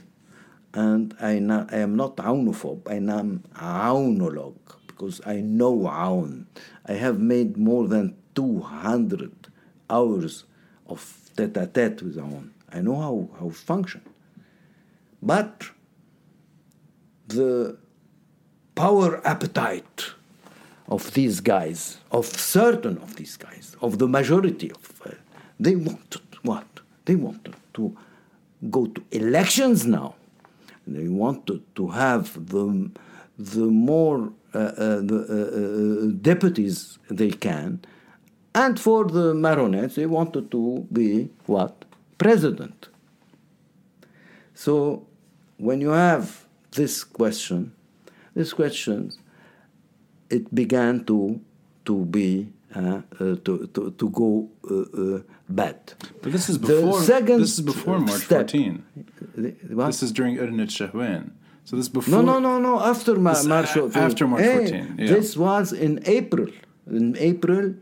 and 0.74 1.14
I, 1.20 1.32
I 1.32 1.78
am 1.78 1.96
not 1.96 2.16
Aounophobe, 2.16 2.88
I 2.88 2.94
am 2.94 3.42
Aounologue 3.54 4.56
because 4.86 5.20
I 5.26 5.40
know 5.40 5.86
Aoun. 5.86 6.46
I 6.86 6.92
have 6.92 7.20
made 7.20 7.56
more 7.56 7.88
than 7.88 8.16
200 8.34 9.48
hours 9.90 10.44
of 10.86 11.30
tete 11.36 11.56
a 11.56 11.66
tete 11.66 12.02
with 12.02 12.16
Aoun. 12.16 12.50
I 12.72 12.80
know 12.80 12.96
how, 12.96 13.28
how 13.38 13.48
it 13.48 13.54
functions. 13.54 14.08
But 15.22 15.70
the 17.28 17.76
power 18.74 19.24
appetite 19.26 20.06
of 20.88 21.12
these 21.14 21.40
guys, 21.40 21.98
of 22.10 22.26
certain 22.26 22.98
of 22.98 23.16
these 23.16 23.36
guys, 23.36 23.76
of 23.80 23.98
the 23.98 24.08
majority 24.08 24.70
of, 24.70 25.02
uh, 25.04 25.10
they 25.60 25.76
wanted 25.76 26.31
what? 26.42 26.66
They 27.04 27.16
wanted 27.16 27.54
to 27.74 27.96
go 28.70 28.86
to 28.86 29.04
elections 29.10 29.86
now. 29.86 30.14
They 30.86 31.08
wanted 31.08 31.62
to 31.76 31.88
have 31.88 32.48
the, 32.48 32.90
the 33.38 33.66
more 33.66 34.32
uh, 34.54 34.58
uh, 34.58 35.00
the, 35.00 35.18
uh, 35.30 36.06
uh, 36.06 36.18
deputies 36.20 36.98
they 37.10 37.30
can. 37.30 37.80
And 38.54 38.78
for 38.78 39.06
the 39.06 39.32
marionettes, 39.32 39.94
they 39.94 40.06
wanted 40.06 40.50
to 40.50 40.86
be 40.92 41.30
what? 41.46 41.84
President. 42.18 42.88
So 44.54 45.06
when 45.56 45.80
you 45.80 45.90
have 45.90 46.44
this 46.72 47.02
question, 47.02 47.72
this 48.34 48.52
question, 48.52 49.12
it 50.28 50.54
began 50.54 51.04
to, 51.04 51.40
to 51.86 52.04
be 52.04 52.48
uh, 52.74 53.02
uh, 53.20 53.36
to, 53.44 53.68
to, 53.74 53.90
to 53.90 54.10
go 54.10 54.48
uh, 54.70 55.18
bad. 55.48 55.78
But 56.22 56.32
this 56.32 56.48
is 56.48 56.58
before. 56.58 57.00
this 57.00 57.58
is 57.58 57.60
before 57.60 57.98
March 57.98 58.22
step, 58.22 58.50
14. 58.50 58.84
This 59.36 60.02
is 60.02 60.12
during 60.12 60.36
Qornet 60.36 60.70
Shehwan. 60.70 61.32
So 61.64 61.76
this 61.76 61.88
before. 61.88 62.22
No, 62.22 62.22
no, 62.22 62.38
no, 62.38 62.58
no. 62.58 62.80
After 62.80 63.14
Ma- 63.16 63.42
March 63.44 63.70
14. 63.70 64.02
After 64.02 64.26
March 64.26 64.42
hey, 64.42 64.56
14. 64.56 64.94
Yeah. 64.98 65.06
This 65.06 65.36
was 65.36 65.72
in 65.72 66.00
April. 66.06 66.48
In 66.86 67.16
April, 67.18 67.74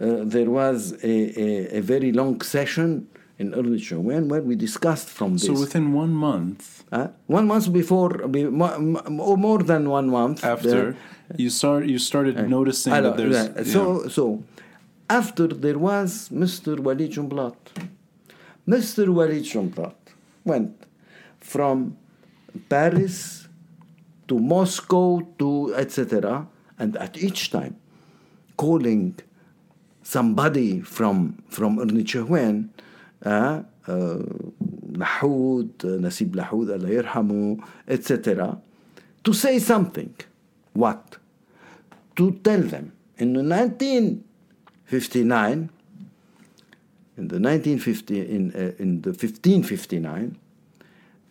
uh, 0.00 0.24
there 0.24 0.50
was 0.50 0.92
a, 1.02 1.40
a, 1.40 1.78
a, 1.78 1.80
very 1.80 2.12
long 2.12 2.40
session 2.40 3.08
in 3.38 3.52
Qornet 3.52 3.80
Shehwan 3.80 4.28
where 4.28 4.42
we 4.42 4.54
discussed 4.56 5.08
from 5.08 5.34
this. 5.34 5.46
So 5.46 5.52
within 5.52 5.92
one 5.92 6.10
month. 6.10 6.84
Uh, 6.92 7.08
one 7.26 7.46
month 7.46 7.72
before, 7.72 8.22
or 8.22 9.36
more 9.36 9.58
than 9.58 9.90
one 9.90 10.08
month. 10.08 10.44
After 10.44 10.96
you 11.36 11.50
start 11.50 11.86
you 11.86 11.98
started 11.98 12.48
noticing 12.48 12.92
that 12.92 13.16
there's 13.16 13.34
yeah. 13.34 13.64
so 13.64 14.08
so 14.08 14.42
after 15.10 15.46
there 15.48 15.78
was 15.78 16.28
Mr. 16.30 16.78
Walid 16.78 17.12
Jumblat. 17.12 17.56
Mr. 18.68 19.08
Walid 19.08 19.44
Jumblat 19.44 19.94
went 20.44 20.86
from 21.40 21.96
Paris 22.68 23.48
to 24.28 24.38
Moscow 24.38 25.20
to 25.38 25.74
etc. 25.74 26.46
and 26.78 26.96
at 26.96 27.18
each 27.18 27.50
time 27.50 27.76
calling 28.56 29.18
somebody 30.02 30.80
from 30.80 31.42
from 31.48 31.78
Shehwan 31.78 32.68
uh, 33.25 33.61
uh, 33.87 34.17
Lahoud, 34.91 35.73
Nasib 35.77 36.31
Lahoud, 36.31 36.69
Allah 36.71 36.89
yarhamu, 37.03 37.63
etc., 37.87 38.57
to 39.23 39.33
say 39.33 39.59
something. 39.59 40.13
What? 40.73 41.17
To 42.15 42.31
tell 42.43 42.61
them. 42.61 42.93
In 43.17 43.33
the 43.33 43.43
1959, 43.43 45.69
in 47.17 47.27
the 47.27 47.39
1950, 47.39 48.19
in, 48.19 48.51
uh, 48.55 48.71
in 48.79 49.01
the 49.01 49.09
1559, 49.09 50.37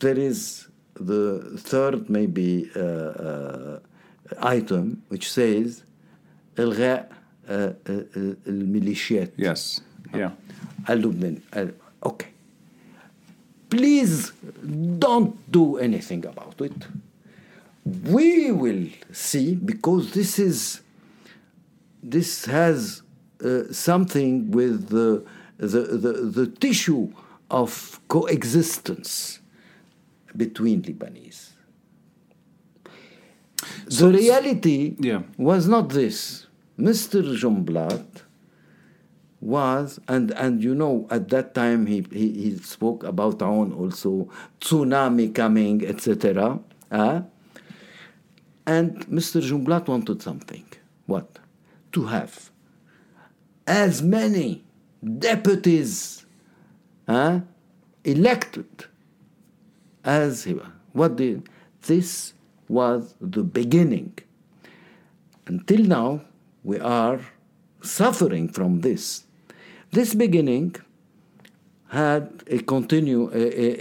there 0.00 0.18
is 0.18 0.68
the 0.94 1.40
third 1.56 2.10
maybe 2.10 2.70
uh, 2.76 2.80
uh, 2.80 3.78
item 4.40 5.02
which 5.08 5.30
says 5.32 5.84
إلغاء 6.58 7.08
الميليشيات. 8.46 9.30
Yes. 9.38 9.80
Yeah. 10.14 10.30
اللبنان. 10.88 11.38
Okay. 12.05 12.29
Please 13.69 14.31
don't 14.99 15.51
do 15.51 15.77
anything 15.77 16.25
about 16.25 16.61
it 16.61 16.73
we 17.85 18.51
will 18.51 18.87
see 19.11 19.55
because 19.55 20.13
this 20.13 20.39
is 20.39 20.81
this 22.01 22.45
has 22.45 23.01
uh, 23.43 23.63
something 23.71 24.51
with 24.51 24.89
the, 24.89 25.25
the, 25.57 25.67
the, 25.67 26.11
the 26.11 26.47
tissue 26.47 27.11
of 27.49 27.99
coexistence 28.07 29.39
between 30.35 30.81
Lebanese. 30.81 31.51
So 33.87 34.11
the 34.11 34.17
reality 34.17 34.95
yeah. 34.99 35.21
was 35.37 35.67
not 35.67 35.89
this. 35.89 36.47
Mr. 36.77 37.21
Jumblat 37.37 38.22
was, 39.43 39.99
and, 40.07 40.31
and 40.31 40.63
you 40.63 40.73
know, 40.73 41.07
at 41.11 41.29
that 41.29 41.53
time 41.53 41.85
he, 41.85 42.05
he, 42.11 42.31
he 42.31 42.57
spoke 42.57 43.03
about 43.03 43.39
Aoun 43.39 43.77
also, 43.77 44.29
tsunami 44.61 45.33
coming, 45.33 45.85
etc. 45.85 46.59
Uh, 46.91 47.21
and 48.65 49.05
Mr. 49.07 49.41
Jumblat 49.41 49.87
wanted 49.87 50.21
something. 50.21 50.65
What? 51.05 51.39
To 51.91 52.05
have 52.05 52.49
as 53.67 54.01
many 54.01 54.63
deputies 55.19 56.25
huh, 57.07 57.41
elected 58.03 58.85
as 60.03 60.45
he 60.45 60.53
was. 60.53 60.67
What 60.93 61.15
did 61.15 61.49
this 61.83 62.33
was 62.67 63.13
the 63.19 63.43
beginning. 63.43 64.17
Until 65.45 65.83
now, 65.83 66.21
we 66.63 66.79
are 66.79 67.19
suffering 67.81 68.47
from 68.47 68.81
this. 68.81 69.25
This 69.93 70.15
beginning 70.15 70.75
had 71.89 72.43
a, 72.47 72.57
continue, 72.59 73.29
a, 73.31 73.37
a, 73.37 73.75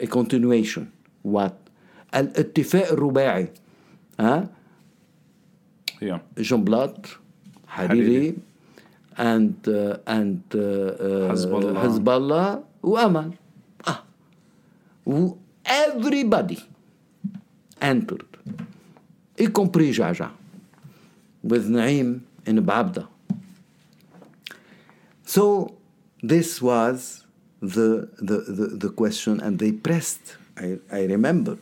a, 0.00 0.04
a 0.04 0.06
continuation. 0.06 0.92
What? 1.22 1.56
الاتفاق 2.14 2.92
الرباعي 2.92 3.48
ها 4.20 4.48
yeah. 6.00 6.18
Blatt, 6.52 7.08
Hariri, 7.66 7.88
Hariri, 7.88 8.34
and 9.18 9.54
اند 10.08 10.54
and 10.54 10.54
uh, 10.54 10.60
uh, 11.00 12.10
الله 12.10 12.62
حزب 12.76 13.32
ah. 13.86 14.02
everybody 15.64 16.58
entered 17.80 18.26
y 19.38 19.46
compris 19.46 19.96
Jaja, 19.98 20.30
with 21.42 21.68
Naim 21.68 22.26
in 22.46 22.64
Baabda. 22.64 23.13
So 25.34 25.74
this 26.22 26.62
was 26.62 27.24
the, 27.60 28.08
the, 28.28 28.38
the, 28.58 28.66
the 28.84 28.90
question, 28.90 29.40
and 29.40 29.58
they 29.58 29.72
pressed. 29.72 30.36
I, 30.56 30.78
I 30.92 31.06
remember 31.06 31.58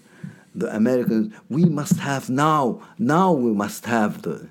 the 0.55 0.69
Americans, 0.77 1.33
we 1.49 1.65
must 1.65 1.97
have 1.97 2.29
now, 2.29 2.83
now 2.99 3.33
we 3.33 3.51
must 3.53 3.87
have 3.87 4.21
the. 4.21 4.51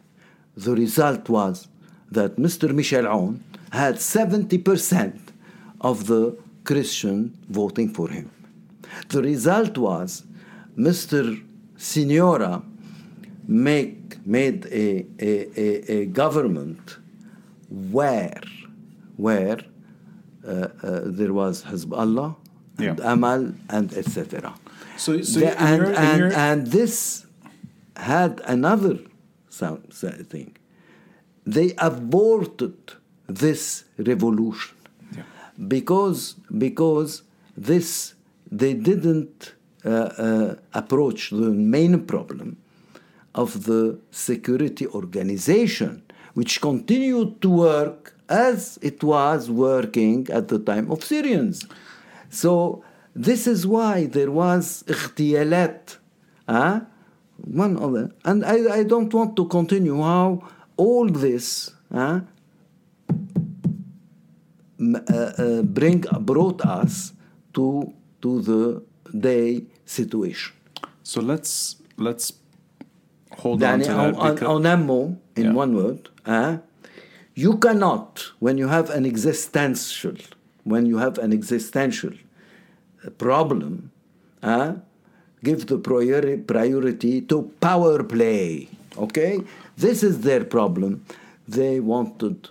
The 0.58 0.74
result 0.74 1.30
was 1.30 1.68
that 2.10 2.38
Mr. 2.38 2.74
Michel 2.74 3.04
Aoun 3.04 3.42
had 3.72 3.98
70% 3.98 5.20
of 5.82 6.08
the 6.08 6.36
Christian 6.64 7.38
voting 7.48 7.94
for 7.94 8.10
him. 8.10 8.32
The 9.10 9.22
result 9.22 9.78
was 9.78 10.24
Mr. 10.76 11.40
Siniora 11.78 12.64
make, 13.48 14.26
made 14.26 14.66
a, 14.66 15.06
a, 15.20 15.62
a, 15.62 15.92
a 15.98 16.06
government 16.08 16.98
where, 17.70 18.42
where 19.26 19.60
uh, 19.64 20.52
uh, 20.52 21.02
there 21.20 21.34
was 21.42 21.54
Hezbollah 21.70 22.30
and 22.78 22.98
Yeah. 23.00 23.14
Amal 23.14 23.44
and 23.76 23.88
etc. 24.02 24.54
So, 25.04 25.10
so 25.22 25.40
The- 25.40 25.60
and, 25.70 25.78
your- 25.82 25.96
and, 26.08 26.18
your- 26.22 26.34
and 26.48 26.60
this 26.78 26.94
had 28.12 28.34
another 28.56 28.96
sound, 29.60 29.82
so- 30.00 30.10
thing. 30.34 30.50
They 31.56 31.68
aborted 31.90 32.78
this 33.44 33.62
revolution 34.12 34.76
because 35.76 36.36
because 36.66 37.12
this 37.72 38.14
they 38.62 38.74
didn't 38.90 39.54
uh, 39.86 39.90
uh, 39.90 40.56
approach 40.82 41.20
the 41.32 41.52
main 41.76 41.94
problem 42.14 42.58
of 43.34 43.50
the 43.70 43.82
security 44.12 44.86
organization, 44.88 45.92
which 46.40 46.54
continued 46.62 47.42
to 47.42 47.50
work 47.50 48.14
as 48.31 48.79
it 48.83 49.03
was 49.05 49.51
working 49.51 50.27
at 50.31 50.49
the 50.49 50.59
time 50.59 50.91
of 50.91 50.99
Syrians. 51.05 51.57
So 52.31 52.83
this 53.15 53.47
is 53.47 53.67
why 53.67 54.07
there 54.07 54.31
was 54.31 54.85
اغتيالات 54.89 55.91
huh? 56.49 56.81
one 57.65 57.77
of 57.77 57.93
them. 57.93 58.13
And 58.25 58.45
I, 58.45 58.79
I 58.79 58.83
don't 58.83 59.13
want 59.13 59.37
to 59.37 59.45
continue 59.47 59.97
how 60.03 60.43
all 60.77 61.07
this 61.09 61.71
huh, 61.93 62.21
m- 64.81 64.97
uh, 64.97 65.33
uh, 65.39 65.63
bring 65.63 66.01
brought 66.21 66.61
us 66.63 67.13
to 67.55 67.93
to 68.23 68.31
the 68.43 68.83
day 69.29 69.65
situation. 69.85 70.53
so 71.03 71.21
let's 71.21 71.77
let's 72.07 72.33
hold 73.41 73.63
on 73.63 73.81
يعني 73.81 73.85
to 73.85 73.93
on, 73.93 73.97
that. 74.13 74.21
on, 74.21 74.35
because- 74.35 74.49
on 74.49 74.67
ammo, 74.67 75.01
in 75.37 75.45
Yeah. 75.47 75.53
one 75.63 75.73
word, 75.81 76.09
huh, 76.25 76.59
You 77.36 77.58
cannot, 77.58 78.32
when 78.40 78.58
you 78.58 78.68
have 78.68 78.90
an 78.90 79.06
existential, 79.06 80.16
when 80.64 80.86
you 80.86 80.98
have 80.98 81.18
an 81.18 81.34
existential 81.34 82.14
uh, 83.06 83.10
problem, 83.12 83.92
huh, 84.44 84.76
give 85.44 85.68
the 85.68 85.78
priori- 85.78 86.38
priority 86.38 87.22
to 87.22 87.52
power 87.62 88.04
play. 88.04 88.70
Okay? 88.98 89.40
This 89.78 90.04
is 90.04 90.22
their 90.22 90.44
problem. 90.44 91.06
They 91.48 91.80
wanted 91.80 92.50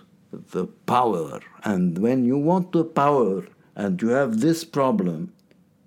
the 0.51 0.67
power. 0.85 1.39
And 1.63 1.97
when 1.97 2.25
you 2.25 2.37
want 2.37 2.71
the 2.71 2.83
power 2.83 3.45
and 3.75 4.01
you 4.01 4.09
have 4.09 4.41
this 4.41 4.63
problem, 4.63 5.31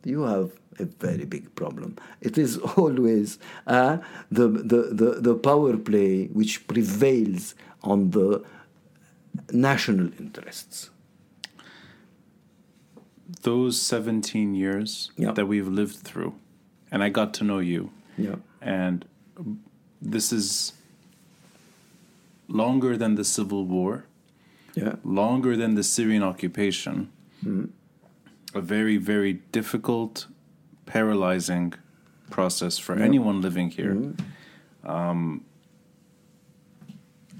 you 0.04 0.22
have 0.22 0.52
a 0.78 0.84
very 0.84 1.24
big 1.24 1.54
problem. 1.54 1.96
It 2.20 2.38
is 2.38 2.58
always 2.76 3.38
uh, 3.66 3.98
the, 4.30 4.48
the, 4.48 4.90
the, 4.92 5.20
the 5.20 5.34
power 5.34 5.76
play 5.76 6.26
which 6.26 6.66
prevails 6.66 7.54
on 7.82 8.10
the 8.10 8.44
national 9.52 10.10
interests. 10.18 10.90
those 13.42 13.80
17 13.80 14.54
years 14.54 15.10
Yeah. 15.16 15.32
that 15.32 15.46
we've 15.46 15.66
lived 15.68 15.96
through, 15.96 16.34
and 16.90 17.02
I 17.02 17.08
got 17.08 17.32
to 17.34 17.44
know 17.44 17.58
you, 17.58 17.90
Yeah. 18.18 18.36
and 18.60 19.04
this 20.00 20.32
is 20.32 20.72
longer 22.48 22.96
than 22.96 23.14
the 23.14 23.24
Civil 23.24 23.64
War, 23.66 24.04
Yeah. 24.74 24.96
longer 25.04 25.56
than 25.56 25.74
the 25.74 25.82
Syrian 25.82 26.22
occupation, 26.22 27.08
a 28.54 28.60
very, 28.60 28.96
very 28.98 29.34
difficult, 29.52 30.26
paralyzing 30.86 31.72
process 32.30 32.78
for 32.78 32.94
anyone 32.96 33.40
living 33.40 33.70
here. 33.70 34.12
Um, 34.84 35.44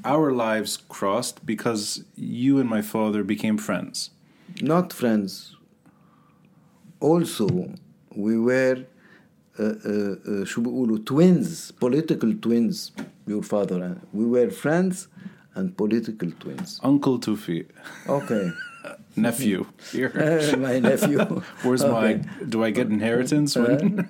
our 0.05 0.31
lives 0.31 0.77
crossed 0.95 1.45
because 1.45 2.03
you 2.15 2.59
and 2.59 2.69
my 2.69 2.81
father 2.81 3.23
became 3.23 3.57
friends. 3.57 4.11
Not 4.61 4.93
friends. 4.93 5.55
Also, 6.99 7.47
we 8.15 8.37
were 8.37 8.85
uh, 9.57 9.63
uh, 9.63 10.15
uh, 10.31 10.43
شو 10.45 10.61
بيقولوا 10.61 10.97
twins, 11.05 11.71
political 11.79 12.33
twins, 12.33 12.91
your 13.27 13.43
father 13.43 13.83
and 13.83 13.99
we 14.13 14.25
were 14.25 14.49
friends 14.49 15.07
and 15.55 15.75
political 15.77 16.31
twins. 16.39 16.79
Uncle 16.83 17.19
Tufi, 17.19 17.65
Okay. 18.07 18.51
nephew. 19.17 19.65
Here. 19.91 20.11
Uh, 20.15 20.57
my 20.57 20.79
nephew. 20.79 21.19
Where's 21.63 21.83
my? 21.83 22.13
Do 22.47 22.63
I 22.63 22.69
get 22.71 22.87
inheritance? 22.87 23.55
When? 23.57 24.07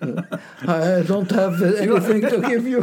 I 0.68 1.02
don't 1.12 1.32
have 1.32 1.62
anything 1.64 2.22
to 2.34 2.38
give 2.52 2.68
you. 2.68 2.82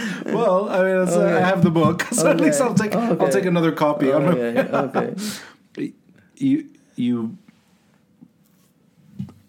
well, 0.25 0.69
I 0.69 0.83
mean, 0.83 0.97
it's, 1.03 1.15
uh, 1.15 1.39
I 1.39 1.39
have 1.51 1.61
the 1.63 1.71
book, 1.71 2.01
so 2.11 2.29
at 2.29 2.39
least 2.41 2.59
I'll 2.61 2.73
take. 2.73 2.93
I'll 2.95 3.13
Okay. 3.13 3.31
take 3.31 3.45
another 3.45 3.71
copy. 3.71 4.11
I'm 4.11 4.25
a- 4.25 4.29
okay. 4.31 4.69
okay. 4.85 5.93
you 6.37 6.65
you 6.97 7.37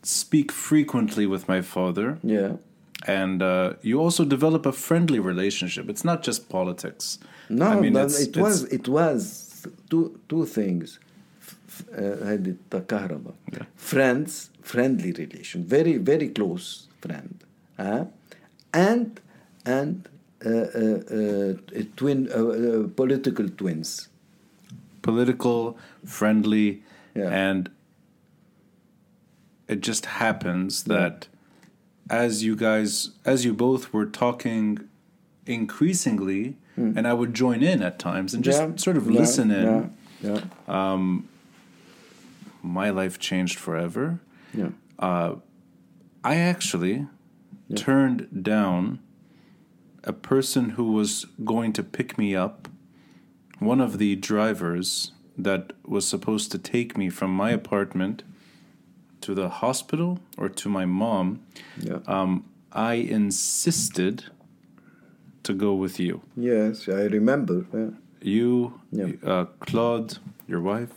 speak 0.03 0.53
frequently 0.53 1.27
with 1.27 1.49
my 1.49 1.61
father, 1.61 2.19
Yeah. 2.23 2.53
and 3.07 3.43
uh, 3.43 3.75
you 3.83 4.01
also 4.01 4.25
develop 4.25 4.67
a 4.67 4.73
friendly 4.73 5.19
relationship. 5.19 5.89
It's 5.89 6.05
not 6.05 6.23
just 6.23 6.49
politics. 6.49 7.19
No, 7.49 7.67
I 7.67 7.81
mean, 7.81 7.93
but 7.95 8.05
it's- 8.07 8.21
it 8.21 8.29
it's- 8.29 8.43
was 8.45 8.65
it 8.79 8.89
was 8.89 9.67
two 9.91 10.19
two 10.29 10.45
things. 10.47 10.99
F- 11.69 11.85
uh, 11.93 12.25
هذه 12.27 12.55
الكهرباء. 12.73 13.35
Yeah. 13.53 13.65
Friends, 13.77 14.51
friendly 14.63 15.13
relation, 15.13 15.65
very 15.65 15.97
very 15.99 16.29
close 16.29 16.87
friend, 17.01 17.35
huh? 17.77 18.05
and 18.73 19.21
and 19.65 19.97
uh, 20.05 20.09
uh, 20.09 20.10
uh, 20.10 20.10
uh, 20.44 20.50
uh, 20.50 21.00
uh, 21.18 21.84
twin 21.96 22.28
uh, 22.34 22.38
uh, 22.38 22.88
political 22.96 23.48
twins. 23.50 24.10
political, 25.04 25.78
friendly, 26.06 26.84
Yeah. 27.16 27.30
and 27.50 27.70
it 29.68 29.82
just 29.82 30.06
happens 30.06 30.84
that 30.84 31.28
as 32.10 32.44
you 32.44 32.56
guys, 32.56 33.12
as 33.26 33.46
you 33.46 33.54
both 33.54 33.94
were 33.94 34.06
talking 34.06 34.80
increasingly, 35.46 36.58
hmm. 36.76 36.98
and 36.98 37.08
I 37.08 37.14
would 37.14 37.34
join 37.34 37.62
in 37.64 37.82
at 37.82 37.98
times 38.00 38.34
and 38.34 38.44
just. 38.44 38.60
Yeah, 38.62 38.76
sort 38.76 38.98
of 38.98 39.10
yeah, 39.10 39.20
listen 39.20 39.52
in, 39.52 39.66
Yeah, 39.66 39.86
yeah, 40.32 40.42
um, 40.68 41.28
my 42.62 42.90
life 42.90 43.18
changed 43.20 43.58
forever. 43.60 44.20
yeah. 44.54 44.70
I 46.24 46.36
actually 46.36 47.08
turned 47.76 48.44
down 48.44 49.00
a 50.04 50.14
person 50.14 50.72
who 50.72 50.92
was 50.94 51.26
going 51.46 51.74
to 51.74 51.84
pick 51.84 52.18
me 52.18 52.36
up, 52.36 52.68
one 53.60 53.80
of 53.82 53.98
the 53.98 54.16
drivers 54.16 55.12
that 55.38 55.74
was 55.86 56.08
supposed 56.08 56.52
to 56.52 56.58
take 56.58 56.98
me 56.98 57.10
from 57.10 57.32
my 57.32 57.52
apartment 57.52 58.24
to 59.22 59.34
the 59.36 59.50
hospital 59.50 60.20
or 60.38 60.50
to 60.50 60.70
my 60.70 60.86
mom. 60.86 61.42
yeah. 61.80 62.00
Um, 62.08 62.46
I 62.74 62.94
insisted 62.96 64.26
to 65.44 65.54
go 65.54 65.74
with 65.76 66.00
you. 66.00 66.22
yes, 66.38 66.88
I 66.88 67.04
remember. 67.04 67.66
Yeah. 67.74 67.90
You, 68.22 68.80
Yeah. 68.92 69.12
uh, 69.24 69.46
Claude, 69.60 70.18
your 70.48 70.62
wife, 70.62 70.94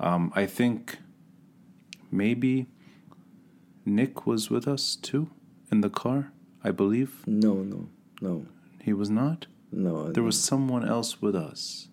Um, 0.00 0.32
I 0.34 0.46
think 0.46 0.98
maybe 2.10 2.66
Nick 3.86 4.26
was 4.26 4.50
with 4.50 4.66
us 4.68 4.96
too 4.96 5.28
in 5.70 5.80
the 5.80 5.88
car. 5.90 6.32
I 6.62 6.70
believe 6.72 7.22
No, 7.26 7.54
no, 7.62 7.88
no, 8.26 8.34
he 8.86 8.92
was 8.92 9.10
not. 9.22 9.46
no. 9.86 9.92
I 10.08 10.10
There 10.14 10.22
was 10.30 10.38
someone 10.52 10.84
else 10.96 11.10
with 11.24 11.36
us. 11.50 11.88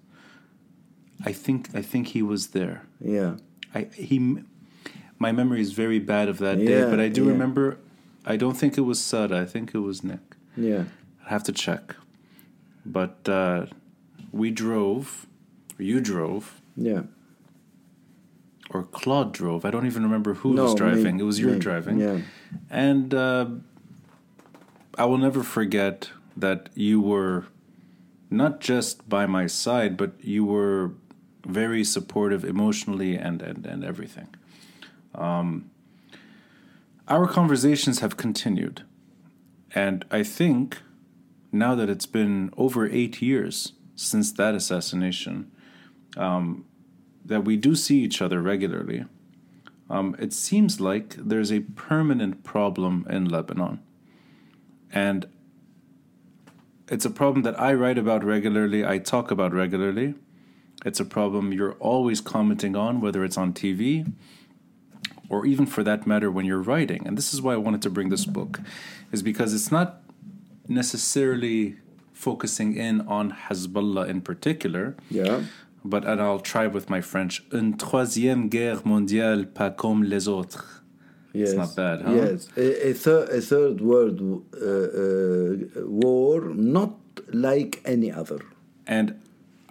I 1.30 1.34
think 1.44 1.62
I 1.80 1.82
think 1.92 2.04
he 2.16 2.22
was 2.34 2.42
there. 2.58 2.78
Yeah. 3.18 3.32
I 3.78 3.82
he 4.08 4.16
my 5.26 5.32
memory 5.40 5.62
is 5.68 5.72
very 5.84 6.00
bad 6.14 6.28
of 6.34 6.38
that 6.46 6.58
day, 6.72 6.82
but 6.92 7.00
I 7.00 7.10
do 7.18 7.24
yeah. 7.26 7.32
remember 7.34 7.66
I 8.34 8.36
don't 8.44 8.58
think 8.62 8.78
it 8.78 8.86
was 8.92 9.00
Sada, 9.10 9.36
I 9.46 9.46
think 9.54 9.66
it 9.78 9.80
was 9.90 9.98
Nick. 10.04 10.26
Yeah. 10.70 10.84
I 11.26 11.30
have 11.36 11.44
to 11.50 11.54
check. 11.66 11.96
But 12.98 13.18
uh, 13.30 13.66
we 14.32 14.48
drove, 14.52 15.28
or 15.78 15.84
you 15.84 16.00
drove, 16.12 16.46
Yeah. 16.76 17.04
or 18.74 18.84
Claude 18.84 19.32
drove. 19.34 19.66
I 19.68 19.72
don't 19.72 19.86
even 19.92 20.04
remember 20.04 20.34
who 20.42 20.54
no, 20.54 20.64
was 20.66 20.76
driving. 20.76 21.16
me- 21.18 21.22
it 21.24 21.26
was 21.26 21.40
your 21.40 21.54
me, 21.54 21.60
driving. 21.60 22.00
Yeah. 22.00 22.18
And 22.70 23.14
uh, 23.14 23.46
I 24.98 25.06
will 25.06 25.18
never 25.28 25.44
forget 25.44 26.10
that 26.36 26.70
you 26.74 27.02
were 27.02 27.46
not 28.30 28.60
just 28.60 29.08
by 29.10 29.26
my 29.26 29.48
side, 29.48 29.98
but 29.98 30.14
you 30.22 30.46
were 30.46 30.92
very 31.46 31.84
supportive 31.84 32.46
emotionally 32.46 33.16
and, 33.16 33.42
and, 33.42 33.66
and 33.66 33.84
everything. 33.84 34.28
Um, 35.14 35.70
our 37.08 37.28
conversations 37.28 38.00
have 38.00 38.16
continued. 38.16 38.84
And 39.76 40.06
I 40.12 40.24
think 40.24 40.78
now 41.52 41.76
that 41.76 41.90
it's 41.90 42.06
been 42.06 42.52
over 42.56 42.88
eight 42.88 43.22
years 43.22 43.74
since 43.96 44.32
that 44.34 44.56
assassination, 44.56 45.52
um, 46.16 46.66
that 47.26 47.44
we 47.44 47.58
do 47.58 47.76
see 47.76 48.00
each 48.00 48.22
other 48.22 48.42
regularly. 48.42 49.06
Um, 49.90 50.16
it 50.18 50.32
seems 50.32 50.80
like 50.80 51.16
there's 51.16 51.52
a 51.52 51.62
permanent 51.62 52.44
problem 52.44 53.06
in 53.10 53.26
Lebanon. 53.28 53.82
And 54.94 55.28
it's 56.92 57.06
a 57.06 57.10
problem 57.10 57.44
that 57.44 57.60
I 57.60 57.74
write 57.74 57.98
about 57.98 58.24
regularly, 58.24 58.86
I 58.86 58.98
talk 59.00 59.32
about 59.32 59.54
regularly. 59.54 60.14
It's 60.86 61.00
a 61.00 61.06
problem 61.06 61.54
you're 61.54 61.74
always 61.80 62.20
commenting 62.22 62.76
on, 62.76 63.02
whether 63.02 63.24
it's 63.24 63.38
on 63.38 63.54
TV 63.54 64.12
or 65.30 65.46
even 65.46 65.66
for 65.66 65.84
that 65.84 66.06
matter 66.06 66.30
when 66.30 66.46
you're 66.46 66.62
writing. 66.62 67.08
And 67.08 67.18
this 67.18 67.34
is 67.34 67.42
why 67.42 67.54
I 67.54 67.58
wanted 67.58 67.82
to 67.84 67.90
bring 67.90 68.10
this 68.10 68.26
book, 68.26 68.60
is 69.14 69.24
because 69.24 69.54
it's 69.54 69.72
not 69.72 70.02
necessarily 70.68 71.78
focusing 72.14 72.76
in 72.76 73.02
on 73.08 73.32
Hezbollah 73.32 74.08
in 74.10 74.22
particular, 74.22 74.96
Yeah. 75.10 75.44
but 75.86 76.04
and 76.06 76.20
I'll 76.22 76.40
try 76.40 76.68
with 76.68 76.90
my 76.90 77.02
French. 77.02 77.42
Une 77.54 77.78
troisième 77.78 78.50
guerre 78.50 78.82
mondiale 78.86 79.46
pas 79.46 79.72
comme 79.72 80.04
les 80.04 80.28
autres. 80.28 80.81
Yes. 81.34 81.54
not 81.54 81.76
bad, 81.76 82.02
huh? 82.02 82.14
Yes. 82.14 82.48
A, 82.58 82.90
a, 82.90 82.94
thir- 82.94 83.28
a 83.32 83.42
third 83.42 83.80
world 83.82 84.20
uh, 84.22 84.66
uh, 84.66 85.86
war, 85.88 86.42
not 86.54 86.94
like 87.34 87.82
any 87.86 88.12
other. 88.12 88.42
And 88.88 89.08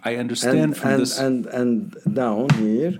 I 0.03 0.15
understand 0.15 0.57
And, 0.59 0.77
from 0.77 0.91
and, 0.91 1.01
this. 1.01 1.19
and, 1.19 1.45
and 1.47 1.95
down 2.13 2.49
here, 2.57 2.93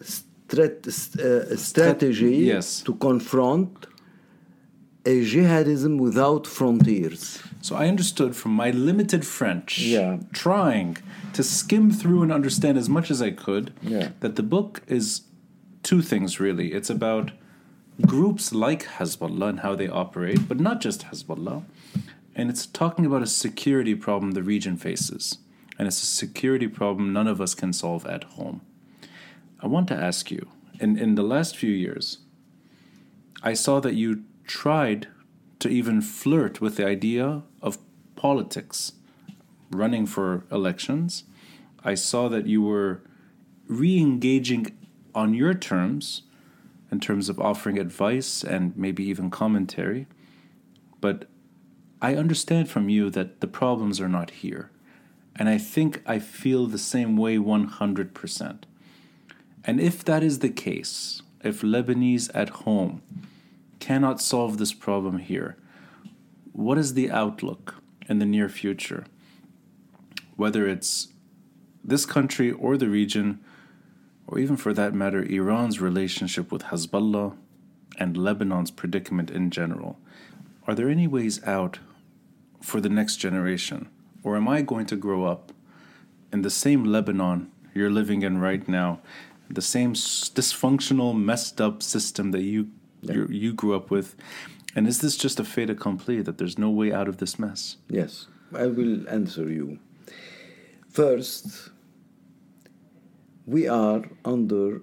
strat- 0.00 0.86
uh, 1.18 1.56
strategy 1.56 2.36
yes. 2.36 2.80
to 2.82 2.94
confront 2.94 3.86
a 5.04 5.20
jihadism 5.24 5.98
without 5.98 6.46
frontiers. 6.46 7.42
So 7.60 7.74
I 7.76 7.88
understood 7.88 8.36
from 8.36 8.52
my 8.52 8.70
limited 8.70 9.26
French, 9.26 9.78
Yeah. 9.78 10.18
trying 10.32 10.96
to 11.32 11.42
skim 11.42 11.90
through 11.90 12.22
and 12.22 12.32
understand 12.32 12.78
as 12.78 12.88
much 12.88 13.10
as 13.10 13.20
I 13.20 13.30
could, 13.32 13.72
Yeah. 13.82 14.10
that 14.20 14.36
the 14.36 14.42
book 14.42 14.82
is 14.86 15.22
two 15.82 16.02
things 16.02 16.38
really. 16.38 16.72
It's 16.72 16.88
about 16.90 17.32
groups 18.00 18.52
like 18.52 18.84
Hezbollah 18.84 19.50
and 19.50 19.60
how 19.60 19.74
they 19.74 19.88
operate, 19.88 20.48
but 20.48 20.58
not 20.58 20.80
just 20.80 21.02
Hezbollah. 21.06 21.64
And 22.34 22.48
it's 22.48 22.66
talking 22.66 23.04
about 23.04 23.22
a 23.22 23.26
security 23.26 23.94
problem 23.94 24.32
the 24.32 24.42
region 24.42 24.76
faces. 24.76 25.38
And 25.78 25.86
it's 25.86 26.02
a 26.02 26.06
security 26.06 26.68
problem 26.68 27.12
none 27.12 27.28
of 27.28 27.40
us 27.40 27.54
can 27.54 27.72
solve 27.72 28.06
at 28.06 28.24
home. 28.24 28.62
I 29.60 29.66
want 29.66 29.88
to 29.88 29.94
ask 29.94 30.30
you 30.30 30.48
in, 30.80 30.98
in 30.98 31.14
the 31.14 31.22
last 31.22 31.56
few 31.56 31.70
years, 31.70 32.18
I 33.42 33.54
saw 33.54 33.80
that 33.80 33.94
you 33.94 34.24
tried 34.46 35.08
to 35.60 35.68
even 35.68 36.00
flirt 36.00 36.60
with 36.60 36.76
the 36.76 36.86
idea 36.86 37.42
of 37.60 37.78
politics, 38.16 38.92
running 39.70 40.06
for 40.06 40.44
elections. 40.50 41.24
I 41.84 41.94
saw 41.94 42.28
that 42.28 42.46
you 42.46 42.62
were 42.62 43.02
re 43.68 43.98
engaging 43.98 44.76
on 45.14 45.34
your 45.34 45.54
terms, 45.54 46.22
in 46.92 47.00
terms 47.00 47.30
of 47.30 47.40
offering 47.40 47.78
advice 47.78 48.44
and 48.44 48.76
maybe 48.76 49.02
even 49.02 49.30
commentary. 49.30 50.06
But 51.00 51.24
I 52.02 52.14
understand 52.14 52.68
from 52.68 52.90
you 52.90 53.08
that 53.10 53.40
the 53.40 53.46
problems 53.46 53.98
are 53.98 54.10
not 54.10 54.30
here. 54.30 54.70
And 55.34 55.48
I 55.48 55.56
think 55.56 56.02
I 56.06 56.18
feel 56.18 56.66
the 56.66 56.78
same 56.78 57.16
way 57.16 57.38
100%. 57.38 58.58
And 59.64 59.80
if 59.80 60.04
that 60.04 60.22
is 60.22 60.40
the 60.40 60.50
case, 60.50 61.22
if 61.42 61.62
Lebanese 61.62 62.30
at 62.34 62.50
home 62.50 63.00
cannot 63.80 64.20
solve 64.20 64.58
this 64.58 64.74
problem 64.74 65.16
here, 65.16 65.56
what 66.52 66.76
is 66.76 66.92
the 66.92 67.10
outlook 67.10 67.76
in 68.06 68.18
the 68.18 68.26
near 68.26 68.50
future? 68.50 69.06
Whether 70.36 70.68
it's 70.68 71.08
this 71.82 72.04
country 72.04 72.52
or 72.52 72.76
the 72.76 72.90
region, 72.90 73.40
or 74.32 74.38
even 74.38 74.56
for 74.56 74.72
that 74.72 74.94
matter, 74.94 75.22
Iran's 75.22 75.78
relationship 75.78 76.50
with 76.50 76.62
Hezbollah 76.62 77.36
and 77.98 78.16
Lebanon's 78.16 78.70
predicament 78.70 79.30
in 79.30 79.50
general, 79.50 79.98
are 80.66 80.74
there 80.74 80.88
any 80.88 81.06
ways 81.06 81.44
out 81.44 81.80
for 82.62 82.80
the 82.80 82.88
next 82.88 83.16
generation? 83.16 83.90
Or 84.22 84.36
am 84.36 84.48
I 84.48 84.62
going 84.62 84.86
to 84.86 84.96
grow 84.96 85.26
up 85.26 85.52
in 86.32 86.40
the 86.40 86.48
same 86.48 86.86
Lebanon 86.86 87.50
you're 87.74 87.90
living 87.90 88.22
in 88.22 88.38
right 88.38 88.66
now, 88.66 89.00
the 89.50 89.60
same 89.60 89.92
dysfunctional, 89.92 91.14
messed 91.14 91.60
up 91.60 91.82
system 91.82 92.30
that 92.30 92.40
you 92.40 92.70
you 93.02 93.26
you 93.28 93.52
grew 93.52 93.76
up 93.76 93.90
with? 93.90 94.16
And 94.74 94.88
is 94.88 95.02
this 95.02 95.18
just 95.18 95.40
a 95.40 95.44
fait 95.44 95.68
accompli 95.68 96.22
that 96.22 96.38
there's 96.38 96.56
no 96.56 96.70
way 96.70 96.90
out 96.90 97.06
of 97.06 97.18
this 97.18 97.38
mess? 97.38 97.76
Yes, 97.90 98.28
I 98.54 98.68
will 98.68 99.06
answer 99.10 99.50
you. 99.52 99.78
First, 100.88 101.68
we 103.52 103.68
are 103.68 104.02
under 104.24 104.80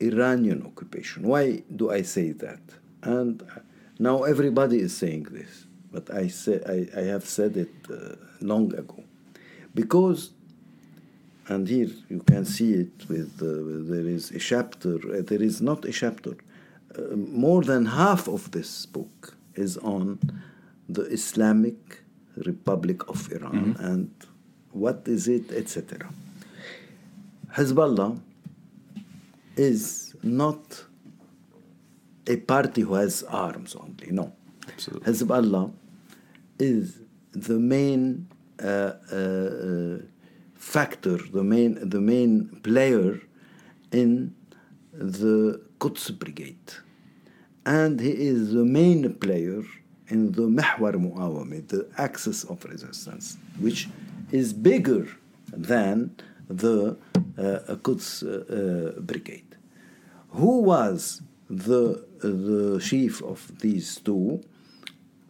Iranian 0.00 0.60
occupation. 0.70 1.22
Why 1.32 1.62
do 1.80 1.90
I 1.90 2.02
say 2.02 2.32
that? 2.44 2.60
And 3.02 3.42
now 3.98 4.16
everybody 4.24 4.78
is 4.86 4.92
saying 5.02 5.24
this, 5.38 5.52
but 5.90 6.12
I 6.12 6.28
say 6.28 6.56
I, 6.76 6.78
I 7.00 7.04
have 7.14 7.24
said 7.36 7.56
it 7.56 7.74
uh, 7.90 8.16
long 8.40 8.74
ago, 8.74 9.00
because, 9.74 10.20
and 11.48 11.66
here 11.74 11.92
you 12.08 12.20
can 12.32 12.44
see 12.44 12.72
it 12.84 12.96
with 13.08 13.30
uh, 13.42 13.46
there 13.92 14.08
is 14.18 14.24
a 14.30 14.38
chapter. 14.38 14.94
Uh, 14.96 15.22
there 15.30 15.42
is 15.50 15.56
not 15.60 15.84
a 15.84 15.92
chapter. 15.92 16.34
Uh, 16.96 17.16
more 17.16 17.62
than 17.62 17.86
half 17.86 18.28
of 18.28 18.50
this 18.50 18.86
book 18.86 19.36
is 19.54 19.72
on 19.78 20.04
the 20.96 21.04
Islamic 21.18 21.78
Republic 22.50 23.08
of 23.08 23.18
Iran 23.32 23.76
and 23.78 24.10
what 24.72 25.02
is 25.06 25.28
it, 25.28 25.46
etc. 25.52 26.08
Hezbollah 27.54 28.20
is 29.56 30.16
not 30.22 30.84
a 32.26 32.36
party 32.36 32.80
who 32.82 32.94
has 32.94 33.22
arms 33.24 33.76
only. 33.76 34.10
No. 34.10 34.32
Absolutely. 34.68 35.12
Hezbollah 35.12 35.72
is 36.58 36.98
the 37.32 37.58
main 37.58 38.26
uh, 38.62 38.66
uh, 38.66 39.98
factor, 40.54 41.18
the 41.32 41.44
main, 41.44 41.88
the 41.88 42.00
main 42.00 42.48
player 42.62 43.20
in 43.92 44.34
the 44.92 45.60
Quds 45.78 46.10
Brigade. 46.10 46.72
And 47.66 48.00
he 48.00 48.10
is 48.10 48.52
the 48.52 48.64
main 48.64 49.14
player 49.14 49.62
in 50.08 50.32
the 50.32 50.42
Mahwar 50.42 50.94
Muawami, 50.94 51.66
the 51.68 51.88
axis 51.98 52.44
of 52.44 52.64
resistance, 52.64 53.36
which 53.60 53.88
is 54.32 54.52
bigger 54.52 55.08
than 55.52 56.16
the 56.48 56.96
uh, 57.38 57.74
Quds 57.76 58.22
uh, 58.22 58.96
uh, 58.96 59.00
Brigade. 59.00 59.56
Who 60.30 60.62
was 60.62 61.22
the, 61.48 62.04
the 62.20 62.80
chief 62.82 63.22
of 63.22 63.58
these 63.60 63.96
two? 63.98 64.42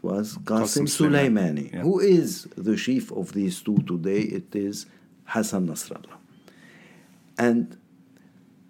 Was 0.02 0.36
Qasim 0.36 0.82
Qasim 0.82 1.08
Soleimani, 1.10 1.72
yeah. 1.72 1.80
Who 1.80 1.98
is 1.98 2.46
the 2.56 2.76
chief 2.76 3.10
of 3.10 3.32
these 3.32 3.62
two 3.62 3.78
today? 3.86 4.20
It 4.20 4.54
is 4.54 4.86
Hassan 5.24 5.68
Nasrallah. 5.68 6.18
And 7.38 7.78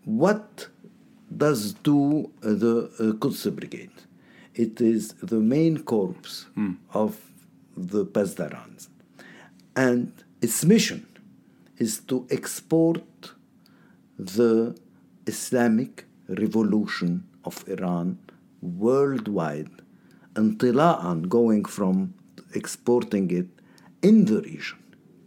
what 0.05 0.69
does 1.37 1.73
do 1.73 2.31
uh, 2.43 2.53
the 2.53 2.91
uh, 3.01 3.19
Quds 3.19 3.47
Brigade? 3.55 3.91
It 4.55 4.81
is 4.81 5.15
the 5.15 5.41
main 5.41 5.83
corps 5.83 6.47
of 6.93 7.19
the 7.77 8.07
Pasdarans. 8.07 8.89
And 9.75 10.13
its 10.41 10.65
mission 10.65 11.07
is 11.78 12.00
to 12.10 12.28
export 12.30 13.34
the 14.18 14.76
Islamic 15.26 16.06
revolution 16.28 17.24
of 17.46 17.64
Iran 17.68 18.18
worldwide, 18.62 19.72
انطلاقا 20.38 21.30
going 21.30 21.66
from 21.66 22.14
exporting 22.54 23.32
it 23.32 23.48
in 24.02 24.26
the 24.26 24.42
region. 24.42 24.80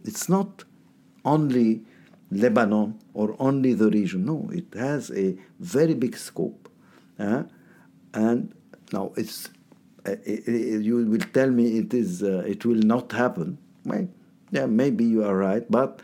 It's 0.03 0.29
not 0.29 0.63
only 1.25 1.83
Lebanon 2.31 2.99
or 3.13 3.35
only 3.39 3.73
the 3.73 3.89
region. 3.89 4.25
No, 4.25 4.49
it 4.51 4.73
has 4.73 5.11
a 5.11 5.37
very 5.59 5.93
big 5.93 6.17
scope. 6.17 6.69
Uh, 7.19 7.43
and 8.13 8.53
now 8.91 9.11
it's 9.15 9.49
uh, 10.05 10.15
you 10.25 11.05
will 11.07 11.27
tell 11.37 11.49
me 11.49 11.77
it 11.77 11.93
is 11.93 12.23
uh, 12.23 12.43
it 12.45 12.65
will 12.65 12.83
not 12.93 13.11
happen. 13.11 13.57
Well, 13.85 14.07
yeah, 14.51 14.65
maybe 14.65 15.05
you 15.05 15.23
are 15.23 15.37
right, 15.37 15.65
but 15.69 16.01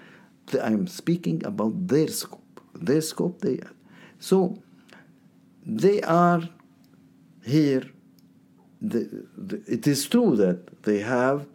I'm 0.62 0.86
speaking 0.86 1.44
about 1.44 1.88
their 1.88 2.08
scope. 2.08 2.60
Their 2.74 3.00
scope. 3.00 3.40
They 3.40 3.60
so 4.18 4.62
they 5.66 6.00
are 6.02 6.42
here. 7.44 7.84
The, 8.80 9.26
the, 9.36 9.62
it 9.66 9.86
is 9.86 10.06
true 10.06 10.36
that 10.36 10.82
they 10.82 11.00
have 11.00 11.46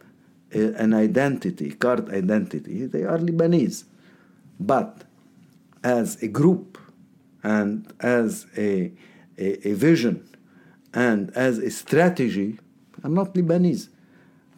a, 0.52 0.72
an 0.74 0.94
identity, 0.94 1.70
card 1.70 2.10
identity. 2.10 2.86
They 2.86 3.04
are 3.04 3.18
Lebanese, 3.18 3.84
but 4.58 5.04
as 5.84 6.20
a 6.22 6.28
group 6.28 6.78
and 7.42 7.92
as 8.00 8.46
a, 8.56 8.92
a, 9.38 9.68
a 9.68 9.72
vision 9.74 10.28
and 10.92 11.30
as 11.36 11.58
a 11.58 11.70
strategy, 11.70 12.58
are 13.04 13.10
not 13.10 13.34
Lebanese. 13.34 13.88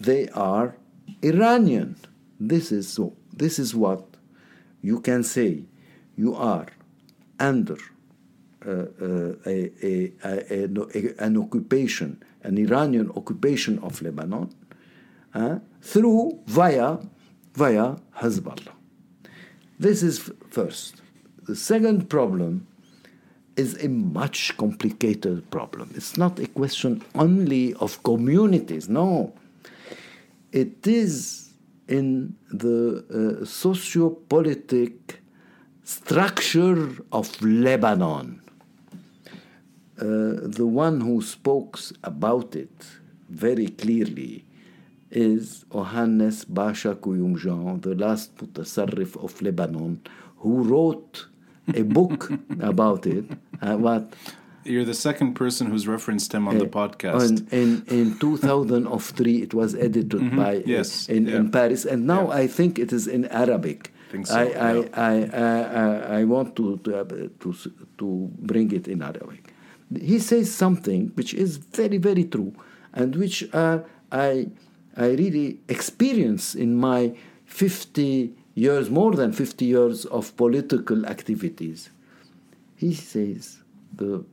They 0.00 0.28
are 0.30 0.76
Iranian. 1.22 1.96
This 2.40 2.72
is 2.72 2.88
so. 2.88 3.14
This 3.32 3.58
is 3.58 3.74
what 3.74 4.11
you 4.82 5.00
can 5.00 5.22
say. 5.22 5.64
You 6.14 6.34
are 6.34 6.66
under 7.40 7.78
uh, 8.66 8.70
uh, 8.70 9.34
a, 9.46 9.72
a, 9.82 10.12
a, 10.24 11.14
an 11.18 11.38
occupation, 11.38 12.22
an 12.42 12.58
Iranian 12.58 13.10
occupation 13.16 13.78
of 13.78 14.02
Lebanon, 14.02 14.54
uh, 15.34 15.58
through 15.80 16.38
via 16.46 16.98
via 17.54 17.96
Hezbollah. 18.18 18.72
This 19.78 20.02
is 20.02 20.30
first. 20.50 21.00
The 21.46 21.56
second 21.56 22.08
problem 22.08 22.66
is 23.56 23.82
a 23.82 23.88
much 23.88 24.56
complicated 24.56 25.50
problem. 25.50 25.90
It's 25.94 26.16
not 26.16 26.38
a 26.38 26.46
question 26.46 27.02
only 27.14 27.74
of 27.74 28.02
communities, 28.02 28.88
no. 28.88 29.34
It 30.52 30.86
is 30.86 31.51
in 31.88 32.36
the 32.50 33.40
uh, 33.40 33.44
socio-politic 33.44 35.20
structure 35.84 36.88
of 37.10 37.40
Lebanon. 37.42 38.40
Uh, 39.98 40.48
the 40.58 40.66
one 40.66 41.00
who 41.00 41.20
spoke 41.22 41.78
about 42.02 42.56
it 42.56 42.86
very 43.28 43.68
clearly 43.68 44.44
is 45.10 45.64
Ohannes 45.70 46.44
Basha 46.48 46.94
Kouyoumdjian, 46.94 47.82
the 47.82 47.94
last 47.94 48.34
mutasarrif 48.36 49.22
of 49.22 49.40
Lebanon, 49.42 50.00
who 50.38 50.62
wrote 50.62 51.26
a 51.74 51.82
book 51.82 52.30
about 52.60 53.06
it. 53.06 53.26
Uh, 53.60 53.76
what? 53.76 54.12
You're 54.64 54.84
the 54.84 54.94
second 54.94 55.34
person 55.34 55.68
who's 55.68 55.88
referenced 55.88 56.32
him 56.32 56.46
on 56.46 56.56
uh, 56.56 56.60
the 56.60 56.66
podcast. 56.66 57.52
In, 57.52 57.84
in, 57.88 57.98
in 58.12 58.18
2003, 58.18 59.42
it 59.42 59.54
was 59.54 59.74
edited 59.74 60.10
mm-hmm. 60.10 60.36
by 60.36 60.62
yes, 60.64 61.08
in, 61.08 61.26
yeah. 61.26 61.36
in 61.36 61.50
Paris, 61.50 61.84
and 61.84 62.06
now. 62.06 62.30
I 62.30 62.46
think 62.46 62.78
it 62.78 62.92
is 62.92 63.06
in 63.06 63.26
Arabic. 63.26 63.92
I, 64.14 64.22
so, 64.22 64.34
I, 64.36 64.44
yeah. 64.44 64.88
I, 64.92 65.12
I, 65.12 66.16
I, 66.16 66.20
I, 66.20 66.24
want 66.24 66.54
to, 66.56 66.76
to, 66.78 67.30
to, 67.40 67.54
to 67.98 68.30
bring 68.38 68.70
it 68.72 68.86
in 68.86 69.02
Arabic. 69.02 69.54
He 70.00 70.18
says 70.18 70.52
something 70.52 71.08
which 71.14 71.34
is 71.34 71.56
very, 71.56 71.98
very 71.98 72.24
true, 72.24 72.54
and 72.92 73.16
which 73.16 73.48
uh, 73.52 73.80
I, 74.10 74.48
I 74.96 75.06
really 75.06 75.60
experience 75.68 76.54
in 76.54 76.76
my 76.76 77.14
50 77.46 78.34
years, 78.54 78.90
more 78.90 79.12
than 79.12 79.32
50 79.32 79.64
years 79.64 80.04
of 80.06 80.36
political 80.36 81.06
activities. 81.06 81.90
He 82.76 82.94
says 82.94 83.62
the, 83.94 84.24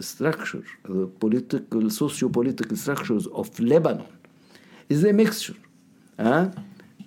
structure, 0.00 0.64
the 0.84 1.06
political, 1.06 1.90
socio-political 1.90 2.76
structures 2.76 3.26
of 3.28 3.58
Lebanon 3.60 4.06
is 4.88 5.04
a 5.04 5.12
mixture, 5.12 5.56
huh? 6.18 6.50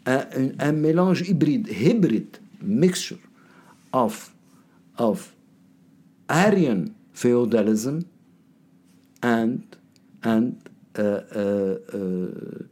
a, 0.05 0.17
a 0.59 0.71
mélange 0.71 1.23
hybride, 1.27 1.67
hybrid 1.71 2.39
mixture 2.61 3.19
of, 3.91 4.33
of 4.97 5.33
Aryan 6.29 6.95
feudalism 7.13 8.05
and, 9.21 9.63
and 10.23 10.69
uh, 10.97 11.01
uh, 11.01 11.77
uh, 11.93 12.63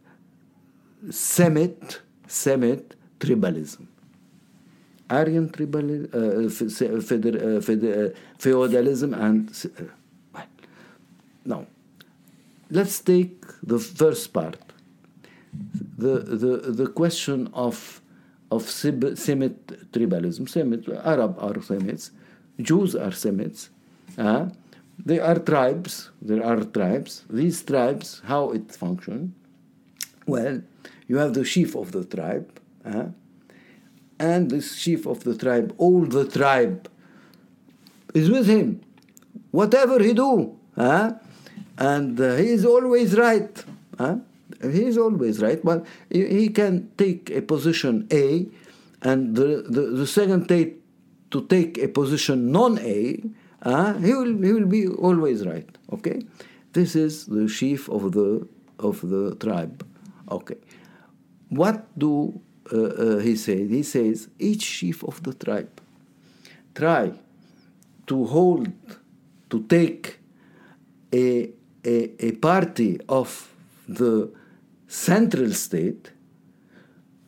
Semite, 1.10 2.02
Semite 2.28 2.96
tribalism. 3.20 3.88
Aryan 5.12 5.50
tribalism, 5.50 6.08
uh, 6.14 6.88
uh, 6.88 8.08
uh, 8.08 8.10
feudalism, 8.38 9.14
and 9.14 9.52
well, 10.34 10.46
now 11.46 11.66
let's 12.70 13.00
take 13.02 13.44
the 13.62 13.80
first 13.80 14.32
part. 14.34 14.58
The 15.98 16.20
the 16.44 16.54
the 16.82 16.88
question 16.88 17.50
of 17.54 18.02
of 18.52 18.64
Semite 18.70 19.92
tribalism. 19.92 20.48
Semit 20.48 20.88
Arab 21.06 21.36
are 21.40 21.62
Semites, 21.62 22.12
Jews 22.60 22.96
are 22.96 23.12
Semites. 23.12 23.70
Uh, 24.18 24.50
they 25.04 25.20
are 25.20 25.40
tribes. 25.40 26.12
There 26.22 26.46
are 26.46 26.64
tribes. 26.64 27.24
These 27.30 27.64
tribes, 27.64 28.22
how 28.26 28.52
it 28.52 28.72
function? 28.72 29.34
Well, 30.28 30.62
you 31.08 31.18
have 31.18 31.34
the 31.34 31.44
chief 31.44 31.76
of 31.76 31.92
the 31.92 32.06
tribe, 32.06 32.48
uh, 32.86 33.08
and 34.22 34.52
this 34.52 34.80
chief 34.80 35.08
of 35.08 35.24
the 35.24 35.36
tribe, 35.36 35.74
all 35.78 36.06
the 36.06 36.26
tribe 36.28 36.88
is 38.14 38.30
with 38.30 38.46
him. 38.48 38.82
Whatever 39.50 39.98
he 40.02 40.14
do, 40.14 40.56
uh, 40.78 41.14
and 41.78 42.20
uh, 42.20 42.36
he 42.36 42.50
is 42.58 42.64
always 42.64 43.18
right. 43.18 43.64
Uh, 43.98 44.18
he 44.62 44.86
is 44.86 44.98
always 44.98 45.42
right, 45.42 45.64
but 45.64 45.86
he, 46.10 46.28
he, 46.28 46.50
can 46.50 46.92
take 46.98 47.32
a 47.32 47.42
position 47.42 48.08
A, 48.12 48.46
and 49.02 49.36
the, 49.36 49.66
the, 49.68 49.82
the 50.02 50.08
second 50.08 50.48
take 50.48 50.80
to 51.32 51.46
take 51.48 51.80
a 51.80 51.88
position 51.88 52.52
non-A, 52.52 53.24
uh, 53.64 53.94
he 53.96 54.14
will 54.14 54.38
he 54.44 54.54
will 54.54 54.68
be 54.68 54.88
always 54.88 55.46
right. 55.46 55.70
Okay, 55.92 56.22
this 56.74 56.96
is 56.96 57.26
the 57.26 57.48
chief 57.48 57.90
of 57.90 58.12
the 58.12 58.48
of 58.80 59.02
the 59.02 59.36
tribe. 59.36 59.86
Okay, 60.30 60.58
what 61.50 61.88
do 61.98 62.40
he 62.72 63.36
said, 63.36 63.70
he 63.70 63.84
says, 63.84 64.30
each 64.40 64.66
chief 64.66 65.04
of 65.04 65.22
the 65.24 65.34
tribe 65.34 65.82
try 66.74 67.12
to 68.08 68.26
hold, 68.26 68.72
to 69.50 69.64
take 69.64 70.20
a, 71.14 71.50
a, 71.86 72.26
a 72.28 72.32
party 72.34 73.00
of 73.10 73.54
the 73.88 74.32
central 74.88 75.52
state 75.52 76.12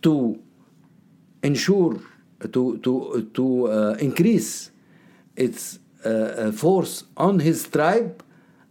to 0.01 0.39
ensure, 1.41 1.99
to, 2.51 2.77
to, 2.77 3.29
to 3.33 3.67
uh, 3.67 3.97
increase 3.99 4.71
its 5.35 5.79
uh, 6.05 6.09
uh 6.09 6.51
force 6.51 7.05
on 7.15 7.39
his 7.39 7.67
tribe 7.67 8.23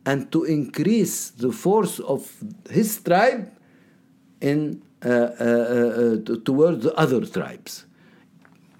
and 0.05 0.31
to 0.31 0.44
increase 0.44 1.31
the 1.31 1.51
force 1.51 1.99
of 2.01 2.31
his 2.70 3.01
tribe 3.01 3.51
in 4.40 4.82
towards 6.45 6.84
the 6.84 6.94
other 6.95 7.26
tribes 7.26 7.85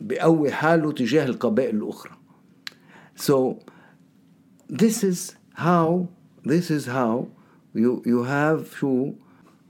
بقوي 0.02 0.52
حاله 0.52 0.92
تجاه 0.92 1.26
القبائل 1.26 1.76
الأخرى 1.76 2.12
so 3.16 3.60
this 4.70 5.04
is 5.04 5.36
how 5.54 6.08
this 6.46 6.70
is 6.70 6.86
how 6.86 7.28
you 7.74 8.02
you 8.06 8.24
have 8.24 8.80
to 8.80 9.16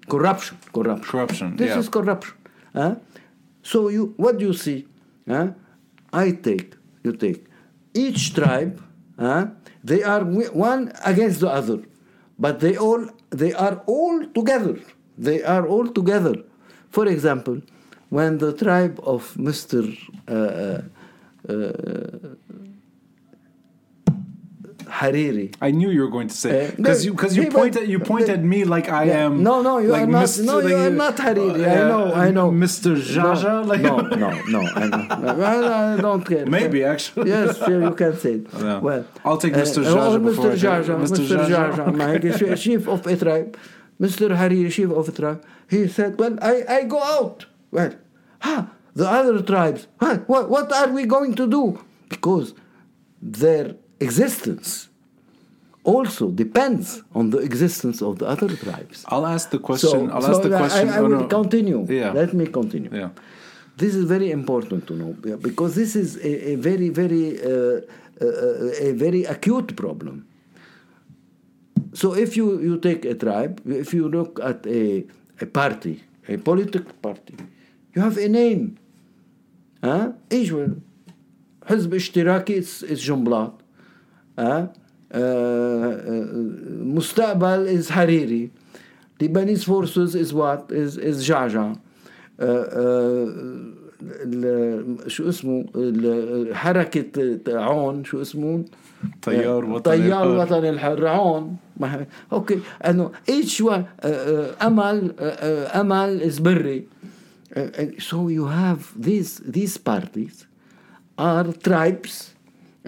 corruption 0.09 0.57
corruption 0.73 1.11
corruption 1.11 1.55
this 1.55 1.69
yeah. 1.69 1.79
is 1.79 1.89
corruption 1.89 2.35
huh? 2.73 2.95
so 3.61 3.89
you 3.89 4.13
what 4.17 4.37
do 4.37 4.45
you 4.45 4.53
see 4.53 4.87
huh? 5.27 5.47
I 6.13 6.31
take 6.31 6.75
you 7.03 7.13
take 7.13 7.45
each 7.93 8.33
tribe 8.33 8.81
huh? 9.19 9.47
they 9.83 10.03
are 10.03 10.23
one 10.23 10.91
against 11.05 11.39
the 11.39 11.49
other 11.49 11.79
but 12.39 12.59
they 12.59 12.75
all 12.77 13.03
they 13.29 13.53
are 13.53 13.81
all 13.85 14.25
together 14.39 14.77
they 15.28 15.42
are 15.54 15.64
all 15.66 15.86
together. 15.98 16.34
For 16.90 17.06
example, 17.06 17.56
when 18.16 18.38
the 18.38 18.52
tribe 18.52 19.00
of 19.14 19.34
Mr. 19.48 19.80
Uh, 20.28 20.82
uh, 21.48 22.36
Hariri. 24.98 25.54
I 25.60 25.70
knew 25.70 25.90
you 25.90 26.02
were 26.02 26.10
going 26.16 26.28
to 26.28 26.34
say 26.34 26.50
Uh, 26.66 26.70
because 26.76 26.98
no, 27.00 27.06
you 27.06 27.12
because 27.16 27.36
you 27.36 27.50
point 27.50 27.74
at 27.80 27.86
you 27.88 27.98
point 28.12 28.28
at 28.28 28.42
me 28.52 28.64
like 28.64 28.88
I 29.00 29.04
Yeah. 29.04 29.24
am. 29.26 29.42
No, 29.42 29.54
no, 29.62 29.78
you 29.78 29.88
like 29.88 30.02
are 30.02 30.06
not. 30.18 30.24
Mr. 30.24 30.44
No, 30.44 30.56
you 30.60 30.76
are 30.76 30.90
not 31.04 31.16
Hariri. 31.16 31.64
I 31.66 31.82
uh, 31.82 31.88
know, 31.92 32.04
I 32.26 32.28
know. 32.36 32.50
Mr. 32.64 32.90
Jaja. 33.14 33.42
No, 33.42 33.62
like 33.72 33.80
no, 33.80 33.96
no, 34.24 34.30
no, 34.54 34.60
I 34.82 34.86
know. 34.92 35.04
I, 35.50 35.94
I 35.94 36.00
don't 36.06 36.24
care. 36.30 36.44
maybe 36.46 36.84
actually. 36.84 37.30
Yes, 37.30 37.56
sure, 37.64 37.82
you 37.88 37.94
can 38.02 38.14
say 38.18 38.34
it. 38.34 38.46
Yeah. 38.58 38.80
Well, 38.86 39.02
I'll 39.24 39.38
take 39.44 39.54
Mr. 39.54 39.78
uh, 39.84 39.94
Jaja 39.94 40.10
or 40.14 40.18
before 40.18 40.50
I 40.50 40.54
Mr. 40.56 40.84
Jaja, 40.84 40.94
Mr. 41.04 41.20
Mr. 41.24 41.38
Jaja. 41.52 42.20
Jaja, 42.20 42.56
ch- 42.56 42.60
chief 42.62 42.82
of 42.94 43.06
a 43.06 43.16
tribe, 43.24 43.50
Mr. 44.02 44.36
Hariri, 44.40 44.70
chief 44.76 44.90
of 44.90 45.06
tribe. 45.16 45.40
He 45.70 45.86
said, 45.96 46.18
"Well, 46.18 46.34
I, 46.42 46.54
I 46.76 46.78
go 46.84 47.00
out. 47.18 47.46
Well, 47.70 47.92
ha, 48.40 48.54
the 48.94 49.08
other 49.08 49.40
tribes. 49.42 49.86
Huh, 50.00 50.18
what, 50.26 50.50
what 50.50 50.72
are 50.72 50.88
we 50.88 51.06
going 51.06 51.34
to 51.36 51.46
do? 51.46 51.64
Because 52.08 52.54
their 53.22 53.76
existence 54.00 54.88
also 55.84 56.30
depends 56.30 57.02
on 57.14 57.30
the 57.30 57.38
existence 57.38 58.02
of 58.02 58.18
the 58.18 58.26
other 58.26 58.48
tribes. 58.56 59.04
I'll 59.08 59.26
ask 59.26 59.50
the 59.50 59.58
question. 59.58 60.10
I'll 60.10 60.26
ask 60.26 60.42
the 60.42 60.54
I- 60.54 60.58
question. 60.58 60.88
I, 60.88 60.96
I 60.96 60.98
oh, 60.98 61.02
will 61.04 61.20
no. 61.20 61.26
continue. 61.28 61.86
Yeah. 61.88 62.12
Let 62.12 62.34
me 62.34 62.46
continue. 62.46 62.90
Yeah. 62.92 63.10
This 63.76 63.94
is 63.94 64.04
very 64.04 64.30
important 64.30 64.86
to 64.88 64.94
know 64.94 65.12
because 65.48 65.74
this 65.74 65.96
is 65.96 66.16
a, 66.16 66.50
a 66.52 66.54
very, 66.56 66.88
very, 66.90 67.40
uh, 67.42 67.80
uh, 68.20 68.88
a 68.88 68.92
very 68.92 69.24
acute 69.24 69.74
problem. 69.76 70.26
So 71.93 72.07
if 72.25 72.37
you, 72.37 72.47
you 72.67 72.77
take 72.87 73.01
a 73.05 73.15
tribe, 73.15 73.55
if 73.83 73.93
you 73.93 74.07
look 74.17 74.39
at 74.49 74.59
a, 74.67 75.05
a 75.41 75.45
party, 75.59 75.95
a 76.27 76.37
political 76.37 76.93
party, 77.01 77.35
you 77.93 78.01
have 78.01 78.17
a 78.17 78.27
name. 78.29 78.75
ها 79.83 80.13
ايش 80.31 80.51
هو؟ 80.51 80.67
حزب 81.65 81.93
اشتراكي 81.93 82.61
is, 82.61 82.83
is 82.83 82.93
جنبلاط 82.93 83.61
ها 84.39 84.73
مستقبل 86.83 87.81
is 87.83 87.89
حريري 87.89 88.49
Lebanese 89.23 89.63
forces 89.65 90.15
is 90.15 90.33
what 90.33 90.71
is 90.71 90.97
is 90.97 91.21
جعجع 91.23 91.71
آه، 91.71 91.75
آه، 92.39 93.33
ال- 94.01 95.11
شو 95.11 95.29
اسمه 95.29 95.65
ال- 95.75 96.55
حركة 96.55 97.11
عون 97.47 98.03
شو 98.03 98.21
اسمه 98.21 98.65
طيار 99.21 99.65
وطني 99.65 99.97
طيار 99.97 100.41
الحر. 100.41 100.55
وطني 100.55 100.69
الحر 100.69 101.07
عون 101.07 101.55
ما- 101.79 102.05
اوكي 102.33 102.59
انه 102.85 103.11
each 103.31 103.61
one 103.63 103.69
آه، 103.69 103.85
آه، 104.03 104.67
امل 104.67 105.13
آه، 105.19 105.23
آه، 105.23 105.81
امل 105.81 106.31
is 106.31 106.41
بري 106.41 106.85
Uh, 107.47 107.59
uh, 107.59 108.01
so 108.09 108.17
you 108.37 108.45
have 108.63 108.81
these 109.09 109.31
these 109.57 109.75
parties 109.91 110.35
are 111.31 111.47
tribes 111.67 112.13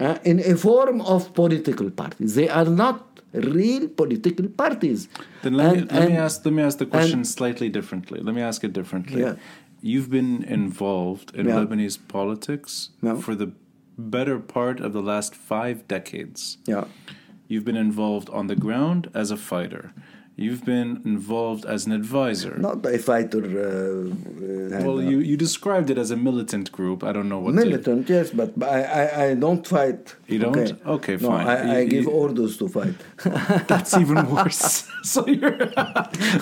uh, 0.04 0.30
in 0.30 0.36
a 0.52 0.54
form 0.66 0.98
of 1.14 1.20
political 1.42 1.88
parties. 2.02 2.30
They 2.40 2.48
are 2.60 2.70
not 2.84 2.98
real 3.58 3.84
political 4.02 4.46
parties. 4.62 5.00
Then 5.42 5.54
let, 5.60 5.66
me, 5.72 5.78
And- 5.78 5.92
let 5.98 6.08
me 6.10 6.16
and- 6.16 6.26
ask 6.26 6.36
let 6.46 6.54
me 6.58 6.62
ask 6.68 6.76
the 6.84 6.90
question 6.96 7.20
slightly 7.38 7.68
differently. 7.78 8.18
Let 8.26 8.34
me 8.38 8.42
ask 8.50 8.58
it 8.68 8.72
differently. 8.80 9.20
Yeah. 9.26 9.34
You've 9.90 10.10
been 10.18 10.32
involved 10.60 11.28
in 11.38 11.44
Yeah. 11.46 11.58
Lebanese 11.60 11.98
politics 12.18 12.72
Yeah. 13.06 13.16
for 13.24 13.32
the 13.42 13.48
better 13.97 14.39
part 14.39 14.79
of 14.79 14.93
the 14.93 15.01
last 15.01 15.35
five 15.35 15.87
decades. 15.87 16.57
Yeah. 16.65 16.85
You've 17.47 17.65
been 17.65 17.77
involved 17.77 18.29
on 18.29 18.47
the 18.47 18.55
ground 18.55 19.09
as 19.13 19.31
a 19.31 19.37
fighter. 19.37 19.93
You've 20.37 20.65
been 20.65 21.01
involved 21.05 21.63
as 21.63 21.85
an 21.85 21.93
advisor. 21.93 22.57
Not 22.57 22.85
a 22.85 22.97
fighter. 22.97 23.39
Uh, 23.39 24.09
uh, 24.75 24.83
well, 24.83 25.01
you, 25.01 25.19
you 25.19 25.37
described 25.37 25.89
it 25.89 25.97
as 25.97 26.11
a 26.11 26.17
militant 26.17 26.73
group. 26.73 27.05
I 27.05 27.13
don't 27.13 27.29
know 27.29 27.39
what 27.39 27.51
to- 27.51 27.63
militant, 27.63 28.09
yes, 28.09 28.31
but 28.31 28.51
I, 28.61 28.81
I, 28.83 29.23
I 29.27 29.35
don't 29.35 29.65
fight. 29.65 30.13
You 30.27 30.39
don't? 30.39 30.57
Okay, 30.57 30.75
Okay, 30.85 31.15
no, 31.23 31.29
fine. 31.29 31.47
I, 31.47 31.75
I 31.75 31.79
You- 31.81 31.89
give 31.89 32.03
you- 32.03 32.11
orders 32.11 32.57
to 32.57 32.67
fight. 32.67 32.95
That's 33.69 33.95
even 33.95 34.29
worse. 34.29 34.85
so 35.03 35.25
you're 35.25 35.71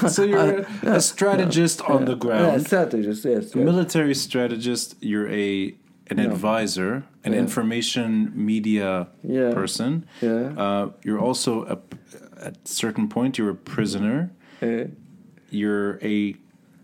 so 0.09 0.23
you're 0.23 0.65
a 0.81 0.99
strategist 0.99 1.81
on 1.83 2.05
the 2.05 2.13
yeah, 2.13 2.17
ground. 2.17 2.65
strategist, 2.65 3.25
yes. 3.25 3.43
yes. 3.43 3.55
military 3.55 4.15
strategist 4.15 4.95
you're 5.01 5.29
a 5.29 5.75
an 6.13 6.19
advisor 6.31 6.91
an 7.25 7.33
Yeah. 7.33 7.39
information 7.45 8.31
media 8.51 9.07
Yeah. 9.23 9.53
person 9.59 9.91
Yeah. 10.21 10.53
uh, 10.63 10.83
you're 11.05 11.19
also 11.27 11.51
a, 11.75 11.77
at 12.47 12.55
a 12.65 12.67
certain 12.81 13.07
point 13.15 13.31
you're 13.37 13.53
a 13.59 13.61
prisoner 13.75 14.17
Uh, 14.61 14.85
you're 15.61 15.91
a 16.15 16.35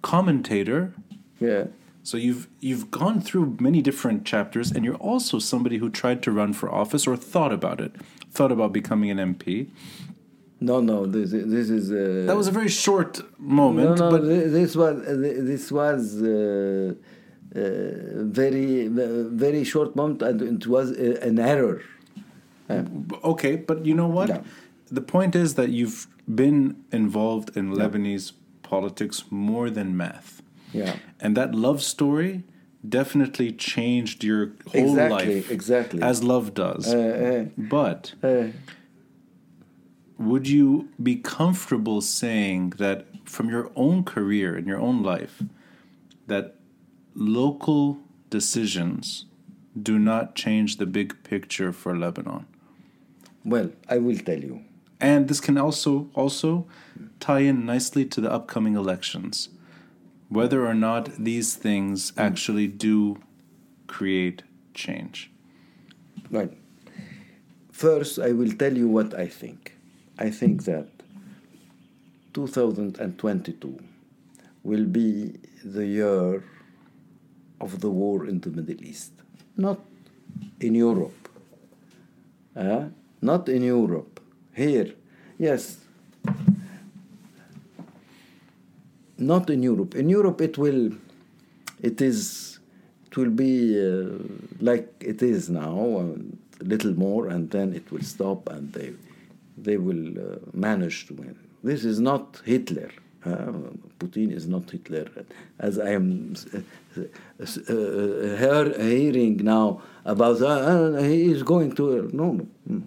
commentator 0.02 0.80
yeah. 1.40 1.64
so 2.04 2.18
you've 2.26 2.44
you've 2.68 2.88
gone 3.02 3.18
through 3.28 3.46
many 3.68 3.82
different 3.90 4.20
chapters 4.32 4.68
and 4.74 4.80
you're 4.86 5.02
also 5.12 5.40
somebody 5.40 5.78
who 5.82 5.90
tried 6.02 6.20
to 6.26 6.30
run 6.32 6.52
for 6.60 6.68
office 6.84 7.04
or 7.10 7.16
thought 7.34 7.54
about 7.60 7.80
it 7.86 7.92
thought 8.36 8.52
about 8.58 8.72
becoming 8.80 9.10
an 9.16 9.20
mp 9.36 9.46
No, 10.62 10.78
no, 10.92 10.98
this, 11.16 11.30
this 11.56 11.68
is. 11.80 11.86
Uh, 11.90 12.26
that 12.30 12.36
was 12.42 12.48
a 12.54 12.56
very 12.60 12.68
short 12.86 13.12
moment 13.40 13.92
no, 13.98 14.10
no, 14.10 14.12
but 14.14 14.22
thi- 14.30 14.50
this 14.60 14.72
was 14.82 14.96
this 15.56 15.64
was 15.80 16.02
uh, 16.22 16.94
very 17.52 18.88
very 18.88 19.64
short 19.64 19.96
moment, 19.96 20.22
and 20.22 20.42
it 20.42 20.68
was 20.68 20.92
uh, 20.92 21.20
an 21.22 21.40
error. 21.40 21.82
Okay, 23.24 23.56
but 23.56 23.86
you 23.86 23.96
know 23.96 24.08
what? 24.08 24.30
Yeah. 24.30 24.42
The 24.92 25.02
point 25.02 25.36
is 25.36 25.56
that 25.56 25.70
you've 25.70 26.08
been 26.28 26.84
involved 26.92 27.58
in 27.58 27.72
Lebanese 27.74 28.34
politics 28.62 29.24
more 29.32 29.70
than 29.70 29.98
math. 29.98 30.42
Yeah. 30.74 30.96
And 31.20 31.36
that 31.36 31.56
love 31.56 31.82
story 31.82 32.44
definitely 32.88 33.52
changed 33.52 34.24
your 34.24 34.52
whole 34.72 34.92
Exactly, 34.92 35.36
life. 35.36 35.52
exactly. 35.52 36.02
As 36.02 36.24
love 36.24 36.54
does. 36.54 36.94
Uh, 36.94 36.98
uh, 36.98 37.62
but 37.76 38.14
uh, 38.24 38.48
would 40.18 40.48
you 40.48 40.90
be 41.02 41.16
comfortable 41.16 42.02
saying 42.02 42.74
that 42.78 43.08
from 43.26 43.50
your 43.50 43.72
own 43.76 44.04
career 44.04 44.56
and 44.56 44.68
your 44.68 44.80
own 44.80 45.02
life 45.04 45.42
that 46.28 46.56
local 47.16 48.00
decisions 48.30 49.26
do 49.82 50.00
not 50.00 50.36
change 50.36 50.78
the 50.78 50.86
big 50.86 51.24
picture 51.24 51.72
for 51.72 51.98
Lebanon? 51.98 52.46
well, 53.50 53.72
I 53.90 53.98
will 53.98 54.18
tell 54.18 54.40
you. 54.40 54.64
And 55.00 55.28
this 55.28 55.40
can 55.40 55.58
also 55.58 56.10
also 56.14 56.68
tie 57.20 57.40
in 57.40 57.66
nicely 57.66 58.06
to 58.06 58.22
the 58.22 58.32
upcoming 58.32 58.76
elections. 58.76 59.50
Whether 60.28 60.66
or 60.68 60.74
not 60.74 61.16
these 61.18 61.56
things 61.56 62.12
hmm. 62.12 62.20
actually 62.20 62.68
do 62.68 63.22
create 63.88 64.44
change. 64.74 65.32
Right. 66.30 66.54
First, 67.72 68.20
I 68.20 68.34
will 68.34 68.52
tell 68.52 68.78
you 68.78 68.88
what 68.88 69.14
I 69.14 69.28
think. 69.28 69.76
I 70.20 70.30
think 70.30 70.66
that 70.66 70.88
2022 72.34 73.80
will 74.64 74.86
be 74.86 75.40
the 75.64 75.86
year 75.86 76.44
of 77.62 77.80
the 77.82 77.90
war 77.90 78.26
in 78.26 78.40
the 78.40 78.50
Middle 78.50 78.84
East. 78.84 79.12
Not 79.58 79.80
in 80.60 80.76
Europe. 80.76 81.30
Uh, 82.56 82.86
not 83.22 83.50
in 83.50 83.64
Europe. 83.64 84.20
Here, 84.54 84.94
yes. 85.38 85.78
Not 89.18 89.50
in 89.50 89.64
Europe. 89.64 89.96
In 89.96 90.10
Europe, 90.10 90.42
it 90.42 90.58
will, 90.58 90.92
it 91.82 92.02
is, 92.02 92.60
it 93.08 93.18
will 93.18 93.30
be 93.30 93.80
uh, 93.80 94.18
like 94.60 94.94
it 95.00 95.22
is 95.22 95.50
now, 95.50 96.16
a 96.60 96.64
little 96.64 96.94
more, 96.94 97.28
and 97.28 97.50
then 97.52 97.74
it 97.74 97.92
will 97.92 98.02
stop, 98.02 98.50
and 98.50 98.72
they, 98.74 98.94
they 99.58 99.78
will 99.78 100.18
uh, 100.18 100.38
manage 100.54 101.08
to 101.08 101.14
win. 101.14 101.38
This 101.64 101.84
is 101.84 102.00
not 102.00 102.42
Hitler. 102.46 102.92
Uh, 103.26 103.52
Putin 104.00 104.32
is 104.32 104.48
not 104.48 104.70
Hitler, 104.72 105.06
as 105.60 105.78
I 105.78 105.90
am 105.90 106.36
uh, 106.54 106.60
uh, 106.98 107.04
uh, 107.04 108.38
hear, 108.38 108.82
hearing 108.82 109.38
now 109.38 109.82
about. 110.06 110.42
Uh, 110.42 110.48
uh, 110.48 111.02
he 111.02 111.30
is 111.30 111.44
going 111.44 111.74
to 111.76 112.10
no, 112.14 112.32
no, 112.32 112.48
no, 112.66 112.82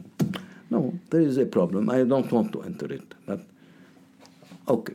no. 0.71 0.99
There 1.11 1.21
is 1.21 1.37
a 1.37 1.45
problem. 1.45 1.91
I 1.91 2.05
don't 2.05 2.33
want 2.33 2.53
to 2.55 2.63
enter 2.63 2.91
it, 2.91 3.15
but 3.27 3.41
okay. 4.69 4.95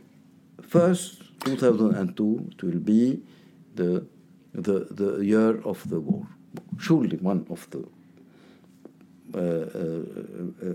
First, 0.64 1.22
2002, 1.46 2.50
it 2.54 2.64
will 2.64 2.80
be 2.80 3.22
the 3.76 4.08
the 4.54 4.88
the 4.90 5.24
year 5.24 5.62
of 5.62 5.88
the 5.88 6.00
war. 6.00 6.26
Surely 6.80 7.18
one 7.18 7.46
of 7.52 7.70
the 7.70 7.86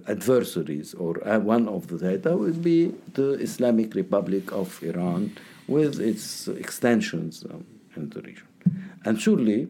adversaries 0.08 0.94
or 0.94 1.26
uh, 1.26 1.38
one 1.38 1.68
of 1.68 1.86
the 1.88 1.98
data 1.98 2.36
will 2.36 2.52
be 2.52 2.92
the 3.14 3.32
Islamic 3.34 3.94
Republic 3.94 4.52
of 4.52 4.82
Iran 4.82 5.36
with 5.66 6.00
its 6.00 6.48
extensions 6.48 7.44
um, 7.44 7.64
in 7.96 8.10
the 8.10 8.20
region. 8.22 8.46
And 9.04 9.20
surely 9.20 9.68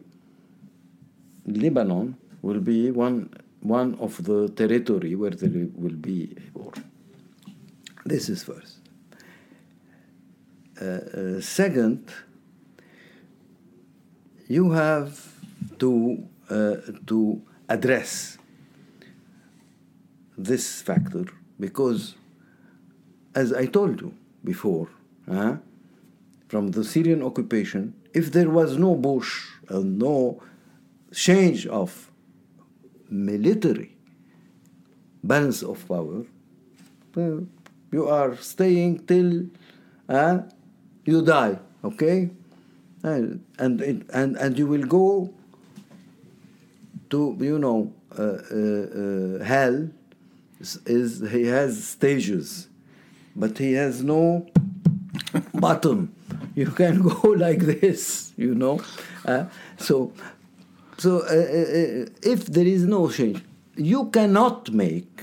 Lebanon 1.45 2.15
will 2.41 2.59
be 2.59 2.91
one, 2.91 3.29
one 3.61 3.95
of 3.99 4.23
the 4.23 4.49
territory 4.49 5.15
where 5.15 5.31
there 5.31 5.67
will 5.75 5.95
be 5.95 6.35
a 6.37 6.57
war. 6.57 6.73
This 8.05 8.29
is 8.29 8.43
first. 8.43 8.79
Uh, 10.81 10.85
uh, 10.85 11.41
second, 11.41 12.11
you 14.47 14.71
have 14.71 15.33
to, 15.79 16.27
uh, 16.49 16.75
to 17.07 17.41
address 17.69 18.37
this 20.37 20.81
factor 20.81 21.25
because, 21.59 22.15
as 23.35 23.53
I 23.53 23.65
told 23.65 24.01
you 24.01 24.13
before, 24.43 24.89
huh, 25.29 25.57
from 26.47 26.71
the 26.71 26.83
Syrian 26.83 27.23
occupation, 27.23 27.93
if 28.13 28.31
there 28.31 28.49
was 28.49 28.77
no 28.77 28.95
Bush 28.95 29.47
and 29.69 29.97
no 29.99 30.41
change 31.11 31.65
of 31.67 32.11
military 33.09 33.95
balance 35.23 35.63
of 35.63 35.87
power, 35.87 36.23
well, 37.15 37.47
you 37.91 38.07
are 38.07 38.35
staying 38.37 39.05
till 39.05 39.45
uh, 40.09 40.39
you 41.05 41.21
die, 41.21 41.59
okay? 41.83 42.29
And, 43.03 43.43
and, 43.59 43.81
it- 43.81 44.05
and, 44.13 44.35
and 44.37 44.57
you 44.57 44.67
will 44.67 44.83
go 44.83 45.33
to, 47.09 47.37
you 47.39 47.59
know, 47.59 47.93
uh, 48.17 48.21
uh, 48.23 48.35
uh, 49.41 49.43
hell 49.43 49.89
is, 50.85 51.07
he 51.35 51.43
has 51.57 51.71
stages, 51.95 52.67
but 53.35 53.57
he 53.57 53.73
has 53.73 54.03
no 54.03 54.23
bottom. 55.53 55.99
You 56.55 56.67
can 56.79 56.95
go 57.01 57.29
like 57.45 57.59
this, 57.59 58.33
you 58.37 58.53
know. 58.55 58.75
Uh, 59.25 59.45
so, 59.77 59.95
so 60.97 61.11
uh, 61.19 61.23
uh, 61.23 62.03
uh, 62.03 62.33
if 62.33 62.39
there 62.55 62.67
is 62.77 62.83
no 62.85 63.09
change, 63.09 63.39
you 63.75 64.01
cannot 64.17 64.71
make 64.71 65.13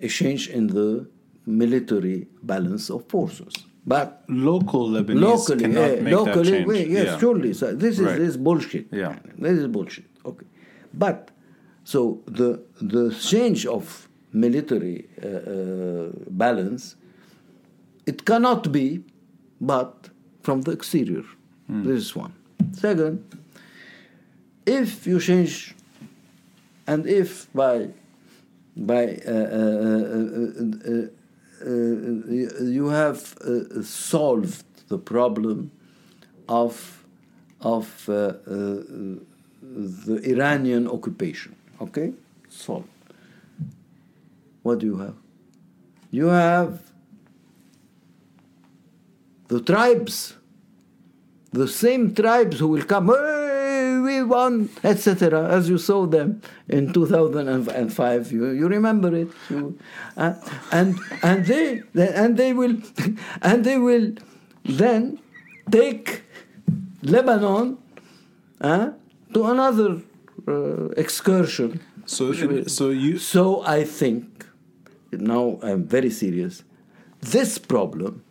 a 0.00 0.08
change 0.08 0.48
in 0.48 0.66
the 0.68 1.06
military 1.46 2.26
balance 2.42 2.90
of 2.90 3.00
forces. 3.08 3.52
But 3.84 4.22
Local 4.28 4.88
Lebanese 4.90 5.20
locally, 5.20 5.60
cannot 5.64 5.90
yeah, 5.96 6.00
make 6.02 6.14
locally, 6.14 6.42
that 6.50 6.56
change. 6.56 6.66
wait, 6.68 6.88
yes, 6.88 7.06
yeah. 7.06 7.18
surely. 7.18 7.52
So 7.52 7.74
this 7.74 7.98
is 7.98 8.06
Right. 8.06 8.18
this 8.18 8.28
is 8.30 8.36
bullshit. 8.36 8.86
Yeah. 8.92 9.18
this 9.38 9.58
is 9.58 9.66
bullshit. 9.66 10.04
Okay, 10.24 10.46
but 10.94 11.30
so 11.84 12.22
the 12.26 12.62
the 12.80 13.04
change 13.12 13.66
of 13.66 14.08
military 14.32 15.06
uh, 15.22 15.26
uh, 15.26 16.08
balance, 16.30 16.96
it 18.06 18.24
cannot 18.24 18.72
be, 18.72 19.02
but 19.60 20.10
from 20.42 20.62
the 20.62 20.72
exterior. 20.72 21.24
Hmm. 21.66 21.84
This 21.84 22.00
is 22.02 22.16
one. 22.16 22.32
Second, 22.72 23.24
if 24.66 25.06
you 25.06 25.20
change, 25.20 25.74
and 26.86 27.06
if 27.06 27.52
by 27.52 27.88
by 28.76 29.04
uh, 29.26 29.30
uh, 29.30 29.34
uh, 29.34 30.48
uh, 30.60 30.90
uh, 30.90 31.06
uh, 31.64 32.64
you 32.64 32.88
have 32.88 33.36
uh, 33.44 33.82
solved 33.82 34.64
the 34.88 34.98
problem 34.98 35.70
of 36.48 37.04
of 37.60 38.08
uh, 38.08 38.12
uh, 38.12 38.32
the 40.06 40.20
Iranian 40.24 40.88
occupation. 40.88 41.54
Okay, 41.80 42.12
solved. 42.48 42.88
What 44.62 44.78
do 44.78 44.86
you 44.86 44.96
have? 44.98 45.16
You 46.10 46.26
have 46.26 46.82
the 49.48 49.60
tribes, 49.60 50.34
the 51.52 51.66
same 51.68 52.14
tribes 52.14 52.58
who 52.58 52.68
will 52.68 52.84
come. 52.84 53.08
Hey, 53.08 53.98
we 53.98 54.22
won, 54.22 54.68
etc. 54.84 55.48
As 55.48 55.68
you 55.68 55.78
saw 55.78 56.06
them 56.06 56.40
in 56.68 56.92
2005, 56.92 58.32
you, 58.32 58.50
you 58.50 58.68
remember 58.68 59.14
it, 59.14 59.28
you, 59.50 59.78
uh, 60.16 60.34
and 60.70 60.98
and 61.22 61.46
they 61.46 61.82
and 61.96 62.36
they 62.36 62.52
will 62.52 62.76
and 63.42 63.64
they 63.64 63.78
will 63.78 64.12
then 64.64 65.18
take 65.70 66.22
Lebanon 67.02 67.78
uh, 68.60 68.90
to 69.34 69.46
another 69.46 70.00
uh, 70.46 70.88
excursion. 70.90 71.80
So, 72.06 72.32
so 72.66 72.90
you 72.90 73.18
so 73.18 73.62
I 73.64 73.84
think, 73.84 74.46
now 75.12 75.58
I'm 75.62 75.84
very 75.84 76.10
serious, 76.10 76.64
this 77.20 77.58
problem 77.58 78.24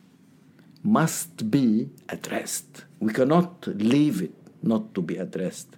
must 0.84 1.50
be 1.52 1.90
addressed. 2.10 2.86
We 3.00 3.14
cannot 3.14 3.68
leave 3.68 4.22
it 4.22 4.34
not 4.64 4.94
to 4.96 5.02
be 5.02 5.18
addressed. 5.18 5.78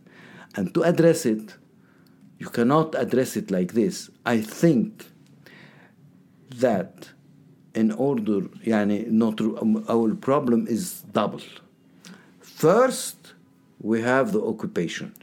And 0.55 0.73
to 0.73 0.83
address 0.83 1.25
it, 1.25 1.55
you 2.39 2.47
cannot 2.49 2.95
address 2.95 3.35
it 3.35 3.51
like 3.51 3.73
this. 3.73 4.09
I 4.25 4.41
think 4.41 5.05
that 6.55 7.09
in 7.73 7.91
order, 7.91 8.41
yani, 8.65 9.07
not, 9.07 9.41
um, 9.41 9.83
our 9.89 10.13
problem 10.15 10.67
is 10.67 11.01
double. 11.11 11.41
First, 12.39 13.33
we 13.79 14.01
have 14.01 14.31
the 14.31 14.41
occupation. 14.41 15.13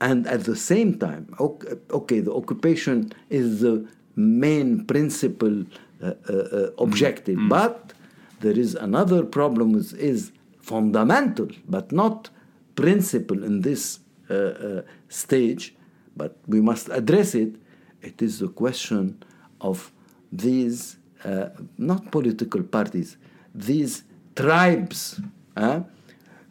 And 0.00 0.26
at 0.26 0.44
the 0.44 0.56
same 0.56 0.98
time, 0.98 1.34
ok- 1.38 1.74
okay, 1.90 2.20
the 2.20 2.32
occupation 2.32 3.12
is 3.28 3.60
the 3.60 3.86
main 4.16 4.84
principal 4.84 5.64
uh, 6.02 6.12
uh, 6.28 6.32
uh, 6.32 6.70
objective, 6.78 7.38
but 7.48 7.92
there 8.40 8.58
is 8.58 8.74
another 8.74 9.22
problem 9.24 9.72
which 9.72 9.92
is 9.94 10.32
fundamental, 10.60 11.48
but 11.68 11.92
not 11.92 12.30
principal 12.74 13.44
in 13.44 13.60
this 13.60 14.00
uh, 14.30 14.34
uh, 14.34 14.82
stage, 15.08 15.74
but 16.16 16.36
we 16.46 16.60
must 16.60 16.88
address 16.88 17.34
it. 17.34 17.54
It 18.02 18.22
is 18.22 18.38
the 18.38 18.48
question 18.48 19.22
of 19.60 19.92
these, 20.32 20.96
uh, 21.24 21.50
not 21.76 22.10
political 22.10 22.62
parties, 22.62 23.16
these 23.54 24.04
tribes. 24.34 25.20
huh? 25.56 25.82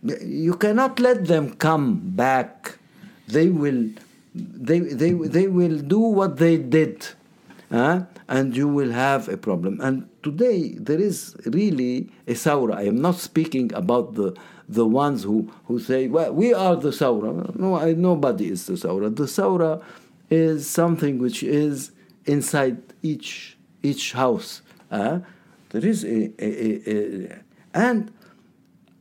You 0.04 0.56
cannot 0.56 1.00
let 1.00 1.26
them 1.26 1.56
come 1.56 2.00
back 2.12 2.80
they 3.30 3.50
will 3.50 3.90
they, 4.36 4.80
they, 4.80 5.12
they 5.12 5.48
will 5.48 5.80
do 5.80 6.00
what 6.00 6.38
they 6.38 6.58
did 6.58 7.08
huh? 7.70 8.04
and 8.28 8.56
you 8.56 8.68
will 8.68 8.92
have 8.92 9.30
a 9.30 9.38
problem 9.38 9.80
and 9.82 10.08
today 10.24 10.74
there 10.74 11.00
is 11.00 11.36
really 11.46 12.10
a 12.28 12.34
saura 12.34 12.76
i 12.76 12.84
am 12.84 13.02
not 13.02 13.16
speaking 13.16 13.72
about 13.74 14.16
the 14.16 14.36
the 14.68 14.86
ones 14.86 15.24
who, 15.24 15.52
who 15.66 15.80
say 15.80 16.08
well 16.08 16.34
we 16.34 16.54
are 16.54 16.76
the 16.76 16.90
saura 16.90 17.56
no 17.56 17.76
I, 17.76 17.94
nobody 17.94 18.50
is 18.50 18.66
the 18.66 18.74
saura 18.74 19.16
the 19.16 19.24
saura 19.24 19.82
is 20.30 20.70
something 20.70 21.20
which 21.20 21.44
is 21.44 21.92
inside 22.26 22.82
each 23.02 23.58
each 23.82 24.14
house 24.14 24.62
huh? 24.92 25.20
there 25.70 25.86
is 25.86 26.04
a, 26.04 26.32
a, 26.40 26.90
a, 26.90 27.34
a 27.34 27.40
and 27.74 28.12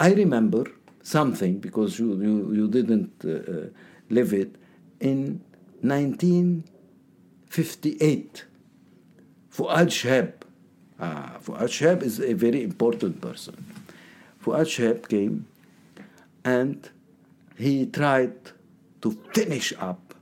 I 0.01 0.13
remember 0.13 0.65
something 1.03 1.59
because 1.59 1.99
you, 1.99 2.23
you, 2.23 2.55
you 2.55 2.69
didn't 2.69 3.11
uh, 3.25 3.31
uh, 3.31 3.67
live 4.11 4.33
it 4.33 4.55
in 5.01 5.41
1958. 5.81 8.45
Fuad 9.58 9.88
Shahab. 9.90 10.32
Ah, 11.00 11.38
Fuad 11.42 11.70
Shahab 11.70 12.04
is 12.04 12.20
a 12.20 12.34
very 12.34 12.64
important 12.64 13.22
person. 13.22 13.56
Fuad 14.44 14.66
Shahab 14.68 15.08
came 15.08 15.46
and 16.44 16.90
he 17.58 17.86
tried 17.86 18.34
to 19.02 19.12
finish 19.34 19.74
up 19.80 20.14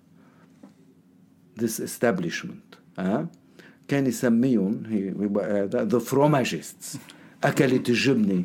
this 1.55 1.79
establishment. 1.79 2.63
ها 2.97 3.27
كان 3.87 4.05
يسميهم 4.07 4.83
هي 4.89 5.13
the 5.89 5.99
fromagists 5.99 6.97
أكلت 7.43 7.89
الجبنة 7.89 8.43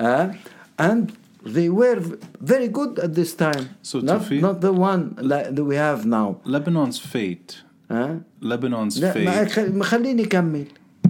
ها 0.00 0.34
and 0.78 1.12
they 1.44 1.68
were 1.68 2.00
very 2.40 2.68
good 2.68 2.98
at 2.98 3.14
this 3.14 3.34
time 3.34 3.68
So 3.82 4.00
not, 4.00 4.22
Tawfiq- 4.22 4.40
not 4.40 4.60
the 4.60 4.72
one 4.72 5.14
like 5.20 5.54
that 5.54 5.64
we 5.64 5.76
have 5.76 6.06
now 6.06 6.40
Lebanon's 6.44 6.98
fate. 6.98 7.62
ها 7.90 8.22
Lebanon's 8.42 8.98
لا 9.00 9.24
ما 9.24 9.44
fate. 9.44 9.48
خ- 9.50 9.82
خليني 9.82 10.24
أكمل 10.24 10.64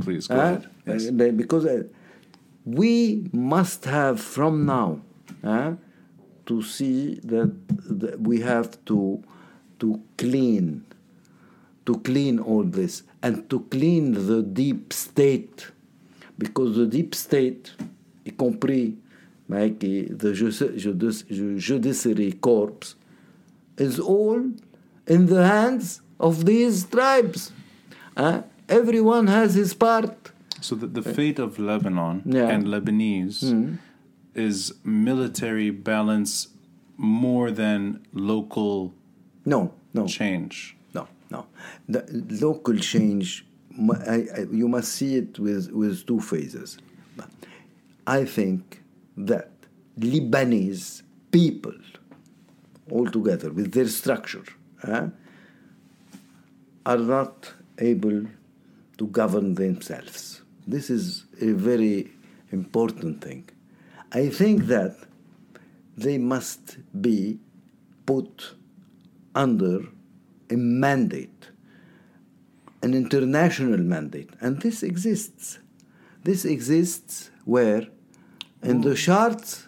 Please 0.04 0.26
go 0.28 0.34
Huh? 0.34 0.40
ahead. 0.40 0.66
Yes. 0.86 1.08
Uh, 1.08 1.32
Because 1.42 1.64
uh, 1.66 1.82
we 2.64 2.92
must 3.32 3.84
have 3.84 4.16
from 4.20 4.54
now 4.66 5.00
huh, 5.44 5.72
to 6.46 6.62
see 6.62 7.20
that, 7.32 7.50
that 8.00 8.20
we 8.28 8.36
have 8.40 8.68
to 8.90 9.22
to 9.80 9.88
clean 10.22 10.66
to 11.86 11.92
clean 12.08 12.38
all 12.50 12.64
this 12.80 12.94
and 13.22 13.34
to 13.50 13.56
clean 13.74 14.04
the 14.30 14.40
deep 14.42 14.92
state 15.06 15.56
because 16.42 16.70
the 16.80 16.86
deep 16.96 17.14
state 17.26 17.64
y 18.26 18.32
compris 18.42 18.92
like, 19.54 19.78
the 20.22 20.30
judici- 20.40 20.74
judici- 20.84 21.26
judiciary 21.68 22.32
corps 22.46 22.86
is 23.86 23.94
all 24.00 24.40
in 25.14 25.20
the 25.32 25.42
hands 25.54 25.86
of 26.19 26.45
these 26.45 26.85
tribes 26.85 27.51
huh? 28.17 28.43
everyone 28.67 29.27
has 29.27 29.53
his 29.55 29.73
part 29.73 30.31
So 30.61 30.75
the, 30.75 30.87
the 30.87 31.01
fate 31.01 31.39
of 31.39 31.57
Lebanon 31.57 32.15
Yeah. 32.25 32.53
and 32.53 32.67
Lebanese 32.67 33.39
hmm. 33.49 33.75
is 34.35 34.73
military 34.83 35.69
balance 35.71 36.31
more 36.97 37.49
than 37.61 37.79
local 38.13 38.93
no 39.45 39.73
no 39.93 40.07
change. 40.07 40.75
No, 40.93 41.07
no. 41.29 41.47
The 41.87 42.05
local 42.41 42.77
change, 42.77 43.45
I, 44.07 44.25
I, 44.35 44.39
you 44.51 44.67
must 44.67 44.93
see 44.93 45.15
it 45.15 45.39
with, 45.39 45.71
with 45.71 46.05
two 46.05 46.19
phases. 46.19 46.77
I 48.05 48.25
think 48.25 48.81
that 49.17 49.51
Lebanese 49.99 51.03
people, 51.31 51.75
altogether 52.91 53.51
with 53.51 53.71
their 53.73 53.87
structure, 53.87 54.45
huh, 54.81 55.07
are 56.89 56.97
not 56.97 57.53
able 57.77 58.19
to 58.97 59.05
govern 59.19 59.53
themselves. 59.53 60.41
This 60.65 60.89
is 60.89 61.25
a 61.39 61.51
very 61.51 62.09
important 62.51 63.23
thing. 63.25 63.47
I 64.11 64.29
think 64.29 64.65
that 64.75 64.95
they 65.95 66.17
must 66.17 66.63
be 66.99 67.39
put 68.07 68.55
under 69.35 69.75
a 70.49 70.55
mandate, 70.55 71.49
an 72.81 72.95
international 72.95 73.77
mandate, 73.95 74.31
and 74.41 74.59
this 74.63 74.81
exists. 74.81 75.59
This 76.23 76.43
exists 76.43 77.29
where? 77.45 77.83
In 78.63 78.81
the 78.81 78.95
charts 78.95 79.67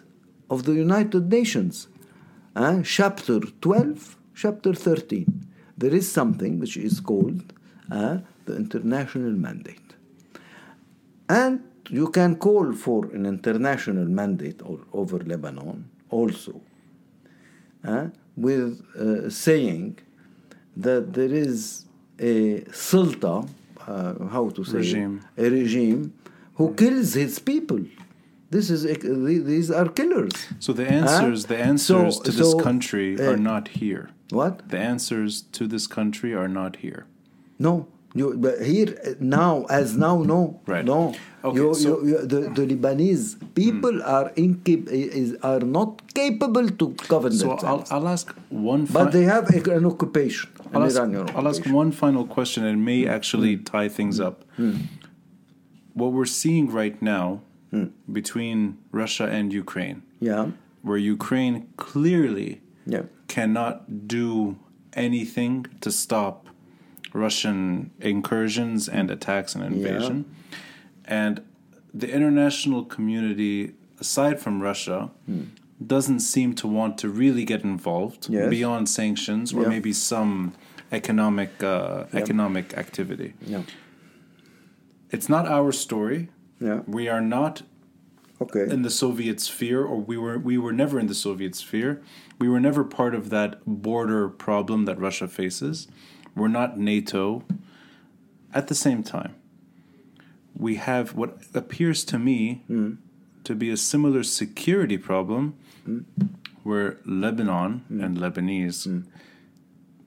of 0.50 0.64
the 0.64 0.74
United 0.74 1.30
Nations, 1.30 1.86
uh, 2.56 2.82
chapter 2.82 3.38
12, 3.38 4.16
chapter 4.34 4.74
13, 4.74 5.51
there 5.82 5.94
is 6.00 6.06
something 6.20 6.52
which 6.62 6.76
is 6.76 7.00
called 7.00 7.52
uh, 7.90 8.18
the 8.46 8.54
international 8.56 9.32
mandate. 9.46 9.88
And 11.28 11.54
you 11.88 12.08
can 12.08 12.36
call 12.36 12.72
for 12.72 13.06
an 13.06 13.24
international 13.26 14.06
mandate 14.20 14.60
or, 14.64 14.78
over 14.92 15.18
Lebanon 15.18 15.90
also, 16.08 16.60
uh, 17.84 18.06
with 18.36 18.70
uh, 18.96 19.28
saying 19.28 19.98
that 20.76 21.12
there 21.12 21.34
is 21.46 21.86
a 22.18 22.60
sulta, 22.86 23.48
uh, 23.86 24.26
how 24.28 24.50
to 24.50 24.64
say, 24.64 24.78
Regime. 24.78 25.20
a 25.36 25.46
regime 25.50 26.14
who 26.54 26.74
kills 26.74 27.14
his 27.14 27.38
people. 27.38 27.82
This 28.50 28.70
is 28.70 28.82
these 29.54 29.70
are 29.70 29.88
killers. 29.88 30.34
So 30.60 30.72
the 30.72 30.86
answers, 30.86 31.46
the 31.46 31.58
answers 31.58 32.20
to 32.20 32.30
this 32.30 32.54
country 32.54 33.18
uh, 33.18 33.32
are 33.32 33.36
not 33.36 33.68
here. 33.68 34.10
What? 34.38 34.68
The 34.74 34.78
answers 34.92 35.32
to 35.56 35.62
this 35.74 35.86
country 35.98 36.30
are 36.42 36.48
not 36.60 36.72
here. 36.84 37.02
No, 37.66 37.72
you, 38.14 38.26
but 38.44 38.54
here 38.72 38.90
now, 39.20 39.52
as 39.78 39.96
now, 40.06 40.14
no, 40.34 40.40
Right. 40.74 40.84
no. 40.84 41.00
Okay, 41.48 41.58
you, 41.58 41.74
so- 41.74 42.00
you, 42.02 42.08
you, 42.10 42.18
the, 42.32 42.40
the 42.58 42.64
Lebanese 42.72 43.26
people 43.60 43.96
are 44.16 44.26
incap- 44.44 44.88
is, 45.22 45.30
are 45.50 45.60
not 45.78 45.90
capable 46.20 46.68
to 46.80 46.86
govern 47.12 47.32
themselves. 47.32 47.62
So 47.62 47.68
I'll. 47.70 47.84
I'll 47.90 48.08
ask 48.16 48.26
one. 48.48 48.82
but 48.98 49.12
they 49.16 49.24
have 49.34 49.44
a, 49.58 49.58
an 49.78 49.84
occupation, 49.92 50.50
I'll 50.72 50.82
an 50.82 50.86
ask, 50.88 50.98
Iranian 50.98 51.28
I'll 51.36 51.48
ask 51.52 51.62
one 51.82 51.90
final 52.04 52.24
question 52.36 52.64
and 52.70 52.84
may 52.90 53.00
actually 53.18 53.54
Hmm. 53.56 53.64
tie 53.72 53.88
things 53.98 54.16
up. 54.28 54.36
What 55.94 56.12
we're 56.12 56.24
seeing 56.42 56.70
right 56.70 57.00
now 57.02 57.26
Hmm. 57.70 57.86
between 58.20 58.58
Russia 59.02 59.26
and 59.38 59.46
Ukraine, 59.64 60.02
Yeah, 60.20 60.44
where 60.86 60.98
Ukraine 61.16 61.56
clearly 61.76 62.50
yeah, 62.94 63.02
cannot 63.36 64.06
do 64.16 64.56
anything 64.92 65.54
to 65.80 65.90
stop 65.90 66.36
Russian 67.14 67.90
incursions 68.12 68.88
and 68.98 69.10
attacks 69.10 69.54
and 69.54 69.64
invasion. 69.64 70.16
And 71.20 71.34
the 72.00 72.08
international 72.18 72.84
community, 72.96 73.72
aside 74.04 74.36
from 74.44 74.54
Russia, 74.70 74.98
doesn't 75.94 76.20
seem 76.20 76.54
to 76.62 76.66
want 76.68 76.92
to 77.02 77.08
really 77.22 77.44
get 77.52 77.60
involved 77.64 78.22
Yes. 78.28 78.50
beyond 78.56 78.88
sanctions 79.00 79.46
or 79.54 79.62
Yeah. 79.62 79.68
maybe 79.74 79.92
some 79.94 80.52
economic 81.00 81.50
uh, 81.62 82.04
economic 82.22 82.66
activity. 82.84 83.30
yeah, 83.52 83.62
It's 85.14 85.28
not 85.34 85.44
our 85.56 85.72
story. 85.72 86.20
yeah. 86.68 86.80
We 86.98 87.04
are 87.14 87.24
not 87.38 87.62
Okay. 88.42 88.72
in 88.72 88.82
the 88.82 88.90
Soviet 88.90 89.40
sphere, 89.40 89.84
or 89.84 89.96
we 89.96 90.16
were 90.16 90.38
we 90.38 90.58
were 90.58 90.72
never 90.72 90.98
in 90.98 91.06
the 91.06 91.14
Soviet 91.14 91.54
sphere. 91.54 92.02
We 92.38 92.48
were 92.48 92.60
never 92.60 92.84
part 92.84 93.14
of 93.14 93.30
that 93.30 93.60
border 93.66 94.28
problem 94.28 94.84
that 94.86 94.98
Russia 94.98 95.28
faces. 95.28 95.88
We're 96.34 96.48
not 96.48 96.78
NATO. 96.78 97.44
At 98.54 98.68
the 98.68 98.74
same 98.74 99.02
time, 99.02 99.34
we 100.54 100.74
have 100.76 101.14
what 101.14 101.38
appears 101.54 102.04
to 102.04 102.18
me 102.18 102.62
hmm. 102.66 102.94
to 103.44 103.54
be 103.54 103.70
a 103.70 103.76
similar 103.76 104.22
security 104.22 104.98
problem, 104.98 105.54
hmm. 105.84 106.00
where 106.62 106.98
Lebanon 107.04 107.84
hmm. 107.88 108.02
and 108.02 108.18
Lebanese 108.18 109.04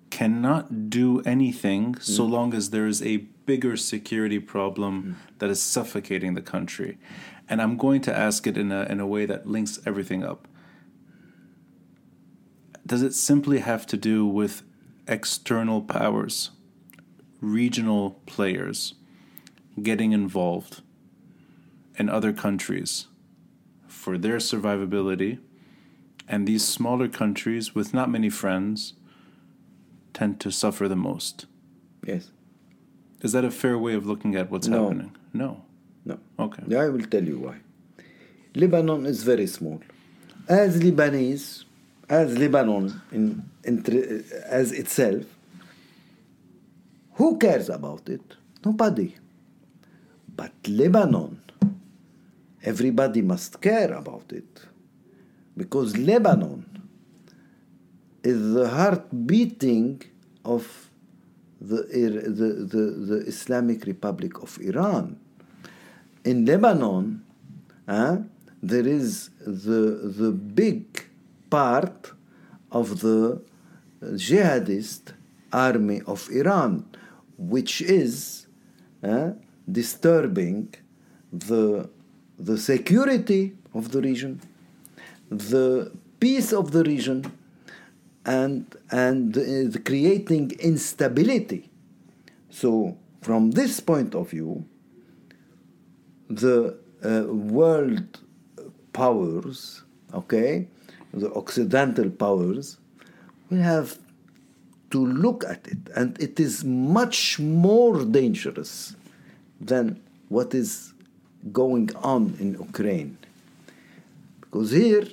cannot 0.09 0.89
do 0.89 1.21
anything 1.21 1.95
so 1.99 2.23
long 2.23 2.53
as 2.53 2.69
there 2.69 2.87
is 2.87 3.01
a 3.03 3.17
bigger 3.45 3.75
security 3.75 4.39
problem 4.39 5.17
that 5.39 5.49
is 5.49 5.61
suffocating 5.61 6.33
the 6.35 6.41
country. 6.41 6.97
And 7.47 7.61
I'm 7.61 7.77
going 7.77 8.01
to 8.01 8.15
ask 8.17 8.47
it 8.47 8.57
in 8.57 8.71
a, 8.71 8.83
in 8.83 8.99
a 8.99 9.05
way 9.07 9.25
that 9.25 9.47
links 9.47 9.79
everything 9.85 10.23
up. 10.23 10.47
Does 12.85 13.01
it 13.01 13.13
simply 13.13 13.59
have 13.59 13.85
to 13.87 13.97
do 13.97 14.25
with 14.25 14.63
external 15.07 15.81
powers, 15.81 16.51
regional 17.41 18.21
players 18.25 18.95
getting 19.81 20.11
involved 20.11 20.81
in 21.97 22.09
other 22.09 22.31
countries 22.33 23.07
for 23.87 24.17
their 24.17 24.37
survivability? 24.37 25.39
And 26.27 26.47
these 26.47 26.65
smaller 26.67 27.07
countries 27.07 27.75
with 27.75 27.93
not 27.93 28.09
many 28.09 28.29
friends 28.31 28.93
tend 30.13 30.39
to 30.41 30.51
suffer 30.51 30.87
the 30.87 30.95
most. 30.95 31.45
yes. 32.05 32.29
Is 33.21 33.31
that 33.31 33.45
a 33.45 33.49
fair 33.49 33.77
way 33.77 33.93
of 33.95 34.05
looking 34.05 34.35
at 34.35 34.51
what's 34.51 34.67
No. 34.67 34.83
happening? 34.83 35.15
No. 35.33 35.63
No. 36.05 36.19
Okay. 36.39 36.77
I 36.77 36.89
will 36.89 37.05
tell 37.05 37.23
you 37.23 37.39
why. 37.39 37.57
Lebanon 38.55 39.05
is 39.05 39.23
very 39.23 39.47
small. 39.47 39.81
As 40.47 40.79
Lebanese, 40.81 41.65
as 42.07 42.37
Lebanon 42.37 43.01
in, 43.11 43.43
in, 43.63 43.79
uh, 43.79 44.35
as 44.45 44.71
itself, 44.71 45.23
who 47.13 47.37
cares 47.37 47.69
about 47.69 48.07
it? 48.09 48.21
Nobody. 48.63 49.15
But 50.35 50.51
Lebanon, 50.67 51.41
everybody 52.63 53.21
must 53.21 53.59
care 53.61 53.93
about 53.93 54.31
it. 54.31 54.61
Because 55.57 55.97
Lebanon 55.97 56.65
is 58.23 58.53
the 58.53 58.69
heart 58.69 59.07
beating 59.25 60.01
of 60.43 60.89
the, 61.59 61.77
the, 61.87 62.75
the, 62.75 62.83
the 63.05 63.27
Islamic 63.27 63.85
Republic 63.85 64.41
of 64.43 64.59
Iran 64.61 65.17
in 66.25 66.43
Lebanon, 66.45 67.23
uh, 67.87 68.17
there 68.61 68.87
is 68.87 69.29
the, 69.45 70.11
the 70.17 70.31
big 70.31 71.05
part 71.49 72.11
of 72.71 72.99
the 73.01 73.41
jihadist 74.01 75.13
army 75.53 76.01
of 76.07 76.27
Iran, 76.31 76.83
which 77.37 77.81
is 77.81 78.47
uh, 79.03 79.31
disturbing 79.71 80.73
the, 81.31 81.89
the 82.39 82.57
security 82.57 83.55
of 83.73 83.91
the 83.91 84.01
region, 84.01 84.41
the 85.29 85.91
peace 86.19 86.51
of 86.51 86.71
the 86.71 86.83
region, 86.83 87.31
and, 88.25 88.75
and 88.89 89.37
uh, 89.37 89.79
creating 89.85 90.51
instability. 90.59 91.69
So, 92.49 92.97
from 93.21 93.51
this 93.51 93.79
point 93.79 94.15
of 94.15 94.31
view, 94.31 94.65
the 96.29 96.77
uh, 97.03 97.23
world 97.27 98.19
powers, 98.93 99.83
okay, 100.13 100.67
the 101.13 101.33
Occidental 101.33 102.09
powers, 102.09 102.77
we 103.49 103.59
have 103.59 103.97
to 104.91 105.05
look 105.05 105.43
at 105.43 105.67
it, 105.67 105.77
and 105.95 106.19
it 106.21 106.39
is 106.39 106.63
much 106.63 107.39
more 107.39 108.03
dangerous 108.05 108.95
than 109.59 110.01
what 110.29 110.53
is 110.53 110.93
going 111.51 111.89
on 111.97 112.35
in 112.39 112.53
Ukraine. 112.53 113.17
Because 114.41 114.71
here, 114.71 115.07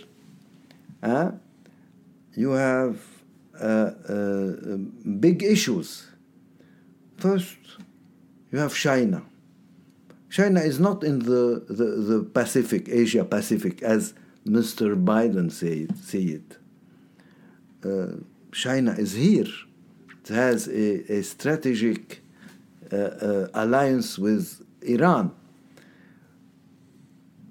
uh, 1.03 1.33
you 2.35 2.51
have 2.53 3.01
uh, 3.61 3.91
uh, 4.09 4.77
big 5.21 5.43
issues. 5.43 6.09
First, 7.19 7.59
you 8.51 8.59
have 8.59 8.75
China. 8.75 9.23
China 10.33 10.61
is 10.61 10.81
not 10.81 11.05
in 11.05 11.19
the, 11.19 11.63
the, 11.69 11.85
the 11.85 12.25
Pacific, 12.25 12.89
Asia 12.89 13.23
Pacific, 13.23 13.83
as 13.83 14.15
Mr. 14.47 14.97
Biden 15.05 15.53
say, 15.53 15.87
say 16.03 16.23
it. 16.39 16.57
Uh, 17.85 18.17
China 18.51 18.93
is 18.93 19.13
here. 19.13 19.53
It 20.23 20.29
has 20.29 20.69
a, 20.69 21.19
a 21.19 21.23
strategic 21.23 22.23
uh, 22.91 22.97
uh, 22.97 23.49
alliance 23.53 24.19
with 24.19 24.65
Iran. 24.81 25.35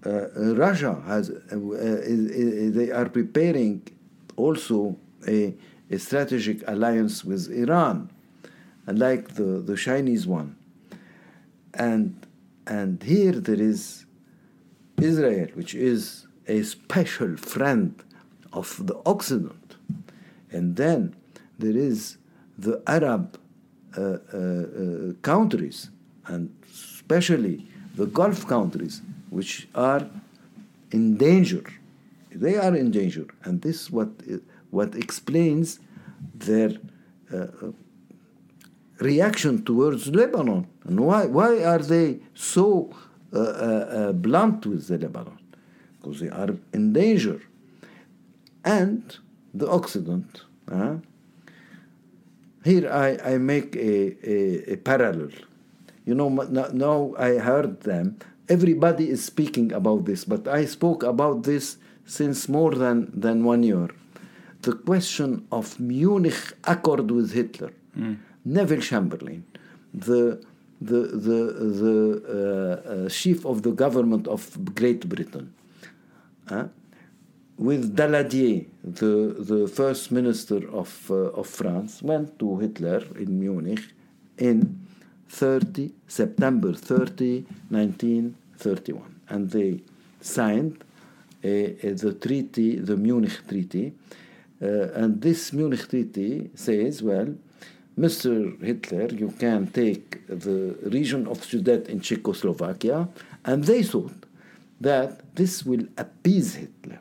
Uh, 0.03 0.55
Russia 0.55 1.03
has, 1.05 1.29
uh, 1.29 1.35
they 1.51 2.89
are 2.89 3.07
preparing 3.09 3.87
also 4.37 4.97
a, 5.27 5.53
a 5.91 5.99
strategic 5.99 6.67
alliance 6.67 7.23
with 7.23 7.47
Iran, 7.51 8.09
like 8.87 9.35
the, 9.35 9.61
the 9.61 9.77
Chinese 9.77 10.25
one. 10.25 10.55
And, 11.75 12.20
and 12.67 13.01
here 13.03 13.33
there 13.33 13.61
is 13.61 14.05
Israel, 14.97 15.47
which 15.53 15.73
is 15.73 16.27
a 16.47 16.63
special 16.63 17.35
friend 17.37 17.95
of 18.53 18.85
the 18.85 18.97
Occident. 19.05 19.75
And 20.51 20.75
then 20.75 21.15
there 21.57 21.75
is 21.75 22.17
the 22.57 22.81
Arab 22.87 23.37
uh, 23.97 24.01
uh, 24.01 25.13
countries, 25.21 25.89
and 26.27 26.53
especially 26.71 27.67
the 27.95 28.05
Gulf 28.05 28.47
countries, 28.47 29.01
which 29.29 29.67
are 29.75 30.07
in 30.91 31.17
danger. 31.17 31.63
They 32.33 32.57
are 32.57 32.75
in 32.75 32.91
danger, 32.91 33.27
and 33.43 33.61
this 33.61 33.81
is 33.81 33.91
what 33.91 34.09
what 34.69 34.95
explains 34.95 35.79
their 36.33 36.71
uh, 37.33 37.47
reaction 39.01 39.63
towards 39.63 40.07
Lebanon. 40.07 40.67
And 40.85 40.99
why 40.99 41.25
why 41.25 41.63
are 41.63 41.79
they 41.79 42.19
so 42.33 42.93
uh, 43.33 43.39
uh, 43.39 44.11
blunt 44.13 44.65
with 44.65 44.87
the 44.87 44.97
Lebanon? 44.97 45.37
Because 45.97 46.19
they 46.19 46.29
are 46.29 46.55
in 46.73 46.93
danger, 46.93 47.41
and 48.63 49.17
the 49.53 49.69
Occident. 49.69 50.43
here 52.63 52.89
I, 52.91 53.33
I 53.33 53.37
make 53.37 53.75
a, 53.75 54.29
a, 54.29 54.73
a 54.73 54.75
parallel. 54.77 55.31
You 56.05 56.15
know, 56.15 56.29
now 56.29 57.13
I 57.17 57.37
heard 57.37 57.81
them. 57.81 58.17
Everybody 58.49 59.09
is 59.09 59.23
speaking 59.23 59.71
about 59.71 60.05
this, 60.05 60.25
but 60.25 60.47
I 60.47 60.65
spoke 60.65 61.03
about 61.03 61.43
this 61.43 61.77
since 62.05 62.49
more 62.49 62.71
than, 62.71 63.11
than 63.13 63.43
one 63.43 63.63
year. 63.63 63.89
The 64.61 64.73
question 64.73 65.47
of 65.51 65.79
Munich 65.79 66.53
Accord 66.65 67.09
with 67.11 67.31
Hitler. 67.33 67.71
Mm. 67.97 68.17
Neville 68.45 68.81
Chamberlain, 68.81 69.43
the 69.93 70.41
the 70.79 71.01
the 71.27 71.39
the 71.81 71.97
uh, 72.27 72.89
uh, 73.05 73.09
chief 73.09 73.45
of 73.45 73.61
the 73.61 73.71
government 73.71 74.27
of 74.27 74.41
Great 74.75 75.07
Britain, 75.07 75.53
uh, 76.49 76.67
with 77.57 77.95
Daladier, 77.95 78.65
the 78.83 79.35
the 79.37 79.67
first 79.67 80.11
minister 80.11 80.67
of 80.71 80.89
uh, 81.11 81.39
of 81.39 81.47
France, 81.47 82.01
went 82.01 82.39
to 82.39 82.57
Hitler 82.57 83.03
in 83.15 83.39
Munich 83.39 83.83
in 84.37 84.79
30 85.29 85.91
September 86.07 86.73
30, 86.73 87.45
1931, 87.69 89.21
and 89.29 89.49
they 89.51 89.79
signed 90.19 90.83
a, 91.43 91.87
a, 91.87 91.93
the 91.93 92.13
treaty, 92.13 92.75
the 92.77 92.97
Munich 92.97 93.39
Treaty, 93.47 93.93
uh, 94.61 94.91
and 94.93 95.21
this 95.21 95.53
Munich 95.53 95.87
Treaty 95.87 96.49
says, 96.55 97.01
well 97.01 97.33
Mr. 98.01 98.57
Hitler, 98.63 99.09
you 99.13 99.29
can 99.37 99.67
take 99.67 100.25
the 100.27 100.75
region 100.89 101.27
of 101.27 101.45
Sudet 101.45 101.87
in 101.87 102.01
Czechoslovakia, 102.01 103.07
and 103.45 103.63
they 103.65 103.83
thought 103.83 104.25
that 104.79 105.35
this 105.35 105.63
will 105.63 105.85
appease 105.97 106.55
Hitler. 106.55 106.97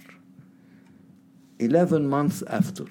11 1.58 2.06
months 2.06 2.42
after, 2.48 2.84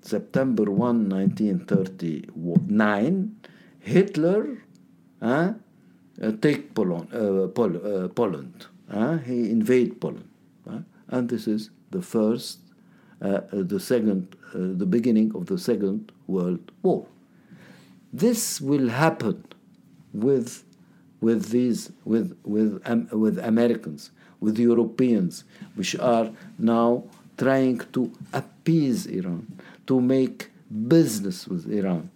September 0.00 0.70
1, 0.70 1.10
1939, 1.10 3.36
Hitler 3.80 4.56
uh, 5.20 5.52
uh, 6.22 6.32
take 6.40 6.74
Poland, 6.74 7.12
uh, 7.12 7.48
Pol 7.48 7.76
uh, 7.76 8.08
Poland. 8.08 8.68
Uh, 8.90 9.18
he 9.18 9.50
invade 9.50 10.00
Poland. 10.00 10.30
Uh, 10.66 10.78
and 11.08 11.28
this 11.28 11.46
is 11.46 11.68
the 11.90 12.00
first, 12.00 12.60
uh, 13.20 13.42
the 13.52 13.78
second, 13.78 14.34
the 14.54 14.86
beginning 14.86 15.30
of 15.34 15.44
the 15.44 15.58
Second 15.58 16.10
World 16.26 16.72
War. 16.82 17.06
This 18.12 18.60
will 18.60 18.88
happen 18.88 19.44
with, 20.12 20.64
with 21.20 21.50
these, 21.50 21.92
with, 22.04 22.36
with, 22.44 22.82
um, 22.84 23.08
with 23.12 23.38
Americans, 23.38 24.10
with 24.40 24.58
Europeans, 24.58 25.44
which 25.74 25.96
are 25.98 26.30
now 26.58 27.04
trying 27.38 27.78
to 27.92 28.12
appease 28.32 29.06
Iran, 29.06 29.46
to 29.86 30.00
make 30.00 30.50
business 30.88 31.46
with 31.46 31.70
Iran. 31.72 32.10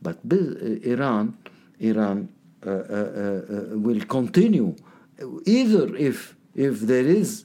But 0.00 0.18
uh, 0.30 0.36
Iran, 0.36 1.36
Iran 1.80 2.28
uh, 2.64 2.70
uh, 2.70 2.72
uh, 2.72 3.78
will 3.78 4.00
continue, 4.02 4.76
either 5.44 5.94
if, 5.96 6.36
if 6.54 6.80
there 6.80 7.04
is 7.04 7.44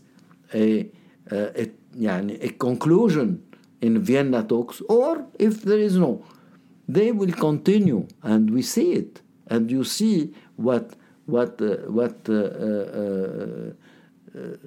a, 0.54 0.88
a, 1.32 1.70
a 2.00 2.50
conclusion 2.60 3.44
in 3.82 4.00
Vienna 4.00 4.44
talks, 4.44 4.82
or 4.88 5.26
if 5.40 5.64
there 5.64 5.80
is 5.80 5.98
no 5.98 6.24
they 6.88 7.12
will 7.12 7.34
continue, 7.34 8.08
and 8.24 8.50
we 8.50 8.62
see 8.62 8.94
it. 8.94 9.22
And 9.48 9.70
you 9.70 9.84
see 9.84 10.34
what 10.56 10.94
what 11.26 11.62
uh, 11.62 11.76
what 11.92 12.18
uh, 12.30 12.34
uh, 12.34 13.72
uh 14.36 14.58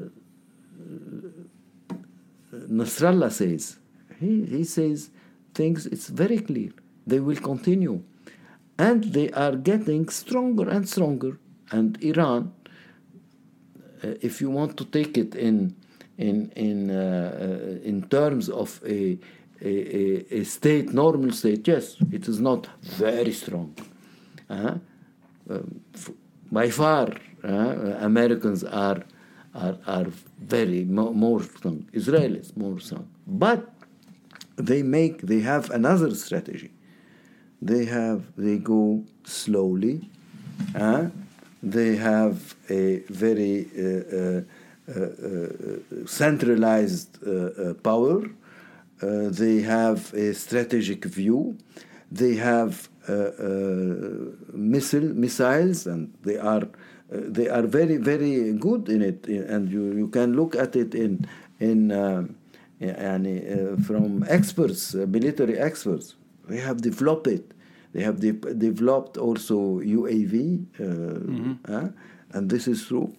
Nasrallah 2.52 3.32
says. 3.32 3.78
He, 4.18 4.44
he 4.44 4.64
says 4.64 5.10
things. 5.54 5.86
It's 5.86 6.08
very 6.08 6.38
clear. 6.38 6.70
They 7.06 7.20
will 7.20 7.36
continue, 7.36 8.02
and 8.78 9.04
they 9.04 9.30
are 9.30 9.56
getting 9.56 10.08
stronger 10.08 10.68
and 10.68 10.88
stronger. 10.88 11.38
And 11.70 12.02
Iran, 12.02 12.52
uh, 14.04 14.14
if 14.20 14.40
you 14.40 14.50
want 14.50 14.76
to 14.76 14.84
take 14.84 15.16
it 15.16 15.34
in 15.34 15.74
in 16.18 16.50
in 16.54 16.90
in 17.82 18.08
terms 18.08 18.50
of 18.50 18.80
a 18.86 19.18
a, 19.62 20.40
a, 20.40 20.44
state, 20.44 20.92
normal 20.92 21.32
state, 21.32 21.66
yes, 21.66 21.96
it 22.12 22.28
is 22.28 22.40
not 22.40 22.66
very 22.82 23.32
strong. 23.32 23.74
Uh, 24.48 24.76
um, 25.48 25.80
by 26.50 26.70
far, 26.70 27.08
uh, 27.44 27.48
Americans 28.00 28.64
are, 28.64 29.02
are, 29.54 29.76
are 29.86 30.06
very 30.40 30.84
mo 30.84 31.12
more 31.12 31.42
strong. 31.42 31.86
Israelis 31.92 32.56
more 32.56 32.80
strong. 32.80 33.08
But 33.26 33.68
they 34.56 34.82
make, 34.82 35.22
they 35.22 35.40
have 35.40 35.70
another 35.70 36.14
strategy. 36.14 36.70
They 37.62 37.84
have, 37.84 38.22
they 38.36 38.58
go 38.58 39.04
slowly. 39.24 40.08
Uh, 40.74 41.08
they 41.62 41.96
have 41.96 42.54
a 42.70 43.00
very 43.10 43.68
uh, 43.76 44.42
uh, 44.90 45.00
uh, 45.00 46.06
centralized 46.06 47.18
power 47.82 48.22
they 49.00 49.62
have 49.62 50.12
a 50.14 50.34
strategic 50.34 51.04
view. 51.04 51.56
They 52.12 52.34
have 52.34 52.88
uh, 53.08 53.12
uh, 53.12 54.30
missile 54.52 55.14
missiles, 55.14 55.86
and 55.86 56.12
they 56.22 56.36
are 56.36 56.68
they 57.08 57.48
are 57.48 57.62
very 57.62 57.96
very 57.96 58.52
good 58.52 58.88
in 58.88 59.02
it. 59.02 59.26
And 59.26 59.70
you, 59.70 59.92
you 59.96 60.08
can 60.08 60.36
look 60.36 60.54
at 60.54 60.76
it 60.76 60.94
in 60.94 61.26
in 61.58 61.90
uh, 61.90 62.24
from 63.86 64.24
experts, 64.28 64.94
military 64.94 65.58
experts. 65.58 66.14
They 66.46 66.58
have 66.58 66.82
developed 66.82 67.26
it. 67.26 67.52
They 67.92 68.02
have 68.02 68.20
de 68.20 68.32
developed 68.32 69.16
also 69.16 69.80
UAV, 69.80 70.34
mm 70.78 71.58
-hmm. 71.64 71.92
and 72.32 72.50
this 72.50 72.68
is 72.68 72.86
true. 72.86 73.10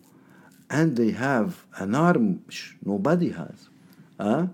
And 0.69 0.95
they 0.95 1.11
have 1.11 1.65
an 1.73 1.95
arm 1.95 2.39
which 2.45 2.77
nobody 2.85 3.29
has. 3.31 3.69
Uh, 4.19 4.45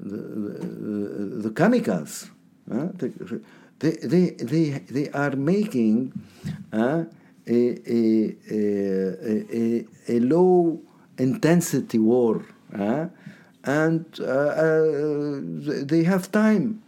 the, 0.00 1.38
the, 1.42 1.50
chemicals. 1.50 2.30
Uh, 2.70 2.88
they, 3.78 3.90
they, 3.90 4.30
they, 4.30 4.70
they 4.90 5.10
are 5.10 5.34
making 5.36 6.12
uh, 6.72 7.04
a, 7.46 7.92
a, 7.92 8.36
a, 8.50 9.86
a, 10.08 10.20
low 10.20 10.80
intensity 11.18 11.98
war. 11.98 12.44
Uh, 12.76 13.06
and 13.64 14.20
uh, 14.20 15.40
they 15.84 16.04
have 16.04 16.30
time. 16.30 16.82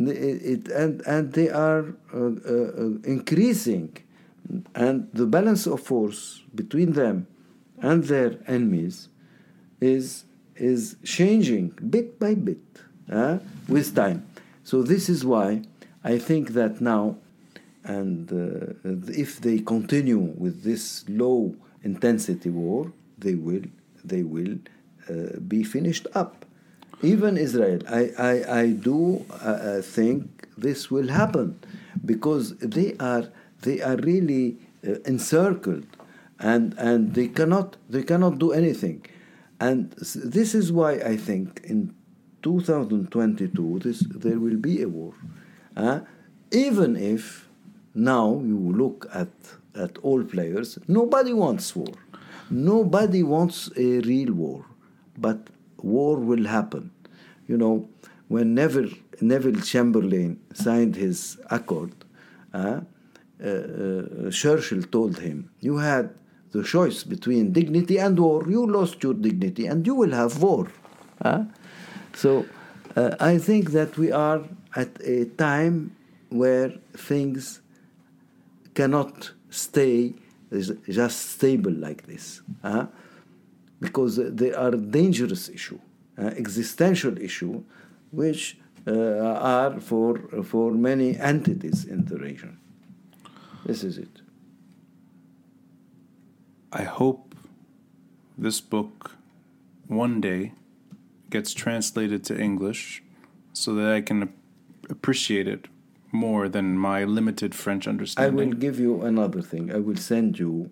It, 0.00 0.68
and, 0.68 1.02
and 1.06 1.32
they 1.32 1.50
are 1.50 1.94
uh, 2.14 2.18
uh, 2.18 2.84
increasing. 3.04 3.96
And 4.74 5.08
the 5.12 5.26
balance 5.26 5.66
of 5.66 5.80
force 5.80 6.42
between 6.54 6.92
them 6.92 7.26
and 7.80 8.04
their 8.04 8.38
enemies 8.46 9.08
is 9.80 10.24
is 10.60 10.96
changing 11.04 11.68
bit 11.90 12.18
by 12.18 12.34
bit 12.34 12.58
uh, 13.10 13.38
with 13.68 13.94
time. 13.94 14.26
So 14.64 14.82
this 14.82 15.08
is 15.08 15.24
why 15.24 15.62
I 16.04 16.18
think 16.18 16.50
that 16.50 16.80
now, 16.80 17.16
and 17.84 18.30
uh, 18.30 18.74
if 19.10 19.40
they 19.40 19.60
continue 19.60 20.18
with 20.18 20.62
this 20.62 21.04
low 21.08 21.54
intensity 21.82 22.50
war, 22.50 22.92
they 23.18 23.34
will 23.34 23.62
they 24.04 24.22
will 24.22 24.58
uh, 25.08 25.38
be 25.46 25.64
finished 25.64 26.06
up. 26.14 26.44
Even 27.02 27.36
Israel, 27.36 27.80
I 27.88 28.10
I, 28.18 28.60
I 28.60 28.66
do 28.70 29.24
uh, 29.30 29.34
uh, 29.34 29.82
think 29.82 30.48
this 30.56 30.90
will 30.90 31.08
happen 31.08 31.58
because 32.04 32.56
they 32.58 32.96
are 32.98 33.24
they 33.62 33.80
are 33.80 33.96
really 33.96 34.58
uh, 34.86 34.94
encircled 35.04 35.86
and 36.38 36.74
and 36.78 37.14
they 37.14 37.28
cannot 37.28 37.76
they 37.88 38.02
cannot 38.02 38.38
do 38.38 38.52
anything 38.52 39.04
and 39.60 39.90
this 39.92 40.54
is 40.54 40.70
why 40.72 40.92
I 40.94 41.16
think 41.16 41.60
in 41.64 41.94
2022 42.42 43.80
this, 43.80 44.00
there 44.00 44.38
will 44.38 44.56
be 44.56 44.82
a 44.82 44.88
war. 44.88 45.14
Uh, 45.76 46.00
even 46.50 46.96
if 46.96 47.48
now 47.94 48.40
you 48.44 48.58
look 48.58 49.08
at, 49.12 49.28
at 49.74 49.98
all 49.98 50.22
players, 50.22 50.78
nobody 50.86 51.32
wants 51.32 51.74
war. 51.74 51.94
Nobody 52.50 53.22
wants 53.22 53.70
a 53.76 54.00
real 54.00 54.32
war. 54.32 54.64
But 55.16 55.50
war 55.78 56.16
will 56.16 56.46
happen. 56.46 56.90
You 57.46 57.56
know, 57.56 57.88
when 58.28 58.54
Neville 58.54 58.90
Neville 59.20 59.60
Chamberlain 59.60 60.38
signed 60.54 60.94
his 60.94 61.38
accord, 61.50 61.92
uh, 62.54 62.80
uh, 63.44 64.30
Churchill 64.30 64.82
told 64.82 65.18
him, 65.18 65.50
You 65.60 65.78
had 65.78 66.14
the 66.52 66.62
choice 66.62 67.04
between 67.04 67.52
dignity 67.52 67.98
and 67.98 68.18
war. 68.18 68.48
You 68.48 68.66
lost 68.66 69.02
your 69.02 69.14
dignity 69.14 69.66
and 69.66 69.86
you 69.86 69.94
will 69.94 70.12
have 70.12 70.42
war. 70.42 70.70
Uh, 71.20 71.44
so 72.14 72.46
uh, 72.96 73.16
I 73.20 73.38
think 73.38 73.70
that 73.72 73.96
we 73.96 74.12
are 74.12 74.42
at 74.74 74.90
a 75.04 75.26
time 75.26 75.96
where 76.30 76.70
things 76.94 77.60
cannot 78.74 79.32
stay 79.50 80.14
just 80.88 81.30
stable 81.30 81.72
like 81.72 82.06
this. 82.06 82.42
Uh, 82.62 82.86
because 83.80 84.16
they 84.16 84.52
are 84.52 84.72
dangerous 84.72 85.48
issue, 85.48 85.78
uh, 86.18 86.26
existential 86.36 87.16
issue, 87.18 87.62
which 88.10 88.58
uh, 88.86 88.92
are 88.92 89.80
for, 89.80 90.18
for 90.42 90.72
many 90.72 91.16
entities 91.16 91.84
in 91.84 92.04
the 92.06 92.16
region. 92.16 92.58
This 93.64 93.84
is 93.84 93.98
it. 93.98 94.17
I 96.72 96.82
hope 96.82 97.34
this 98.36 98.60
book 98.60 99.12
one 99.86 100.20
day 100.20 100.52
gets 101.30 101.54
translated 101.54 102.24
to 102.24 102.38
English 102.38 103.02
so 103.52 103.74
that 103.74 103.92
I 103.92 104.00
can 104.00 104.32
appreciate 104.90 105.48
it 105.48 105.66
more 106.12 106.48
than 106.48 106.78
my 106.78 107.04
limited 107.04 107.54
French 107.54 107.86
understanding. 107.86 108.40
I 108.40 108.44
will 108.44 108.52
give 108.52 108.78
you 108.78 109.02
another 109.02 109.42
thing. 109.42 109.72
I 109.72 109.78
will 109.78 109.96
send 109.96 110.38
you 110.38 110.70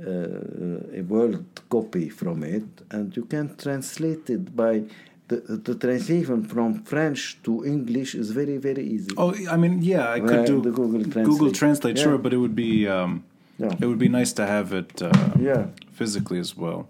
uh, 0.00 0.98
a 0.98 1.02
Word 1.02 1.44
copy 1.68 2.08
from 2.08 2.42
it, 2.42 2.64
and 2.90 3.14
you 3.16 3.24
can 3.24 3.56
translate 3.56 4.30
it 4.30 4.56
by 4.56 4.84
the, 5.28 5.36
the 5.36 5.74
translation 5.74 6.44
from 6.44 6.82
French 6.82 7.38
to 7.44 7.64
English 7.64 8.14
is 8.14 8.30
very 8.30 8.58
very 8.58 8.84
easy. 8.86 9.10
Oh, 9.16 9.34
I 9.50 9.56
mean, 9.56 9.82
yeah, 9.82 10.10
I 10.10 10.20
could 10.20 10.46
do 10.46 10.62
Google 10.62 11.02
Translate. 11.02 11.24
Google 11.24 11.52
Translate, 11.52 11.96
yeah. 11.96 12.02
sure, 12.02 12.18
but 12.18 12.32
it 12.32 12.38
would 12.38 12.56
be 12.56 12.86
um, 12.88 13.24
yeah. 13.58 13.72
it 13.80 13.86
would 13.86 13.98
be 13.98 14.08
nice 14.08 14.32
to 14.34 14.46
have 14.46 14.72
it 14.72 15.00
uh, 15.02 15.12
yeah. 15.38 15.66
physically 15.92 16.38
as 16.38 16.56
well. 16.56 16.88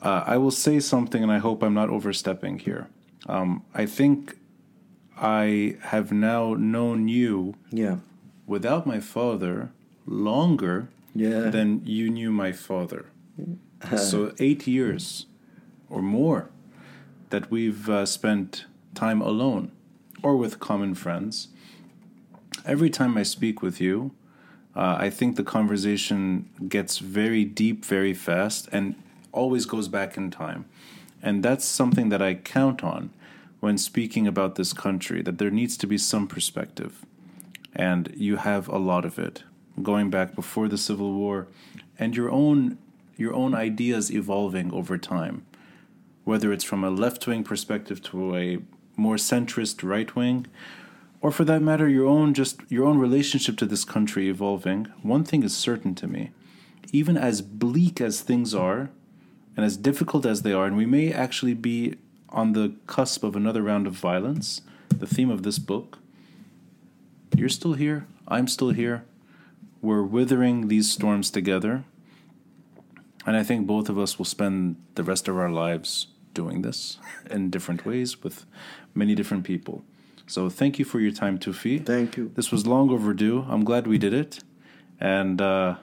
Uh, 0.00 0.24
I 0.26 0.36
will 0.36 0.50
say 0.50 0.80
something, 0.80 1.22
and 1.22 1.30
I 1.30 1.38
hope 1.38 1.62
I'm 1.62 1.74
not 1.74 1.88
overstepping 1.90 2.58
here. 2.60 2.88
Um, 3.26 3.62
I 3.74 3.86
think 3.86 4.36
I 5.16 5.76
have 5.82 6.10
now 6.12 6.54
known 6.54 7.06
you 7.08 7.54
Yeah. 7.70 7.98
without 8.46 8.86
my 8.86 8.98
father 9.00 9.70
longer 10.06 10.88
Yeah. 11.14 11.50
than 11.50 11.82
you 11.84 12.10
knew 12.10 12.32
my 12.32 12.52
father. 12.52 13.06
so 13.96 14.32
eight 14.38 14.66
years 14.66 15.26
or 15.88 16.02
more 16.02 16.50
that 17.30 17.50
we've 17.50 17.88
uh, 17.88 18.04
spent 18.06 18.66
time 18.94 19.20
alone 19.22 19.70
or 20.22 20.36
with 20.36 20.58
common 20.58 20.94
friends. 20.94 21.48
Every 22.64 22.90
time 22.90 23.16
I 23.16 23.22
speak 23.24 23.62
with 23.62 23.80
you, 23.80 24.10
uh, 24.74 24.96
I 24.98 25.10
think 25.10 25.36
the 25.36 25.44
conversation 25.44 26.48
gets 26.68 26.98
very 26.98 27.44
deep 27.44 27.84
very 27.84 28.14
fast 28.14 28.68
and 28.72 28.94
always 29.30 29.66
goes 29.66 29.88
back 29.88 30.16
in 30.16 30.30
time. 30.30 30.64
And 31.22 31.42
that's 31.42 31.64
something 31.64 32.08
that 32.08 32.22
I 32.22 32.34
count 32.34 32.82
on 32.82 33.10
when 33.60 33.78
speaking 33.78 34.26
about 34.26 34.56
this 34.56 34.72
country, 34.72 35.22
that 35.22 35.38
there 35.38 35.50
needs 35.50 35.76
to 35.76 35.86
be 35.86 35.96
some 35.96 36.26
perspective. 36.26 37.04
And 37.74 38.12
you 38.16 38.36
have 38.36 38.66
a 38.68 38.78
lot 38.78 39.04
of 39.04 39.18
it, 39.18 39.44
going 39.82 40.10
back 40.10 40.34
before 40.34 40.68
the 40.68 40.76
Civil 40.76 41.12
War, 41.12 41.46
and 41.98 42.16
your 42.16 42.30
own 42.30 42.78
your 43.16 43.34
own 43.34 43.54
ideas 43.54 44.10
evolving 44.10 44.72
over 44.72 44.98
time, 44.98 45.46
whether 46.24 46.52
it's 46.52 46.64
from 46.64 46.82
a 46.82 46.90
left 46.90 47.26
wing 47.26 47.44
perspective 47.44 48.02
to 48.02 48.34
a 48.34 48.58
more 48.96 49.16
centrist 49.16 49.88
right 49.88 50.16
wing, 50.16 50.46
or 51.22 51.30
for 51.30 51.44
that 51.44 51.62
matter, 51.62 51.88
your 51.88 52.06
own 52.06 52.34
just 52.34 52.60
your 52.68 52.84
own 52.84 52.98
relationship 52.98 53.56
to 53.58 53.66
this 53.66 53.84
country 53.84 54.28
evolving. 54.28 54.86
One 55.02 55.24
thing 55.24 55.44
is 55.44 55.56
certain 55.56 55.94
to 55.94 56.06
me, 56.06 56.30
even 56.92 57.16
as 57.16 57.40
bleak 57.40 58.00
as 58.00 58.20
things 58.20 58.54
are, 58.54 58.90
and 59.56 59.64
as 59.64 59.76
difficult 59.76 60.26
as 60.26 60.42
they 60.42 60.52
are, 60.52 60.66
and 60.66 60.76
we 60.76 60.86
may 60.86 61.12
actually 61.12 61.54
be 61.54 61.94
on 62.28 62.52
the 62.52 62.74
cusp 62.86 63.22
of 63.22 63.36
another 63.36 63.62
round 63.62 63.86
of 63.86 63.92
violence, 63.92 64.62
the 64.88 65.06
theme 65.06 65.30
of 65.30 65.42
this 65.42 65.58
book, 65.58 65.98
you're 67.36 67.48
still 67.48 67.74
here, 67.74 68.06
I'm 68.28 68.48
still 68.48 68.70
here. 68.70 69.04
We're 69.80 70.02
withering 70.02 70.68
these 70.68 70.90
storms 70.90 71.30
together. 71.30 71.84
And 73.26 73.36
I 73.36 73.42
think 73.42 73.66
both 73.66 73.88
of 73.88 73.98
us 73.98 74.18
will 74.18 74.24
spend 74.24 74.76
the 74.94 75.04
rest 75.04 75.28
of 75.28 75.36
our 75.36 75.50
lives 75.50 76.08
doing 76.34 76.62
this 76.62 76.98
in 77.30 77.50
different 77.50 77.84
ways 77.84 78.22
with 78.22 78.46
many 78.94 79.14
different 79.14 79.44
people. 79.44 79.84
So 80.26 80.48
thank 80.48 80.78
you 80.78 80.84
for 80.84 81.00
your 81.00 81.12
time, 81.12 81.38
Tufi. 81.38 81.84
Thank 81.84 82.16
you. 82.16 82.30
This 82.34 82.50
was 82.50 82.66
long 82.66 82.90
overdue. 82.90 83.44
I'm 83.48 83.64
glad 83.64 83.86
we 83.86 83.98
did 83.98 84.14
it. 84.14 84.40
And 85.00 85.40
uh, 85.40 85.76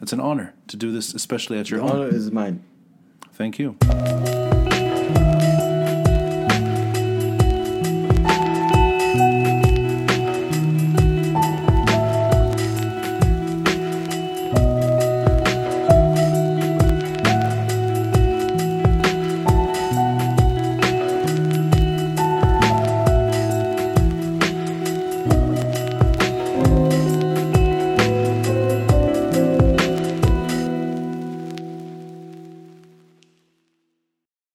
it's 0.00 0.12
an 0.12 0.20
honor 0.20 0.54
to 0.68 0.76
do 0.76 0.92
this, 0.92 1.14
especially 1.14 1.58
at 1.58 1.70
your 1.70 1.80
The 1.80 1.86
home. 1.86 2.00
honor 2.02 2.08
is 2.08 2.30
mine. 2.30 2.62
Thank 3.32 3.58
you. 3.58 3.76